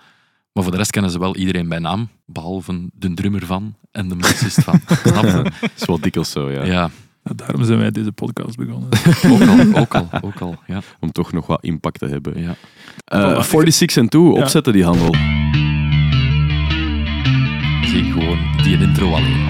Maar 0.52 0.62
voor 0.62 0.72
de 0.72 0.78
rest 0.78 0.90
kennen 0.90 1.10
ze 1.10 1.18
wel 1.18 1.36
iedereen 1.36 1.68
bij 1.68 1.78
naam, 1.78 2.08
behalve 2.26 2.88
de 2.92 3.14
drummer 3.14 3.46
van 3.46 3.74
en 3.92 4.08
de 4.08 4.16
bassist 4.16 4.62
van. 4.64 4.80
Snap 5.04 5.24
je? 5.24 5.32
Dat 5.60 5.70
is 5.76 5.84
wel 5.86 6.00
dikwijls 6.00 6.30
zo, 6.30 6.50
ja. 6.50 6.64
Ja, 6.64 6.90
Ja, 7.24 7.32
daarom 7.36 7.64
zijn 7.64 7.78
wij 7.78 7.90
deze 7.90 8.12
podcast 8.12 8.56
begonnen. 8.56 8.88
ook 9.32 9.44
al, 9.48 9.74
ook 9.82 9.94
al, 9.94 10.08
ook 10.20 10.40
al. 10.40 10.54
Ja, 10.66 10.80
Om 11.00 11.12
toch 11.12 11.32
nog 11.32 11.46
wat 11.46 11.64
impact 11.64 11.98
te 11.98 12.06
hebben. 12.06 12.40
ja. 12.42 12.54
Eh, 13.04 13.42
46 13.42 13.96
en 13.96 14.08
2, 14.08 14.22
Ja. 14.22 14.28
opzetten 14.30 14.72
die 14.72 14.84
handel. 14.84 15.14
Zie 17.88 18.04
ik 18.06 18.12
gewoon 18.12 18.38
die 18.62 18.78
intro 18.78 19.12
alleen. 19.14 19.48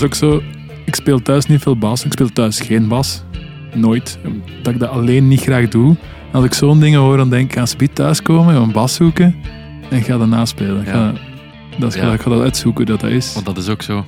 Is 0.00 0.06
ook 0.06 0.14
zo. 0.14 0.42
Ik 0.84 0.94
speel 0.94 1.22
thuis 1.22 1.46
niet 1.46 1.62
veel 1.62 1.76
bas. 1.76 2.04
Ik 2.04 2.12
speel 2.12 2.32
thuis 2.32 2.60
geen 2.60 2.88
bas. 2.88 3.22
Nooit. 3.74 4.18
Dat 4.62 4.72
ik 4.72 4.80
dat 4.80 4.88
alleen 4.88 5.28
niet 5.28 5.40
graag 5.40 5.68
doe. 5.68 5.96
Als 6.32 6.44
ik 6.44 6.54
zo'n 6.54 6.80
dingen 6.80 7.00
hoor, 7.00 7.16
dan 7.16 7.30
denk 7.30 7.50
ik, 7.50 7.58
ga 7.58 7.66
speed 7.66 7.94
thuiskomen, 7.94 8.54
een 8.54 8.72
bas 8.72 8.94
zoeken 8.94 9.34
en 9.90 10.02
ga 10.02 10.18
daarna 10.18 10.44
spelen. 10.44 10.84
Ja. 10.84 10.90
Ga, 10.90 11.12
dat 11.78 11.94
is, 11.94 12.00
Ja. 12.00 12.12
Ik 12.12 12.20
ga 12.20 12.30
dat 12.30 12.42
uitzoeken 12.42 12.86
hoe 12.86 12.96
dat, 12.96 13.00
dat 13.00 13.10
is. 13.10 13.32
Want 13.34 13.46
dat 13.46 13.58
is 13.58 13.68
ook 13.68 13.82
zo. 13.82 14.04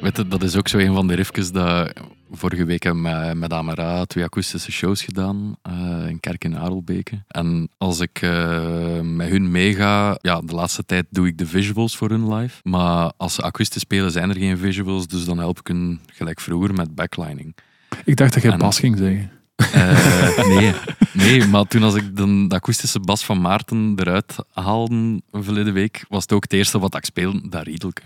Weet 0.00 0.16
je, 0.16 0.28
dat 0.28 0.42
is 0.42 0.56
ook 0.56 0.68
zo 0.68 0.78
een 0.78 0.94
van 0.94 1.06
de 1.06 1.14
riffjes 1.14 1.52
dat 1.52 1.92
vorige 2.30 2.64
week 2.64 2.82
hebben 2.82 3.02
we 3.02 3.34
met, 3.34 3.52
Amara 3.52 4.04
twee 4.04 4.24
akoestische 4.24 4.72
shows 4.72 5.02
gedaan 5.02 5.56
eh, 5.62 6.06
in 6.08 6.20
Kerk 6.20 6.44
in 6.44 6.56
Adelbeke. 6.56 7.22
En 7.28 7.68
als 7.78 8.00
ik 8.00 8.22
eh, 8.22 9.00
met 9.00 9.28
hun 9.28 9.50
meega, 9.50 10.18
ja, 10.20 10.40
de 10.40 10.54
laatste 10.54 10.84
tijd 10.84 11.06
doe 11.10 11.26
ik 11.26 11.38
de 11.38 11.46
visuals 11.46 11.96
voor 11.96 12.10
hun 12.10 12.34
live. 12.34 12.60
Maar 12.62 13.12
als 13.16 13.34
ze 13.34 13.42
akoestisch 13.42 13.82
spelen 13.82 14.10
zijn 14.10 14.28
er 14.30 14.36
geen 14.36 14.58
visuals, 14.58 15.06
dus 15.06 15.24
dan 15.24 15.38
help 15.38 15.58
ik 15.58 15.66
hun 15.66 16.00
gelijk 16.06 16.40
vroeger 16.40 16.74
met 16.74 16.94
backlining. 16.94 17.56
Ik 18.04 18.16
dacht 18.16 18.32
dat 18.34 18.42
je 18.42 18.50
En- 18.50 18.58
bas 18.58 18.78
ging 18.78 18.96
zeggen. 18.98 19.30
Eh, 19.58 20.46
nee, 20.46 20.72
nee, 21.12 21.46
maar 21.46 21.64
toen 21.64 21.82
als 21.82 21.94
ik 21.94 22.16
de, 22.16 22.44
de 22.48 22.54
akoestische 22.54 23.00
bas 23.00 23.24
van 23.24 23.40
Maarten 23.40 23.92
eruit 23.96 24.36
haalde 24.52 25.22
verleden 25.32 25.72
week, 25.72 26.04
was 26.08 26.22
het 26.22 26.32
ook 26.32 26.42
het 26.42 26.52
eerste 26.52 26.78
wat 26.78 26.96
ik 26.96 27.04
speelde, 27.04 27.48
dat 27.48 27.62
riedelke. 27.62 28.02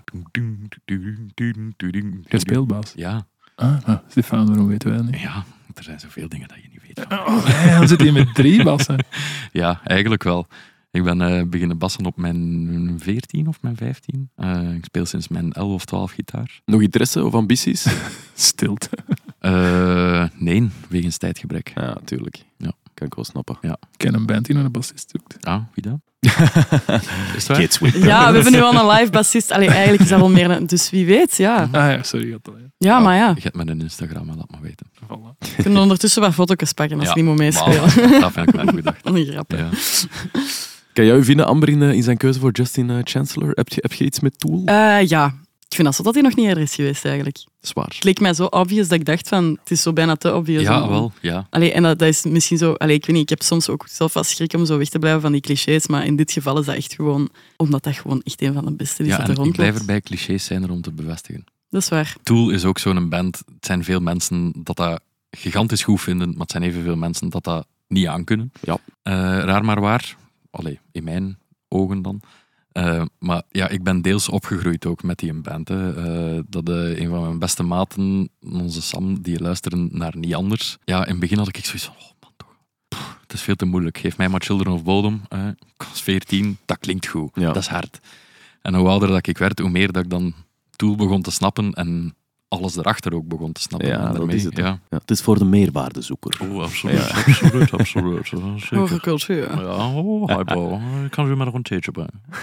Je 2.29 2.39
speelt 2.39 2.67
bas. 2.67 2.93
Ja, 2.97 3.27
Ah, 3.63 3.77
ah, 3.85 3.99
Stefan, 4.09 4.47
waarom 4.47 4.67
weten 4.67 4.89
wij 4.89 4.99
dat 4.99 5.07
niet? 5.07 5.21
ja, 5.21 5.45
er 5.75 5.83
zijn 5.83 6.01
zoveel 6.01 6.29
dingen 6.29 6.49
dat 6.49 6.57
je 6.63 6.69
niet 6.71 6.81
weet. 6.87 7.07
van. 7.09 7.19
Oh, 7.19 7.79
dan 7.79 7.89
zit 7.89 8.01
hij 8.01 8.13
met 8.13 8.35
drie 8.35 8.63
bassen. 8.65 9.05
Ja, 9.53 9.81
eigenlijk 9.85 10.23
wel. 10.23 10.47
Ik 10.91 11.05
ben 11.05 11.21
eh, 11.21 11.43
beginnen 11.47 11.79
bassen 11.79 12.05
op 12.07 12.17
mijn 12.17 12.95
14 12.99 13.49
of 13.49 13.63
mijn 13.63 13.77
15. 13.77 14.31
Eh, 14.37 14.75
ik 14.75 14.85
speel 14.85 15.07
sinds 15.07 15.29
mijn 15.29 15.53
11 15.53 15.73
of 15.73 15.85
12 15.85 16.13
gitaar. 16.13 16.61
Nog 16.65 16.83
interesse 16.83 17.25
of 17.25 17.35
ambities? 17.35 17.87
Stilte. 18.35 18.89
Eh, 19.39 20.25
nee, 20.35 20.71
wegens 20.89 21.17
tijdgebrek. 21.17 21.73
Ja, 21.75 21.97
tuurlijk. 22.05 22.45
Ja. 22.59 22.73
Kan 22.95 23.07
ik 23.07 23.15
wel 23.15 23.25
snappen. 23.25 23.57
Ik 23.63 23.77
ken 23.97 24.15
een 24.15 24.27
band 24.27 24.45
die 24.47 24.55
naar 24.55 24.65
een 24.65 24.73
bassist 24.73 25.11
zoekt. 25.11 25.47
Ah, 25.47 25.63
wie 25.75 25.83
dan? 25.85 26.01
Is 26.21 26.35
het 27.35 27.47
waar? 27.47 27.59
Kids 27.59 27.79
with 27.79 27.95
Ja, 27.95 28.29
we 28.29 28.35
hebben 28.35 28.53
nu 28.53 28.61
al 28.61 28.75
een 28.75 28.99
live 28.99 29.11
bassist. 29.11 29.51
Allee, 29.51 29.69
eigenlijk 29.69 30.03
is 30.03 30.09
dat 30.09 30.19
wel 30.19 30.31
meer 30.31 30.51
een... 30.51 30.67
Dus 30.67 30.91
wie 30.91 31.07
weet, 31.07 31.37
ja. 31.37 31.63
Ah 31.63 31.73
ja, 31.73 32.03
sorry. 32.03 32.27
Ik 32.27 32.33
had 32.33 32.49
al, 32.49 32.55
ja. 32.83 32.89
Ja, 32.97 32.99
maar 32.99 33.17
ja. 33.17 33.33
Je 33.35 33.43
hebt 33.43 33.57
met 33.57 33.69
een 33.69 33.81
Instagram, 33.81 34.29
en 34.29 34.37
laat 34.37 34.51
maar 34.51 34.61
weten. 34.61 34.87
Voilà. 35.05 35.39
We 35.57 35.63
kunnen 35.63 35.83
ondertussen 35.83 36.23
wat 36.23 36.35
foto's 36.35 36.73
pakken 36.73 36.99
als 36.99 37.09
Ja. 37.09 37.15
niet 37.15 37.25
moet 37.25 37.37
meespelen. 37.39 37.81
Maar, 37.81 38.21
dat 38.21 38.33
vind 38.33 38.49
ik 38.49 38.55
wel 38.55 38.63
een 38.63 38.69
goede 38.69 38.83
dag. 38.83 38.97
Wat 39.03 39.15
een 39.15 39.25
grap. 39.27 39.51
Ja. 39.53 39.69
Kan 40.93 41.05
jij 41.05 41.17
u 41.17 41.25
vinden, 41.25 41.47
Amber, 41.47 41.69
in, 41.69 41.83
eh, 41.83 41.93
in 41.93 42.03
zijn 42.03 42.17
keuze 42.17 42.41
voor 42.41 42.51
Justin 42.53 42.91
eh, 42.91 42.97
Chancellor? 43.05 43.51
Heb 43.55 43.69
je, 43.69 43.79
heb 43.81 43.93
je 43.93 44.05
iets 44.05 44.21
met 44.21 44.39
Tool? 44.39 44.63
Eh, 44.65 45.07
ja, 45.09 45.27
ik 45.69 45.75
vind 45.79 45.85
dat 45.85 45.95
zo 45.97 46.03
dat 46.03 46.15
hij 46.15 46.23
nog 46.23 46.35
niet 46.37 46.47
eerder 46.47 46.63
is 46.63 46.75
geweest 46.75 47.05
eigenlijk. 47.05 47.45
Zwaar. 47.61 47.85
Het 47.95 48.05
leek 48.05 48.21
mij 48.21 48.35
zo 48.35 48.45
obvious 48.45 48.89
dat 48.89 48.99
ik 48.99 49.05
dacht 49.05 49.29
van, 49.29 49.59
het 49.61 49.71
is 49.71 49.83
zo 49.83 49.93
bijna 49.93 50.17
te 50.17 50.35
obvious. 50.35 50.63
ja, 50.63 50.83
om- 50.83 50.89
wel. 50.89 51.13
Ja. 51.21 51.47
Allee, 51.51 51.73
en 51.73 51.83
dat, 51.83 51.99
dat 51.99 52.09
is 52.09 52.23
misschien 52.25 52.59
zo... 52.59 52.73
Allee, 52.73 52.97
ik 52.97 53.07
weet 53.07 53.15
niet, 53.15 53.23
ik 53.25 53.29
heb 53.29 53.43
soms 53.43 53.69
ook 53.69 53.87
zelf 53.91 54.13
wat 54.13 54.27
schrik 54.27 54.53
om 54.55 54.67
zo 54.67 54.79
weg 54.79 54.89
te 54.89 54.99
blijven 54.99 55.21
van 55.21 55.33
die 55.33 55.41
clichés, 55.41 55.87
maar 55.87 56.07
in 56.07 56.17
dit 56.17 56.33
geval 56.33 56.59
is 56.59 56.67
dat 56.67 56.75
echt 56.75 56.95
gewoon... 56.95 57.29
Omdat 57.57 57.83
dat 57.85 57.95
gewoon 57.97 58.21
echt 58.25 58.43
een 58.43 58.53
van 58.53 58.65
de 58.65 58.73
beste 58.73 59.03
is 59.03 59.09
ja 59.09 59.17
dat 59.17 59.21
en 59.21 59.25
er 59.25 59.31
ik 59.31 59.37
rondloopt. 59.37 59.57
blijf 59.57 59.79
erbij, 59.79 60.01
clichés 60.01 60.45
zijn 60.45 60.63
er 60.63 60.71
om 60.71 60.81
te 60.81 60.93
bevestigen. 60.93 61.45
Dat 61.73 61.83
is 61.83 61.89
waar. 61.89 62.17
Tool 62.23 62.51
is 62.51 62.65
ook 62.65 62.79
zo'n 62.79 63.09
band. 63.09 63.37
Het 63.37 63.67
zijn 63.67 63.85
veel 63.85 64.01
mensen 64.01 64.53
dat 64.57 64.77
dat 64.77 65.01
gigantisch 65.31 65.83
goed 65.83 66.01
vinden, 66.01 66.29
maar 66.31 66.41
het 66.41 66.51
zijn 66.51 66.63
evenveel 66.63 66.97
mensen 66.97 67.29
dat 67.29 67.45
dat 67.45 67.67
niet 67.89 68.07
aankunnen. 68.07 68.53
Ja. 68.61 68.79
Eh, 69.03 69.13
raar 69.39 69.65
maar 69.65 69.81
waar. 69.81 70.17
Allee, 70.51 70.81
in 70.91 71.05
mijn 71.05 71.39
ogen 71.69 72.03
dan. 72.03 72.21
Eh, 72.73 73.03
maar 73.19 73.43
ja, 73.51 73.69
ik 73.69 73.83
ben 73.83 74.03
deels 74.03 74.29
opgegroeid 74.29 74.87
ook 74.87 75.03
met 75.03 75.19
die 75.19 75.33
band. 75.33 75.69
Hè. 75.69 75.95
Eh, 75.95 76.43
dat 76.49 76.69
eh, 76.69 76.99
een 76.99 77.09
van 77.09 77.21
mijn 77.21 77.39
beste 77.39 77.63
maten, 77.63 78.29
onze 78.41 78.83
Sam, 78.83 79.21
die 79.21 79.41
luisteren 79.41 79.89
naar 79.93 80.17
niet 80.17 80.35
anders. 80.35 80.79
Ja, 80.85 81.05
in 81.05 81.11
het 81.11 81.21
begin 81.21 81.39
had 81.39 81.49
ik 81.49 81.65
zoiets 81.65 81.85
van, 81.85 81.95
oh 81.95 82.11
man 82.21 82.33
toch, 82.37 82.57
Pff, 82.89 83.19
het 83.21 83.33
is 83.33 83.43
veel 83.43 83.57
te 83.57 83.65
moeilijk. 83.65 83.99
Geef 83.99 84.17
mij 84.17 84.29
maar 84.29 84.41
Children 84.41 84.73
of 84.73 84.85
Bodom. 84.85 85.23
Ik 85.77 85.87
was 85.89 86.03
14, 86.03 86.59
dat 86.65 86.79
klinkt 86.79 87.07
goed. 87.07 87.31
Ja. 87.35 87.47
Dat 87.47 87.63
is 87.63 87.69
hard. 87.69 88.01
En 88.63 88.75
hoe 88.75 88.89
ouder 88.89 89.09
dat 89.09 89.27
ik 89.27 89.39
werd, 89.39 89.59
hoe 89.59 89.71
meer 89.71 89.93
dat 89.93 90.05
ik 90.05 90.11
dan 90.11 90.35
Tool 90.83 90.97
begon 90.97 91.23
te 91.23 91.31
snappen 91.31 91.73
en 91.73 92.15
alles 92.49 92.77
erachter 92.77 93.15
ook 93.15 93.29
begon 93.29 93.53
te 93.53 93.61
snappen. 93.61 93.89
Ja, 93.89 94.13
dat 94.13 94.33
is 94.33 94.45
het. 94.45 94.57
Ja. 94.57 94.79
Ja, 94.91 94.99
het 94.99 95.11
is 95.11 95.21
voor 95.21 95.39
de 95.39 95.45
meerwaardezoeker. 95.45 96.41
Oh, 96.41 96.63
absoluut, 96.63 97.11
absoluut, 97.11 97.73
absoluut. 97.73 98.27
Zeker. 98.69 99.01
Cultuur. 99.01 99.61
Ja, 99.61 99.93
oh, 99.95 100.37
hypo. 100.37 100.81
Ik 101.05 101.11
kan 101.11 101.31
u 101.31 101.37
maar 101.37 101.47
nog 101.47 101.55
een 101.55 101.63
theetje 101.63 101.93
bij. 101.93 102.09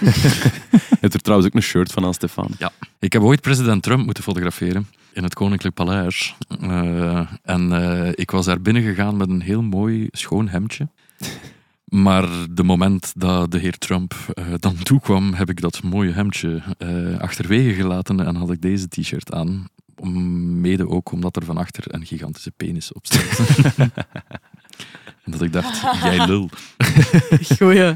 Je 0.70 0.96
hebt 1.00 1.14
er 1.14 1.20
trouwens 1.20 1.48
ook 1.48 1.54
een 1.54 1.62
shirt 1.62 1.92
van 1.92 2.04
aan 2.04 2.14
Stefan. 2.14 2.50
Ja. 2.58 2.70
Ik 2.98 3.12
heb 3.12 3.22
ooit 3.22 3.40
president 3.40 3.82
Trump 3.82 4.04
moeten 4.04 4.22
fotograferen 4.22 4.86
in 5.12 5.22
het 5.22 5.34
Koninklijk 5.34 5.74
Paleis. 5.74 6.34
Eh, 6.60 7.26
en 7.42 7.72
eh, 7.72 8.08
ik 8.14 8.30
was 8.30 8.44
daar 8.44 8.60
binnen 8.60 8.82
gegaan 8.82 9.16
met 9.16 9.28
een 9.28 9.40
heel 9.40 9.62
mooi, 9.62 10.08
schoon 10.10 10.48
hemdje. 10.48 10.88
Maar 11.90 12.28
de 12.50 12.62
moment 12.62 13.12
dat 13.16 13.50
de 13.50 13.58
heer 13.58 13.78
Trump 13.78 14.14
eh, 14.34 14.44
dan 14.56 14.76
toekwam, 14.76 15.34
heb 15.34 15.50
ik 15.50 15.60
dat 15.60 15.82
mooie 15.82 16.12
hemdje 16.12 16.62
eh, 16.78 17.18
achterwege 17.18 17.74
gelaten 17.74 18.26
en 18.26 18.36
had 18.36 18.50
ik 18.50 18.62
deze 18.62 18.88
t-shirt 18.88 19.32
aan. 19.32 19.68
Om, 19.96 20.60
mede 20.60 20.88
ook 20.88 21.12
omdat 21.12 21.36
er 21.36 21.44
van 21.44 21.56
achter 21.56 21.94
een 21.94 22.06
gigantische 22.06 22.50
penis 22.56 22.92
op 22.92 23.06
staat. 23.06 23.66
en 25.24 25.30
dat 25.32 25.42
ik 25.42 25.52
dacht, 25.52 25.80
jij 26.02 26.26
lul. 26.26 26.50
Goeie. 27.58 27.94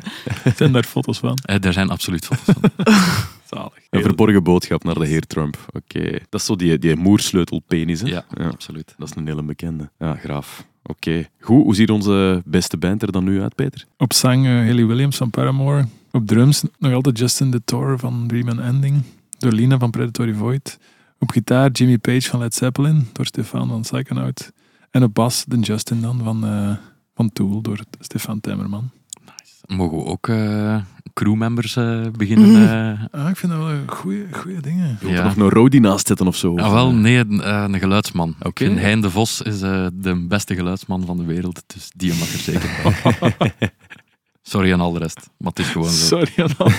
Zijn 0.57 0.73
daar 0.73 0.85
foto's 0.85 1.19
van? 1.19 1.39
Eh, 1.45 1.65
er 1.65 1.73
zijn 1.73 1.91
absoluut 1.91 2.25
foto's 2.27 2.55
van. 2.61 2.71
Zalig. 3.51 3.87
Een 3.91 4.03
verborgen 4.03 4.43
boodschap 4.43 4.85
naar 4.85 4.95
de 4.95 5.07
heer 5.07 5.27
Trump. 5.27 5.67
Oké. 5.73 6.11
Dat 6.29 6.41
is 6.41 6.47
zo 6.47 6.57
die, 6.57 6.79
die 6.79 6.97
moersleutelpenis, 6.97 8.01
hè? 8.01 8.07
Ja, 8.07 8.25
absoluut. 8.37 8.95
Dat 8.99 9.11
is 9.11 9.17
een 9.17 9.27
hele 9.27 9.43
bekende. 9.43 9.91
Ja, 9.99 10.15
graaf. 10.15 10.67
Oké. 10.87 11.29
Goed, 11.41 11.63
hoe 11.65 11.75
ziet 11.75 11.91
onze 11.91 12.43
beste 12.45 12.77
band 12.77 13.03
er 13.03 13.13
dan 13.13 13.25
nu 13.25 13.43
uit, 13.43 13.55
Peter? 13.55 13.87
Op 13.97 14.13
zang 14.13 14.47
eh, 14.47 14.53
Haley 14.53 14.87
Williams 14.87 15.17
van 15.17 15.31
Paramore. 15.31 15.87
Op 16.11 16.27
drums 16.27 16.65
nog 16.79 16.93
altijd 16.93 17.19
Justin 17.19 17.51
DeTore 17.51 17.99
van 17.99 18.25
Dream 18.27 18.49
and 18.49 18.61
Ending. 18.61 19.03
Door 19.39 19.53
Lina 19.53 19.79
van 19.79 19.91
Predatory 19.91 20.35
Void. 20.35 20.79
Op 21.19 21.31
gitaar 21.31 21.71
Jimmy 21.71 21.99
Page 21.99 22.29
van 22.29 22.41
Led 22.41 22.55
Zeppelin. 22.55 23.09
Door 23.13 23.27
Stefan 23.27 23.69
van 23.69 23.81
Psychonaut. 23.81 24.53
En 24.91 25.03
op 25.03 25.15
bas 25.15 25.45
de 25.49 25.59
Justin 25.59 26.01
dan 26.01 26.21
van, 26.25 26.47
eh, 26.47 26.77
van 27.15 27.33
Tool. 27.33 27.61
Door 27.61 27.81
Stefan 28.01 28.41
Timmerman. 28.41 28.91
Mogen 29.67 29.99
we 29.99 30.05
ook 30.05 30.29
eh, 30.29 30.81
crewmembers 31.15 31.77
eh, 31.77 32.01
beginnen? 32.17 32.69
eh? 33.13 33.21
Ah, 33.23 33.29
ik 33.31 33.37
vind 33.37 33.53
dat 33.53 33.61
wel 33.61 33.77
goede 33.87 34.27
goede 34.31 34.61
dingen. 34.61 34.87
Je 34.89 34.97
wilt 35.01 35.13
er 35.13 35.19
Ja. 35.19 35.25
nog 35.25 35.37
een 35.37 35.49
roadie 35.51 35.81
naast 35.81 36.07
zetten 36.07 36.27
of 36.27 36.37
zo? 36.37 36.57
Ah, 36.59 36.73
wel, 36.73 36.93
nee, 36.93 37.17
een, 37.17 37.41
eh, 37.41 37.65
een 37.69 37.79
geluidsman. 37.79 38.35
Oké. 38.43 38.65
En 38.65 38.77
Hein 38.79 39.01
de 39.01 39.11
Vos 39.11 39.41
is 39.43 39.63
eh, 39.63 39.87
de 39.95 40.27
beste 40.29 40.55
geluidsman 40.55 41.07
van 41.07 41.17
de 41.17 41.25
wereld, 41.25 41.63
dus 41.67 41.91
die 41.97 42.15
mag 42.15 42.33
er 42.33 42.39
zeker 42.39 42.71
bij. 43.39 43.55
Sorry 44.43 44.73
aan 44.73 44.81
al 44.81 44.93
de 44.93 44.99
rest, 44.99 45.31
maar 45.39 45.51
het 45.51 45.59
is 45.59 45.69
gewoon 45.69 45.91
zo. 45.91 46.17
Sorry 46.25 46.33
aan 46.37 46.67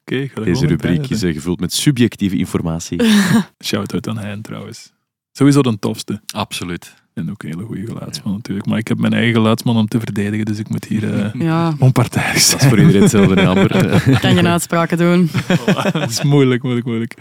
Oké, 0.00 0.16
ik 0.16 0.32
ga 0.32 0.38
er 0.40 0.44
Deze 0.44 0.66
rubriek 0.66 1.08
is 1.10 1.20
gevuld 1.20 1.60
met 1.60 1.72
subjectieve 1.72 2.36
informatie. 2.36 3.02
Shout-out 3.64 4.08
aan 4.08 4.18
hen 4.18 4.42
trouwens. 4.42 4.92
Sowieso 5.32 5.60
de 5.62 5.78
tofste. 5.78 6.20
Absoluut. 6.34 6.94
En 7.18 7.30
ook 7.30 7.42
een 7.42 7.48
hele 7.48 7.64
goede 7.64 7.86
geluidsman 7.86 8.32
natuurlijk. 8.32 8.66
Maar 8.66 8.78
ik 8.78 8.88
heb 8.88 8.98
mijn 8.98 9.12
eigen 9.12 9.34
geluidsman 9.34 9.76
om 9.76 9.88
te 9.88 9.98
verdedigen, 9.98 10.44
dus 10.44 10.58
ik 10.58 10.68
moet 10.68 10.84
hier 10.84 11.14
eh, 11.14 11.34
Ja, 11.48 11.74
onpartijdig 11.78 12.48
Dat 12.48 12.60
is 12.60 12.68
voor 12.68 12.78
iedereen 12.78 13.02
hetzelfde, 13.02 13.46
Amber. 13.46 13.68
kan 14.20 14.34
je 14.34 14.42
uitspraken 14.42 14.98
doen. 14.98 15.30
dat 15.92 16.10
is 16.10 16.22
moeilijk, 16.22 16.62
moeilijk, 16.62 16.86
moeilijk. 16.86 17.14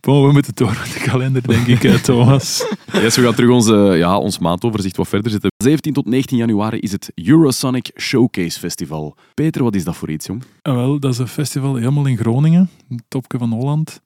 Bon, 0.00 0.26
we 0.26 0.32
moeten 0.32 0.54
door 0.54 0.76
met 0.82 0.92
de 0.92 1.00
kalender, 1.00 1.42
denk 1.46 1.66
ik, 1.66 1.84
eh, 1.84 1.94
Thomas. 1.94 2.66
Yes, 2.92 3.16
we 3.16 3.22
gaan 3.22 3.34
terug 3.34 3.50
onze, 3.50 3.74
ja, 3.74 4.18
ons 4.18 4.38
maandoverzicht 4.38 4.96
wat 4.96 5.08
verder 5.08 5.30
zetten. 5.30 5.50
17 5.56 5.92
tot 5.92 6.06
19 6.06 6.36
januari 6.36 6.78
is 6.78 6.92
het 6.92 7.12
Eurosonic 7.14 7.90
Showcase 7.96 8.58
Festival. 8.58 9.16
Peter, 9.34 9.62
wat 9.62 9.74
is 9.74 9.84
dat 9.84 9.96
voor 9.96 10.10
iets, 10.10 10.26
jong? 10.26 10.42
Ah, 10.62 10.74
wel, 10.74 10.98
dat 10.98 11.12
is 11.12 11.18
een 11.18 11.28
festival 11.28 11.74
helemaal 11.74 12.06
in 12.06 12.16
Groningen, 12.16 12.70
het 12.88 13.02
topje 13.08 13.38
van 13.38 13.52
Holland. 13.52 14.00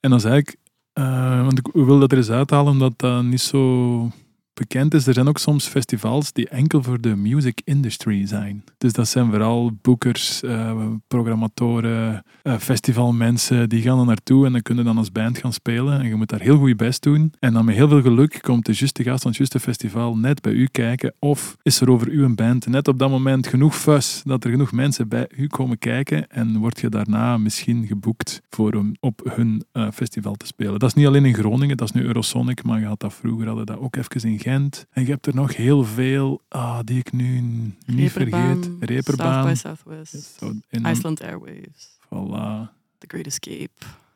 En 0.00 0.10
dat 0.10 0.18
is 0.18 0.24
eigenlijk, 0.24 0.56
eh, 0.92 1.44
want 1.44 1.58
ik 1.58 1.66
wil 1.72 1.98
dat 1.98 2.12
er 2.12 2.18
eens 2.18 2.30
uithalen 2.30 2.72
omdat 2.72 2.92
dat 2.96 3.22
niet 3.22 3.40
zo 3.40 4.10
bekend 4.54 4.94
is. 4.94 5.06
Er 5.06 5.14
zijn 5.14 5.28
ook 5.28 5.38
soms 5.38 5.66
festivals 5.66 6.32
die 6.32 6.48
enkel 6.48 6.82
voor 6.82 7.00
de 7.00 7.16
music 7.16 7.60
industry 7.64 8.26
zijn. 8.26 8.64
Dus 8.78 8.92
dat 8.92 9.08
zijn 9.08 9.30
vooral 9.30 9.70
boekers, 9.82 10.42
eh, 10.42 10.86
programmatoren, 11.08 12.22
eh, 12.42 12.56
festivalmensen, 12.58 13.68
die 13.68 13.82
gaan 13.82 13.98
er 13.98 14.06
naartoe 14.06 14.46
en 14.46 14.52
dan 14.52 14.62
kunnen 14.62 14.84
dan 14.84 14.98
als 14.98 15.12
band 15.12 15.38
gaan 15.38 15.52
spelen. 15.52 16.00
En 16.00 16.06
je 16.06 16.14
moet 16.14 16.28
daar 16.28 16.40
heel 16.40 16.58
goed 16.58 16.68
je 16.68 16.76
best 16.76 17.02
doen. 17.02 17.32
En 17.38 17.52
dan 17.52 17.64
met 17.64 17.74
heel 17.74 17.88
veel 17.88 18.02
geluk 18.02 18.38
komt 18.40 18.66
de 18.66 18.72
juiste 18.74 19.02
gast 19.02 19.22
van 19.22 19.30
het 19.30 19.38
juiste 19.38 19.60
festival 19.60 20.16
net 20.16 20.42
bij 20.42 20.52
u 20.52 20.66
kijken. 20.66 21.14
Of 21.18 21.56
is 21.62 21.80
er 21.80 21.90
over 21.90 22.08
uw 22.08 22.34
band 22.34 22.66
net 22.66 22.88
op 22.88 22.98
dat 22.98 23.10
moment 23.10 23.46
genoeg 23.46 23.76
fuss 23.76 24.22
dat 24.24 24.44
er 24.44 24.50
genoeg 24.50 24.72
mensen 24.72 25.08
bij 25.08 25.28
u 25.36 25.46
komen 25.46 25.78
kijken 25.78 26.28
en 26.28 26.58
word 26.58 26.80
je 26.80 26.88
daarna 26.88 27.38
misschien 27.38 27.86
geboekt 27.86 28.40
voor 28.50 28.74
om 28.74 28.94
op 29.00 29.20
hun 29.34 29.64
eh, 29.72 29.88
festival 29.92 30.34
te 30.34 30.46
spelen. 30.46 30.78
Dat 30.78 30.88
is 30.88 30.94
niet 30.94 31.06
alleen 31.06 31.24
in 31.24 31.34
Groningen, 31.34 31.76
dat 31.76 31.88
is 31.88 31.94
nu 31.94 32.06
Eurosonic, 32.06 32.62
maar 32.62 32.80
je 32.80 32.86
had 32.86 33.00
dat 33.00 33.14
vroeger 33.14 33.46
hadden 33.46 33.66
dat 33.66 33.78
ook 33.78 33.96
even 33.96 34.30
in 34.30 34.38
Gent. 34.44 34.86
En 34.90 35.04
je 35.04 35.10
hebt 35.10 35.26
er 35.26 35.34
nog 35.34 35.56
heel 35.56 35.84
veel 35.84 36.42
ah, 36.48 36.78
die 36.84 36.98
ik 36.98 37.12
nu 37.12 37.40
niet 37.86 38.12
vergeet. 38.12 38.70
Reeperbaan. 38.80 39.56
South 39.56 39.84
by 39.84 39.92
Southwest. 40.04 40.42
Iceland 40.70 41.22
Airwaves. 41.22 41.98
Voilà. 42.04 42.70
The 42.98 43.06
Great 43.06 43.26
Escape. 43.26 43.70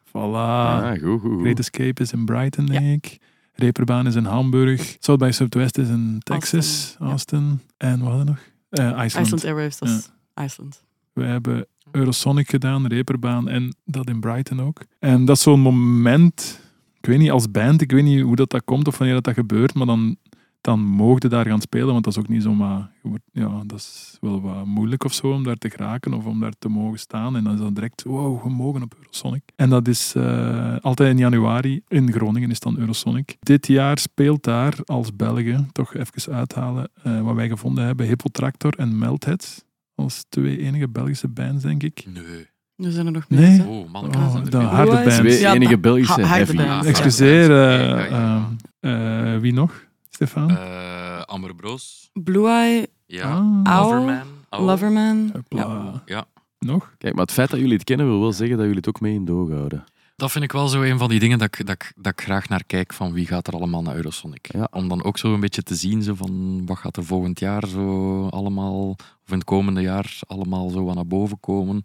Voilà. 0.08 0.12
Ah, 0.12 0.90
goed, 0.90 1.00
goed, 1.00 1.20
goed. 1.20 1.40
Great 1.40 1.58
Escape 1.58 2.02
is 2.02 2.12
in 2.12 2.24
Brighton, 2.24 2.66
denk 2.66 3.04
ik. 3.06 3.18
Reeperbaan 3.52 4.06
is 4.06 4.14
in 4.14 4.24
Hamburg. 4.24 4.96
South 5.00 5.18
by 5.18 5.30
Southwest 5.30 5.78
is 5.78 5.88
in 5.88 6.20
Texas, 6.22 6.96
Austin, 6.98 7.06
Austin. 7.06 7.60
ja. 7.78 7.86
En 7.88 7.98
wat 7.98 8.08
hadden 8.08 8.26
we 8.26 8.30
nog? 8.30 8.40
Eh, 8.70 8.84
Iceland. 8.84 9.26
Iceland 9.26 9.44
Airwaves, 9.44 9.78
dat 9.78 9.88
is 9.88 10.10
Iceland. 10.44 10.82
We 11.12 11.24
hebben 11.24 11.66
Eurosonic 11.92 12.48
gedaan, 12.50 12.86
Reeperbaan 12.86 13.48
en 13.48 13.74
dat 13.84 14.08
in 14.08 14.20
Brighton 14.20 14.60
ook. 14.60 14.80
En 14.98 15.24
dat 15.24 15.36
is 15.36 15.42
zo'n 15.42 15.60
moment, 15.60 16.60
ik 17.00 17.06
weet 17.08 17.18
niet, 17.18 17.30
als 17.30 17.50
band, 17.50 17.80
ik 17.80 17.90
weet 17.90 18.04
niet 18.04 18.20
hoe 18.20 18.36
dat, 18.36 18.50
dat 18.50 18.64
komt 18.64 18.86
of 18.86 18.98
wanneer 18.98 19.16
dat, 19.16 19.24
dat 19.24 19.34
gebeurt, 19.34 19.74
maar 19.74 19.86
dan, 19.86 20.16
dan 20.60 20.80
mogen 20.80 21.18
je 21.18 21.28
daar 21.28 21.46
gaan 21.46 21.60
spelen, 21.60 21.92
want 21.92 22.04
dat 22.04 22.12
is 22.12 22.18
ook 22.18 22.28
niet 22.28 22.42
zomaar, 22.42 22.90
ja, 23.32 23.62
dat 23.66 23.78
is 23.78 24.16
wel 24.20 24.40
wat 24.40 24.64
moeilijk 24.64 25.04
of 25.04 25.12
zo 25.12 25.32
om 25.32 25.44
daar 25.44 25.56
te 25.56 25.70
geraken 25.70 26.12
of 26.12 26.24
om 26.24 26.40
daar 26.40 26.52
te 26.58 26.68
mogen 26.68 26.98
staan. 26.98 27.36
En 27.36 27.44
dan 27.44 27.52
is 27.52 27.60
dat 27.60 27.74
direct, 27.74 28.02
wow, 28.02 28.42
we 28.42 28.50
mogen 28.50 28.82
op 28.82 28.94
Eurosonic. 28.98 29.42
En 29.56 29.70
dat 29.70 29.88
is 29.88 30.14
eh, 30.14 30.76
altijd 30.80 31.10
in 31.10 31.18
januari, 31.18 31.80
in 31.88 32.12
Groningen 32.12 32.50
is 32.50 32.60
dan 32.60 32.78
Eurosonic. 32.78 33.36
Dit 33.40 33.66
jaar 33.66 33.98
speelt 33.98 34.42
daar 34.42 34.74
als 34.84 35.16
Belgen, 35.16 35.68
toch 35.72 35.94
even 35.94 36.32
uithalen, 36.32 36.90
eh, 37.02 37.20
wat 37.20 37.34
wij 37.34 37.48
gevonden 37.48 37.84
hebben, 37.84 38.06
Hippotractor 38.06 38.74
en 38.78 38.98
Meltheads. 38.98 39.64
Als 39.94 40.24
twee 40.28 40.58
enige 40.58 40.88
Belgische 40.88 41.28
bands, 41.28 41.62
denk 41.62 41.82
ik. 41.82 42.04
Nee. 42.06 42.46
Er 42.84 42.92
zijn 42.92 43.06
er 43.06 43.12
nog 43.12 43.24
meer. 43.28 43.40
Nee. 43.40 43.66
Oh 43.66 43.90
man, 43.90 44.04
Oh, 44.16 44.34
er 44.44 44.50
de 44.50 44.56
harde. 44.56 45.10
Twee 45.10 45.38
Ja, 45.40 45.54
enige 45.54 45.78
Belgische 45.78 46.22
ha- 46.22 46.26
heavy. 46.28 46.58
Excuseer, 46.88 47.50
Ja, 47.50 47.98
eh, 48.04 48.10
ja, 48.10 48.48
ehm, 48.80 49.32
eh, 49.34 49.40
wie 49.40 49.52
nog, 49.52 49.84
Stefan? 50.10 50.50
Eh, 50.50 51.20
Amber 51.24 51.54
Bros. 51.54 52.10
Blue 52.12 52.48
Eye, 52.48 52.86
Ja. 53.06 53.44
Ah. 53.62 53.86
Owl. 53.86 54.12
Loverman. 54.50 55.30
Hopla. 55.32 55.60
Ja. 55.60 56.02
Ja. 56.06 56.24
Nog? 56.58 56.94
Kijk, 56.98 57.14
maar 57.14 57.22
het 57.24 57.32
feit 57.32 57.50
dat 57.50 57.58
jullie 57.58 57.74
het 57.74 57.84
kennen 57.84 58.06
wil 58.06 58.20
wel 58.20 58.32
zeggen 58.32 58.56
dat 58.56 58.64
jullie 58.64 58.80
het 58.80 58.88
ook 58.88 59.00
mee 59.00 59.14
in 59.14 59.24
doog 59.24 59.50
houden. 59.50 59.84
Dat 60.16 60.30
vind 60.32 60.44
ik 60.44 60.52
wel 60.52 60.68
zo 60.68 60.82
een 60.82 60.98
van 60.98 61.08
die 61.08 61.18
dingen 61.20 61.38
dat 61.38 61.58
ik, 61.58 61.66
dat, 61.66 61.74
ik, 61.74 61.92
dat 61.96 62.12
ik 62.12 62.20
graag 62.20 62.48
naar 62.48 62.64
kijk 62.66 62.92
van 62.92 63.12
wie 63.12 63.26
gaat 63.26 63.46
er 63.46 63.52
allemaal 63.54 63.82
naar 63.82 63.96
Eurosonic. 63.96 64.48
Ja. 64.52 64.68
Om 64.70 64.88
dan 64.88 65.04
ook 65.04 65.18
zo 65.18 65.34
een 65.34 65.40
beetje 65.40 65.62
te 65.62 65.74
zien 65.74 66.02
zo 66.02 66.14
van 66.14 66.62
wat 66.66 66.78
gaat 66.78 66.96
er 66.96 67.04
volgend 67.04 67.40
jaar 67.40 67.66
zo 67.66 68.26
allemaal, 68.28 68.88
of 68.88 69.28
in 69.28 69.34
het 69.34 69.44
komende 69.44 69.80
jaar 69.80 70.18
allemaal 70.26 70.68
zo 70.68 70.84
wat 70.84 70.94
naar 70.94 71.06
boven 71.06 71.40
komen. 71.40 71.84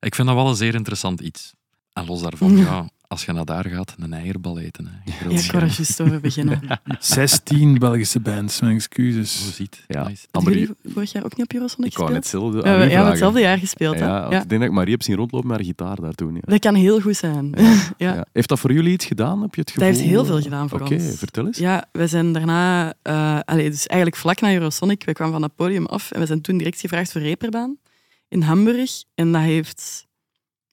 Ik 0.00 0.14
vind 0.14 0.28
dat 0.28 0.36
wel 0.36 0.48
een 0.48 0.56
zeer 0.56 0.74
interessant 0.74 1.20
iets. 1.20 1.52
En 1.92 2.06
los 2.06 2.22
daarvan, 2.22 2.56
Ja. 2.56 2.62
ja, 2.64 2.88
als 3.06 3.24
je 3.24 3.32
naar 3.32 3.44
daar 3.44 3.66
gaat, 3.66 3.94
een 3.98 4.12
eierbal 4.12 4.58
eten. 4.58 4.86
Hè. 4.86 5.12
Ja, 5.28 5.36
ik 5.40 5.50
wou 5.52 5.64
er 5.64 5.70
juist 5.76 6.00
over 6.00 6.20
beginnen. 6.20 6.60
16 6.98 7.78
Belgische 7.78 8.20
bands, 8.20 8.60
mijn 8.60 8.72
Hoe 8.72 8.80
excuses. 8.80 9.54
ziet. 9.56 9.84
Ja. 9.86 10.08
Nice. 10.08 10.26
Jullie 10.40 10.68
vorig 10.84 11.12
jaar 11.12 11.24
ook 11.24 11.36
niet 11.36 11.46
op 11.46 11.52
Eurosonic 11.52 11.90
ik 11.90 11.96
wou 11.98 12.12
net 12.12 12.22
gespeeld? 12.22 12.42
hetzelfde 12.54 12.70
Ja, 12.78 12.84
we 12.86 12.90
ja, 12.92 13.08
hetzelfde 13.08 13.40
jaar 13.40 13.58
gespeeld. 13.58 13.98
hè? 13.98 14.04
Ja, 14.06 14.24
ik 14.24 14.30
denk 14.30 14.48
dat 14.60 14.62
ik 14.62 14.70
Marie 14.72 14.92
heb 14.92 15.02
zien 15.02 15.16
rondlopen 15.16 15.48
met 15.48 15.56
haar 15.56 15.66
gitaar 15.66 15.96
daar 16.00 16.12
toen. 16.14 16.34
Ja. 16.34 16.40
Dat 16.40 16.58
kan 16.60 16.74
heel 16.74 17.00
goed 17.00 17.16
zijn. 17.16 17.52
Ja. 17.56 17.78
Ja. 17.96 18.26
Heeft 18.32 18.48
dat 18.48 18.58
voor 18.60 18.72
jullie 18.72 18.92
iets 18.92 19.04
gedaan? 19.06 19.42
Heb 19.42 19.54
je 19.54 19.60
het 19.60 19.68
Dat 19.74 19.84
gevoel? 19.84 19.94
heeft 19.98 20.10
heel 20.10 20.24
veel 20.24 20.40
gedaan 20.42 20.68
voor 20.68 20.80
Oké, 20.80 20.94
ons. 20.94 21.18
vertel 21.18 21.46
eens. 21.46 21.58
Ja, 21.58 21.84
we 21.92 22.06
zijn 22.06 22.32
daarna, 22.32 22.94
eh 23.02 23.38
allee, 23.44 23.70
dus 23.70 23.86
eigenlijk 23.86 24.20
vlak 24.20 24.40
na 24.40 24.52
Eurosonic, 24.52 25.04
we 25.04 25.12
kwamen 25.12 25.32
van 25.34 25.42
het 25.42 25.54
podium 25.54 25.86
af 25.86 26.10
en 26.10 26.20
we 26.20 26.26
zijn 26.26 26.40
toen 26.40 26.56
direct 26.58 26.80
gevraagd 26.80 27.12
voor 27.12 27.20
Reeperbaan 27.20 27.76
in 28.30 28.42
Hamburg. 28.42 29.04
En 29.14 29.32
dat 29.32 29.42
heeft 29.42 30.06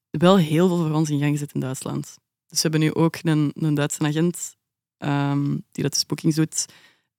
wel 0.10 0.38
heel 0.38 0.68
veel 0.68 0.78
voor 0.78 0.92
ons 0.92 1.10
in 1.10 1.20
gang 1.20 1.32
gezet 1.32 1.54
in 1.54 1.60
Duitsland. 1.60 2.18
Dus 2.48 2.62
we 2.62 2.70
hebben 2.70 2.80
nu 2.80 2.94
ook 2.94 3.18
een, 3.22 3.52
een 3.56 3.74
Duitse 3.74 4.04
agent 4.04 4.56
ehm, 4.98 5.50
die 5.72 5.84
dat 5.84 5.94
dus 5.94 6.06
bookings 6.06 6.36
doet. 6.36 6.66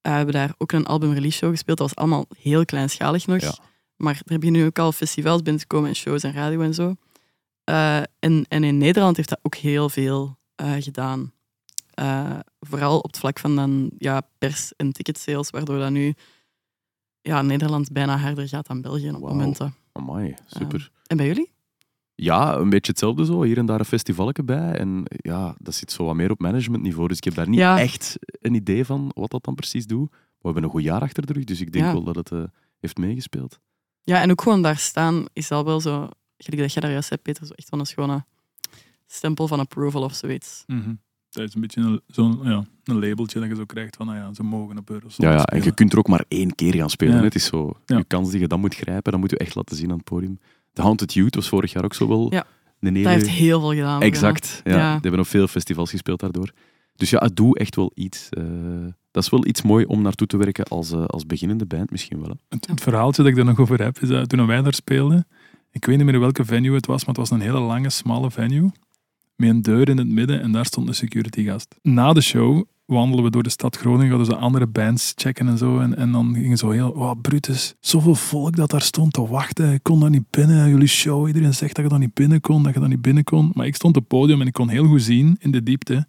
Eh, 0.00 0.10
we 0.10 0.16
hebben 0.16 0.34
daar 0.34 0.54
ook 0.58 0.72
een 0.72 0.86
album-release 0.86 1.36
show 1.36 1.50
gespeeld. 1.50 1.78
Dat 1.78 1.88
was 1.88 1.96
allemaal 1.96 2.26
heel 2.38 2.64
kleinschalig 2.64 3.26
nog. 3.26 3.40
Ja. 3.40 3.54
Maar 3.96 4.14
er 4.14 4.38
beginnen 4.38 4.60
nu 4.60 4.66
ook 4.66 4.78
al 4.78 4.92
festivals 4.92 5.42
binnen 5.42 5.60
te 5.60 5.66
komen 5.66 5.88
en 5.88 5.96
shows 5.96 6.22
en 6.22 6.32
radio 6.32 6.60
en 6.60 6.74
zo. 6.74 6.94
Eh, 7.64 7.96
en, 8.18 8.44
en 8.48 8.64
in 8.64 8.78
Nederland 8.78 9.16
heeft 9.16 9.28
dat 9.28 9.40
ook 9.42 9.54
heel 9.54 9.88
veel 9.88 10.38
eh, 10.54 10.72
gedaan. 10.78 11.32
Vooral 12.60 12.98
op 12.98 13.06
het 13.06 13.18
vlak 13.18 13.38
van 13.38 13.56
dan, 13.56 13.90
ja, 13.98 14.22
pers- 14.38 14.72
en 14.76 14.92
ticketsales, 14.92 15.50
waardoor 15.50 15.78
dat 15.78 15.90
nu 15.90 16.14
ja, 17.20 17.42
Nederland 17.42 17.92
bijna 17.92 18.16
harder 18.16 18.48
gaat 18.48 18.66
dan 18.66 18.80
België 18.80 19.10
op 19.10 19.20
Wauw. 19.20 19.32
momenten. 19.32 19.74
Amai, 19.98 20.34
super. 20.46 20.90
En 21.06 21.16
bij 21.16 21.26
jullie? 21.26 21.52
Ja, 22.14 22.56
een 22.56 22.70
beetje 22.70 22.90
hetzelfde 22.90 23.24
zo. 23.24 23.42
Hier 23.42 23.58
en 23.58 23.66
daar 23.66 23.78
een 23.78 23.84
festivaletje 23.84 24.42
bij. 24.42 24.72
En 24.78 25.02
ja, 25.06 25.54
dat 25.58 25.74
zit 25.74 25.92
zo 25.92 26.04
wat 26.04 26.14
meer 26.14 26.30
op 26.30 26.38
managementniveau. 26.40 27.08
Dus 27.08 27.16
ik 27.16 27.24
heb 27.24 27.34
daar 27.34 27.48
niet 27.48 27.58
Ja. 27.58 27.80
echt 27.80 28.16
een 28.40 28.54
idee 28.54 28.84
van 28.84 29.10
wat 29.14 29.30
dat 29.30 29.44
dan 29.44 29.54
precies 29.54 29.86
doet. 29.86 30.10
Maar 30.10 30.18
we 30.38 30.42
hebben 30.42 30.62
een 30.62 30.70
goed 30.70 30.82
jaar 30.82 31.00
achter 31.00 31.26
de 31.26 31.32
rug, 31.32 31.44
dus 31.44 31.60
ik 31.60 31.72
denk 31.72 31.84
Ja. 31.84 31.92
wel 31.92 32.02
dat 32.02 32.14
het 32.16 32.32
eh, 32.32 32.42
heeft 32.80 32.96
meegespeeld. 32.98 33.60
Ja, 34.02 34.20
en 34.20 34.30
ook 34.30 34.42
gewoon 34.42 34.62
daar 34.62 34.76
staan 34.78 35.24
is 35.32 35.50
al 35.50 35.64
wel 35.64 35.80
zo, 35.80 36.08
gelijk 36.36 36.62
dat 36.62 36.72
jij 36.72 36.82
daar 36.82 36.90
juist 36.90 37.08
hebt, 37.10 37.22
Peter, 37.22 37.46
zo 37.46 37.52
echt 37.52 37.68
wel 37.70 37.80
een 37.80 37.86
schone 37.86 38.24
stempel 39.06 39.48
van 39.48 39.58
approval 39.60 40.02
of 40.02 40.14
zoiets. 40.14 40.64
Mhm. 40.66 40.86
Dat 40.88 40.96
is 41.46 41.54
een 41.54 41.60
beetje 41.60 41.80
een, 41.80 42.00
zo'n 42.06 42.38
ja, 42.42 42.64
een 42.84 42.98
labeltje 43.00 43.40
dat 43.40 43.48
je 43.48 43.54
zo 43.54 43.64
krijgt 43.64 43.96
van, 43.96 44.06
nou 44.06 44.18
ja, 44.18 44.34
ze 44.34 44.42
mogen 44.42 44.78
op 44.78 44.90
Eurosonic 44.90 45.30
Ja, 45.30 45.36
ja, 45.36 45.44
en 45.44 45.62
je 45.62 45.74
kunt 45.74 45.92
er 45.92 45.98
ook 45.98 46.08
maar 46.08 46.24
één 46.28 46.54
keer 46.54 46.74
gaan 46.74 46.90
spelen. 46.90 47.16
Ja. 47.16 47.22
Het 47.22 47.34
is 47.34 47.44
zo, 47.44 47.72
Ja. 47.86 47.96
je 47.96 48.04
kans 48.04 48.30
die 48.30 48.40
je 48.40 48.46
dan 48.48 48.60
moet 48.60 48.74
grijpen, 48.74 49.12
dat 49.12 49.20
moet 49.20 49.30
je 49.30 49.38
echt 49.38 49.54
laten 49.54 49.76
zien 49.76 49.90
aan 49.90 49.96
het 49.96 50.04
podium. 50.04 50.38
The 50.72 50.82
Haunted 50.82 51.14
Youth 51.14 51.34
was 51.34 51.48
vorig 51.48 51.72
jaar 51.72 51.84
ook 51.84 51.94
zo 51.94 52.08
wel 52.08 52.26
Ja, 52.32 52.44
een 52.80 52.94
hele... 52.94 53.08
Dat 53.08 53.12
heeft 53.18 53.28
heel 53.28 53.60
veel 53.60 53.70
gedaan. 53.74 54.02
Exact, 54.02 54.60
ja. 54.64 54.76
Ja. 54.76 54.92
Die 54.92 55.00
hebben 55.00 55.20
op 55.20 55.26
veel 55.26 55.46
festivals 55.46 55.90
gespeeld 55.90 56.20
daardoor. 56.20 56.50
Dus 56.96 57.10
ja, 57.10 57.18
het 57.18 57.36
doet 57.36 57.58
echt 57.58 57.76
wel 57.76 57.90
iets. 57.94 58.28
eh, 58.30 58.44
dat 59.10 59.22
is 59.22 59.30
wel 59.30 59.46
iets 59.46 59.62
mooi 59.62 59.84
om 59.84 60.02
naartoe 60.02 60.26
te 60.26 60.36
werken 60.36 60.64
als, 60.64 60.92
eh, 60.92 61.04
als 61.04 61.26
beginnende 61.26 61.66
band 61.66 61.90
misschien 61.90 62.20
wel. 62.20 62.28
Hè. 62.28 62.34
Het, 62.48 62.66
het 62.66 62.80
verhaaltje 62.80 63.22
dat 63.22 63.32
ik 63.32 63.38
er 63.38 63.44
nog 63.44 63.58
over 63.58 63.82
heb, 63.82 63.98
is 63.98 64.08
dat 64.08 64.28
toen 64.28 64.46
wij 64.46 64.62
daar 64.62 64.74
speelden, 64.74 65.26
ik 65.70 65.84
weet 65.84 65.96
niet 65.96 66.06
meer 66.06 66.20
welke 66.20 66.44
venue 66.44 66.74
het 66.74 66.86
was, 66.86 66.98
maar 67.04 67.14
het 67.14 67.28
was 67.28 67.30
een 67.30 67.44
hele 67.44 67.58
lange, 67.60 67.90
smalle 67.90 68.30
venue, 68.30 68.70
met 69.38 69.48
een 69.48 69.62
deur 69.62 69.88
in 69.88 69.98
het 69.98 70.08
midden 70.08 70.42
en 70.42 70.52
daar 70.52 70.66
stond 70.66 70.88
een 70.88 70.94
security 70.94 71.44
gast. 71.44 71.76
Na 71.82 72.12
de 72.12 72.20
show 72.20 72.64
wandelen 72.84 73.24
we 73.24 73.30
door 73.30 73.42
de 73.42 73.50
stad 73.50 73.76
Groningen, 73.76 74.08
hadden 74.08 74.26
ze 74.26 74.36
andere 74.36 74.66
bands 74.66 75.12
checken 75.16 75.48
en 75.48 75.58
zo, 75.58 75.78
en, 75.78 75.96
en 75.96 76.12
dan 76.12 76.34
gingen 76.34 76.56
zo 76.56 76.70
heel, 76.70 76.90
oh 76.90 77.10
Brutus, 77.22 77.74
zoveel 77.80 78.14
volk 78.14 78.56
dat 78.56 78.70
daar 78.70 78.82
stond 78.82 79.12
te 79.12 79.26
wachten, 79.26 79.72
ik 79.72 79.82
kon 79.82 80.00
daar 80.00 80.10
niet 80.10 80.30
binnen, 80.30 80.68
jullie 80.68 80.86
show, 80.86 81.26
iedereen 81.26 81.54
zegt 81.54 81.74
dat 81.74 81.84
je 81.84 81.90
daar 81.90 81.98
niet 81.98 82.14
binnen 82.14 82.40
kon, 82.40 82.62
dat 82.62 82.74
je 82.74 82.80
daar 82.80 82.88
niet 82.88 83.02
binnen 83.02 83.24
kon, 83.24 83.50
maar 83.54 83.66
ik 83.66 83.74
stond 83.74 83.96
op 83.96 84.02
het 84.02 84.10
podium 84.10 84.40
en 84.40 84.46
ik 84.46 84.52
kon 84.52 84.68
heel 84.68 84.86
goed 84.86 85.02
zien, 85.02 85.36
in 85.40 85.50
de 85.50 85.62
diepte, 85.62 86.06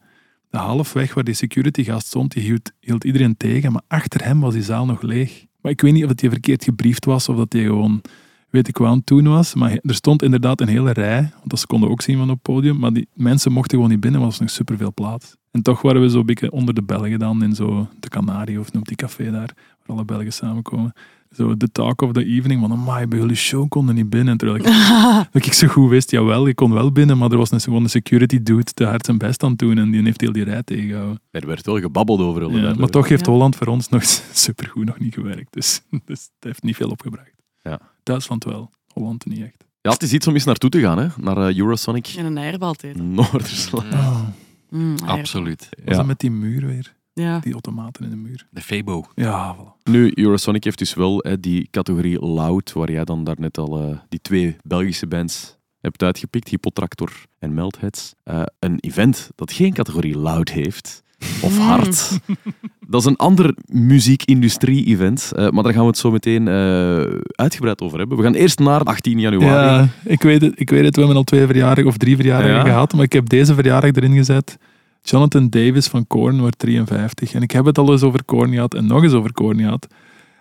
de 0.49 0.57
halfweg 0.57 1.13
waar 1.13 1.23
die 1.23 1.33
security 1.33 1.83
gast 1.83 2.07
stond, 2.07 2.31
die 2.31 2.43
hield, 2.43 2.71
hield 2.79 3.03
iedereen 3.03 3.37
tegen, 3.37 3.71
maar 3.71 3.83
achter 3.87 4.23
hem 4.23 4.39
was 4.39 4.53
die 4.53 4.63
zaal 4.63 4.85
nog 4.85 5.01
leeg. 5.01 5.45
Maar 5.61 5.71
ik 5.71 5.81
weet 5.81 5.93
niet 5.93 6.03
of 6.03 6.09
het 6.09 6.19
die 6.19 6.29
verkeerd 6.29 6.63
gebriefd 6.63 7.05
was 7.05 7.29
of 7.29 7.35
dat 7.35 7.51
die 7.51 7.63
gewoon, 7.63 8.01
weet 8.49 8.67
ik 8.67 8.77
wel, 8.77 8.87
aan 8.87 8.97
het 8.97 9.07
doen 9.07 9.27
was. 9.27 9.53
Maar 9.53 9.79
er 9.81 9.95
stond 9.95 10.23
inderdaad 10.23 10.61
een 10.61 10.67
hele 10.67 10.91
rij, 10.91 11.19
want 11.21 11.49
dat 11.49 11.59
ze 11.59 11.67
konden 11.67 11.89
ook 11.89 12.01
zien 12.01 12.17
van 12.17 12.29
op 12.29 12.33
het 12.33 12.41
podium, 12.41 12.79
maar 12.79 12.93
die 12.93 13.07
mensen 13.13 13.51
mochten 13.51 13.75
gewoon 13.75 13.91
niet 13.91 13.99
binnen, 13.99 14.19
want 14.19 14.33
er 14.33 14.39
was 14.39 14.47
nog 14.47 14.57
superveel 14.57 14.93
plaats. 14.93 15.37
En 15.51 15.61
toch 15.61 15.81
waren 15.81 16.01
we 16.01 16.09
zo 16.09 16.19
een 16.19 16.25
beetje 16.25 16.51
onder 16.51 16.73
de 16.73 16.83
Belgen 16.83 17.19
dan 17.19 17.43
in 17.43 17.55
zo 17.55 17.87
de 17.99 18.07
Canarie 18.07 18.59
of 18.59 18.71
noemt 18.71 18.87
die 18.87 18.95
café 18.97 19.31
daar, 19.31 19.53
waar 19.85 19.95
alle 19.95 20.05
Belgen 20.05 20.33
samenkomen. 20.33 20.93
Zo 21.31 21.57
de 21.57 21.71
talk 21.71 22.01
of 22.01 22.11
the 22.11 22.25
evening, 22.25 22.61
van 22.61 22.71
amai, 22.71 23.07
bij 23.07 23.19
jullie 23.19 23.35
show 23.35 23.69
konden 23.69 23.95
niet 23.95 24.09
binnen. 24.09 24.37
Terwijl 24.37 24.59
ik, 24.59 24.65
dat 25.31 25.45
ik 25.45 25.53
zo 25.53 25.67
goed 25.67 25.89
wist, 25.89 26.11
jawel, 26.11 26.47
ik 26.47 26.55
kon 26.55 26.73
wel 26.73 26.91
binnen, 26.91 27.17
maar 27.17 27.31
er 27.31 27.37
was 27.37 27.51
een, 27.51 27.59
gewoon 27.59 27.83
een 27.83 27.89
security 27.89 28.43
dude 28.43 28.63
te 28.63 28.85
hard 28.85 29.05
zijn 29.05 29.17
best 29.17 29.43
aan 29.43 29.49
het 29.49 29.59
doen 29.59 29.77
en 29.77 29.91
die 29.91 30.03
heeft 30.03 30.21
heel 30.21 30.31
die 30.31 30.43
rij 30.43 30.63
tegengehouden. 30.63 31.21
Er 31.31 31.47
werd 31.47 31.65
wel 31.65 31.79
gebabbeld 31.79 32.19
over 32.19 32.57
Ja, 32.57 32.73
maar 32.73 32.89
toch 32.89 33.07
heeft 33.07 33.25
Ja. 33.25 33.31
Holland 33.31 33.55
voor 33.55 33.67
ons 33.67 33.89
nog 33.89 34.03
supergoed 34.33 34.85
nog 34.85 34.99
niet 34.99 35.13
gewerkt. 35.13 35.53
Dus, 35.53 35.81
dus 36.05 36.29
het 36.35 36.43
heeft 36.43 36.63
niet 36.63 36.75
veel 36.75 36.89
opgebracht. 36.89 37.38
Ja. 37.69 37.79
Duitsland 38.03 38.43
wel, 38.43 38.71
Holland 38.93 39.25
niet 39.25 39.41
echt. 39.41 39.65
Ja, 39.81 39.91
het 39.91 40.03
is 40.03 40.13
iets 40.13 40.27
om 40.27 40.33
eens 40.33 40.43
naartoe 40.43 40.69
te 40.69 40.79
gaan, 40.79 40.97
hè? 40.97 41.07
naar 41.17 41.37
eh, 41.37 41.57
Eurosonic 41.57 42.07
En 42.17 42.25
een 42.25 42.37
eierbal 42.37 42.75
eten. 42.81 43.13
Noorderslag. 43.13 43.93
Oh, 43.93 44.21
Mm. 44.69 44.95
Absoluut. 45.05 45.69
was 45.85 45.97
dat 45.97 46.05
met 46.05 46.19
die 46.19 46.31
muur 46.31 46.65
weer? 46.65 46.95
Ja. 47.13 47.39
Die 47.39 47.53
automaten 47.53 48.03
in 48.03 48.09
de 48.09 48.15
muur. 48.15 48.47
De 48.51 48.61
Febo. 48.61 49.05
Ja, 49.15 49.55
voilà. 49.55 49.83
Nu, 49.83 50.11
Eurosonic 50.13 50.63
heeft 50.63 50.77
dus 50.77 50.93
wel 50.93 51.17
hè, 51.17 51.39
die 51.39 51.67
categorie 51.71 52.19
Loud, 52.25 52.73
waar 52.73 52.91
jij 52.91 53.03
dan 53.03 53.23
daarnet 53.23 53.57
al 53.57 53.81
eh, 53.81 53.97
die 54.09 54.21
twee 54.21 54.55
Belgische 54.63 55.07
bands 55.07 55.57
hebt 55.81 56.03
uitgepikt, 56.03 56.47
Hypotractor 56.47 57.11
en 57.39 57.53
Meltheads. 57.53 58.13
Eh, 58.23 58.41
een 58.59 58.79
event 58.79 59.29
dat 59.35 59.51
geen 59.51 59.73
categorie 59.73 60.17
Loud 60.17 60.49
heeft, 60.49 61.03
of 61.41 61.57
hard. 61.57 62.09
Dat 62.89 63.01
is 63.01 63.07
een 63.07 63.15
ander 63.15 63.55
muziekindustrie-event, 63.65 65.31
eh, 65.35 65.49
maar 65.49 65.63
daar 65.63 65.73
gaan 65.73 65.81
we 65.81 65.87
het 65.87 65.97
zo 65.97 66.11
meteen 66.11 66.47
eh, 66.47 67.19
uitgebreid 67.31 67.81
over 67.81 67.97
hebben. 67.99 68.17
We 68.17 68.23
gaan 68.23 68.33
eerst 68.33 68.59
naar 68.59 68.83
18 68.83 69.19
januari. 69.19 69.53
Ja, 69.53 69.87
ik 70.03 70.21
weet, 70.21 70.41
het, 70.41 70.59
ik 70.59 70.69
weet 70.69 70.83
het, 70.83 70.93
we 70.95 70.99
hebben 71.01 71.17
al 71.17 71.23
twee 71.23 71.45
verjaardagen 71.45 71.85
of 71.89 71.97
drie 71.97 72.15
verjaardagen 72.15 72.55
Ja. 72.55 72.63
gehad, 72.63 72.93
maar 72.93 73.03
ik 73.03 73.13
heb 73.13 73.29
deze 73.29 73.53
verjaardag 73.53 73.91
erin 73.91 74.13
gezet. 74.15 74.57
Jonathan 75.01 75.49
Davis 75.49 75.87
van 75.87 76.07
Korn 76.07 76.39
wordt 76.39 76.59
53. 76.59 77.33
En 77.33 77.41
ik 77.41 77.51
heb 77.51 77.65
het 77.65 77.77
al 77.77 77.91
eens 77.91 78.03
over 78.03 78.23
Korn 78.23 78.51
gehad 78.53 78.73
en 78.73 78.85
nog 78.85 79.03
eens 79.03 79.13
over 79.13 79.33
Korn 79.33 79.59
gehad. 79.59 79.87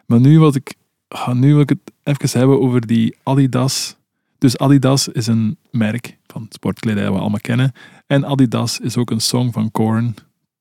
Maar 0.06 0.20
nu, 0.20 0.38
was 0.38 0.55
ik, 0.55 0.74
ah, 1.09 1.32
nu 1.32 1.52
wil 1.52 1.60
ik 1.62 1.68
het 1.68 1.78
even 2.02 2.38
hebben 2.38 2.60
over 2.60 2.86
die 2.86 3.16
Adidas. 3.22 3.96
Dus 4.38 4.59
Adidas 4.59 5.09
is 5.09 5.26
een 5.26 5.56
merk 5.70 6.16
van 6.26 6.46
sportkledij 6.48 7.02
dat 7.05 7.12
we 7.12 7.18
allemaal 7.20 7.40
kennen. 7.40 7.72
En 8.06 8.24
Adidas 8.26 8.80
is 8.80 8.96
ook 8.96 9.10
een 9.10 9.20
song 9.20 9.52
van 9.52 9.70
Korn, 9.70 10.14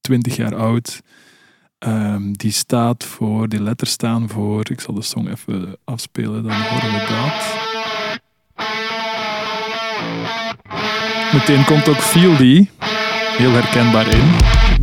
20 0.07 0.35
jaar 0.35 0.55
oud. 0.55 1.01
Ehm, 1.79 2.31
die 2.31 2.51
staat 2.51 3.03
voor, 3.03 3.49
die 3.49 3.61
letters 3.61 3.91
staan 3.91 4.29
voor, 4.29 4.65
ik 4.69 4.79
zal 4.79 4.93
de 4.93 5.01
song 5.01 5.27
even 5.27 5.77
afspelen, 5.83 6.43
dan 6.43 6.61
horen 6.61 6.91
we 6.91 7.05
dat. 7.09 7.55
Meteen 11.33 11.65
komt 11.65 11.87
ook 11.87 12.01
Feel 12.01 12.37
Die, 12.37 12.69
heel 13.37 13.51
herkenbaar 13.51 14.07
in. 14.07 14.35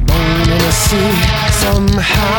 Born 0.05 0.51
in 0.51 0.67
a 0.67 0.71
sea, 0.71 1.11
somehow 1.51 2.35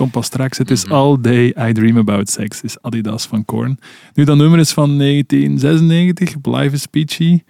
komt 0.00 0.12
pas 0.12 0.26
straks. 0.26 0.58
Het 0.58 0.70
is 0.70 0.88
All 0.88 1.20
Day 1.20 1.54
I 1.68 1.72
Dream 1.72 1.96
About 1.96 2.30
Sex, 2.30 2.60
is 2.60 2.82
Adidas 2.82 3.26
van 3.26 3.44
Korn. 3.44 3.78
Nu, 4.14 4.24
dat 4.24 4.36
nummer 4.36 4.58
is 4.58 4.72
van 4.72 4.98
1996, 4.98 6.34
Life 6.42 6.74
is 6.74 6.86
Peachy. 6.86 7.42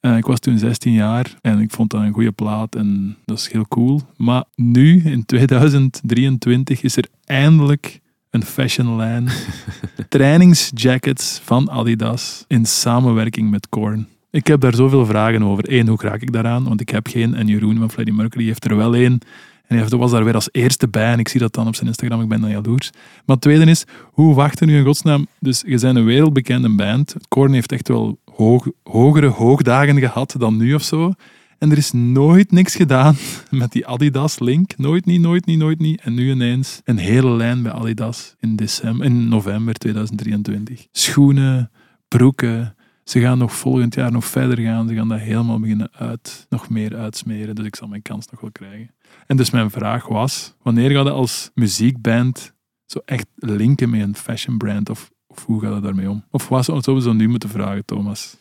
Eh, 0.00 0.16
ik 0.16 0.26
was 0.26 0.40
toen 0.40 0.58
16 0.58 0.92
jaar 0.92 1.34
en 1.40 1.60
ik 1.60 1.70
vond 1.70 1.90
dat 1.90 2.00
een 2.00 2.12
goede 2.12 2.32
plaat 2.32 2.74
en 2.74 3.16
dat 3.24 3.38
is 3.38 3.50
heel 3.52 3.68
cool. 3.68 4.00
Maar 4.16 4.44
nu, 4.54 5.02
in 5.04 5.24
2023, 5.24 6.82
is 6.82 6.96
er 6.96 7.08
eindelijk 7.24 8.00
een 8.30 8.44
fashionlijn. 8.44 9.28
Trainingsjackets 10.08 11.40
van 11.42 11.70
Adidas 11.70 12.44
in 12.46 12.66
samenwerking 12.66 13.50
met 13.50 13.68
Korn. 13.68 14.06
Ik 14.30 14.46
heb 14.46 14.60
daar 14.60 14.74
zoveel 14.74 15.06
vragen 15.06 15.42
over. 15.42 15.64
Eén, 15.72 15.88
hoe 15.88 15.98
raak 16.00 16.22
ik 16.22 16.32
daaraan? 16.32 16.64
Want 16.64 16.80
ik 16.80 16.88
heb 16.88 17.06
geen. 17.06 17.34
En 17.34 17.46
Jeroen 17.46 17.78
van 17.78 17.90
Freddie 17.90 18.14
Mercury 18.14 18.44
heeft 18.44 18.64
er 18.64 18.76
wel 18.76 18.94
één. 18.94 19.20
En 19.66 19.78
hij 19.78 19.88
was 19.88 20.10
daar 20.10 20.24
weer 20.24 20.34
als 20.34 20.48
eerste 20.52 20.88
bij 20.88 21.12
en 21.12 21.18
ik 21.18 21.28
zie 21.28 21.40
dat 21.40 21.54
dan 21.54 21.66
op 21.66 21.74
zijn 21.74 21.88
Instagram, 21.88 22.22
ik 22.22 22.28
ben 22.28 22.40
dan 22.40 22.50
jaloers. 22.50 22.90
Maar 22.92 23.36
het 23.36 23.40
tweede 23.40 23.70
is, 23.70 23.84
hoe 24.12 24.34
wachten 24.34 24.66
nu 24.66 24.76
in 24.76 24.84
godsnaam? 24.84 25.26
Dus 25.40 25.62
je 25.66 25.78
bent 25.78 25.96
een 25.96 26.04
wereldbekende 26.04 26.74
band. 26.74 27.14
Korn 27.28 27.52
heeft 27.52 27.72
echt 27.72 27.88
wel 27.88 28.18
hoog, 28.34 28.66
hogere 28.82 29.26
hoogdagen 29.26 29.98
gehad 29.98 30.34
dan 30.38 30.56
nu 30.56 30.74
of 30.74 30.82
zo. 30.82 31.12
En 31.58 31.70
er 31.70 31.76
is 31.76 31.92
nooit 31.92 32.50
niks 32.50 32.74
gedaan 32.74 33.16
met 33.50 33.72
die 33.72 33.86
Adidas 33.86 34.38
link. 34.38 34.76
Nooit 34.76 35.06
niet, 35.06 35.20
nooit 35.20 35.46
niet, 35.46 35.58
nooit 35.58 35.78
niet. 35.78 36.00
En 36.00 36.14
nu 36.14 36.30
ineens 36.30 36.80
een 36.84 36.98
hele 36.98 37.30
lijn 37.30 37.62
bij 37.62 37.72
Adidas 37.72 38.34
in, 38.40 38.56
december, 38.56 39.06
in 39.06 39.28
november 39.28 39.74
2023. 39.74 40.86
Schoenen, 40.92 41.70
broeken. 42.08 42.74
Ze 43.04 43.20
gaan 43.20 43.38
nog 43.38 43.52
volgend 43.52 43.94
jaar 43.94 44.12
nog 44.12 44.24
verder 44.24 44.58
gaan. 44.58 44.88
Ze 44.88 44.94
gaan 44.94 45.08
dat 45.08 45.18
helemaal 45.18 45.60
beginnen 45.60 45.90
uit, 45.92 46.46
nog 46.48 46.68
meer 46.68 46.96
uitsmeren. 46.96 47.54
Dus 47.54 47.66
ik 47.66 47.76
zal 47.76 47.88
mijn 47.88 48.02
kans 48.02 48.26
nog 48.30 48.40
wel 48.40 48.52
krijgen. 48.52 48.94
En 49.26 49.36
dus 49.36 49.50
mijn 49.50 49.70
vraag 49.70 50.06
was, 50.06 50.54
wanneer 50.62 50.90
ga 50.90 51.02
je 51.02 51.10
als 51.10 51.50
muziekband 51.54 52.52
zo 52.86 52.98
echt 53.04 53.26
linken 53.34 53.90
met 53.90 54.00
een 54.00 54.16
fashion 54.16 54.58
brand? 54.58 54.90
Of, 54.90 55.10
of 55.26 55.44
hoe 55.44 55.60
gaat 55.60 55.74
het 55.74 55.82
daarmee 55.82 56.10
om? 56.10 56.24
Of 56.30 56.48
zouden 56.60 56.94
we 56.94 57.00
zo 57.00 57.12
nu 57.12 57.28
moeten 57.28 57.48
vragen, 57.48 57.84
Thomas? 57.84 58.36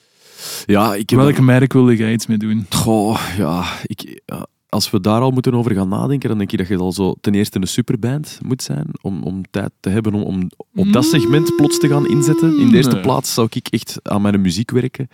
Ja, 0.66 0.96
ik 0.96 1.10
heb 1.10 1.20
Welk 1.20 1.40
merk 1.40 1.74
wilde 1.74 1.96
jij 1.96 2.14
iets 2.14 2.28
mee 2.28 2.38
doen? 2.38 2.66
Goh, 2.70 3.20
ja, 3.38 3.66
ik, 3.84 4.22
ja, 4.26 4.48
als 4.72 4.90
we 4.92 5.00
daar 5.02 5.22
al 5.22 5.32
moeten 5.32 5.54
over 5.54 5.72
gaan 5.76 5.90
nadenken, 5.90 6.30
dan 6.30 6.38
denk 6.38 6.52
ik 6.52 6.58
dat 6.58 6.68
je 6.68 6.78
al 6.78 6.92
zo 6.92 7.16
ten 7.22 7.34
eerste 7.34 7.60
een 7.62 7.68
superband 7.68 8.40
moet 8.46 8.62
zijn 8.64 8.88
om, 9.02 9.24
om 9.24 9.42
tijd 9.52 9.72
te 9.80 9.90
hebben 9.90 10.14
om, 10.14 10.24
om 10.24 10.50
op 10.76 10.94
dat 10.94 11.06
segment 11.06 11.56
plots 11.56 11.80
te 11.80 11.88
gaan 11.88 12.08
inzetten. 12.08 12.60
In 12.60 12.70
de 12.70 12.76
eerste 12.76 12.94
Nee. 12.94 13.02
plaats 13.02 13.34
zou 13.34 13.48
ik 13.52 13.68
echt 13.68 14.00
aan 14.04 14.22
mijn 14.22 14.42
muziek 14.42 14.72
werken. 14.72 15.08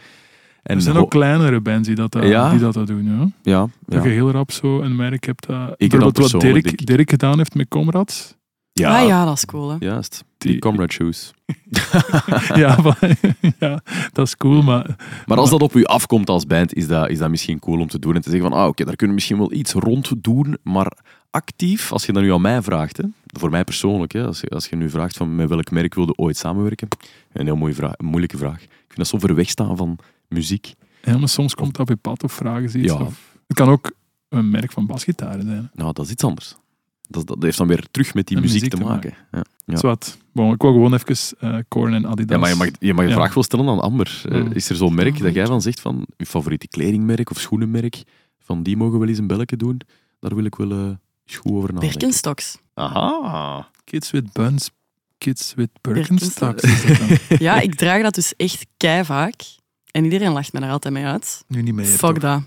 En 0.63 0.75
er 0.75 0.81
zijn 0.81 0.97
ook 0.97 1.09
kleinere 1.09 1.61
bands 1.61 1.87
die 1.87 1.95
dat, 1.95 2.15
eh, 2.15 2.29
Ja. 2.29 2.49
die 2.49 2.59
dat, 2.59 2.73
dat 2.73 2.87
doen. 2.87 3.03
Ja? 3.03 3.29
Ja, 3.51 3.59
Dat 3.85 4.03
ja. 4.03 4.09
je 4.09 4.13
heel 4.15 4.31
rap 4.31 4.51
zo 4.51 4.81
een 4.81 4.95
merk 4.95 5.25
hebt. 5.25 5.47
dat 5.47 5.73
Ik 5.77 5.91
dan 5.91 5.99
bijvoorbeeld 5.99 6.31
wat 6.31 6.41
Dirk. 6.41 6.85
Dirk 6.85 7.09
gedaan 7.09 7.37
heeft 7.37 7.55
met 7.55 7.67
Comrades. 7.67 8.35
ja, 8.71 8.99
Ah 9.01 9.07
ja, 9.07 9.25
dat 9.25 9.35
is 9.35 9.45
cool. 9.45 9.69
Hè. 9.69 9.75
juist. 9.79 10.23
Die, 10.37 10.59
comrade 10.59 10.93
shoes. 10.93 11.33
ja, 12.55 12.77
maar- 12.81 13.17
ja, 13.59 13.81
dat 14.11 14.27
is 14.27 14.37
cool, 14.37 14.61
maar 14.61 14.95
Maar 15.25 15.37
als 15.37 15.49
dat 15.49 15.61
op 15.61 15.73
u 15.75 15.83
afkomt 15.83 16.29
als 16.29 16.45
band, 16.45 16.73
is 16.73 16.87
dat, 16.87 17.09
is 17.09 17.17
dat 17.17 17.29
misschien 17.29 17.59
cool 17.59 17.79
om 17.79 17.87
te 17.87 17.99
doen. 17.99 18.15
En 18.15 18.21
te 18.21 18.29
zeggen 18.29 18.49
van, 18.49 18.59
ah, 18.59 18.67
oké, 18.67 18.83
daar 18.85 18.95
kunnen 18.95 19.15
we 19.15 19.21
misschien 19.21 19.37
wel 19.37 19.53
iets 19.53 19.73
rond 19.73 20.13
doen, 20.23 20.57
maar 20.63 20.91
actief, 21.31 21.91
als 21.91 22.05
je 22.05 22.13
dat 22.13 22.23
nu 22.23 22.33
aan 22.33 22.41
mij 22.41 22.61
vraagt, 22.61 22.97
hè, 22.97 23.03
voor 23.25 23.49
mij 23.49 23.63
persoonlijk, 23.63 24.11
hè, 24.13 24.25
als, 24.25 24.39
je, 24.39 24.49
als 24.49 24.67
je 24.67 24.75
nu 24.75 24.89
vraagt 24.89 25.17
van 25.17 25.35
met 25.35 25.49
welk 25.49 25.71
merk 25.71 25.93
wilde 25.95 26.15
ooit 26.15 26.37
samenwerken, 26.37 26.87
een 27.33 27.45
heel 27.45 27.55
mooie 27.55 27.73
vraag, 27.73 27.93
een 27.97 28.05
moeilijke 28.05 28.37
vraag. 28.37 28.61
Ik 28.61 28.69
vind 28.93 28.97
dat 28.97 29.07
zo 29.07 29.17
ver 29.17 29.35
weg 29.35 29.49
staan 29.49 29.77
van 29.77 29.97
muziek. 30.27 30.73
Ja, 31.03 31.17
maar 31.17 31.29
soms 31.29 31.55
komt 31.55 31.71
dat 31.71 31.81
op 31.81 31.89
je 31.89 31.95
pad 31.95 32.23
of 32.23 32.33
vragen 32.33 32.69
ze 32.69 32.77
iets. 32.79 32.91
Ja. 32.93 32.99
Of, 32.99 33.35
het 33.47 33.57
kan 33.57 33.69
ook 33.69 33.91
een 34.29 34.49
merk 34.49 34.71
van 34.71 34.85
basgitaren 34.85 35.45
zijn. 35.45 35.69
Nou, 35.73 35.93
dat 35.93 36.05
is 36.05 36.11
iets 36.11 36.23
anders. 36.23 36.55
Dat, 37.07 37.27
dat 37.27 37.41
heeft 37.43 37.57
dan 37.57 37.67
weer 37.67 37.85
terug 37.91 38.13
met 38.13 38.27
die 38.27 38.37
muziek, 38.39 38.53
muziek 38.61 38.69
te 38.79 38.85
maken. 38.85 39.13
Ja. 39.31 39.41
Ja. 39.65 39.75
Zwat. 39.77 40.17
Bon, 40.33 40.53
ik 40.53 40.61
wil 40.61 40.71
gewoon 40.71 40.93
even 40.93 41.37
eh 41.39 41.57
Korn 41.67 41.93
en 41.93 42.05
Adidas. 42.05 42.35
Ja, 42.35 42.37
maar 42.37 42.49
je 42.49 42.55
mag, 42.55 42.67
je 42.79 42.93
mag 42.93 43.07
Ja. 43.07 43.13
vraag 43.13 43.33
wel 43.33 43.43
stellen 43.43 43.67
aan 43.69 43.79
Amber. 43.81 44.21
Eh, 44.29 44.37
Ja. 44.37 44.53
Is 44.53 44.69
er 44.69 44.75
zo'n 44.75 44.95
merk 44.95 45.19
dat 45.19 45.33
jij 45.33 45.45
van 45.45 45.61
zegt 45.61 45.79
van 45.79 46.07
je 46.17 46.25
favoriete 46.25 46.67
kledingmerk 46.67 47.29
of 47.29 47.39
schoenenmerk, 47.39 48.03
van 48.39 48.63
die 48.63 48.77
mogen 48.77 48.99
wel 48.99 49.07
eens 49.07 49.17
een 49.17 49.27
belletje 49.27 49.57
doen? 49.57 49.81
Daar 50.19 50.35
wil 50.35 50.45
ik 50.45 50.55
wel 50.55 50.71
eh, 50.71 50.77
eens 51.25 51.37
goed 51.37 51.51
over 51.51 51.73
nadenken. 51.73 51.97
Birkenstocks. 51.97 52.57
Aha. 52.73 53.69
Kids 53.83 54.11
with 54.11 54.31
buns, 54.33 54.69
kids 55.17 55.53
with 55.55 55.69
Birkenstocks. 55.81 56.63
Ja, 57.39 57.59
ik 57.59 57.75
draag 57.75 58.01
dat 58.01 58.15
dus 58.15 58.35
echt 58.35 58.65
kei 58.77 59.05
vaak. 59.05 59.33
En 59.91 60.03
iedereen 60.03 60.31
lacht 60.31 60.53
me 60.53 60.59
daar 60.59 60.71
altijd 60.71 60.93
mee 60.93 61.05
uit. 61.05 61.43
Nu 61.47 61.61
niet 61.61 61.73
meer. 61.73 61.85
Fuck 61.85 61.99
toch? 61.99 62.17
dat. 62.19 62.41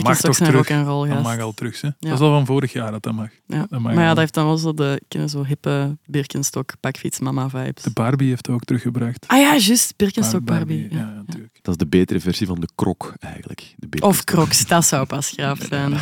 Dat 0.00 0.20
toch 0.20 0.36
zijn 0.36 0.50
terug? 0.50 0.68
rock 0.68 0.78
en 0.78 0.84
roll, 0.84 1.08
Dat 1.08 1.22
mag 1.22 1.38
al 1.38 1.52
terug, 1.52 1.80
hè? 1.80 1.86
Ja. 1.86 1.94
Dat 1.98 2.12
is 2.12 2.20
al 2.20 2.30
van 2.30 2.46
vorig 2.46 2.72
jaar 2.72 2.90
dat 2.90 3.02
dat 3.02 3.12
mag. 3.12 3.30
Ja. 3.46 3.66
Dat 3.68 3.80
mag 3.80 3.94
Maar 3.94 4.02
ja, 4.02 4.08
dat 4.08 4.18
heeft 4.18 4.34
dan 4.34 4.46
wel 4.46 4.58
zo 4.58 4.74
de 4.74 5.02
ken 5.08 5.20
je, 5.20 5.28
zo 5.28 5.44
hippe 5.44 5.98
Birkenstock 6.06 6.72
pakfiets 6.80 7.18
mama 7.18 7.48
vibes. 7.48 7.82
De 7.82 7.90
Barbie 7.90 8.28
heeft 8.28 8.46
het 8.46 8.54
ook 8.54 8.64
teruggebracht. 8.64 9.24
Ah 9.26 9.38
ja, 9.38 9.56
juist. 9.56 9.96
Birkenstock 9.96 10.44
Barbie. 10.44 10.88
Ja, 10.90 10.98
ja. 10.98 10.98
ja, 10.98 11.22
natuurlijk. 11.26 11.58
Dat 11.62 11.74
is 11.74 11.78
de 11.78 11.86
betere 11.86 12.20
versie 12.20 12.46
van 12.46 12.60
de 12.60 12.68
krok, 12.74 13.14
eigenlijk. 13.18 13.74
De 13.76 14.00
Of 14.00 14.24
Crocs, 14.24 14.66
dat 14.66 14.84
zou 14.84 15.06
pas 15.06 15.28
graaf 15.28 15.60
zijn. 15.68 15.94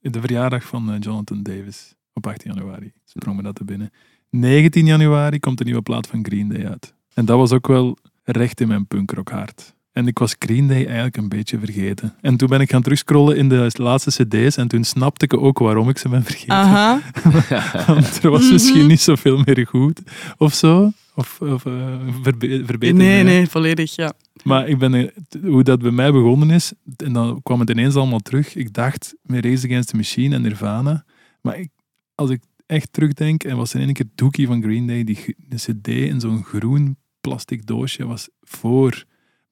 De 0.00 0.20
verjaardag 0.20 0.64
van 0.64 0.92
eh, 0.92 1.00
Jonathan 1.00 1.42
Davis 1.42 1.94
op 2.12 2.26
18 2.26 2.52
januari. 2.54 2.92
Sprong 3.04 3.36
me 3.36 3.42
dat 3.42 3.54
te 3.54 3.64
binnen. 3.64 3.90
19 4.30 4.86
januari 4.86 5.38
komt 5.38 5.58
de 5.58 5.64
nieuwe 5.64 5.82
plaat 5.82 6.06
van 6.06 6.24
Green 6.24 6.48
Day 6.48 6.66
uit. 6.66 6.94
En 7.14 7.24
dat 7.24 7.36
was 7.38 7.52
ook 7.52 7.66
wel 7.66 7.96
recht 8.24 8.60
in 8.60 8.68
mijn 8.68 8.86
punkrockhart. 8.86 9.74
En 9.98 10.06
ik 10.06 10.18
was 10.18 10.36
Green 10.38 10.66
Day 10.68 10.84
eigenlijk 10.84 11.16
een 11.16 11.28
beetje 11.28 11.58
vergeten. 11.58 12.14
En 12.20 12.36
toen 12.36 12.48
ben 12.48 12.60
ik 12.60 12.70
gaan 12.70 12.82
terugscrollen 12.82 13.36
in 13.36 13.48
de 13.48 13.70
laatste 13.72 14.24
cd's 14.24 14.56
en 14.56 14.68
toen 14.68 14.84
snapte 14.84 15.24
ik 15.24 15.36
ook 15.36 15.58
waarom 15.58 15.88
ik 15.88 15.98
ze 15.98 16.08
ben 16.08 16.22
vergeten. 16.24 16.54
Aha. 16.54 17.00
Want 17.86 18.22
er 18.22 18.30
was 18.30 18.42
Mhm. 18.42 18.52
misschien 18.52 18.86
niet 18.86 19.00
zoveel 19.00 19.42
meer 19.44 19.66
goed 19.66 20.00
of 20.36 20.54
zo. 20.54 20.92
Of, 21.14 21.40
of 21.40 21.66
eh, 21.66 21.98
verbe- 22.22 22.62
verbetering. 22.64 22.98
Nee, 22.98 23.22
nee, 23.22 23.46
volledig, 23.46 23.94
ja. 23.96 24.12
Maar 24.42 24.68
ik 24.68 24.78
ben, 24.78 25.12
t- 25.28 25.36
hoe 25.44 25.62
dat 25.62 25.80
bij 25.82 25.90
mij 25.90 26.12
begonnen 26.12 26.50
is, 26.50 26.72
en 26.96 27.12
dan 27.12 27.40
kwam 27.42 27.60
het 27.60 27.70
ineens 27.70 27.94
allemaal 27.94 28.18
terug. 28.18 28.54
Ik 28.54 28.72
dacht 28.72 29.14
met 29.22 29.44
Race 29.44 29.66
Against 29.66 29.88
the 29.88 29.96
Machine 29.96 30.34
en 30.34 30.42
Nirvana. 30.42 31.04
Maar 31.40 31.58
ik, 31.58 31.68
als 32.14 32.30
ik 32.30 32.40
echt 32.66 32.92
terugdenk, 32.92 33.44
en 33.44 33.56
was 33.56 33.74
in 33.74 33.80
één 33.80 33.92
keer 33.92 34.06
Dookie 34.14 34.46
van 34.46 34.62
Green 34.62 34.86
Day, 34.86 35.04
die 35.04 35.34
de 35.48 35.56
cd 35.56 35.88
in 35.88 36.20
zo'n 36.20 36.44
groen 36.44 36.96
plastic 37.20 37.66
doosje, 37.66 38.06
was 38.06 38.28
voor, 38.42 39.04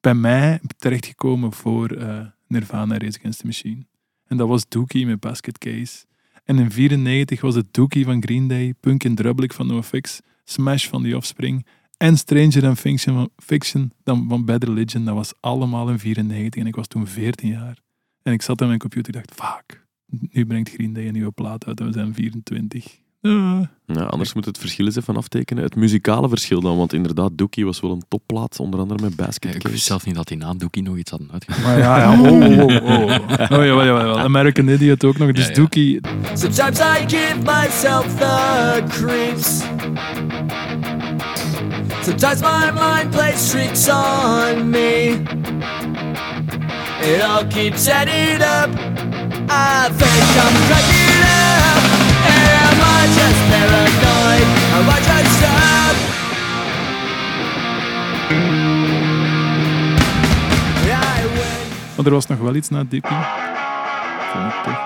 bij 0.07 0.15
mij 0.15 0.59
terechtgekomen 0.77 1.53
voor 1.53 1.91
eh, 1.91 2.19
Nirvana 2.47 2.93
en 2.93 2.99
Race 2.99 3.17
Against 3.19 3.39
the 3.39 3.45
Machine. 3.45 3.85
En 4.27 4.37
dat 4.37 4.47
was 4.47 4.67
Dookie 4.67 5.05
met 5.05 5.19
Basket 5.19 5.57
Case. 5.57 6.05
En 6.45 6.59
in 6.59 6.71
94 6.71 7.41
was 7.41 7.55
het 7.55 7.73
Dookie 7.73 8.05
van 8.05 8.21
Green 8.21 8.47
Day, 8.47 8.73
Punk 8.79 9.03
in 9.03 9.15
Drublic 9.15 9.53
van 9.53 9.67
NoFX, 9.67 10.19
Smash 10.43 10.87
van 10.87 11.03
The 11.03 11.15
Offspring 11.15 11.65
en 11.97 12.17
Stranger 12.17 12.61
Than 12.61 12.77
Fiction, 12.77 13.29
Fiction 13.37 13.91
dan 14.03 14.25
van 14.29 14.45
Bad 14.45 14.63
Religion. 14.63 15.05
Dat 15.05 15.15
was 15.15 15.33
allemaal 15.39 15.89
in 15.89 15.99
94 15.99 16.61
en 16.61 16.67
ik 16.67 16.75
was 16.75 16.87
toen 16.87 17.07
14 17.07 17.49
jaar. 17.49 17.77
En 18.21 18.33
ik 18.33 18.41
zat 18.41 18.61
aan 18.61 18.67
mijn 18.67 18.79
computer 18.79 19.15
en 19.15 19.21
dacht, 19.21 19.41
fuck, 19.41 19.85
nu 20.05 20.45
brengt 20.45 20.69
Green 20.69 20.93
Day 20.93 21.07
een 21.07 21.13
nieuwe 21.13 21.31
plaat 21.31 21.65
uit 21.65 21.79
en 21.79 21.85
we 21.85 21.91
zijn 21.91 22.13
24. 22.13 22.99
Ah. 23.29 23.95
Ja, 23.95 24.01
anders 24.03 24.33
moet 24.33 24.45
het 24.45 24.57
verschil 24.57 24.85
eens 24.85 24.95
even 24.95 25.17
aftekenen. 25.17 25.63
Het 25.63 25.75
muzikale 25.75 26.29
verschil 26.29 26.61
dan, 26.61 26.77
want 26.77 26.93
inderdaad, 26.93 27.31
Dookie 27.33 27.65
was 27.65 27.79
wel 27.79 27.91
een 27.91 28.03
topplaat, 28.07 28.59
onder 28.59 28.79
andere 28.79 29.01
met 29.01 29.15
Basket 29.15 29.55
Ik 29.55 29.61
Case. 29.61 29.73
wist 29.73 29.85
zelf 29.85 30.05
niet 30.05 30.15
dat 30.15 30.27
die 30.27 30.37
na 30.37 30.53
Dookie 30.53 30.83
nog 30.83 30.97
iets 30.97 31.11
hadden 31.11 31.29
uitgebracht. 31.31 31.63
Maar 31.65 31.77
ja, 31.77 31.97
ja, 31.97 32.21
oh, 32.21 32.31
oh, 32.31 32.57
oh. 32.57 33.01
oh. 33.01 33.09
Oh, 33.57 33.65
jawel, 33.65 33.85
jawel. 33.85 34.19
American 34.19 34.67
Idiot 34.67 35.03
ook 35.03 35.17
nog. 35.17 35.31
Dus 35.31 35.43
Ja, 35.43 35.49
ja. 35.49 35.55
Dookie, 35.55 35.99
Sometimes 36.33 36.79
I 36.79 37.05
give 37.07 37.35
myself 37.45 38.17
the 38.17 38.83
creeps. 38.89 39.61
Sometimes 42.01 42.41
my 42.41 42.71
mind 42.71 43.09
plays 43.11 43.49
tricks 43.49 43.89
on 43.89 44.69
me. 44.69 45.21
It 47.01 47.21
all 47.21 47.45
keeps 47.47 47.87
adding 47.87 48.41
up. 48.41 48.69
I 49.49 49.89
think 49.97 50.23
I'm 50.43 50.55
cracking 50.67 50.96
maar 61.95 62.05
er 62.05 62.11
was 62.11 62.27
nog 62.27 62.39
wel 62.39 62.55
iets 62.55 62.69
na 62.69 62.83
Dookie. 62.83 63.17
Vond 64.31 64.53
ik 64.53 64.63
toch. 64.63 64.85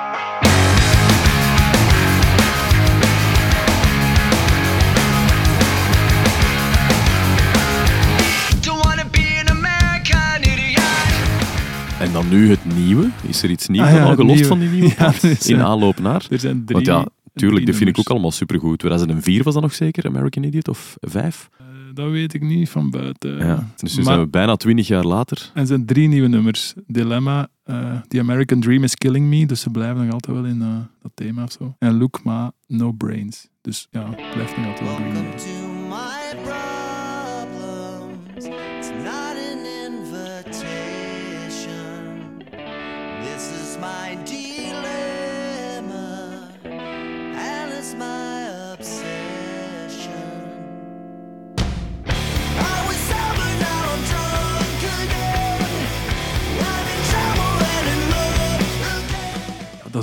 En 12.00 12.12
dan 12.12 12.30
nu 12.30 12.50
het 12.50 12.60
nieuwe. 12.76 13.10
Is 13.28 13.44
er 13.44 13.50
iets 13.50 13.68
nieuws 13.68 13.88
Ah 13.88 13.94
ja, 13.94 14.04
al 14.04 14.16
gelost 14.16 14.34
nieuwe. 14.34 14.48
van 14.48 14.60
die 14.60 14.70
nieuwe 14.70 14.94
Ja, 15.00 15.12
zijn- 15.12 15.38
In 15.46 15.62
aanloop 15.64 16.00
naar? 16.00 16.26
Er 16.30 16.40
zijn 16.40 16.66
drie. 16.66 16.86
Want 16.86 16.86
ja, 16.86 17.06
tuurlijk, 17.34 17.66
dat 17.66 17.76
vind 17.76 17.90
ik 17.90 18.00
ook 18.00 18.10
allemaal 18.10 18.32
supergoed. 18.32 18.80
2004 18.80 19.44
was 19.44 19.54
dat 19.54 19.64
nog 19.64 19.74
zeker, 19.74 20.06
American 20.06 20.44
Idiot, 20.44 20.68
of 20.68 20.96
vijf? 21.00 21.50
Eh, 21.58 21.66
dat 21.94 22.10
weet 22.12 22.34
ik 22.34 22.42
niet 22.42 22.70
van 22.70 22.90
buiten. 22.90 23.38
Ja. 23.38 23.70
Dus 23.78 23.92
nu 23.92 24.04
Maar- 24.04 24.06
zijn 24.14 24.20
we 24.26 24.30
bijna 24.30 24.56
twintig 24.56 24.88
jaar 24.88 25.04
later. 25.06 25.52
En 25.54 25.62
er 25.62 25.68
zijn 25.68 25.86
drie 25.86 26.08
nieuwe 26.08 26.28
nummers. 26.28 26.74
Dilemma, 26.88 27.48
eh 27.64 28.02
The 28.08 28.20
American 28.20 28.60
Dream 28.60 28.84
is 28.84 28.96
Killing 28.96 29.26
Me. 29.28 29.46
Dus 29.46 29.62
ze 29.62 29.70
blijven 29.70 30.04
nog 30.06 30.14
altijd 30.14 30.38
wel 30.38 30.46
in 30.46 30.62
eh, 30.62 30.68
dat 31.02 31.12
thema 31.14 31.44
of 31.44 31.52
zo. 31.52 31.76
En 31.80 31.98
Look 31.98 32.24
Ma, 32.24 32.52
No 32.68 32.92
Brains. 32.92 33.48
Dus 33.62 33.88
ja, 33.92 34.04
blijft 34.34 34.58
nog 34.58 34.66
altijd 34.66 34.88
wel 34.88 34.96
Green 34.96 35.71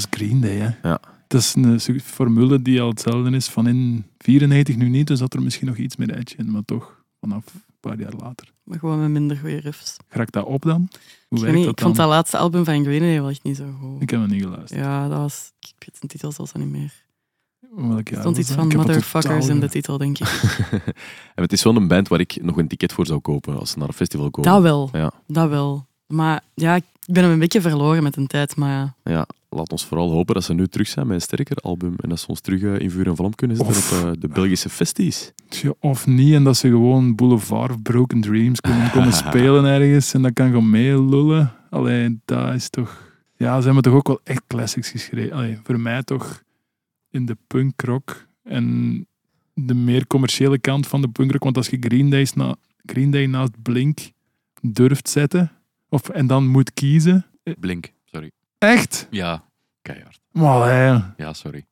Dat 0.03 0.09
is 0.11 0.19
Green 0.27 0.41
Day, 0.41 0.57
hè. 0.57 0.89
Ja. 0.89 1.01
Dat 1.27 1.41
is 1.41 1.55
een 1.55 1.81
su- 1.81 2.01
formule 2.01 2.63
die 2.63 2.81
al 2.81 2.89
hetzelfde 2.89 3.31
is 3.37 3.47
van 3.49 3.67
in 3.67 4.05
94 4.19 4.77
nu 4.77 4.89
niet, 4.89 5.07
dus 5.07 5.19
dat 5.19 5.35
er 5.35 5.43
misschien 5.43 5.67
nog 5.67 5.77
iets 5.77 5.97
meer 5.97 6.15
edge 6.17 6.37
in, 6.37 6.51
maar 6.51 6.65
toch 6.65 7.03
vanaf 7.21 7.45
een 7.55 7.61
paar 7.81 7.99
jaar 8.01 8.13
later. 8.21 8.53
Maar 8.63 8.79
gewoon 8.79 9.01
met 9.01 9.11
minder 9.11 9.37
goede 9.37 9.57
riffs. 9.61 9.97
Raakt 10.09 10.33
dat 10.33 10.45
op 10.47 10.63
dan? 10.63 10.89
Hoe 11.29 11.39
Ik, 11.39 11.45
werkt 11.45 11.57
niet, 11.57 11.65
dat 11.67 11.79
ik 11.79 11.85
vond 11.85 11.97
dat 11.97 12.09
laatste 12.09 12.37
album 12.39 12.65
van 12.65 12.83
Green 12.85 13.01
Day 13.01 13.21
wel 13.21 13.29
echt 13.31 13.43
niet 13.43 13.57
zo 13.57 13.65
goed. 13.81 14.03
Ik 14.03 14.11
heb 14.11 14.21
het 14.21 14.31
niet 14.31 14.43
geluisterd. 14.43 14.81
Ja, 14.81 15.09
dat 15.09 15.19
was... 15.19 15.53
Ik 15.61 15.75
weet 15.79 15.97
zijn 15.97 16.11
titel 16.11 16.33
zelfs 16.33 16.53
al 16.53 16.61
niet 16.61 16.71
meer. 16.71 16.93
Welk 17.75 18.07
Er 18.09 18.13
jaar 18.13 18.21
stond 18.21 18.39
iets 18.39 18.49
dat? 18.49 18.57
van 18.57 18.77
Motherfuckers 18.77 19.47
in 19.49 19.61
de 19.61 19.69
titel, 19.69 19.99
denk 19.99 20.19
ik. 20.19 20.29
En 21.35 21.43
het 21.43 21.53
is 21.53 21.63
wel 21.63 21.77
een 21.77 21.89
band 21.89 22.09
waar 22.09 22.21
ik 22.21 22.39
nog 22.43 22.57
een 22.59 22.69
ticket 22.69 22.93
voor 22.93 23.07
zou 23.07 23.21
kopen 23.21 23.59
als 23.59 23.71
ze 23.71 23.79
naar 23.79 23.89
een 23.89 23.95
festival 23.95 24.31
komen. 24.31 24.53
Dat 24.53 24.63
wel. 24.63 24.89
Ja, 24.93 25.13
Dat 25.27 25.49
wel. 25.49 25.87
Maar 26.07 26.41
ja, 26.55 26.81
ik 27.09 27.15
ben 27.15 27.23
hem 27.23 27.33
een 27.33 27.39
beetje 27.39 27.61
verloren 27.61 28.03
met 28.03 28.17
een 28.17 28.27
tijd. 28.27 28.57
Maar 28.57 28.71
ja. 28.71 28.95
ja, 29.13 29.27
laat 29.49 29.71
ons 29.73 29.85
vooral 29.85 30.11
hopen 30.11 30.35
dat 30.35 30.45
ze 30.45 30.55
nu 30.55 30.67
terug 30.67 30.89
zijn 30.89 31.07
met 31.07 31.15
een 31.15 31.23
sterker 31.23 31.57
album 31.57 31.95
en 32.01 32.09
dat 32.09 32.21
ze 32.21 32.27
ons 32.29 32.41
terug 32.41 32.63
eh, 32.63 32.79
in 32.79 32.91
vuur 32.91 33.07
en 33.07 33.17
vlam 33.17 33.35
kunnen 33.35 33.57
zetten 33.57 33.77
Of- 33.77 34.03
op 34.03 34.07
eh, 34.07 34.21
de 34.21 34.29
Belgische 34.29 34.69
festies. 34.69 35.33
Tja, 35.49 35.73
Of 35.81 36.07
niet, 36.07 36.35
en 36.35 36.45
dat 36.45 36.57
ze 36.57 36.69
gewoon 36.69 37.15
Boulevard 37.15 37.71
of 37.71 37.83
Broken 37.83 38.21
Dreams 38.21 38.61
komen, 38.61 38.91
komen 38.97 39.13
spelen 39.13 39.65
ergens 39.65 40.15
en 40.15 40.23
dat 40.23 40.33
kan 40.33 40.47
gewoon 40.47 40.71
meelullen. 40.71 41.53
Alleen, 41.71 42.23
dat 42.25 42.55
is 42.55 42.71
toch... 42.71 43.07
Ja, 43.37 43.59
ze 43.59 43.65
hebben 43.65 43.83
toch 43.83 43.95
ook 43.95 44.07
wel 44.07 44.21
echt 44.25 44.43
classics 44.47 44.91
geschreven. 44.91 45.37
Allee, 45.37 45.59
voor 45.63 45.81
mij 45.81 46.03
toch 46.03 46.43
in 47.11 47.27
de 47.27 47.37
punkrock 47.47 48.27
en 48.43 49.07
de 49.55 49.75
meer 49.75 50.07
commerciële 50.07 50.59
kant 50.59 50.87
van 50.87 51.01
de 51.01 51.09
punkrock. 51.09 51.45
Want 51.45 51.57
als 51.57 51.69
je 51.69 51.77
Green, 51.81 52.11
Day's 52.11 52.33
na, 52.33 52.57
Green 52.87 53.11
Day 53.11 53.27
naast 53.27 53.63
Blink 53.63 53.99
durft 54.61 55.09
zetten, 55.09 55.53
of, 55.89 56.09
en 56.09 56.27
dan 56.27 56.47
moet 56.47 56.73
kiezen... 56.73 57.27
eh, 57.43 57.55
Blink, 57.61 57.93
sorry. 58.05 58.31
Echt? 58.59 59.07
Ja, 59.11 59.45
keihard. 59.83 60.21
Allee, 60.33 61.01
Ja, 61.17 61.33
sorry. 61.33 61.65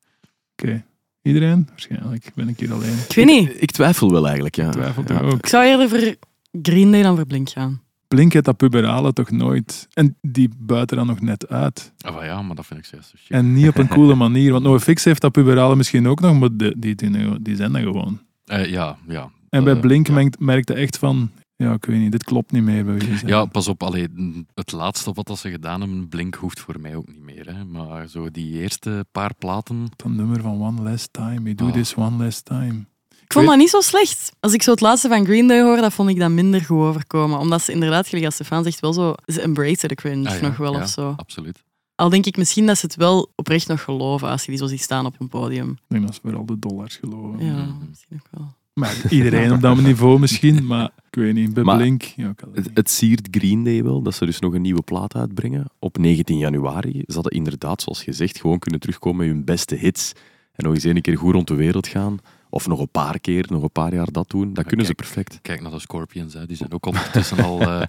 Oké. 0.52 0.84
Iedereen? 1.22 1.66
Waarschijnlijk 1.70 2.30
ben 2.34 2.48
ik 2.48 2.60
hier 2.60 2.72
alleen. 2.72 2.96
Ik 3.08 3.14
weet 3.14 3.26
niet. 3.26 3.62
Ik 3.62 3.70
twijfel 3.70 4.10
wel 4.12 4.24
eigenlijk, 4.24 4.54
ja. 4.56 4.66
Ik 4.66 4.72
twijfel 4.72 5.04
Ja. 5.06 5.20
ook. 5.20 5.38
Ik 5.38 5.46
zou 5.46 5.64
eerder 5.64 5.88
voor 5.88 6.14
Green 6.62 6.90
Day 6.90 7.02
dan 7.02 7.16
voor 7.16 7.26
Blink 7.26 7.48
gaan. 7.50 7.80
Blink 8.08 8.32
heeft 8.32 8.44
dat 8.44 8.56
puberale 8.56 9.12
toch 9.12 9.30
nooit. 9.30 9.86
En 9.92 10.16
die 10.20 10.50
buiten 10.58 10.96
dan 10.96 11.06
nog 11.06 11.20
net 11.20 11.48
uit. 11.48 11.92
Ah, 12.00 12.24
ja, 12.24 12.42
maar 12.42 12.56
dat 12.56 12.66
vind 12.66 12.80
ik 12.80 12.84
zo 12.86 12.96
chic. 13.00 13.30
En 13.30 13.52
niet 13.52 13.68
op 13.68 13.76
een 13.78 13.88
coole 13.88 14.14
manier. 14.24 14.52
Want 14.52 14.64
NoFX 14.64 15.04
heeft 15.04 15.20
dat 15.20 15.32
puberale 15.32 15.76
misschien 15.76 16.08
ook 16.08 16.20
nog, 16.20 16.38
maar 16.38 16.48
die, 16.56 16.78
die, 16.78 16.94
die, 17.42 17.56
zijn 17.56 17.74
er 17.76 17.82
gewoon. 17.82 18.20
Eh, 18.44 18.66
ja, 18.70 18.96
ja. 19.08 19.30
En 19.48 19.64
bij 19.64 19.74
Eh, 19.74 19.80
Blink 19.80 20.06
ja. 20.06 20.12
merkt- 20.12 20.40
merkte 20.40 20.74
echt 20.74 20.98
van... 20.98 21.30
Ja, 21.56 21.72
ik 21.72 21.84
weet 21.84 21.98
niet, 22.00 22.12
dit 22.12 22.24
klopt 22.24 22.52
niet 22.52 22.62
meer 22.62 22.84
bij. 22.84 22.98
Ja, 23.26 23.44
pas 23.44 23.68
op. 23.68 23.82
Allee, 23.82 24.08
het 24.54 24.72
laatste 24.72 25.12
wat 25.12 25.26
dat 25.26 25.38
ze 25.38 25.50
gedaan 25.50 25.80
hebben, 25.80 26.08
Blink 26.08 26.34
hoeft 26.34 26.60
voor 26.60 26.80
mij 26.80 26.94
ook 26.96 27.06
niet 27.06 27.22
meer. 27.22 27.54
Hè. 27.56 27.64
Maar 27.64 28.08
zo 28.08 28.30
die 28.30 28.52
eerste 28.60 29.06
paar 29.12 29.34
platen... 29.34 29.86
Dat 29.96 30.10
nummer 30.10 30.40
van 30.40 30.62
One 30.62 30.82
Last 30.82 31.12
Time. 31.12 31.42
We 31.42 31.54
do 31.54 31.66
Ah. 31.66 31.72
this 31.72 31.94
one 31.94 32.24
last 32.24 32.44
time. 32.44 32.84
Ik 33.24 33.32
vond 33.32 33.46
dat 33.46 33.56
niet 33.56 33.70
zo 33.70 33.80
slecht. 33.80 34.32
Als 34.40 34.52
ik 34.52 34.62
zo 34.62 34.70
het 34.70 34.80
laatste 34.80 35.08
van 35.08 35.24
Green 35.24 35.46
Day 35.46 35.62
hoor, 35.62 35.76
dat 35.76 35.92
vond 35.92 36.08
ik 36.10 36.18
dat 36.18 36.30
minder 36.30 36.60
goed 36.60 36.78
overkomen. 36.78 37.38
Omdat 37.38 37.62
ze 37.62 37.72
inderdaad, 37.72 38.06
gelijk 38.08 38.24
als 38.26 38.34
Stefan 38.34 38.62
zegt, 38.64 38.80
wel 38.80 38.92
zo... 38.92 39.14
Ze 39.26 39.40
embracen 39.40 39.88
de 39.88 39.94
cringe 39.94 40.28
Ah, 40.28 40.40
ja, 40.40 40.46
nog 40.46 40.56
wel 40.56 40.72
ja, 40.72 40.82
of 40.82 40.88
zo. 40.88 41.14
Absoluut. 41.16 41.64
Al 41.94 42.08
denk 42.08 42.26
ik 42.26 42.36
misschien 42.36 42.66
dat 42.66 42.78
ze 42.78 42.86
het 42.86 42.96
wel 42.96 43.32
oprecht 43.34 43.68
nog 43.68 43.82
geloven 43.82 44.28
als 44.28 44.42
je 44.44 44.50
die 44.50 44.58
zo 44.58 44.66
ziet 44.66 44.82
staan 44.82 45.06
op 45.06 45.14
een 45.18 45.28
podium. 45.28 45.70
Ik 45.70 45.78
denk 45.88 46.06
dat 46.06 46.14
ze 46.14 46.20
vooral 46.22 46.46
de 46.46 46.58
dollars 46.58 46.96
geloven. 46.96 47.44
Ja, 47.44 47.52
Mhm. 47.64 47.88
misschien 47.88 48.20
ook 48.24 48.28
wel. 48.38 48.54
Maar 48.80 48.96
iedereen 49.10 49.52
op 49.52 49.60
dat 49.60 49.76
niveau 49.80 50.18
misschien. 50.18 50.66
Maar 50.66 50.90
ik 51.10 51.14
weet 51.14 51.34
niet, 51.34 51.54
bij 51.54 51.62
Maar 51.62 51.76
Blink... 51.76 52.02
Ja, 52.02 52.28
het 52.28 52.40
Het, 52.40 52.54
niet. 52.54 52.70
het 52.74 52.90
siert 52.90 53.28
Green 53.30 53.64
Day 53.64 53.82
wel, 53.82 54.02
dat 54.02 54.14
ze 54.14 54.24
dus 54.26 54.38
nog 54.38 54.54
een 54.54 54.62
nieuwe 54.62 54.82
plaat 54.82 55.14
uitbrengen. 55.14 55.66
Op 55.78 55.98
19 55.98 56.38
januari. 56.38 57.02
Ze 57.06 57.14
hadden 57.14 57.32
inderdaad, 57.32 57.82
zoals 57.82 58.02
gezegd, 58.02 58.40
gewoon 58.40 58.58
kunnen 58.58 58.80
terugkomen 58.80 59.26
met 59.26 59.34
hun 59.34 59.44
beste 59.44 59.74
hits. 59.74 60.12
En 60.52 60.64
nog 60.64 60.74
eens 60.74 60.84
een 60.84 61.00
keer 61.00 61.18
goed 61.18 61.32
rond 61.32 61.48
de 61.48 61.54
wereld 61.54 61.86
gaan. 61.86 62.18
Of 62.50 62.66
nog 62.66 62.80
een 62.80 62.90
paar 62.90 63.20
keer, 63.20 63.46
nog 63.48 63.62
een 63.62 63.72
paar 63.72 63.94
jaar 63.94 64.12
dat 64.12 64.30
doen. 64.30 64.54
Dat 64.54 64.66
kunnen 64.66 64.86
ze 64.86 64.94
perfect. 64.94 65.38
Kijk 65.42 65.60
naar 65.60 65.70
de 65.70 65.78
Scorpions. 65.78 66.34
Hè. 66.34 66.46
Die 66.46 66.56
zijn 66.56 66.72
ook 66.72 66.86
ondertussen 66.86 67.44
al 67.44 67.60
eh, 67.60 67.82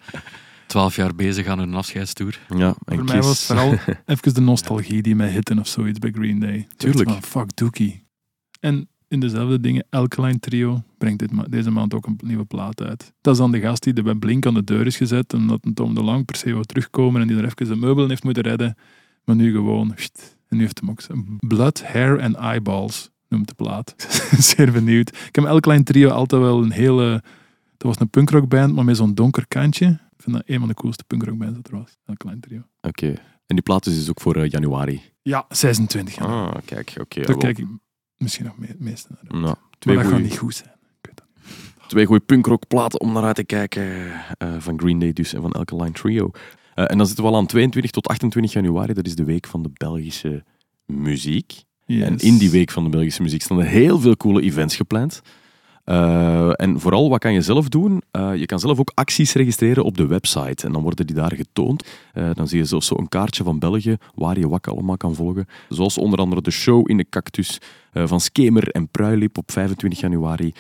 twaalf 0.68 0.96
jaar 0.96 1.16
bezig 1.16 1.48
aan 1.48 1.60
hun 1.60 1.74
afscheidstour. 1.74 2.40
Ja, 2.56 2.76
en 2.86 2.96
Voor 2.96 3.04
mij 3.04 3.22
was 3.22 3.46
vooral 3.46 3.74
even 4.06 4.34
de 4.34 4.42
nostalgie 4.42 5.02
die 5.02 5.16
mij 5.16 5.30
hitte 5.30 5.60
of 5.60 5.68
zoiets 5.68 6.00
bij 6.00 6.12
Green 6.12 6.40
Day. 6.40 6.68
Tuurlijk. 6.78 7.10
Van, 7.10 7.24
fuck 7.24 7.56
Dookie. 7.56 8.04
En 8.60 8.90
in 9.08 9.20
dezelfde 9.20 9.60
dingen, 9.60 9.86
Alkaline 9.90 10.40
Trio 10.40 10.84
brengt 10.98 11.20
dit 11.20 11.32
deze 11.50 11.72
maand 11.72 11.94
ook 11.94 12.06
een 12.06 12.20
nieuwe 12.24 12.46
plaat 12.46 12.82
uit. 12.82 13.14
Dat 13.22 13.34
is 13.34 13.40
dan 13.40 13.52
de 13.52 13.60
gast 13.60 13.84
die 13.84 13.94
er 13.94 14.04
bij 14.04 14.16
Blink 14.16 14.46
aan 14.46 14.54
de 14.54 14.64
deur 14.64 14.86
is 14.86 14.98
gezet, 14.98 15.34
omdat 15.34 15.66
een 15.66 15.74
Tom 15.74 15.96
de 15.96 16.04
Lang 16.04 16.26
per 16.26 16.36
se 16.36 16.52
wou 16.52 16.64
terugkomen 16.64 17.22
en 17.22 17.28
die 17.28 17.38
er 17.38 17.46
even 17.46 17.68
de 17.68 17.76
meubelen 17.76 18.10
heeft 18.10 18.24
moeten 18.24 18.44
redden. 18.44 18.78
Maar 19.24 19.36
nu 19.36 19.52
gewoon, 19.52 19.96
en 20.48 20.58
nu 20.58 20.60
heeft 20.60 20.80
hem 20.80 20.90
ook 20.90 21.02
zijn 21.02 21.38
Blood, 21.40 21.84
Hair 21.84 22.22
and 22.22 22.36
Eyeballs, 22.36 23.10
noemt 23.28 23.48
de 23.48 23.54
plaat. 23.54 23.96
Zeer 24.40 24.72
benieuwd. 24.72 25.10
Ik 25.10 25.36
heb 25.36 25.46
Alkaline 25.46 25.84
Trio 25.84 26.10
altijd 26.10 26.42
wel 26.42 26.64
een 26.64 26.72
hele... 26.72 27.24
Dat 27.78 27.88
was 27.88 28.00
een 28.00 28.10
punkrockband, 28.10 28.76
maar 28.76 28.86
met 28.86 28.98
zo'n 28.98 29.14
donker 29.14 29.48
kantje. 29.48 29.86
Ik 29.88 30.24
vind 30.24 30.36
dat 30.36 30.44
een 30.46 30.60
van 30.60 30.68
de 30.68 30.74
coolste 30.74 31.04
punkrockbands 31.04 31.56
dat 31.56 31.68
er 31.68 31.78
was. 31.78 31.98
Alkaline 32.06 32.40
Trio. 32.40 32.62
Oké. 32.82 33.08
En 33.46 33.56
die 33.56 33.62
plaat 33.62 33.86
is 33.86 33.96
dus 33.96 34.10
ook 34.10 34.22
voor 34.22 34.36
eh, 34.36 34.50
januari. 34.50 35.02
Ja, 35.22 35.46
26 35.50 36.16
jaar. 36.16 36.28
Ah, 36.28 36.56
kijk, 36.66 36.96
oké. 37.00 37.22
Daar 37.22 37.38
kijk 37.38 37.58
ik 37.58 37.68
misschien 38.18 38.46
nog 38.46 38.58
me 38.58 38.76
meeste 38.80 39.08
naar. 39.12 39.32
Nou, 39.32 39.44
Maar 39.44 39.56
twee 39.80 39.96
dat 39.96 40.04
gaat 40.04 40.14
goeie- 40.14 40.28
niet 40.30 40.38
goed 40.38 40.56
zijn. 40.56 40.72
Twee 41.88 42.06
goede 42.06 42.26
punkrockplaten 42.26 43.00
om 43.02 43.14
naar 43.14 43.24
uit 43.24 43.36
te 43.36 43.44
kijken. 43.44 44.12
eh, 44.38 44.54
van 44.58 44.80
Green 44.80 45.00
Day 45.00 45.14
dus 45.14 45.34
en 45.34 45.42
van 45.42 45.52
Alkaline 45.52 45.92
Trio. 45.92 46.32
Eh, 46.76 46.92
en 46.92 46.98
dan 46.98 47.06
zitten 47.08 47.24
we 47.26 47.30
al 47.32 47.38
aan 47.38 47.46
22 47.46 47.92
tot 47.92 48.08
28 48.08 48.54
januari. 48.54 48.94
Dat 48.94 49.06
is 49.06 49.16
de 49.16 49.24
week 49.24 49.48
van 49.48 49.64
de 49.64 49.70
Belgische 49.74 50.44
muziek. 50.86 51.64
Yes. 51.86 52.04
En 52.04 52.18
in 52.18 52.38
die 52.38 52.50
week 52.50 52.72
van 52.72 52.84
de 52.84 52.90
Belgische 52.90 53.22
muziek 53.22 53.42
staan 53.42 53.60
er 53.60 53.66
heel 53.66 54.00
veel 54.00 54.18
coole 54.18 54.42
events 54.42 54.76
gepland. 54.76 55.22
Eh, 55.88 56.50
en 56.54 56.80
vooral, 56.80 57.10
wat 57.10 57.20
kan 57.20 57.34
je 57.34 57.42
zelf 57.42 57.70
doen? 57.70 58.02
Eh, 58.12 58.36
je 58.36 58.46
kan 58.46 58.60
zelf 58.60 58.80
ook 58.80 58.92
acties 58.94 59.34
registreren 59.34 59.84
op 59.84 59.98
de 59.98 60.08
website. 60.08 60.66
En 60.66 60.72
dan 60.72 60.82
worden 60.82 61.08
die 61.08 61.16
daar 61.16 61.36
getoond. 61.36 61.88
Eh, 62.14 62.30
dan 62.34 62.48
zie 62.48 62.58
je 62.58 62.66
zelfs 62.66 62.88
zo 62.88 62.96
een 62.98 63.10
kaartje 63.10 63.44
van 63.44 63.60
België 63.60 63.98
waar 64.16 64.40
je 64.40 64.50
wat 64.50 64.68
allemaal 64.68 64.98
kan 64.98 65.16
volgen. 65.16 65.48
Zoals 65.70 65.98
onder 65.98 66.20
andere 66.20 66.42
de 66.42 66.52
show 66.52 66.90
in 66.90 66.98
de 66.98 67.06
Cactus 67.10 67.58
van 67.94 68.20
Skemer 68.20 68.70
en 68.70 68.88
Pruilip 68.88 69.38
op 69.38 69.52
25 69.52 70.00
januari. 70.00 70.54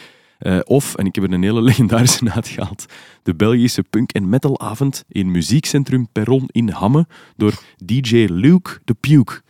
Of, 0.64 0.96
en 0.96 1.06
ik 1.06 1.16
heb 1.16 1.24
er 1.24 1.34
een 1.34 1.44
hele 1.44 1.62
legendarische 1.72 2.32
uitgehaald, 2.32 2.86
de 3.24 3.36
Belgische 3.36 3.84
punk- 3.84 4.12
en 4.12 4.30
metalavond 4.30 5.04
in 5.08 5.32
Muziekcentrum 5.32 6.08
Perron 6.12 6.44
in 6.48 6.70
Hamme 6.70 7.08
door 7.36 7.54
DJ 7.86 8.28
Luke 8.30 8.80
de 8.86 8.94
Puke. 8.94 9.42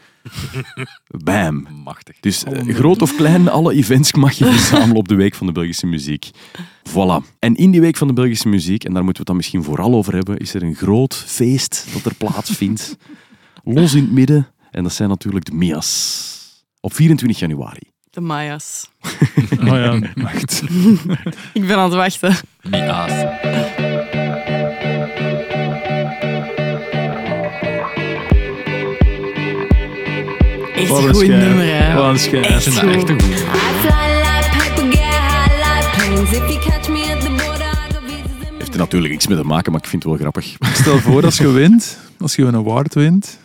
Bam. 1.07 1.67
Machtig. 1.83 2.15
Dus 2.19 2.43
eh, 2.43 2.75
groot 2.75 3.01
of 3.01 3.15
klein, 3.15 3.49
alle 3.49 3.73
events 3.73 4.13
mag 4.13 4.33
je 4.33 4.45
verzamelen 4.45 4.95
op 4.95 5.07
de 5.07 5.15
Week 5.15 5.35
van 5.35 5.47
de 5.47 5.53
Belgische 5.53 5.87
Muziek. 5.87 6.29
Voilà. 6.89 7.35
En 7.39 7.55
in 7.55 7.71
die 7.71 7.81
Week 7.81 7.97
van 7.97 8.07
de 8.07 8.13
Belgische 8.13 8.47
Muziek, 8.47 8.83
en 8.83 8.93
daar 8.93 9.03
moeten 9.03 9.13
we 9.13 9.17
het 9.17 9.27
dan 9.27 9.35
misschien 9.35 9.63
vooral 9.63 9.93
over 9.93 10.13
hebben, 10.13 10.37
is 10.37 10.53
er 10.53 10.63
een 10.63 10.75
groot 10.75 11.15
feest 11.15 11.87
dat 11.93 12.05
er 12.05 12.15
plaatsvindt. 12.15 12.97
Los 13.63 13.93
in 13.93 14.01
het 14.01 14.11
midden. 14.11 14.47
En 14.71 14.83
dat 14.83 14.93
zijn 14.93 15.09
natuurlijk 15.09 15.45
de 15.45 15.53
Mias. 15.53 16.63
Op 16.79 16.93
24 16.93 17.39
januari. 17.39 17.91
De 18.09 18.21
Maya's. 18.21 18.89
Oh 19.59 19.65
ja, 19.67 19.99
wacht. 20.15 20.61
Ik 21.53 21.67
ben 21.67 21.77
aan 21.77 21.83
het 21.83 21.93
wachten. 21.93 22.35
Mia's. 22.61 23.25
Echt 30.77 30.87
Wat 30.87 31.03
een 31.03 31.13
goed 31.13 31.27
nummer, 31.27 31.65
hè. 31.65 31.93
Wat 31.95 32.09
een 32.09 32.19
schijf. 32.19 32.63
Dat 32.63 32.83
echt 32.83 33.09
een 33.09 33.21
goeie. 33.21 33.35
I 33.35 33.39
fly 33.39 34.07
like 34.21 34.49
paper, 34.57 34.91
get 34.91 34.99
high 34.99 35.49
like 35.57 35.89
planes. 35.97 36.31
If 36.31 36.47
you 36.49 36.59
catch 36.59 36.89
me 36.89 37.13
at 37.13 37.21
the 37.21 37.29
border, 37.29 37.67
I 37.67 37.93
go 37.93 37.99
visas 38.05 38.47
in 38.49 38.55
Heeft 38.57 38.71
er 38.73 38.77
natuurlijk 38.79 39.11
niks 39.11 39.27
mee 39.27 39.37
te 39.37 39.43
maken, 39.43 39.71
maar 39.71 39.81
ik 39.81 39.87
vind 39.87 40.03
het 40.03 40.11
wel 40.11 40.21
grappig. 40.21 40.55
Stel 40.73 40.97
voor 40.97 41.25
als 41.25 41.37
je 41.37 41.51
wint, 41.51 41.97
als 42.19 42.35
je 42.35 42.43
een 42.43 42.55
award 42.55 42.93
wint. 42.93 43.39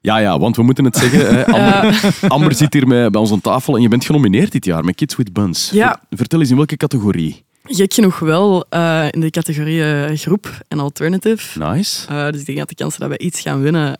Ja, 0.00 0.18
ja, 0.18 0.38
want 0.38 0.56
we 0.56 0.62
moeten 0.62 0.84
het 0.84 0.96
zeggen. 0.96 1.34
Hè. 1.34 1.44
Amber, 1.56 2.00
Amber 2.28 2.54
zit 2.54 2.72
hier 2.72 2.86
met, 2.86 3.12
bij 3.12 3.20
ons 3.20 3.32
aan 3.32 3.40
tafel 3.40 3.76
en 3.76 3.82
je 3.82 3.88
bent 3.88 4.04
genomineerd 4.04 4.52
dit 4.52 4.64
jaar 4.64 4.84
met 4.84 4.94
Kids 4.94 5.16
with 5.16 5.32
Buns. 5.32 5.70
Ja. 5.72 5.88
Ver- 6.08 6.18
Vertel 6.18 6.40
eens 6.40 6.50
in 6.50 6.56
welke 6.56 6.76
categorie? 6.76 7.44
Gek 7.66 7.94
genoeg 7.94 8.18
wel 8.18 8.66
eh, 8.70 9.04
in 9.10 9.20
de 9.20 9.30
categorie 9.30 9.84
eh, 9.84 10.16
groep 10.16 10.50
en 10.68 10.78
alternative. 10.78 11.58
Nice. 11.58 12.06
Eh, 12.08 12.30
dus 12.30 12.40
ik 12.40 12.46
denk 12.46 12.58
dat 12.58 12.68
de 12.68 12.74
kansen 12.74 13.00
dat 13.00 13.08
wij 13.08 13.18
iets 13.18 13.40
gaan 13.40 13.60
winnen. 13.60 13.98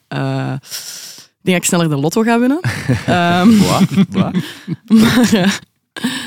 Ik 1.44 1.50
denk 1.50 1.56
dat 1.56 1.56
ik 1.56 1.64
sneller 1.64 1.88
de 1.88 2.02
lotto 2.02 2.22
ga 2.22 2.38
winnen. 2.38 2.60
Wat? 3.68 3.90
maar 5.00 5.34
eh, 5.34 5.52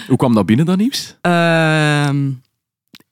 Hoe 0.07 0.18
kwam 0.18 0.34
dat 0.34 0.45
binnen, 0.45 0.65
dat 0.65 0.77
nieuws? 0.77 1.15
ehm, 1.22 2.31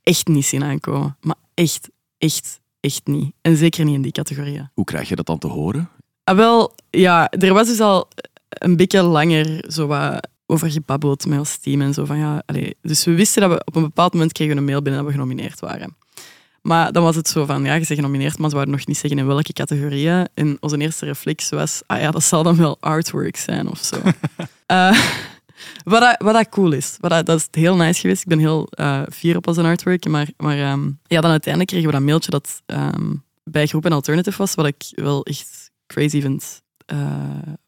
echt 0.03 0.27
niet 0.27 0.45
zien 0.45 0.63
aankomen. 0.63 1.17
Maar 1.21 1.35
echt, 1.53 1.89
echt, 2.17 2.59
echt 2.79 3.01
niet. 3.03 3.33
En 3.41 3.57
zeker 3.57 3.85
niet 3.85 3.95
in 3.95 4.01
die 4.01 4.11
categorieën. 4.11 4.69
Hoe 4.73 4.85
krijg 4.85 5.09
je 5.09 5.15
dat 5.15 5.25
dan 5.25 5.37
te 5.37 5.47
horen? 5.47 5.89
Ah, 6.23 6.35
wel, 6.35 6.75
ja, 6.89 7.29
er 7.29 7.53
was 7.53 7.67
dus 7.67 7.79
al 7.79 8.07
een 8.49 8.75
beetje 8.77 9.01
langer 9.03 9.63
zo 9.71 9.87
wat 9.87 10.27
over 10.45 10.71
gebabbeld 10.71 11.25
met 11.25 11.39
ons 11.39 11.57
team 11.57 11.81
en 11.81 11.93
zo 11.93 12.05
van 12.05 12.17
ja, 12.17 12.43
allee, 12.45 12.75
dus 12.81 13.05
we 13.05 13.13
wisten 13.13 13.41
dat 13.41 13.51
we 13.51 13.61
op 13.65 13.75
een 13.75 13.81
bepaald 13.81 14.13
moment 14.13 14.31
kregen 14.31 14.53
we 14.53 14.59
een 14.59 14.65
mail 14.65 14.81
binnen 14.81 15.01
dat 15.01 15.11
we 15.11 15.17
genomineerd 15.17 15.59
waren. 15.59 15.95
Maar 16.65 16.91
dan 16.91 17.03
was 17.03 17.15
het 17.15 17.27
zo 17.27 17.45
van, 17.45 17.63
ja, 17.63 17.73
je 17.73 17.85
bent 17.85 17.99
genomineerd, 17.99 18.37
maar 18.37 18.49
ze 18.49 18.55
wouden 18.55 18.75
nog 18.75 18.87
niet 18.87 18.97
zeggen 18.97 19.19
in 19.19 19.27
welke 19.27 19.53
categorieën. 19.53 20.27
En 20.33 20.57
onze 20.59 20.77
eerste 20.77 21.05
reflex 21.05 21.49
was, 21.49 21.81
ah 21.85 21.99
ja, 21.99 22.11
dat 22.11 22.23
zal 22.23 22.43
dan 22.43 22.55
wel 22.55 22.77
artwork 22.79 23.37
zijn 23.37 23.69
of 23.69 23.79
zo. 23.79 23.97
Eh, 24.65 24.99
wat, 25.83 26.01
dat, 26.01 26.15
wat 26.17 26.33
dat 26.33 26.49
cool 26.49 26.71
is. 26.71 26.97
Wat 26.99 27.11
dat, 27.11 27.25
dat 27.25 27.39
is 27.39 27.47
heel 27.51 27.75
nice 27.75 27.99
geweest. 27.99 28.21
Ik 28.21 28.27
ben 28.27 28.39
heel 28.39 28.67
eh 28.69 29.01
fier 29.11 29.37
op 29.37 29.47
onze 29.47 29.61
artwork. 29.61 30.07
Maar, 30.07 30.29
maar 30.37 30.57
ehm, 30.57 30.89
ja, 31.03 31.21
dan 31.21 31.31
uiteindelijk 31.31 31.71
kregen 31.71 31.87
we 31.87 31.95
dat 31.95 32.05
mailtje 32.05 32.31
dat 32.31 32.61
ehm, 32.65 33.13
bij 33.43 33.67
Groep 33.67 33.85
en 33.85 33.91
Alternative 33.91 34.37
was, 34.37 34.55
wat 34.55 34.65
ik 34.65 34.83
wel 34.91 35.25
echt 35.25 35.71
crazy 35.87 36.21
vind. 36.21 36.61
Eh, 36.85 36.97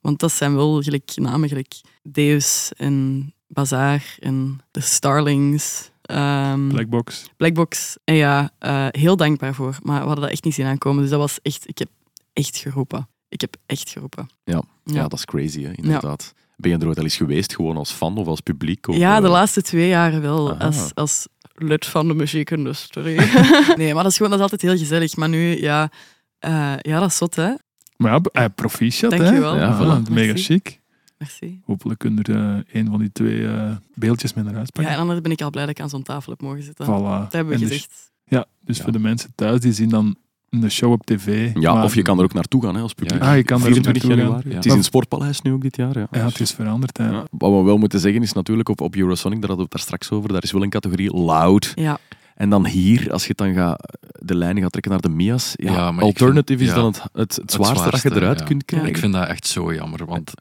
want 0.02 0.20
dat 0.20 0.32
zijn 0.32 0.56
wel 0.56 0.82
gelijk 0.82 1.12
namen, 1.16 1.50
gelijk 1.50 1.82
Deus 2.04 2.72
en 2.78 3.34
Bazaar 3.48 4.18
en 4.20 4.60
de 4.72 4.82
Starlings. 4.82 5.92
Ehm, 6.08 6.68
Blackbox. 6.68 7.30
Blackbox. 7.38 7.98
En 8.04 8.16
ja, 8.16 8.52
eh, 8.60 8.88
heel 8.90 9.16
dankbaar 9.16 9.54
voor. 9.54 9.78
Maar 9.84 10.00
we 10.00 10.06
hadden 10.06 10.22
dat 10.24 10.32
echt 10.32 10.44
niet 10.44 10.54
zien 10.54 10.66
aankomen. 10.66 11.02
Dus 11.02 11.10
dat 11.10 11.20
was 11.20 11.40
echt... 11.42 11.70
Ik 11.70 11.78
heb 11.78 11.90
echt 12.34 12.58
geroepen. 12.58 13.08
Ik 13.30 13.42
heb 13.42 13.56
echt 13.66 13.90
geroepen. 13.90 14.30
Ja, 14.44 14.62
ja. 14.84 14.94
Ja. 14.96 15.02
dat 15.08 15.14
is 15.14 15.26
crazy, 15.26 15.64
hè, 15.64 15.72
inderdaad. 15.76 16.34
Ben 16.56 16.72
je 16.72 16.78
er 16.78 16.88
ooit 16.88 16.98
al 16.98 17.04
eens 17.04 17.18
geweest, 17.18 17.56
gewoon 17.56 17.78
als 17.78 17.92
fan 17.92 18.18
of 18.18 18.28
als 18.28 18.42
publiek? 18.42 18.88
Of, 18.88 18.96
Ja, 18.96 19.20
de 19.20 19.26
eh, 19.26 19.32
laatste 19.32 19.62
twee 19.62 19.88
jaren 19.88 20.22
wel. 20.22 20.54
Aha. 20.54 20.66
Als, 20.66 20.92
als 20.94 21.28
lid 21.54 21.86
van 21.86 22.08
de 22.08 22.14
muziekindustrie. 22.14 23.20
nee, 23.78 23.94
maar 23.94 24.04
dat 24.04 24.12
is 24.12 24.18
gewoon 24.18 24.32
dat 24.32 24.40
is 24.40 24.52
altijd 24.52 24.62
heel 24.62 24.78
gezellig. 24.78 25.16
Maar 25.16 25.30
nu, 25.30 25.62
ja, 25.62 25.92
eh, 26.40 26.74
ja 26.82 27.00
dat 27.00 27.10
is 27.10 27.18
zot, 27.18 27.36
hè. 27.36 27.52
Maar 27.98 28.20
ja, 28.32 28.48
proficiat, 28.48 29.12
hè? 29.12 29.18
Dankjewel. 29.18 29.58
Ja, 29.58 29.78
Voilà. 29.78 30.08
voilà, 30.08 30.14
mega 30.14 30.34
chic. 30.36 30.80
Merci. 31.18 31.62
Hopelijk 31.66 32.00
kunnen 32.00 32.24
er 32.24 32.36
eh, 32.70 32.80
een 32.82 32.88
van 32.90 33.00
die 33.00 33.12
twee 33.12 33.48
eh, 33.48 33.76
beeldjes 33.96 34.34
mee 34.34 34.44
naar 34.44 34.54
huis 34.54 34.66
Ja, 34.68 34.72
pakken. 34.74 34.94
en 34.94 35.00
anders 35.00 35.22
ben 35.22 35.32
ik 35.32 35.42
al 35.42 35.50
blij 35.50 35.66
dat 35.66 35.78
ik 35.78 35.82
aan 35.82 35.90
zo'n 35.90 36.04
tafel 36.04 36.32
heb 36.32 36.42
mogen 36.42 36.64
zitten. 36.64 36.86
Voilà. 36.86 36.90
Dat 36.90 37.34
hebben 37.34 37.48
we 37.48 37.54
En 37.54 37.60
dus- 37.60 37.70
gezegd. 37.70 38.12
Ja, 38.26 38.46
dus 38.62 38.78
Ja. 38.78 38.84
voor 38.84 38.92
de 38.92 39.00
mensen 39.00 39.32
thuis, 39.36 39.60
die 39.60 39.74
zien 39.74 39.90
dan 39.90 40.16
de 40.50 40.70
show 40.70 40.92
op 40.92 41.06
tv. 41.06 41.52
Ja, 41.54 41.74
maar- 41.74 41.84
of 41.84 41.96
je 41.96 42.02
kan 42.02 42.18
er 42.18 42.24
ook 42.24 42.34
naartoe 42.34 42.64
gaan 42.64 42.76
hè, 42.76 42.82
als 42.82 42.94
publiek. 42.94 43.22
Ja. 43.22 43.30
Ah, 43.30 43.36
je 43.36 43.44
kan 43.44 43.58
er 43.62 43.66
ook 43.68 43.72
24 43.74 44.04
naartoe 44.04 44.10
gaan. 44.10 44.20
januari. 44.34 44.50
Ja. 44.50 44.56
Het 44.56 44.66
is 44.66 44.72
in 44.72 44.78
het 44.78 44.86
Sportpaleis 44.88 45.42
nu 45.42 45.52
ook 45.52 45.62
dit 45.62 45.76
jaar. 45.76 45.98
Ja. 46.00 46.08
Ja, 46.12 46.26
het 46.26 46.40
is 46.40 46.52
veranderd. 46.52 46.98
Hè. 46.98 47.10
Ja. 47.10 47.26
Wat 47.32 47.52
we 47.52 47.62
wel 47.64 47.78
moeten 47.78 48.00
zeggen 48.00 48.22
is 48.22 48.34
natuurlijk 48.34 48.70
op, 48.70 48.82
op 48.82 48.96
Eurosonic, 48.96 49.40
daar 49.42 49.50
hadden 49.50 49.58
we 49.58 49.62
het 49.62 49.72
daar 49.72 49.82
straks 49.82 50.12
over, 50.12 50.32
daar 50.34 50.44
is 50.44 50.52
wel 50.52 50.64
een 50.64 50.70
categorie 50.70 51.14
loud. 51.14 51.72
Ja, 51.76 51.98
En 52.36 52.50
dan 52.50 52.66
hier, 52.66 53.12
als 53.12 53.28
je 53.28 53.34
dan 53.36 53.54
gaat, 53.54 53.98
de 54.20 54.36
lijnen 54.36 54.62
gaat 54.62 54.72
trekken 54.72 54.92
naar 54.92 55.02
de 55.02 55.10
Mia's, 55.10 55.54
ja, 55.56 55.72
Ja, 55.72 55.92
maar 55.92 56.00
ik 56.04 56.10
alternative 56.10 56.58
vind- 56.58 56.70
is 56.70 56.76
dan 56.76 56.94
ja. 56.96 57.02
het, 57.02 57.10
het, 57.14 57.36
het 57.36 57.52
zwaarste 57.52 57.90
dat 57.90 58.02
je 58.02 58.16
eruit 58.16 58.40
ja. 58.40 58.46
kunt 58.46 58.66
krijgen. 58.66 58.90
Ik 58.90 58.98
vind 58.98 59.14
dat 59.14 59.28
echt 59.28 59.48
zo 59.48 59.74
jammer, 59.74 60.06
want 60.06 60.34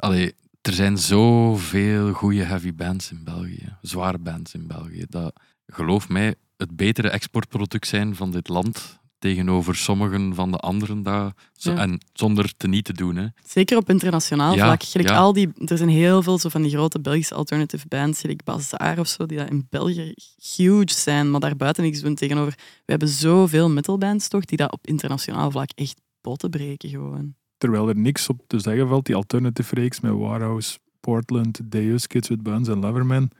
allee, 0.00 0.34
er 0.62 0.72
zijn 0.72 0.98
zoveel 0.98 2.12
goede 2.12 2.42
heavy 2.42 2.74
bands 2.74 3.10
in 3.10 3.24
België, 3.24 3.76
zware 3.82 4.18
bands 4.18 4.54
in 4.54 4.66
België, 4.66 5.04
dat 5.08 5.32
geloof 5.66 6.08
mij 6.08 6.34
het 6.56 6.76
betere 6.76 7.08
exportproduct 7.10 7.86
zijn 7.86 8.14
van 8.16 8.30
dit 8.30 8.48
land 8.48 8.98
tegenover 9.18 9.76
sommigen 9.76 10.34
van 10.34 10.50
de 10.50 10.56
anderen, 10.56 11.02
dat, 11.02 11.34
Ja. 11.52 11.76
en 11.76 12.00
zonder 12.12 12.56
te 12.56 12.68
niet 12.68 12.84
te 12.84 12.92
doen. 12.92 13.16
Hè. 13.16 13.26
zeker 13.46 13.76
op 13.76 13.90
internationaal 13.90 14.54
Ja, 14.54 14.64
vlak. 14.64 14.82
Gelijk 14.82 15.08
ja. 15.08 15.16
al 15.16 15.32
die, 15.32 15.48
er 15.64 15.76
zijn 15.76 15.88
heel 15.88 16.22
veel 16.22 16.38
zo 16.38 16.48
van 16.48 16.62
die 16.62 16.70
grote 16.70 17.00
Belgische 17.00 17.34
alternative 17.34 17.86
bands, 17.88 18.20
gelijk 18.20 18.44
Bazaar 18.44 18.98
of 18.98 19.08
zo, 19.08 19.26
die 19.26 19.38
dat 19.38 19.50
in 19.50 19.66
België 19.70 20.14
huge 20.56 20.92
zijn, 20.92 21.30
maar 21.30 21.40
daarbuiten 21.40 21.82
niks 21.82 22.00
doen 22.00 22.14
tegenover. 22.14 22.54
We 22.56 22.90
hebben 22.90 23.08
zoveel 23.08 23.70
metalbands 23.70 24.28
toch, 24.28 24.44
die 24.44 24.58
dat 24.58 24.72
op 24.72 24.86
internationaal 24.86 25.50
vlak 25.50 25.70
echt 25.74 26.00
potten 26.20 26.50
breken 26.50 26.88
gewoon. 26.88 27.34
Terwijl 27.60 27.88
er 27.88 27.96
niks 27.96 28.28
op 28.28 28.40
te 28.46 28.58
zeggen 28.58 28.88
valt, 28.88 29.06
die 29.06 29.14
alternative 29.14 29.74
reeks 29.74 30.00
met 30.00 30.12
Warhouse, 30.12 30.78
Portland, 31.00 31.60
Deus, 31.64 32.06
Kids 32.06 32.28
with 32.28 32.42
Buns 32.42 32.68
en 32.68 32.78
Loverman, 32.78 33.30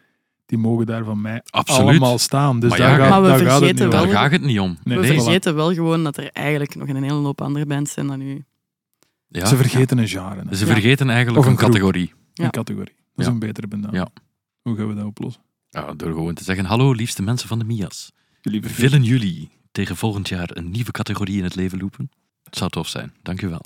die 0.47 0.59
mogen 0.59 0.87
daar 0.87 1.05
van 1.05 1.21
mij 1.21 1.43
Absoluut. 1.51 1.89
allemaal 1.89 2.19
staan. 2.19 2.61
Dus 2.61 2.71
Maar 2.71 2.79
daar, 2.79 2.91
ja, 2.91 2.97
gaat, 2.97 3.09
Maar 3.11 3.23
we 3.23 3.29
daar 3.29 3.39
gaat 3.39 3.47
het 3.49 3.59
vergeten 3.59 3.85
niet 3.85 3.95
wel- 3.95 4.03
om. 4.05 4.11
Daar 4.11 4.23
gaat 4.23 4.31
het 4.33 4.41
niet 4.43 4.61
om. 4.61 4.79
Nee, 4.85 4.99
we 4.99 5.07
nee, 5.07 5.13
voilà. 5.13 5.23
vergeten 5.23 5.55
wel 5.55 5.75
gewoon 5.75 6.05
dat 6.05 6.17
er 6.17 6.31
eigenlijk 6.33 6.75
nog 6.75 6.89
een 6.89 7.03
hele 7.03 7.13
hoop 7.15 7.41
andere 7.41 7.67
bands 7.67 7.93
zijn 7.93 8.07
dan 8.07 8.19
nu. 8.19 8.45
Ja. 9.29 9.47
Ze 9.47 9.57
vergeten 9.57 9.99
een 9.99 10.09
genre. 10.09 10.43
hè. 10.49 10.57
Ze 10.57 10.67
Ja. 10.67 10.73
vergeten 10.73 11.09
eigenlijk 11.09 11.39
Of 11.39 11.45
een 11.45 11.51
een 11.51 11.59
categorie. 11.59 12.13
Ja. 12.35 12.45
Een 12.45 12.51
categorie. 12.51 12.95
Dat 12.95 13.17
is 13.17 13.25
Ja. 13.27 13.31
een 13.33 13.39
betere 13.39 13.67
benaming. 13.69 13.97
Ja. 13.97 14.09
Hoe 14.63 14.77
gaan 14.77 14.89
we 14.89 14.95
dat 14.95 15.05
oplossen? 15.05 15.43
Ja, 15.71 15.93
door 15.95 16.13
gewoon 16.13 16.35
te 16.35 16.45
zeggen, 16.45 16.65
hallo 16.65 16.93
liefste 16.93 17.23
mensen 17.23 17.49
van 17.49 17.59
de 17.59 17.65
Mia's. 17.65 18.13
Willen 18.77 19.03
jullie 19.03 19.51
tegen 19.73 19.97
volgend 19.97 20.29
jaar 20.29 20.51
een 20.53 20.71
nieuwe 20.71 20.91
categorie 20.91 21.39
in 21.39 21.45
het 21.45 21.55
leven 21.55 21.79
lopen? 21.79 22.11
Het 22.45 22.57
zou 22.57 22.71
tof 22.71 22.89
zijn, 22.89 23.13
dank 23.23 23.43
u 23.43 23.49
wel. 23.49 23.61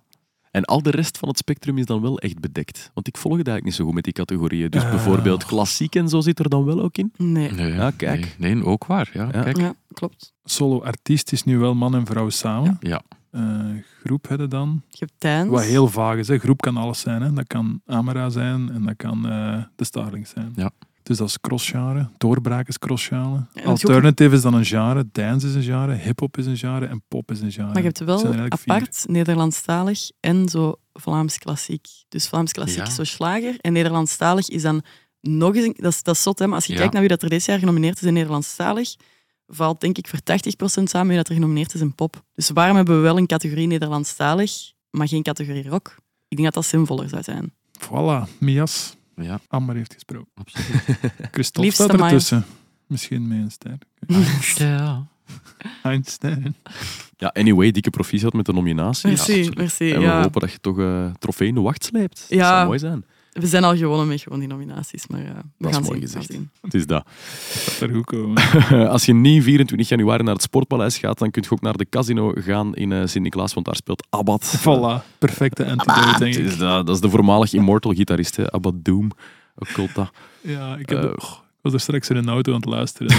En 0.55 0.65
al 0.65 0.83
de 0.83 0.91
rest 0.91 1.19
van 1.19 1.29
het 1.29 1.39
spectrum 1.39 1.79
is 1.79 1.87
dan 1.87 2.01
wel 2.01 2.19
echt 2.19 2.39
bedekt. 2.41 2.91
Want 2.95 3.07
ik 3.09 3.17
volg 3.17 3.37
het 3.37 3.49
eigenlijk 3.49 3.65
niet 3.65 3.75
zo 3.75 3.85
goed 3.85 3.95
met 3.95 4.05
die 4.05 4.13
categorieën. 4.13 4.71
Dus 4.71 4.83
Eh. 4.83 4.91
bijvoorbeeld 4.91 5.45
klassiek 5.45 5.95
en 5.95 6.09
zo 6.09 6.21
zit 6.21 6.39
er 6.39 6.49
dan 6.49 6.65
wel 6.65 6.81
ook 6.83 6.97
in. 6.99 7.13
Nee. 7.17 7.51
Nee, 7.53 7.73
Ja, 7.73 7.91
kijk. 7.91 8.35
Nee, 8.39 8.55
nee, 8.55 8.65
ook 8.65 8.87
waar. 8.87 9.11
Ja, 9.13 9.29
Ja. 9.33 9.43
Kijk. 9.43 9.57
Ja, 9.57 9.75
klopt. 9.93 10.33
Solo-artiest 10.45 11.33
is 11.33 11.45
nu 11.45 11.59
wel 11.59 11.75
man 11.75 11.95
en 11.95 12.07
vrouw 12.07 12.29
samen. 12.29 12.77
Ja. 12.81 13.03
Eh, 13.31 13.61
groep 14.05 14.29
hebben 14.29 14.51
dan. 14.51 14.83
Je 14.89 15.07
hebt. 15.19 15.49
Wat 15.49 15.63
heel 15.63 15.89
vaag 15.89 16.17
is. 16.17 16.29
Hè. 16.29 16.39
Groep 16.39 16.61
kan 16.61 16.77
alles 16.77 17.01
zijn. 17.01 17.23
Hè. 17.23 17.33
Dat 17.33 17.47
kan 17.47 17.81
Amara 17.87 18.29
zijn 18.29 18.71
en 18.73 18.83
dat 18.85 18.97
kan 18.97 19.29
eh, 19.29 19.63
de 19.77 19.85
Starlings 19.85 20.31
zijn. 20.31 20.53
Ja. 20.57 20.71
Dus 21.05 21.17
dat 21.17 21.29
is 21.29 21.41
crossgenre. 21.41 22.09
Doorbraak 22.19 22.69
is 22.69 22.79
crossgenre. 22.79 23.47
ook- 23.55 23.65
Alternative 23.67 24.35
is 24.35 24.43
dan 24.43 24.55
een 24.55 24.65
genre. 24.65 25.09
Dance 25.13 25.47
is 25.47 25.55
een 25.55 25.63
genre. 25.63 25.95
Hip-hop 25.95 26.37
is 26.39 26.47
een 26.47 26.57
genre. 26.57 26.87
En 26.87 27.03
pop 27.09 27.31
is 27.31 27.41
een 27.41 27.53
genre. 27.53 27.69
Maar 27.73 27.79
je 27.83 27.87
hebt 27.87 27.99
wel 27.99 28.19
zijn 28.19 28.33
eigenlijk 28.33 28.61
vier. 28.63 28.73
apart 28.75 29.05
Nederlandstalig 29.09 30.11
en 30.21 30.49
zo 30.49 30.75
Vlaams 30.93 31.39
klassiek. 31.39 31.87
Dus 32.09 32.29
Vlaams 32.29 32.53
klassiek 32.53 32.77
Ja. 32.79 32.87
is 32.87 32.95
zo 32.95 33.05
slager 33.05 33.55
en 33.61 33.73
Nederlandstalig 33.73 34.49
is 34.49 34.63
dan 34.63 34.83
nog 35.21 35.55
eens... 35.55 35.65
een- 35.65 35.75
Dat 35.77 35.93
is, 35.93 36.03
dat 36.03 36.15
is 36.15 36.23
zot, 36.23 36.39
hè? 36.39 36.47
Maar 36.47 36.55
als 36.55 36.67
je 36.67 36.73
Ja. 36.73 36.79
kijkt 36.79 36.93
naar 36.93 37.03
wie 37.03 37.11
dat 37.11 37.23
er 37.23 37.29
dit 37.29 37.45
jaar 37.45 37.59
genomineerd 37.59 37.97
is 38.01 38.03
in 38.07 38.13
Nederlandstalig, 38.13 38.95
valt 39.47 39.81
denk 39.81 39.99
ik 39.99 40.09
voor 40.09 40.19
80% 40.23 40.83
samen 40.91 41.09
wie 41.09 41.17
dat 41.17 41.29
er 41.29 41.35
genomineerd 41.35 41.75
is 41.75 41.81
in 41.81 41.95
pop. 41.95 42.23
Dus 42.35 42.51
waarom 42.51 42.77
hebben 42.77 42.97
we 42.97 43.03
wel 43.03 43.17
een 43.19 43.27
categorie 43.27 43.67
Nederlandstalig, 43.67 44.73
maar 44.91 45.09
geen 45.09 45.23
categorie 45.23 45.69
rock? 45.69 45.95
Ik 46.29 46.37
denk 46.37 46.53
dat 46.53 46.63
dat 46.63 46.65
zinvoller 46.73 47.09
zou 47.09 47.23
zijn. 47.23 47.53
Voilà. 47.85 48.39
Mias. 48.39 48.97
Ja, 49.17 49.41
Amber 49.49 49.75
heeft 49.77 49.93
gesproken. 49.93 50.29
absoluut. 50.35 50.83
Christophe 51.33 51.61
Liefste 51.61 51.83
staat 51.83 52.01
ertussen. 52.01 52.45
Misschien 52.87 53.29
mee 53.29 53.41
een 53.41 53.51
ster. 53.51 53.79
ja. 54.59 55.07
Einstein. 55.83 56.57
Ja, 57.17 57.29
anyway, 57.29 57.71
dikke 57.71 57.91
proficiat 57.91 58.33
met 58.33 58.47
de 58.47 58.53
nominatie. 58.53 59.09
Merci, 59.09 59.51
merci. 59.57 59.93
En 59.93 59.99
we 59.99 60.05
Ja. 60.05 60.23
hopen 60.23 60.41
dat 60.41 60.53
je 60.53 60.59
toch 60.61 60.79
eh 60.79 61.07
trofee 61.19 61.49
in 61.49 61.55
de 61.55 61.61
wacht 61.61 61.85
sleept. 61.85 62.21
Dat 62.21 62.39
Ja. 62.39 62.49
zou 62.55 62.67
mooi 62.67 62.79
zijn. 62.79 63.05
We 63.35 63.47
zijn 63.47 63.65
al 63.65 63.77
gewonnen 63.77 64.09
met 64.09 64.21
gewoon 64.21 64.39
die 64.39 64.49
nominaties, 64.49 65.07
maar 65.07 65.23
ja, 65.23 65.43
we 65.59 65.69
is 65.69 65.75
gaan 65.75 65.83
mooi 65.83 65.95
zien. 65.99 66.09
gezegd. 66.09 66.27
we 66.27 66.33
gaan 66.35 66.43
zien. 66.43 66.51
Het 66.63 66.75
is 66.75 66.87
dat. 66.87 67.07
Dat 67.65 67.81
er 67.81 67.95
goed 67.95 68.05
komen. 68.05 68.43
Als 68.95 69.05
je 69.05 69.15
niet 69.15 69.43
24 69.43 69.89
januari 69.89 70.23
naar 70.23 70.33
het 70.35 70.43
Sportpaleis 70.43 70.99
gaat, 70.99 71.19
dan 71.19 71.31
kun 71.31 71.43
je 71.43 71.51
ook 71.51 71.61
naar 71.61 71.77
de 71.77 71.89
casino 71.89 72.33
gaan 72.37 72.75
in 72.75 72.93
eh 72.93 73.07
Sint-Niklaas, 73.07 73.55
want 73.55 73.67
daar 73.67 73.77
speelt 73.77 74.07
Abad. 74.11 74.55
Voilà. 74.69 75.19
Perfecte 75.19 75.65
antidote, 75.71 76.15
denk 76.19 76.35
ik. 76.35 76.45
is 76.45 76.57
dat, 76.59 76.87
dat 76.87 76.95
is 76.95 77.01
de 77.01 77.11
voormalig 77.11 77.53
Immortal-gitarist, 77.53 78.51
Abad 78.51 78.75
Doom. 78.85 79.11
Occulta. 79.57 80.11
Ja, 80.41 80.77
ik, 80.77 80.89
heb 80.89 80.99
Eh, 80.99 81.05
de- 81.05 81.23
was 81.61 81.73
er 81.73 81.81
straks 81.81 82.09
in 82.11 82.17
een 82.17 82.29
auto 82.29 82.51
aan 82.53 82.61
het 82.61 82.69
luisteren. 82.69 83.17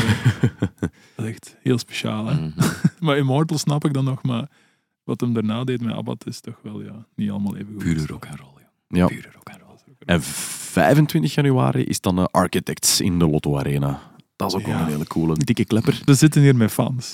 dat 1.16 1.26
is 1.26 1.26
echt 1.26 1.58
heel 1.62 1.78
speciaal. 1.78 2.26
Hè? 2.26 2.34
Mhm. 2.34 2.52
Maar 3.00 3.18
Immortal 3.18 3.58
snap 3.58 3.86
ik 3.86 3.94
dan 3.94 4.04
nog, 4.06 4.24
maar 4.24 4.50
wat 5.04 5.22
hem 5.22 5.34
daarna 5.34 5.64
deed 5.64 5.82
met 5.82 5.96
Abbat 5.96 6.28
is 6.28 6.40
toch 6.40 6.60
wel 6.62 6.82
ja, 6.82 7.06
niet 7.16 7.30
allemaal 7.30 7.56
even 7.56 7.74
goed. 7.74 7.84
Pure 7.84 8.06
rock 8.08 8.26
and 8.26 8.40
roll. 8.40 8.50
Ja. 8.88 8.98
Ja. 8.98 9.06
Pure 9.08 9.30
rock 9.34 9.50
and 9.50 9.58
roll. 9.58 9.65
En 10.06 10.22
25 10.22 11.34
januari 11.34 11.84
is 11.84 12.02
dan 12.02 12.18
eh, 12.18 12.26
Architects 12.32 13.02
in 13.02 13.19
de 13.19 13.27
Lotto 13.27 13.57
Arena. 13.57 14.02
Dat 14.36 14.48
is 14.48 14.56
ook 14.56 14.65
wel 14.65 14.76
een 14.80 14.86
hele 14.88 15.07
coole, 15.07 15.32
een 15.32 15.45
dikke 15.45 15.65
klepper. 15.65 16.02
We 16.06 16.14
zitten 16.14 16.41
hier 16.41 16.56
met 16.56 16.72
fans. 16.72 17.14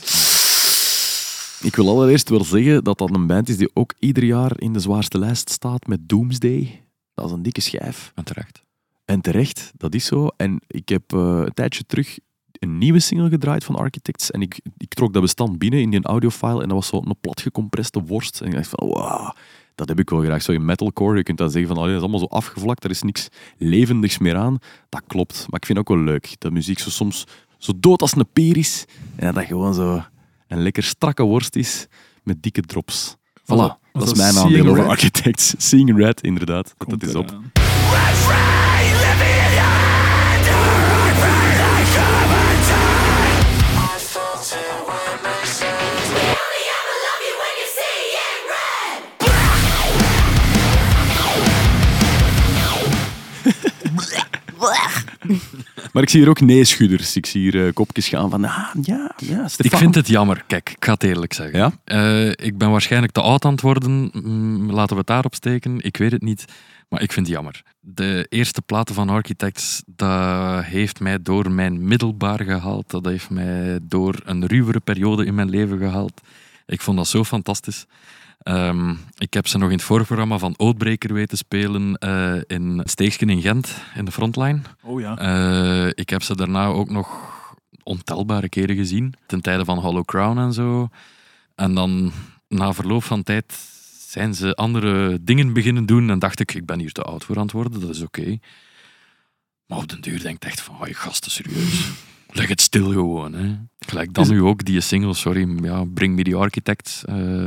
Ik 1.61 1.75
wil 1.75 1.89
allereerst 1.89 2.29
wel 2.29 2.43
zeggen 2.43 2.83
dat 2.83 2.97
dat 2.97 3.15
een 3.15 3.27
band 3.27 3.49
is 3.49 3.57
die 3.57 3.69
ook 3.73 3.93
ieder 3.99 4.23
jaar 4.23 4.51
in 4.59 4.73
de 4.73 4.79
zwaarste 4.79 5.19
lijst 5.19 5.49
staat 5.49 5.87
met 5.87 6.09
Doomsday. 6.09 6.85
Dat 7.13 7.25
is 7.25 7.31
een 7.31 7.43
dikke 7.43 7.61
schijf. 7.61 8.11
En 8.15 8.23
terecht. 8.23 8.63
En 9.05 9.21
terecht, 9.21 9.71
dat 9.77 9.95
is 9.95 10.05
zo. 10.05 10.27
En 10.37 10.61
ik 10.67 10.89
heb 10.89 11.13
eh, 11.13 11.19
een 11.19 11.53
tijdje 11.53 11.83
terug 11.85 12.17
een 12.59 12.77
nieuwe 12.77 12.99
single 12.99 13.29
gedraaid 13.29 13.63
van 13.63 13.75
Architects. 13.75 14.31
En 14.31 14.41
ik, 14.41 14.59
ik 14.77 14.93
trok 14.93 15.13
dat 15.13 15.21
bestand 15.21 15.57
binnen 15.57 15.81
in 15.81 15.89
die 15.89 16.03
audiofile. 16.03 16.61
En 16.61 16.67
dat 16.67 16.77
was 16.77 16.87
zo 16.87 17.01
een 17.05 17.19
platgecompreste 17.21 18.01
worst. 18.03 18.41
En 18.41 18.47
ik 18.47 18.53
dacht 18.53 18.69
van, 18.69 18.87
wauw, 18.87 19.33
dat 19.75 19.87
heb 19.87 19.99
ik 19.99 20.09
wel 20.09 20.21
graag. 20.21 20.41
Zo 20.41 20.51
in 20.51 20.65
metalcore, 20.65 21.17
je 21.17 21.23
kunt 21.23 21.37
dan 21.37 21.49
zeggen 21.49 21.75
van, 21.75 21.83
dat 21.85 21.95
is 21.95 21.99
allemaal 21.99 22.19
zo 22.19 22.25
afgevlakt. 22.25 22.83
Er 22.83 22.89
is 22.89 23.01
niks 23.01 23.27
levendigs 23.57 24.17
meer 24.17 24.35
aan. 24.35 24.57
Dat 24.89 25.01
klopt. 25.07 25.45
Maar 25.49 25.59
ik 25.59 25.65
vind 25.65 25.77
het 25.77 25.89
ook 25.89 25.95
wel 25.95 26.05
leuk 26.05 26.35
dat 26.37 26.51
muziek 26.51 26.79
zo 26.79 26.89
soms 26.89 27.25
zo 27.57 27.71
dood 27.75 28.01
als 28.01 28.15
een 28.15 28.29
peer 28.33 28.57
is. 28.57 28.85
En 29.15 29.25
dat 29.25 29.35
dat 29.35 29.45
gewoon 29.45 29.73
zo 29.73 30.03
een 30.47 30.61
lekker 30.61 30.83
strakke 30.83 31.23
worst 31.23 31.55
is 31.55 31.87
met 32.23 32.43
dikke 32.43 32.61
drops. 32.61 33.15
Voilà, 33.41 33.79
dat, 33.91 34.11
is 34.11 34.13
mijn 34.13 34.37
aandeel 34.37 34.67
over? 34.67 34.87
Architects. 34.87 35.53
Seeing 35.57 35.97
Red, 35.97 36.21
inderdaad. 36.21 36.63
Dat, 36.63 36.87
Komt 36.87 36.99
dat 36.99 37.09
is 37.09 37.15
op. 37.15 38.49
Maar 55.93 56.03
ik 56.03 56.09
zie 56.09 56.19
hier 56.19 56.29
ook 56.29 56.41
nee-schudders. 56.41 57.15
Ik 57.15 57.25
zie 57.25 57.41
hier 57.41 57.65
eh, 57.65 57.73
kopjes 57.73 58.07
gaan 58.07 58.29
van, 58.29 58.45
ah, 58.45 58.67
ja, 58.81 59.11
ja, 59.17 59.47
Ik 59.57 59.75
vind 59.75 59.95
het 59.95 60.07
jammer. 60.07 60.43
Kijk, 60.47 60.69
ik 60.69 60.85
ga 60.85 60.93
het 60.93 61.03
eerlijk 61.03 61.33
zeggen. 61.33 61.59
Ja? 61.59 61.71
Eh, 61.83 62.29
ik 62.29 62.57
ben 62.57 62.71
waarschijnlijk 62.71 63.13
te 63.13 63.21
oud 63.21 63.45
aan 63.45 63.51
het 63.51 63.61
worden. 63.61 64.09
Mm, 64.13 64.71
laten 64.71 64.91
we 64.91 64.97
het 64.97 65.07
daarop 65.07 65.35
steken. 65.35 65.79
Ik 65.81 65.97
weet 65.97 66.11
het 66.11 66.21
niet. 66.21 66.45
Maar 66.89 67.01
ik 67.01 67.11
vind 67.11 67.25
het 67.25 67.35
jammer. 67.35 67.63
De 67.79 68.25
eerste 68.29 68.61
platen 68.61 68.95
van 68.95 69.09
Architects, 69.09 69.83
dat 69.85 70.63
heeft 70.63 70.99
mij 70.99 71.21
door 71.21 71.51
mijn 71.51 71.87
middelbaar 71.87 72.43
gehaald. 72.43 72.89
Dat 72.89 73.05
heeft 73.05 73.29
mij 73.29 73.79
door 73.83 74.21
een 74.23 74.47
ruwere 74.47 74.79
periode 74.79 75.25
in 75.25 75.35
mijn 75.35 75.49
leven 75.49 75.77
gehaald. 75.77 76.21
Ik 76.65 76.81
vond 76.81 76.97
dat 76.97 77.07
zo 77.07 77.23
fantastisch. 77.23 77.85
Ehm, 78.43 78.93
ik 79.17 79.33
heb 79.33 79.47
ze 79.47 79.57
nog 79.57 79.69
in 79.69 79.75
het 79.75 79.85
voorprogramma 79.85 80.37
van 80.37 80.55
Oudbreker 80.55 81.13
weten 81.13 81.37
spelen 81.37 81.97
eh, 81.97 82.35
in 82.47 82.81
Steegschen 82.83 83.29
in 83.29 83.41
Gent, 83.41 83.75
in 83.95 84.05
de 84.05 84.11
frontline. 84.11 84.61
Oh 84.83 84.99
ja. 84.99 85.17
Eh, 85.17 85.91
ik 85.93 86.09
heb 86.09 86.23
ze 86.23 86.35
daarna 86.35 86.65
ook 86.65 86.89
nog 86.89 87.39
ontelbare 87.83 88.49
keren 88.49 88.75
gezien, 88.75 89.13
ten 89.25 89.41
tijde 89.41 89.65
van 89.65 89.77
Hollow 89.77 90.05
Crown 90.05 90.37
en 90.37 90.53
zo. 90.53 90.89
En 91.55 91.73
dan, 91.73 92.11
na 92.47 92.73
verloop 92.73 93.03
van 93.03 93.23
tijd, 93.23 93.53
zijn 94.07 94.33
ze 94.33 94.55
andere 94.55 95.23
dingen 95.23 95.53
beginnen 95.53 95.85
doen 95.85 96.09
en 96.09 96.19
dacht 96.19 96.39
ik, 96.39 96.53
ik 96.53 96.65
ben 96.65 96.79
hier 96.79 96.91
te 96.91 97.01
oud 97.01 97.23
voor 97.23 97.35
aan 97.35 97.41
het 97.41 97.51
worden, 97.51 97.79
dat 97.79 97.89
is 97.89 98.01
oké. 98.01 98.37
Maar 99.65 99.77
op 99.77 99.89
den 99.89 100.01
duur 100.01 100.21
denk 100.21 100.35
ik 100.35 100.45
echt 100.45 100.61
van, 100.61 100.81
oh, 100.81 100.87
je 100.87 100.93
gasten, 100.93 101.31
serieus. 101.31 101.91
Leg 102.33 102.47
het 102.47 102.61
stil 102.61 102.91
gewoon. 102.91 103.33
Hè. 103.33 103.55
Gelijk 103.79 104.13
dan 104.13 104.27
nu 104.29 104.41
ook, 104.41 104.65
die 104.65 104.81
single, 104.81 105.13
sorry, 105.13 105.63
ja, 105.63 105.83
Bring 105.93 106.15
Me 106.15 106.23
The 106.23 106.35
Architects. 106.35 107.05
Eh, 107.05 107.43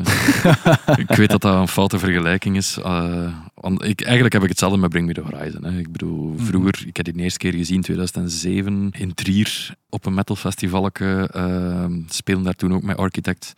ik 1.05 1.09
weet 1.17 1.31
dat 1.31 1.41
dat 1.41 1.55
een 1.61 1.69
foute 1.69 1.99
vergelijking 1.99 2.57
is. 2.57 2.79
eh, 2.79 3.35
want 3.55 3.85
ik, 3.85 4.01
eigenlijk 4.01 4.33
heb 4.35 4.43
ik 4.43 4.49
hetzelfde 4.49 4.79
met 4.79 4.91
Bring 4.91 5.07
Me 5.07 5.13
The 5.13 5.21
Horizon. 5.21 5.65
Hè. 5.65 5.79
Ik 5.79 5.93
bedoel, 5.93 6.35
vroeger, 6.39 6.83
ik 6.87 6.97
heb 6.97 7.05
die 7.05 7.15
de 7.15 7.23
eerste 7.23 7.39
keer 7.39 7.53
gezien 7.53 7.77
in 7.77 7.83
2007 7.83 8.91
in 8.99 9.15
Trier 9.15 9.75
op 9.89 10.07
een 10.07 10.15
metalfestivalke. 10.15 11.29
eh 11.33 11.85
spelen 12.09 12.43
daar 12.43 12.55
toen 12.55 12.75
ook 12.75 12.83
met 12.83 12.97
Architects. 12.97 13.53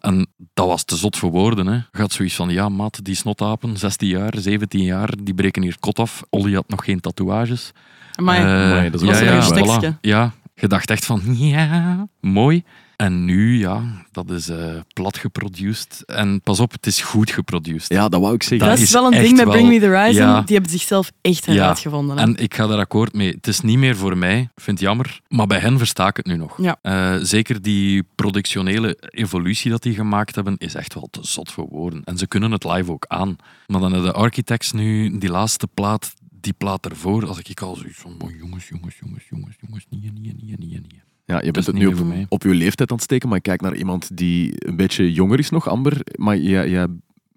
En 0.00 0.26
dat 0.54 0.66
was 0.66 0.84
te 0.84 0.96
zot 0.96 1.16
voor 1.16 1.30
woorden. 1.30 1.66
Hè. 1.66 1.74
Je 1.74 1.84
had 1.98 2.12
zoiets 2.12 2.34
van, 2.34 2.48
ja 2.50 2.68
maat, 2.68 3.04
die 3.04 3.14
snotapen, 3.14 3.76
16 3.76 4.08
jaar, 4.08 4.34
17 4.38 4.82
jaar, 4.84 5.10
die 5.22 5.34
breken 5.34 5.62
hier 5.62 5.76
kot 5.80 5.98
af. 5.98 6.22
Olly 6.30 6.54
had 6.54 6.68
nog 6.68 6.84
geen 6.84 7.00
tatoeages. 7.00 7.72
Amai, 8.14 8.90
dat 8.90 9.02
is 9.02 9.08
ja, 9.08 9.20
een 9.20 9.64
ja, 9.64 9.90
voilà. 9.92 10.00
Ja, 10.00 10.32
je 10.62 10.68
dacht 10.68 10.90
echt 10.90 11.04
van, 11.04 11.22
ja, 11.36 12.06
mooi. 12.20 12.62
En 12.96 13.24
nu, 13.24 13.58
ja, 13.58 13.82
dat 14.12 14.30
is 14.30 14.48
eh, 14.48 14.74
plat 14.92 15.18
geproduced. 15.18 16.02
En 16.06 16.40
pas 16.40 16.60
op, 16.60 16.72
het 16.72 16.86
is 16.86 17.00
goed 17.00 17.30
geproduced. 17.30 17.88
Ja, 17.88 18.08
dat 18.08 18.20
wou 18.20 18.34
ik 18.34 18.42
zeggen. 18.42 18.68
dat 18.68 18.76
is 18.76 18.82
is 18.84 18.90
wel 18.92 19.04
een 19.12 19.22
ding 19.22 19.36
met 19.36 19.48
Bring 19.48 19.68
Me 19.68 19.80
The 19.80 19.86
Horizon. 19.86 20.26
Ja. 20.26 20.40
Die 20.40 20.54
hebben 20.54 20.72
zichzelf 20.72 21.10
echt 21.20 21.44
Ja. 21.46 21.52
heruitgevonden. 21.52 22.16
hè. 22.16 22.22
En 22.22 22.36
ik 22.36 22.54
ga 22.54 22.66
daar 22.66 22.78
akkoord 22.78 23.12
mee. 23.12 23.30
Het 23.32 23.46
is 23.46 23.60
niet 23.60 23.78
meer 23.78 23.96
voor 23.96 24.18
mij. 24.18 24.36
Vind 24.54 24.78
het 24.78 24.86
jammer. 24.88 25.20
Maar 25.28 25.46
bij 25.46 25.58
hen 25.58 25.78
versta 25.78 26.08
ik 26.08 26.16
het 26.16 26.26
nu 26.26 26.36
nog. 26.36 26.62
Ja. 26.62 26.76
Eh, 26.82 27.14
zeker 27.22 27.62
die 27.62 28.02
productionele 28.14 28.96
evolutie 29.10 29.70
dat 29.70 29.82
die 29.82 29.94
gemaakt 29.94 30.34
hebben, 30.34 30.54
is 30.58 30.74
echt 30.74 30.94
wel 30.94 31.08
te 31.10 31.20
zot 31.22 31.52
voor 31.52 31.66
woorden. 31.70 32.02
En 32.04 32.18
ze 32.18 32.26
kunnen 32.26 32.50
het 32.50 32.64
live 32.64 32.92
ook 32.92 33.04
aan. 33.08 33.36
Maar 33.66 33.80
dan 33.80 33.92
hebben 33.92 34.10
de 34.12 34.18
Architects 34.18 34.72
nu, 34.72 35.18
die 35.18 35.30
laatste 35.30 35.68
plaat, 35.74 36.12
die 36.42 36.52
plaat 36.52 36.86
ervoor, 36.86 37.26
als 37.26 37.38
ik 37.38 37.60
al 37.60 37.76
zoiets 37.76 37.98
van, 37.98 38.14
oh, 38.18 38.30
jongens, 38.38 38.68
jongens, 38.68 38.98
jongens, 38.98 39.24
jongens, 39.30 39.56
jongens, 39.60 39.86
niet, 39.88 40.02
niet, 40.02 40.22
niet, 40.22 40.42
niet, 40.42 40.58
niet, 40.58 40.70
niet. 40.70 41.02
Ja, 41.24 41.42
je 41.42 41.50
bent 41.50 41.66
het 41.66 41.74
nu 41.74 41.86
op, 42.28 42.42
je 42.42 42.48
leeftijd 42.48 42.90
aan 42.90 42.96
het 42.96 43.04
steken, 43.04 43.28
maar 43.28 43.36
ik 43.36 43.42
kijk 43.42 43.60
naar 43.60 43.76
iemand 43.76 44.16
die 44.16 44.52
een 44.66 44.76
beetje 44.76 45.12
jonger 45.12 45.38
is 45.38 45.50
nog, 45.50 45.68
Amber. 45.68 46.00
Maar 46.16 46.36
jij, 46.36 46.68
jij 46.68 46.86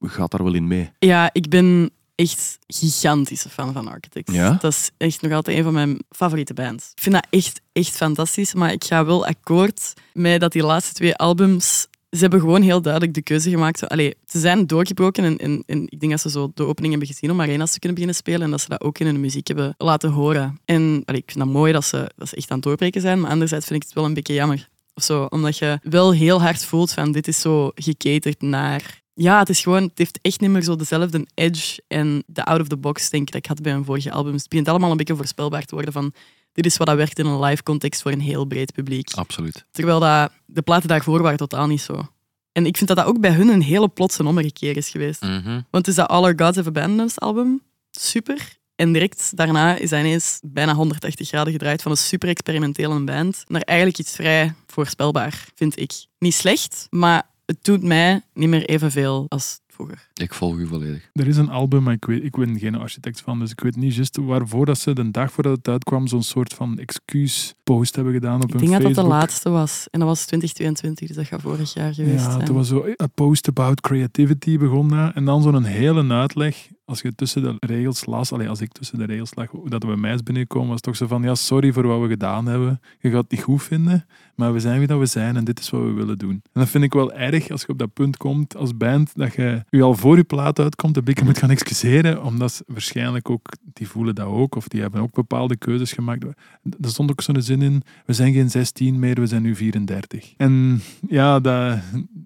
gaat 0.01 0.31
daar 0.31 0.43
wel 0.43 0.53
in 0.53 0.67
mee. 0.67 0.91
Ja, 0.99 1.29
ik 1.33 1.49
ben 1.49 1.91
echt 2.15 2.59
gigantische 2.67 3.49
fan 3.49 3.73
van 3.73 3.87
Architects. 3.87 4.33
Ja? 4.33 4.57
Dat 4.61 4.71
is 4.71 4.91
echt 4.97 5.21
nog 5.21 5.31
altijd 5.31 5.57
een 5.57 5.63
van 5.63 5.73
mijn 5.73 5.99
favoriete 6.09 6.53
bands. 6.53 6.91
Ik 6.95 7.01
vind 7.01 7.15
dat 7.15 7.27
echt, 7.29 7.61
echt 7.71 7.95
fantastisch, 7.95 8.53
maar 8.53 8.71
ik 8.71 8.83
ga 8.83 9.05
wel 9.05 9.25
akkoord 9.25 9.93
met 10.13 10.41
dat 10.41 10.51
die 10.51 10.63
laatste 10.63 10.93
twee 10.93 11.15
albums... 11.15 11.87
Ze 12.15 12.21
hebben 12.21 12.39
gewoon 12.39 12.61
heel 12.61 12.81
duidelijk 12.81 13.13
de 13.13 13.21
keuze 13.21 13.49
gemaakt. 13.49 13.89
Allee, 13.89 14.15
ze 14.25 14.39
zijn 14.39 14.67
doorgebroken 14.67 15.23
en, 15.23 15.37
en, 15.37 15.63
en 15.65 15.83
ik 15.89 15.99
denk 15.99 16.11
dat 16.11 16.21
ze 16.21 16.29
zo 16.29 16.51
de 16.53 16.63
opening 16.63 16.93
hebben 16.93 17.13
gezien 17.13 17.31
om 17.31 17.41
arena's 17.41 17.71
te 17.71 17.79
kunnen 17.79 17.97
beginnen 17.97 18.15
spelen 18.15 18.41
en 18.41 18.51
dat 18.51 18.61
ze 18.61 18.69
dat 18.69 18.81
ook 18.81 18.99
in 18.99 19.05
hun 19.05 19.19
muziek 19.19 19.47
hebben 19.47 19.75
laten 19.77 20.09
horen. 20.09 20.59
En 20.65 21.03
ik 21.05 21.23
vind 21.25 21.37
dat 21.37 21.47
mooi 21.47 21.73
dat 21.73 21.85
ze, 21.85 22.11
dat 22.15 22.31
echt 22.31 22.49
aan 22.49 22.55
het 22.55 22.65
doorbreken 22.65 23.01
zijn, 23.01 23.19
maar 23.19 23.31
anderzijds 23.31 23.65
vind 23.65 23.81
ik 23.81 23.85
het 23.87 23.95
wel 23.95 24.05
een 24.05 24.13
beetje 24.13 24.33
jammer. 24.33 24.69
Of 24.93 25.03
zo, 25.03 25.23
omdat 25.23 25.57
je 25.57 25.79
wel 25.83 26.13
heel 26.13 26.41
hard 26.41 26.65
voelt 26.65 26.91
van 26.91 27.11
dit 27.11 27.27
is 27.27 27.41
zo 27.41 27.71
gecaterd 27.75 28.41
naar 28.41 29.03
ja, 29.13 29.39
het 29.39 29.49
is 29.49 29.61
gewoon, 29.61 29.83
het 29.83 29.97
heeft 29.97 30.19
echt 30.21 30.39
niet 30.39 30.49
meer 30.49 30.61
zo 30.61 30.75
dezelfde 30.75 31.27
edge 31.33 31.81
en 31.87 32.23
de 32.27 32.43
out-of-the-box 32.43 33.09
denk 33.09 33.27
ik 33.27 33.31
dat 33.31 33.41
ik 33.41 33.45
had 33.45 33.61
bij 33.61 33.71
hun 33.71 33.85
vorige 33.85 34.11
albums. 34.11 34.41
Het 34.41 34.49
begint 34.49 34.67
allemaal 34.67 34.91
een 34.91 34.97
beetje 34.97 35.15
voorspelbaar 35.15 35.65
te 35.65 35.75
worden 35.75 35.93
van 35.93 36.13
dit 36.55 36.65
is 36.65 36.77
wat 36.77 36.87
dat 36.87 36.95
werkt 36.95 37.19
in 37.19 37.25
een 37.25 37.39
live 37.39 37.63
context 37.63 38.01
voor 38.01 38.11
een 38.11 38.21
heel 38.21 38.45
breed 38.45 38.73
publiek. 38.73 39.13
Absoluut. 39.13 39.65
Terwijl 39.71 39.99
dat, 39.99 40.31
de 40.45 40.61
platen 40.61 40.87
daarvoor 40.87 41.21
waren 41.21 41.37
totaal 41.37 41.67
niet 41.67 41.81
zo. 41.81 42.07
En 42.51 42.65
ik 42.65 42.77
vind 42.77 42.87
dat 42.87 42.97
dat 42.97 43.05
ook 43.05 43.19
bij 43.19 43.31
hun 43.31 43.47
een 43.47 43.61
hele 43.61 43.87
plotse 43.87 44.25
ommekeer 44.25 44.77
is 44.77 44.89
geweest. 44.89 45.21
Mhm. 45.21 45.49
Want 45.49 45.65
het 45.71 45.87
is 45.87 45.95
dat 45.95 46.07
All 46.07 46.23
Our 46.23 46.33
Gods 46.35 46.57
Have 46.57 46.69
Abandoned 46.69 47.05
Us 47.05 47.19
album. 47.19 47.61
Super. 47.91 48.57
En 48.75 48.91
direct 48.91 49.37
daarna 49.37 49.75
is 49.75 49.89
hij 49.89 49.99
ineens 49.99 50.39
bijna 50.43 50.73
180 50.73 51.27
graden 51.27 51.53
gedraaid 51.53 51.81
van 51.81 51.91
een 51.91 51.97
super 51.97 52.29
experimentele 52.29 52.99
band 52.99 53.43
naar 53.47 53.61
eigenlijk 53.61 53.99
iets 53.99 54.15
vrij 54.15 54.53
voorspelbaar, 54.67 55.45
vind 55.55 55.79
ik. 55.79 55.91
Niet 56.19 56.33
slecht, 56.33 56.87
maar 56.89 57.23
het 57.45 57.57
doet 57.61 57.83
mij 57.83 58.21
niet 58.33 58.49
meer 58.49 58.65
evenveel 58.65 59.25
als 59.27 59.59
vroeger. 59.75 60.07
Ik 60.13 60.33
volg 60.33 60.57
u 60.57 60.67
volledig. 60.67 61.09
Er 61.13 61.27
is 61.27 61.37
een 61.37 61.49
album, 61.49 61.83
maar 61.83 61.93
ik, 61.93 62.05
weet, 62.05 62.23
ik 62.23 62.35
ben 62.35 62.59
geen 62.59 62.75
architect 62.75 63.21
van, 63.21 63.39
dus 63.39 63.51
ik 63.51 63.59
weet 63.59 63.75
niet 63.75 63.95
juist 63.95 64.17
waarvoor 64.17 64.65
dat 64.65 64.77
ze 64.77 64.93
de 64.93 65.11
dag 65.11 65.31
voordat 65.31 65.57
het 65.57 65.67
uitkwam 65.67 66.07
zo'n 66.07 66.23
soort 66.23 66.53
van 66.53 66.77
excuus-post 66.79 67.95
hebben 67.95 68.13
gedaan 68.13 68.35
op 68.41 68.43
Ik 68.43 68.49
hun 68.49 68.59
denk 68.59 68.71
dat 68.71 68.81
dat 68.81 68.89
de 68.89 68.95
Facebook. 68.95 69.19
laatste 69.21 69.49
was. 69.49 69.87
En 69.91 69.99
dat 69.99 70.07
was 70.09 70.25
2022, 70.25 71.07
dus 71.07 71.15
dat 71.17 71.25
gaat 71.25 71.41
vorig 71.41 71.73
jaar 71.73 71.93
geweest 71.93 72.23
Ja, 72.23 72.29
zijn. 72.29 72.39
het 72.39 72.49
was 72.49 72.67
zo 72.67 72.83
een 72.95 73.11
post 73.15 73.47
about 73.47 73.81
creativity 73.81 74.57
begon 74.57 74.87
dat. 74.89 75.13
En 75.13 75.25
dan 75.25 75.41
zo'n 75.41 75.63
hele 75.63 76.13
uitleg. 76.13 76.67
Als 76.85 77.01
je 77.01 77.15
tussen 77.15 77.41
de 77.43 77.55
regels 77.59 78.05
las, 78.05 78.31
allee, 78.31 78.49
als 78.49 78.61
ik 78.61 78.71
tussen 78.71 78.97
de 78.97 79.05
regels 79.05 79.35
lag, 79.35 79.47
dat 79.65 79.81
we 79.83 79.87
bij 79.87 79.97
mij 79.97 80.13
is 80.13 80.23
binnengekomen, 80.23 80.67
was 80.67 80.75
het 80.75 80.83
toch 80.83 80.95
zo 80.95 81.07
van, 81.07 81.23
ja, 81.23 81.35
sorry 81.35 81.73
voor 81.73 81.87
wat 81.87 82.01
we 82.01 82.07
gedaan 82.07 82.45
hebben. 82.45 82.79
Je 82.99 83.09
gaat 83.09 83.21
het 83.21 83.31
niet 83.31 83.41
goed 83.43 83.63
vinden, 83.63 84.05
maar 84.35 84.53
we 84.53 84.59
zijn 84.59 84.77
wie 84.77 84.87
dat 84.87 84.99
we 84.99 85.05
zijn 85.05 85.35
en 85.35 85.43
dit 85.43 85.59
is 85.59 85.69
wat 85.69 85.81
we 85.81 85.91
willen 85.91 86.17
doen. 86.17 86.29
En 86.29 86.61
dat 86.61 86.69
vind 86.69 86.83
ik 86.83 86.93
wel 86.93 87.13
erg 87.13 87.49
als 87.49 87.61
je 87.61 87.67
op 87.67 87.77
dat 87.77 87.93
punt 87.93 88.17
komt 88.17 88.55
als 88.55 88.77
band, 88.77 89.11
dat 89.15 89.33
je 89.33 89.63
je 89.69 89.81
al 89.81 89.95
voor 89.95 90.17
je 90.17 90.23
plaat 90.23 90.59
uitkomt, 90.59 90.97
een 90.97 91.03
beetje 91.03 91.25
moet 91.25 91.37
gaan 91.37 91.49
excuseren, 91.49 92.23
omdat 92.23 92.63
waarschijnlijk 92.67 93.29
ook, 93.29 93.49
die 93.73 93.87
voelen 93.87 94.15
dat 94.15 94.27
ook, 94.27 94.55
of 94.55 94.67
die 94.67 94.81
hebben 94.81 95.01
ook 95.01 95.13
bepaalde 95.13 95.57
keuzes 95.57 95.91
gemaakt. 95.91 96.23
Er 96.23 96.89
stond 96.89 97.11
ook 97.11 97.21
zo'n 97.21 97.41
zin 97.41 97.61
in, 97.61 97.83
we 98.05 98.13
zijn 98.13 98.33
geen 98.33 98.49
16 98.49 98.99
meer, 98.99 99.15
we 99.15 99.27
zijn 99.27 99.41
nu 99.41 99.55
34. 99.55 100.33
En 100.37 100.81
ja, 101.07 101.39
dat, 101.39 101.79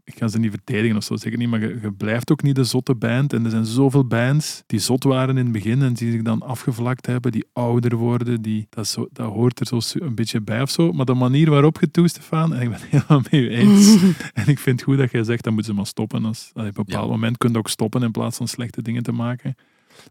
ik 0.04 0.18
ga 0.18 0.28
ze 0.28 0.40
niet 0.40 0.52
verdedigen 0.52 0.98
of 0.98 1.04
zo, 1.04 1.16
zeker 1.16 1.38
niet, 1.38 1.50
maar 1.50 1.60
je, 1.60 1.92
blijft 1.98 2.32
ook 2.32 2.42
niet 2.42 2.56
de 2.56 2.64
zotte 2.64 2.96
band. 2.96 3.34
En 3.34 3.44
er 3.46 3.52
zijn 3.52 3.66
zoveel 3.66 4.06
bands 4.06 4.64
die 4.66 4.80
zot 4.80 5.04
waren 5.04 5.38
in 5.38 5.44
het 5.44 5.52
begin 5.52 5.82
en 5.82 5.94
die 5.94 6.12
zich 6.12 6.22
dan 6.22 6.42
afgevlakt 6.42 7.06
hebben, 7.06 7.32
die 7.32 7.46
ouder 7.54 7.96
worden, 7.96 8.42
die, 8.42 8.68
dat, 8.70 8.98
dat 9.12 9.32
hoort 9.32 9.60
er 9.60 9.82
zo 9.82 10.00
een 10.00 10.16
beetje 10.16 10.42
bij 10.42 10.62
of 10.62 10.70
zo. 10.70 10.92
Maar 10.92 11.06
de 11.06 11.14
manier 11.14 11.50
waarop 11.50 11.80
je 11.80 11.92
toe, 12.00 12.08
Stefan, 12.08 12.54
en 12.54 12.62
ik 12.62 12.70
ben 12.70 12.80
het 12.82 12.90
helemaal 12.92 13.20
met 13.20 13.32
je 13.32 13.50
eens. 13.50 13.96
en 14.34 14.48
ik 14.48 14.60
vind 14.60 14.80
het 14.80 14.84
goed 14.84 14.98
dat 14.98 15.12
jij 15.12 15.24
zegt, 15.24 15.44
dan 15.44 15.54
moeten 15.54 15.72
ze 15.72 15.78
maar 15.78 15.88
stoppen. 15.88 16.26
Als, 16.26 16.50
op 16.54 16.62
een 16.62 16.72
bepaald 16.74 17.06
Ja. 17.06 17.12
moment 17.12 17.38
kun 17.38 17.52
je 17.52 17.58
ook 17.58 17.70
stoppen 17.70 18.04
in 18.04 18.12
plaats 18.12 18.38
van 18.38 18.48
slechte 18.48 18.82
dingen 18.82 19.04
te 19.04 19.12
maken. 19.12 19.56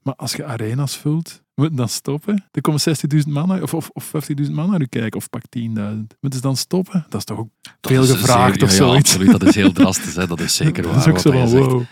Maar 0.03 0.15
als 0.15 0.33
je 0.33 0.45
arena's 0.45 0.97
vult, 0.97 1.43
moet 1.55 1.71
je 1.71 1.77
dan 1.77 1.89
stoppen? 1.89 2.45
Er 2.51 2.61
komen 2.61 2.81
60.000 3.17 3.29
man 3.29 3.49
naar- 3.49 3.63
of, 3.63 3.75
of, 3.75 3.91
of 3.93 4.13
50.000 4.45 4.51
man 4.53 4.71
naar 4.71 4.81
u 4.81 4.87
kijken, 4.87 5.19
of 5.21 5.31
pak 5.31 5.43
10.000. 5.59 5.63
Moeten 5.65 6.09
ze 6.21 6.41
dan 6.41 6.57
stoppen? 6.57 7.07
Dat 7.09 7.19
is 7.21 7.25
toch 7.25 7.39
ook 7.39 7.49
Dat 7.81 7.93
veel 7.93 8.07
gevraagd 8.07 8.55
zeer- 8.55 8.63
of 8.65 8.71
ja, 8.71 8.77
ja, 8.77 8.83
zoiets? 8.85 9.11
absoluut, 9.11 9.31
dat 9.31 9.43
is 9.49 9.55
heel 9.55 9.73
drastisch. 9.73 10.17
Hè. 10.17 10.27
Dat 10.27 10.41
is 10.41 10.55
zeker 10.57 10.85
waar. 10.85 10.93
Dat 10.95 11.03
is 11.03 11.09
ook 11.09 11.13
wat 11.13 11.23
zo 11.23 11.31
dat 11.31 11.41
je 11.41 11.47
van, 11.49 11.59
zegt. 11.59 11.71
wow. 11.73 11.83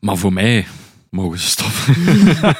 Maar 0.00 0.16
voor 0.16 0.32
mij 0.32 0.66
mogen 1.10 1.38
ze 1.38 1.46
stoppen. 1.48 1.94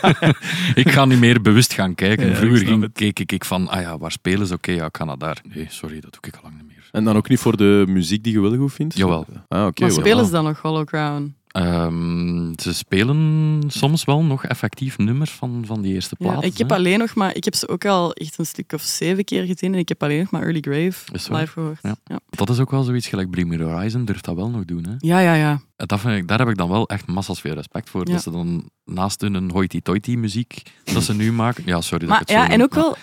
ik 0.83 0.91
ga 0.91 1.05
niet 1.05 1.19
meer 1.19 1.41
bewust 1.41 1.73
gaan 1.73 1.95
kijken. 1.95 2.29
Ja, 2.29 2.35
Vroeger 2.35 2.67
ging, 2.67 2.93
keek 2.93 3.33
ik 3.33 3.45
van, 3.45 3.69
ah 3.69 3.81
ja, 3.81 3.99
waar 3.99 4.13
spelen 4.13 4.47
ze? 4.47 4.55
Oké, 4.55 4.73
ja, 4.73 4.85
ik 4.85 4.97
ga 4.97 5.05
naar 5.05 5.19
daar. 5.19 5.43
Nee, 5.55 5.67
sorry, 5.69 6.01
dat 6.01 6.13
doe 6.13 6.21
ik 6.21 6.35
al 6.35 6.41
lang 6.43 6.55
niet 6.57 6.67
meer. 6.67 6.89
En 6.93 7.05
dan 7.05 7.17
ook 7.17 7.29
niet 7.29 7.39
voor 7.39 7.57
de 7.57 7.85
muziek 7.89 8.25
die 8.25 8.33
je 8.33 8.41
wel 8.41 8.57
goed 8.57 8.73
vindt? 8.73 8.97
Jawel. 8.97 9.27
Ah, 9.49 9.67
oké. 9.67 9.81
maar 9.81 9.91
wel. 9.91 9.99
spelen 9.99 10.25
ze 10.25 10.31
dan 10.31 10.45
nog 10.45 10.61
Hollow 10.61 10.87
Crown? 10.87 11.37
Ehm, 11.49 12.53
ze 12.57 12.75
spelen 12.75 13.63
soms 13.67 14.05
wel 14.05 14.23
nog 14.25 14.45
effectief 14.45 14.99
nummers 14.99 15.31
van, 15.31 15.63
van 15.67 15.83
die 15.83 15.95
eerste 15.95 16.15
Ja, 16.19 16.27
platen. 16.27 16.49
ik 16.49 16.59
heb 16.59 16.69
hè. 16.69 16.75
alleen 16.75 16.99
nog 16.99 17.15
maar, 17.15 17.37
ik 17.37 17.45
heb 17.45 17.55
ze 17.55 17.69
ook 17.69 17.85
al 17.85 18.13
echt 18.13 18.39
een 18.39 18.47
stuk 18.47 18.73
of 18.73 18.83
zeven 18.83 19.25
keer 19.25 19.45
gezien 19.45 19.73
en 19.73 19.79
ik 19.79 19.89
heb 19.89 20.03
alleen 20.03 20.19
nog 20.19 20.31
maar 20.31 20.43
Early 20.43 20.61
Grave 20.61 21.05
live 21.13 21.47
gehoord. 21.47 21.79
Ja. 21.83 21.97
Ja. 22.05 22.21
Dat 22.31 22.51
is 22.51 22.59
ook 22.59 22.71
wel 22.71 22.83
zoiets 22.83 23.07
gelijk 23.07 23.31
Bring 23.31 23.49
Me 23.49 23.63
Horizon, 23.65 24.05
durft 24.05 24.25
dat 24.25 24.35
wel 24.37 24.51
nog 24.51 24.65
doen. 24.65 24.85
Hè? 24.87 24.95
ja, 24.99 25.19
ja, 25.19 25.35
ja. 25.35 25.61
Dat 25.77 26.01
vind 26.01 26.17
ik, 26.17 26.29
daar 26.29 26.39
heb 26.39 26.49
ik 26.49 26.57
dan 26.57 26.69
wel 26.69 26.89
echt 26.89 27.07
massas 27.07 27.41
veel 27.41 27.55
respect 27.55 27.91
voor. 27.91 28.05
Dat 28.05 28.23
ze 28.23 28.31
dan 28.31 28.71
naast 28.85 29.21
hun 29.21 29.51
hoity-toity 29.51 30.15
muziek 30.15 30.63
dat 30.85 31.03
ze 31.03 31.15
nu 31.15 31.33
maken... 31.33 31.63
Ja, 31.67 31.81
sorry 31.81 32.07
dat 32.07 32.15
ik 32.15 32.21
het 32.21 32.31
zo 32.31 32.37
ja, 32.37 32.49
en 32.51 32.63
ook 32.63 32.75
wel, 32.75 32.97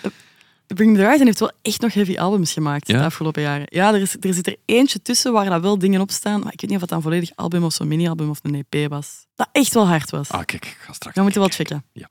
Bring 0.74 0.90
Me 0.92 0.96
The 0.98 1.04
Horizon 1.04 1.26
heeft 1.26 1.40
wel 1.40 1.52
echt 1.62 1.80
nog 1.80 1.94
heavy 1.94 2.16
albums 2.18 2.52
gemaakt 2.52 2.88
Ja? 2.88 2.98
de 2.98 3.04
afgelopen 3.04 3.42
jaren. 3.42 3.66
Ja, 3.68 3.94
er, 3.94 4.00
is, 4.00 4.16
er 4.20 4.34
zit 4.34 4.46
er 4.46 4.56
eentje 4.64 5.02
tussen 5.02 5.32
waar 5.32 5.50
dat 5.50 5.60
wel 5.62 5.78
dingen 5.78 6.00
op 6.00 6.10
staan, 6.10 6.40
maar 6.40 6.52
ik 6.52 6.60
weet 6.60 6.70
niet 6.70 6.74
of 6.74 6.80
het 6.80 6.88
dan 6.88 6.98
een 6.98 7.04
volledig 7.04 7.30
album 7.34 7.64
of 7.64 7.72
zo'n 7.72 7.88
mini-album 7.88 8.30
of 8.30 8.38
een 8.42 8.64
EP 8.68 8.88
was. 8.90 9.26
Dat 9.34 9.48
echt 9.52 9.74
wel 9.74 9.86
hard 9.88 10.10
was. 10.10 10.28
Ah, 10.30 10.44
kijk, 10.44 10.64
ik 10.66 10.76
ga 10.80 10.92
straks 10.92 11.16
We 11.16 11.22
moeten 11.22 11.40
wel 11.40 11.48
kijken. 11.50 11.84
checken. 11.92 12.10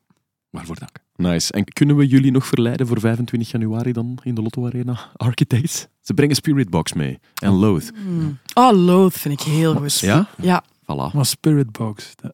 Waarvoor 0.50 0.76
dank. 0.80 0.92
Nice. 1.16 1.52
En 1.54 1.64
kunnen 1.64 1.96
we 1.96 2.08
jullie 2.08 2.32
nog 2.32 2.46
verleiden 2.48 2.88
voor 2.88 3.00
25 3.00 3.52
januari 3.52 3.92
dan 3.92 4.18
in 4.24 4.36
de 4.36 4.42
Lotto 4.42 4.66
Arena 4.66 5.00
Architects? 5.16 5.88
Ze 6.02 6.14
brengen 6.14 6.36
Spirit 6.36 6.70
Box 6.70 6.94
mee. 6.94 7.20
En 7.36 7.52
Loath. 7.52 7.92
Hmm. 7.96 8.40
Oh, 8.54 8.72
Loath 8.86 9.14
vind 9.18 9.42
ik 9.42 9.48
heel 9.48 9.76
goed. 9.76 10.00
Ja? 10.00 10.28
Ja. 10.42 10.64
Voilà. 10.82 11.14
Maar 11.14 11.26
Spirit 11.26 11.72
Box, 11.72 12.12
dat 12.16 12.34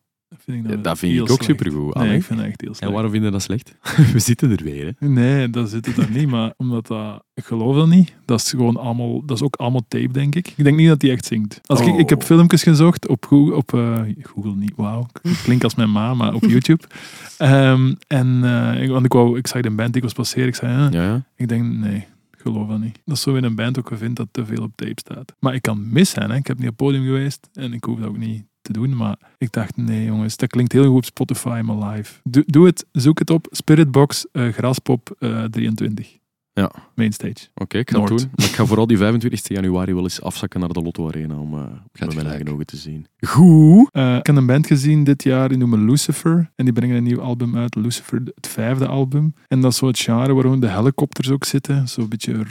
vind 0.52 0.64
ik, 0.64 0.70
nou 0.70 0.78
Ja, 0.78 0.84
dat 0.90 0.98
vind 1.00 1.12
heel 1.14 1.26
ik 1.26 1.32
ook 1.32 1.44
slecht. 1.44 1.60
supergoed. 1.60 1.96
Nee, 1.96 2.16
ik 2.16 2.24
vind 2.24 2.40
dat 2.40 2.48
echt 2.48 2.62
heel 2.62 2.70
En 2.70 2.76
slecht. 2.76 2.92
waarom 2.94 3.12
vind 3.12 3.24
je 3.24 3.30
dat 3.32 3.42
slecht? 3.42 3.76
we 4.14 4.20
zitten 4.20 4.52
er 4.52 4.64
weer, 4.64 4.96
hè? 5.00 5.08
Nee, 5.08 5.50
dat 5.50 5.70
zit 5.70 5.86
het 5.86 5.96
daar 5.96 6.12
niet, 6.12 6.28
maar 6.28 6.54
omdat 6.58 6.88
dat, 6.88 7.24
ik 7.34 7.44
geloof 7.46 7.76
dat 7.76 7.88
niet. 7.88 8.14
Dat 8.26 8.40
is 8.40 8.50
gewoon 8.50 8.78
allemaal, 8.78 9.26
dat 9.26 9.38
is 9.38 9.44
ook 9.44 9.56
allemaal 9.56 9.86
tape, 9.88 10.12
denk 10.12 10.36
ik. 10.36 10.48
Ik 10.56 10.64
denk 10.64 10.78
niet 10.78 10.88
dat 10.88 11.02
hij 11.02 11.12
echt 11.12 11.26
zingt. 11.26 11.60
Als 11.66 11.80
ik, 11.82 11.88
Oh. 11.88 12.00
ik 12.00 12.10
heb 12.10 12.24
filmpjes 12.24 12.64
gezocht 12.64 13.08
op 13.08 13.26
Google, 13.26 13.56
op 13.56 13.74
eh, 13.74 14.00
Google 14.22 14.56
niet, 14.56 14.74
wauw, 14.76 15.08
ik 15.22 15.40
klink 15.44 15.64
als 15.64 15.76
mijn 15.76 15.92
ma, 15.92 16.14
maar 16.14 16.34
op 16.34 16.44
YouTube. 16.46 16.84
Ehm, 17.38 17.94
en 18.08 18.40
eh, 18.44 18.84
ik, 18.84 18.90
want 18.90 19.06
ik, 19.06 19.14
wou, 19.14 19.38
ik 19.38 19.48
zag 19.48 19.62
de 19.62 19.70
band, 19.72 19.96
ik 19.96 20.04
was 20.04 20.14
passeren, 20.14 20.48
ik 20.48 20.56
zei, 20.56 20.86
eh, 20.88 20.92
Ja, 20.92 21.04
ja. 21.04 21.24
ik 21.36 21.48
denk, 21.48 21.74
nee, 21.74 21.96
ik 22.32 22.38
geloof 22.38 22.68
dat 22.68 22.80
niet. 22.80 23.00
Dat 23.06 23.16
is 23.16 23.22
zo 23.24 23.36
in 23.36 23.44
een 23.44 23.56
band 23.56 23.80
ook 23.80 23.88
gevind 23.88 24.16
dat 24.16 24.28
te 24.32 24.46
veel 24.46 24.64
op 24.64 24.72
tape 24.76 25.00
staat. 25.00 25.36
Maar 25.40 25.54
ik 25.54 25.62
kan 25.62 25.90
mis 25.92 26.10
zijn, 26.10 26.30
hè. 26.30 26.36
ik 26.36 26.48
heb 26.48 26.58
niet 26.58 26.70
op 26.70 26.78
het 26.78 26.86
podium 26.88 27.04
geweest 27.04 27.50
en 27.54 27.74
ik 27.74 27.84
hoef 27.84 28.00
dat 28.00 28.08
ook 28.08 28.18
niet 28.18 28.44
te 28.62 28.74
doen. 28.74 28.96
Maar 28.96 29.18
ik 29.38 29.52
dacht, 29.52 29.78
nee 29.78 30.06
jongens, 30.06 30.38
dat 30.38 30.50
klinkt 30.50 30.72
heel 30.72 30.86
goed 30.86 30.96
op 30.96 31.06
Spotify, 31.06 31.62
maar 31.64 31.92
live. 31.92 32.14
Doe, 32.24 32.44
doe 32.46 32.66
het, 32.66 32.86
zoek 32.92 33.20
het 33.20 33.30
op. 33.30 33.48
Spiritbox, 33.52 34.26
eh 34.32 34.48
Graspop 34.48 35.16
eh, 35.20 35.44
23. 35.44 36.20
Ja. 36.54 36.72
Mainstage. 36.96 37.48
Oké, 37.56 37.78
ik 37.78 37.90
ga 37.90 38.00
het 38.00 38.08
doen. 38.08 38.30
Maar 38.36 38.46
ik 38.46 38.52
ga 38.52 38.66
vooral 38.66 38.88
die 38.88 38.98
25 38.98 39.48
januari 39.48 39.94
wel 39.94 40.04
eens 40.04 40.22
afzakken 40.22 40.60
naar 40.60 40.70
de 40.70 40.82
Lotto 40.82 41.08
Arena 41.08 41.36
om 41.36 41.54
eh, 41.54 41.64
met 42.00 42.16
mijn 42.16 42.28
eigen 42.28 42.50
ogen 42.50 42.66
te 42.66 42.78
zien. 42.78 43.06
Goed. 43.20 43.90
Eh, 43.92 44.16
ik 44.16 44.26
heb 44.26 44.36
een 44.36 44.46
band 44.46 44.68
gezien 44.68 45.04
dit 45.04 45.24
jaar, 45.24 45.50
die 45.50 45.58
noemen 45.58 45.86
Lucifer. 45.86 46.52
En 46.56 46.66
die 46.66 46.74
brengen 46.74 46.96
een 46.96 47.04
nieuw 47.04 47.22
album 47.22 47.58
uit, 47.58 47.76
Lucifer, 47.76 48.22
het 48.36 48.48
vijfde 48.48 48.88
album. 48.88 49.34
En 49.48 49.62
dat 49.62 49.72
is 49.72 49.78
zo 49.78 49.88
het 49.88 50.00
genre 50.00 50.34
waarom 50.34 50.60
de 50.60 50.72
helikopters 50.72 51.30
ook 51.30 51.44
zitten. 51.44 51.88
Zo'n 51.88 52.10
beetje 52.10 52.46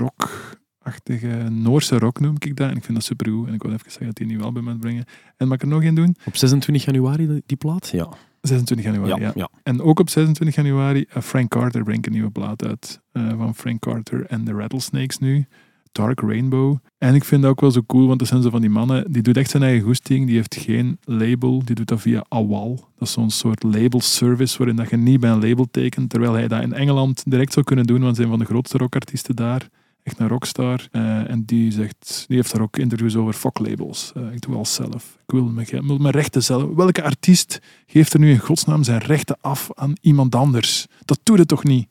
rock-achtige, 0.85 1.49
Noorse 1.51 1.99
rock 1.99 2.21
noem 2.21 2.35
ik 2.39 2.57
dat. 2.57 2.71
En 2.71 2.77
ik 2.77 2.85
vind 2.85 2.97
dat 2.97 3.07
supergoed. 3.07 3.49
En 3.49 3.55
ik 3.55 3.63
wil 3.63 3.73
even 3.73 3.85
zeggen 3.91 4.07
dat 4.07 4.15
die 4.17 4.27
een 4.27 4.33
nieuw 4.33 4.43
album 4.45 4.69
uitbrengen. 4.69 5.05
En 5.37 5.47
mag 5.47 5.57
ik 5.57 5.63
er 5.63 5.69
nog 5.69 5.83
één 5.83 5.95
doen? 5.95 6.17
Op 6.27 6.37
26 6.37 6.85
januari 6.85 7.43
die- 7.47 7.57
plaat? 7.57 7.89
Ja. 7.89 8.09
26 8.41 8.87
januari, 8.87 9.23
ja. 9.23 9.33
ja. 9.35 9.49
En 9.63 9.81
ook 9.83 9.99
op 9.99 10.09
26 10.09 10.57
januari, 10.57 11.05
eh, 11.09 11.23
Frank 11.23 11.51
Carter 11.51 11.83
brengt 11.85 12.07
een 12.07 12.13
nieuwe 12.13 12.31
plaat 12.31 12.65
uit. 12.65 13.01
eh, 13.13 13.29
van 13.37 13.55
Frank 13.55 13.81
Carter 13.81 14.27
en 14.27 14.45
de 14.45 14.53
Rattlesnakes 14.53 15.19
nu. 15.19 15.47
Dark 15.93 16.21
Rainbow. 16.21 16.77
En 16.99 17.15
ik 17.15 17.25
vind 17.25 17.43
dat 17.43 17.51
ook 17.51 17.61
wel 17.61 17.71
zo 17.71 17.83
cool, 17.87 18.07
want 18.07 18.21
er 18.21 18.27
zijn 18.27 18.43
zo 18.43 18.51
van 18.51 18.61
die 18.61 18.71
mannen, 18.71 19.13
die 19.13 19.23
doet 19.23 19.37
echt 19.37 19.51
zijn 19.51 19.63
eigen 19.63 19.83
goesting, 19.85 20.27
die 20.27 20.37
heeft 20.37 20.55
geen 20.57 20.99
label, 21.05 21.63
die 21.65 21.75
doet 21.75 21.89
dat 21.89 22.01
via 22.01 22.25
AWAL. 22.29 22.75
Dat 22.99 23.09
is 23.09 23.13
zo'n 23.15 23.31
soort 23.31 23.63
label 23.63 24.01
service, 24.01 24.59
waarin 24.59 24.77
dat 24.77 24.91
je 24.91 24.97
niet 24.97 25.21
bij 25.21 25.31
een 25.31 25.49
label 25.49 25.67
tekent, 25.71 26.11
terwijl 26.11 26.33
hij 26.33 26.49
dat 26.49 26.63
in 26.63 26.73
Engeland 26.73 27.23
direct 27.27 27.53
zou 27.53 27.65
kunnen 27.65 27.87
doen, 27.87 28.01
want 28.01 28.17
zijn 28.17 28.29
van 28.29 28.39
de 28.39 28.45
grootste 28.45 28.79
rockartiesten 28.79 29.37
daar. 29.37 29.69
Echt 30.03 30.19
een 30.19 30.29
rockstar. 30.29 30.89
Eh, 30.91 31.31
en 31.31 31.45
die, 31.45 31.73
zegt, 31.73 32.25
die 32.27 32.37
heeft 32.37 32.53
daar 32.53 32.63
ook 32.63 32.77
interviews 32.77 33.17
over 33.17 33.33
fuck 33.33 33.59
labels. 33.59 34.13
Eh, 34.15 34.33
ik 34.33 34.41
doe 34.41 34.55
alles 34.55 34.75
zelf. 34.75 35.19
Ik 35.27 35.35
wil 35.35 35.45
mijn, 35.45 35.67
wil 35.87 35.99
mijn 35.99 36.15
rechten 36.15 36.43
zelf. 36.43 36.75
Welke 36.75 37.03
artiest 37.03 37.59
geeft 37.87 38.13
er 38.13 38.21
nu 38.21 38.31
in 38.31 38.39
godsnaam 38.39 38.85
zijn 38.85 39.01
rechten 39.01 39.37
af 39.41 39.69
aan 39.75 39.93
iemand 40.01 40.35
anders? 40.35 40.87
Dat 41.05 41.21
doet 41.23 41.39
het 41.39 41.49
toch 41.49 41.65
niet? 41.65 41.89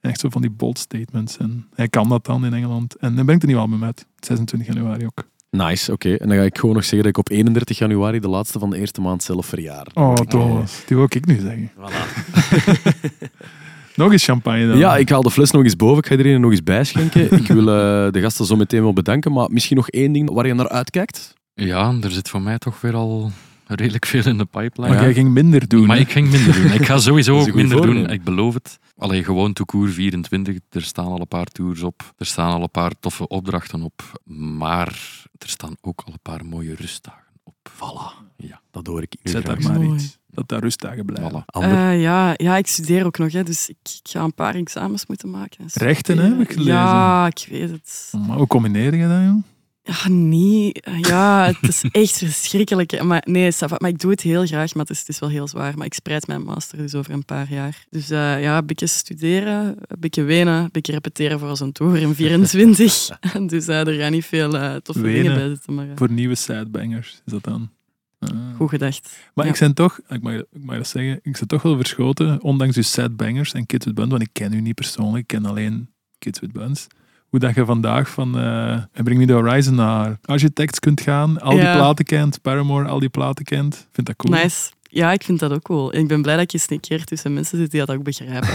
Echt 0.00 0.20
zo 0.20 0.28
van 0.28 0.40
die 0.40 0.50
bold 0.50 0.78
statements. 0.78 1.36
En 1.36 1.66
hij 1.74 1.88
kan 1.88 2.08
dat 2.08 2.24
dan 2.24 2.44
in 2.44 2.54
Engeland. 2.54 2.96
En 2.96 3.16
dan 3.16 3.24
brengt 3.24 3.42
een 3.42 3.48
nieuw 3.48 3.58
album 3.58 3.84
uit. 3.84 4.06
26 4.18 4.74
januari 4.74 5.06
ook. 5.06 5.24
Nice, 5.50 5.92
oké. 5.92 6.14
En 6.14 6.28
dan 6.28 6.36
ga 6.36 6.42
ik 6.42 6.58
gewoon 6.58 6.74
nog 6.74 6.84
zeggen 6.84 6.98
dat 6.98 7.08
ik 7.08 7.18
op 7.18 7.30
31 7.30 7.78
januari, 7.78 8.20
de 8.20 8.28
laatste 8.28 8.58
van 8.58 8.70
de 8.70 8.78
eerste 8.78 9.00
maand, 9.00 9.22
zelf 9.22 9.46
verjaar. 9.46 9.86
Oh, 9.94 10.14
Thomas. 10.14 10.82
Die 10.86 10.96
wil 10.96 11.06
ik 11.08 11.26
nu 11.26 11.40
zeggen. 11.40 11.70
Nog 13.96 14.12
eens 14.12 14.24
champagne 14.24 14.68
dan. 14.68 14.78
Ja, 14.78 14.96
ik 14.96 15.08
haal 15.08 15.22
de 15.22 15.30
fles 15.30 15.50
nog 15.50 15.62
eens 15.62 15.76
boven. 15.76 15.98
Ik 15.98 16.06
ga 16.06 16.16
iedereen 16.16 16.40
nog 16.40 16.50
eens 16.50 16.62
bijschenken. 16.62 17.32
ik 17.40 17.46
wil 17.46 17.68
eh, 17.68 18.12
de 18.12 18.20
gasten 18.20 18.44
zo 18.44 18.56
meteen 18.56 18.82
wel 18.82 18.92
bedanken. 18.92 19.32
Maar 19.32 19.50
misschien 19.50 19.76
nog 19.76 19.88
één 19.88 20.12
ding 20.12 20.30
waar 20.30 20.46
je 20.46 20.54
naar 20.54 20.68
uitkijkt. 20.68 21.34
Ja, 21.54 21.94
er 22.00 22.10
zit 22.10 22.28
voor 22.28 22.42
mij 22.42 22.58
toch 22.58 22.80
weer 22.80 22.94
al 22.94 23.30
redelijk 23.66 24.06
veel 24.06 24.26
in 24.26 24.38
de 24.38 24.44
pipeline. 24.44 24.94
Maar 24.94 25.02
jij 25.02 25.12
ging 25.12 25.30
minder 25.30 25.68
doen. 25.68 25.86
Maar 25.86 25.96
hè? 25.96 26.02
ik 26.02 26.10
ging 26.10 26.30
minder 26.30 26.54
doen. 26.54 26.72
Ik 26.72 26.86
ga 26.86 26.98
sowieso 27.08 27.38
ook 27.38 27.54
minder 27.54 27.82
doen. 27.82 28.10
Ik 28.10 28.24
beloof 28.24 28.54
het. 28.54 28.78
Alleen 28.96 29.24
gewoon 29.24 29.52
toekoer 29.52 29.88
24. 29.88 30.56
Er 30.70 30.82
staan 30.82 31.06
al 31.06 31.20
een 31.20 31.28
paar 31.28 31.46
tours 31.46 31.82
op. 31.82 32.12
Er 32.16 32.26
staan 32.26 32.52
al 32.52 32.62
een 32.62 32.70
paar 32.70 32.92
toffe 33.00 33.28
opdrachten 33.28 33.82
op. 33.82 34.20
Maar 34.58 34.88
er 35.38 35.48
staan 35.48 35.76
ook 35.80 36.02
al 36.06 36.12
een 36.12 36.22
paar 36.22 36.46
mooie 36.46 36.74
rustdagen 36.74 37.40
op. 37.44 37.54
Voilà. 37.72 38.24
Ja. 38.36 38.60
Dat 38.70 38.86
hoor 38.86 39.02
ik 39.02 39.16
Zet 39.22 39.46
daar 39.46 39.62
maar 39.62 39.80
Mooi. 39.80 39.94
iets. 39.94 40.18
Dat 40.36 40.48
daar 40.48 40.60
rustdagen 40.60 41.04
blijven. 41.04 41.44
Voilà. 41.44 41.62
Eh, 41.62 42.00
ja, 42.00 42.34
ja, 42.36 42.56
ik 42.56 42.66
studeer 42.66 43.04
ook 43.06 43.18
nog, 43.18 43.32
hè, 43.32 43.42
dus 43.42 43.68
ik, 43.68 43.76
ik 43.82 44.10
ga 44.10 44.20
een 44.20 44.34
paar 44.34 44.54
examens 44.54 45.06
moeten 45.06 45.30
maken. 45.30 45.58
en 45.58 45.70
Rechten, 45.72 46.18
hè, 46.18 46.28
heb 46.28 46.40
ik 46.40 46.52
gelezen. 46.52 46.72
Ja, 46.72 47.26
ik 47.26 47.46
weet 47.50 47.70
het. 47.70 48.12
Maar 48.26 48.36
hoe 48.36 48.46
combineer 48.46 48.94
je 48.94 49.08
dat, 49.08 49.22
jong? 49.22 49.42
Ja, 49.86 50.08
niet. 50.08 50.88
Ja, 51.00 51.46
het 51.46 51.68
is 51.68 51.84
echt 52.02 52.18
verschrikkelijk. 52.18 53.02
Maar 53.02 53.22
nee, 53.26 53.52
maar 53.78 53.90
ik 53.90 53.98
doe 53.98 54.10
het 54.10 54.20
heel 54.20 54.46
graag, 54.46 54.74
maar 54.74 54.82
het 54.82 54.92
is, 54.92 54.98
het 54.98 55.08
is 55.08 55.18
wel 55.18 55.28
heel 55.28 55.48
zwaar. 55.48 55.76
Maar 55.76 55.86
ik 55.86 55.94
spreid 55.94 56.26
mijn 56.26 56.42
master 56.42 56.78
dus 56.78 56.94
over 56.94 57.12
een 57.12 57.24
paar 57.24 57.52
jaar. 57.52 57.84
Dus 57.90 58.10
eh, 58.10 58.42
ja, 58.42 58.58
een 58.58 58.66
beetje 58.66 58.86
studeren, 58.86 59.66
een 59.66 60.00
beetje 60.00 60.22
wenen, 60.22 60.54
een 60.54 60.68
beetje 60.72 60.92
repeteren 60.92 61.38
voor 61.38 61.56
zo'n 61.56 61.72
tour 61.72 61.96
in 61.96 62.14
24. 62.14 63.08
dus 63.46 63.68
eh, 63.68 63.86
er 63.86 63.94
gaan 63.94 64.12
niet 64.12 64.24
veel 64.24 64.56
eh, 64.56 64.74
toffe 64.74 65.02
dingen 65.02 65.22
Wenen. 65.22 65.34
bij 65.34 65.48
zitten. 65.48 65.74
Maar 65.74 65.86
Voor 65.94 66.10
nieuwe 66.10 66.34
sidebangers 66.34 67.22
is 67.26 67.32
dat 67.32 67.44
dan? 67.44 67.70
Ah. 68.18 68.30
goed 68.56 68.68
gedacht. 68.68 69.16
Maar 69.34 69.44
Ja. 69.46 69.52
ik 69.52 69.58
ben 69.58 69.74
toch, 69.74 70.00
ik 70.08 70.22
mag, 70.22 70.32
ik 70.34 70.44
mag 70.64 70.76
dat 70.76 70.88
zeggen, 70.88 71.20
ik 71.22 71.36
ben 71.38 71.46
toch 71.48 71.62
wel 71.62 71.76
verschoten, 71.76 72.42
ondanks 72.42 72.76
uw 72.76 72.82
sidebangers 72.82 73.52
en 73.52 73.66
Kids 73.66 73.84
with 73.84 73.94
Buns, 73.94 74.10
want 74.10 74.22
ik 74.22 74.28
ken 74.32 74.52
u 74.52 74.60
niet 74.60 74.74
persoonlijk, 74.74 75.16
ik 75.18 75.26
ken 75.26 75.46
alleen 75.46 75.90
Kids 76.18 76.40
with 76.40 76.52
Buns. 76.52 76.86
Hoe 77.28 77.40
dat 77.40 77.54
je 77.54 77.64
vandaag 77.64 78.08
van 78.10 78.38
eh 78.38 78.82
Bring 78.92 79.18
Me 79.18 79.26
The 79.26 79.32
Horizon 79.32 79.74
naar 79.74 80.18
Architects 80.24 80.78
kunt 80.78 81.00
gaan, 81.00 81.40
al 81.40 81.50
die 81.50 81.60
Ja. 81.60 81.74
platen 81.76 82.04
kent, 82.04 82.42
Paramore, 82.42 82.88
al 82.88 82.98
die 82.98 83.08
platen 83.08 83.44
kent. 83.44 83.88
vind 83.92 84.06
dat 84.06 84.16
cool. 84.16 84.34
Nice. 84.42 84.70
Ja, 84.82 85.12
ik 85.12 85.22
vind 85.22 85.38
dat 85.38 85.52
ook 85.52 85.62
cool. 85.62 85.92
En 85.92 86.00
ik 86.00 86.08
ben 86.08 86.22
blij 86.22 86.34
dat 86.34 86.44
ik 86.44 86.52
eens 86.52 86.70
een 86.70 86.80
keer 86.80 87.04
tussen 87.04 87.34
mensen 87.34 87.58
zit 87.58 87.70
die 87.70 87.80
dat 87.86 87.96
ook 87.96 88.02
begrijpen. 88.02 88.48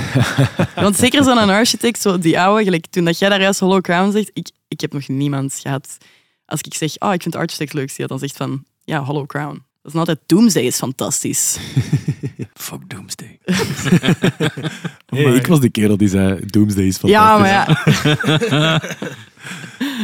Want 0.84 0.96
zeker 0.96 1.24
zo'n 1.24 1.38
architect, 1.50 2.02
zo 2.02 2.18
die 2.20 2.40
oude, 2.40 2.64
gelijk 2.64 2.86
toen 2.90 3.06
dat 3.06 3.20
jij 3.20 3.30
daar 3.30 3.42
juist 3.42 3.60
Hollow 3.60 3.82
Crown 3.82 4.12
zegt, 4.12 4.30
ik, 4.34 4.50
ik 4.68 4.82
heb 4.82 4.94
nog 4.94 5.08
niemand 5.08 5.54
gehad. 5.62 5.98
Als 6.46 6.62
ik 6.62 6.74
zeg, 6.74 6.96
oh, 7.00 7.14
ik 7.14 7.22
vind 7.22 7.36
architect 7.36 7.74
leuk, 7.74 7.88
die 7.88 7.98
dat 7.98 8.08
dan 8.10 8.20
zegt 8.20 8.38
van, 8.38 8.64
ja, 8.92 9.04
Hollow 9.04 9.26
Crown. 9.26 9.64
Dat 9.82 9.94
is 9.94 10.00
altijd 10.00 10.20
Doomsday 10.26 10.64
is 10.64 10.76
fantastisch. 10.78 11.58
Fuck 12.54 12.90
Doomsday. 12.90 13.40
Hey, 15.06 15.24
ik 15.36 15.48
was 15.48 15.60
de 15.60 15.70
kerel 15.70 15.98
die 15.98 16.08
zei 16.08 16.40
Doomsday 16.46 16.84
is 16.86 16.98
fantastisch. 16.98 17.10
Ja, 17.10 17.38
maar 17.38 17.50
ja. 18.50 18.82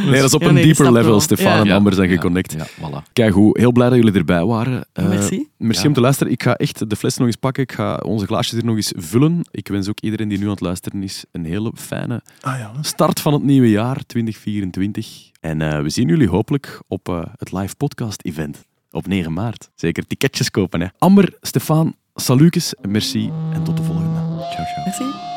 Nee, 0.04 0.14
dat 0.20 0.24
is 0.24 0.34
op 0.34 0.42
Ja, 0.42 0.48
een 0.48 0.54
nee, 0.54 0.62
dieper 0.64 0.92
level. 0.92 1.20
Stefan 1.20 1.52
Ja. 1.52 1.60
en. 1.64 1.70
Amber 1.70 1.92
zijn 1.94 2.08
Ja. 2.08 2.14
geconnect. 2.14 2.52
Ja, 2.52 2.66
voilà. 2.66 3.12
Kijk 3.12 3.32
goed, 3.32 3.56
heel 3.56 3.72
blij 3.72 3.88
dat 3.88 3.98
jullie 3.98 4.12
erbij 4.12 4.44
waren. 4.44 4.86
Eh, 4.92 5.08
Merci. 5.08 5.48
Merci 5.56 5.82
Ja. 5.82 5.88
om 5.88 5.94
te 5.94 6.00
luisteren. 6.00 6.32
Ik 6.32 6.42
ga 6.42 6.54
echt 6.54 6.90
de 6.90 6.96
fles 6.96 7.16
nog 7.16 7.26
eens 7.26 7.36
pakken. 7.36 7.62
Ik 7.62 7.72
ga 7.72 7.96
onze 7.96 8.26
glaasjes 8.26 8.52
hier 8.54 8.64
nog 8.64 8.76
eens 8.76 8.92
vullen. 8.96 9.40
Ik 9.50 9.68
wens 9.68 9.88
ook 9.88 10.00
iedereen 10.00 10.28
die 10.28 10.38
nu 10.38 10.44
aan 10.44 10.50
het 10.50 10.60
luisteren 10.60 11.02
is 11.02 11.24
een 11.32 11.44
hele 11.44 11.72
fijne 11.74 12.22
Ah 12.40 12.58
ja. 12.58 12.72
start 12.80 13.20
van 13.20 13.32
het 13.32 13.42
nieuwe 13.42 13.70
jaar 13.70 14.06
2024. 14.06 15.30
En 15.40 15.62
eh, 15.62 15.82
we 15.82 15.88
zien 15.90 16.08
jullie 16.08 16.28
hopelijk 16.28 16.80
op 16.88 17.08
eh, 17.08 17.22
het 17.36 17.52
live 17.52 17.74
podcast 17.76 18.22
event 18.24 18.66
op 18.90 19.06
9 19.06 19.32
maart. 19.32 19.70
Zeker 19.74 20.06
ticketjes 20.06 20.50
kopen. 20.50 20.80
Hè. 20.80 20.86
Amber, 20.98 21.36
Stefan, 21.40 21.96
salutjes, 22.14 22.74
merci 22.88 23.30
en 23.52 23.62
tot 23.64 23.76
de 23.76 23.82
volgende. 23.82 24.20
Ciao, 24.38 24.64
ciao. 24.64 24.84
Merci. 24.84 25.27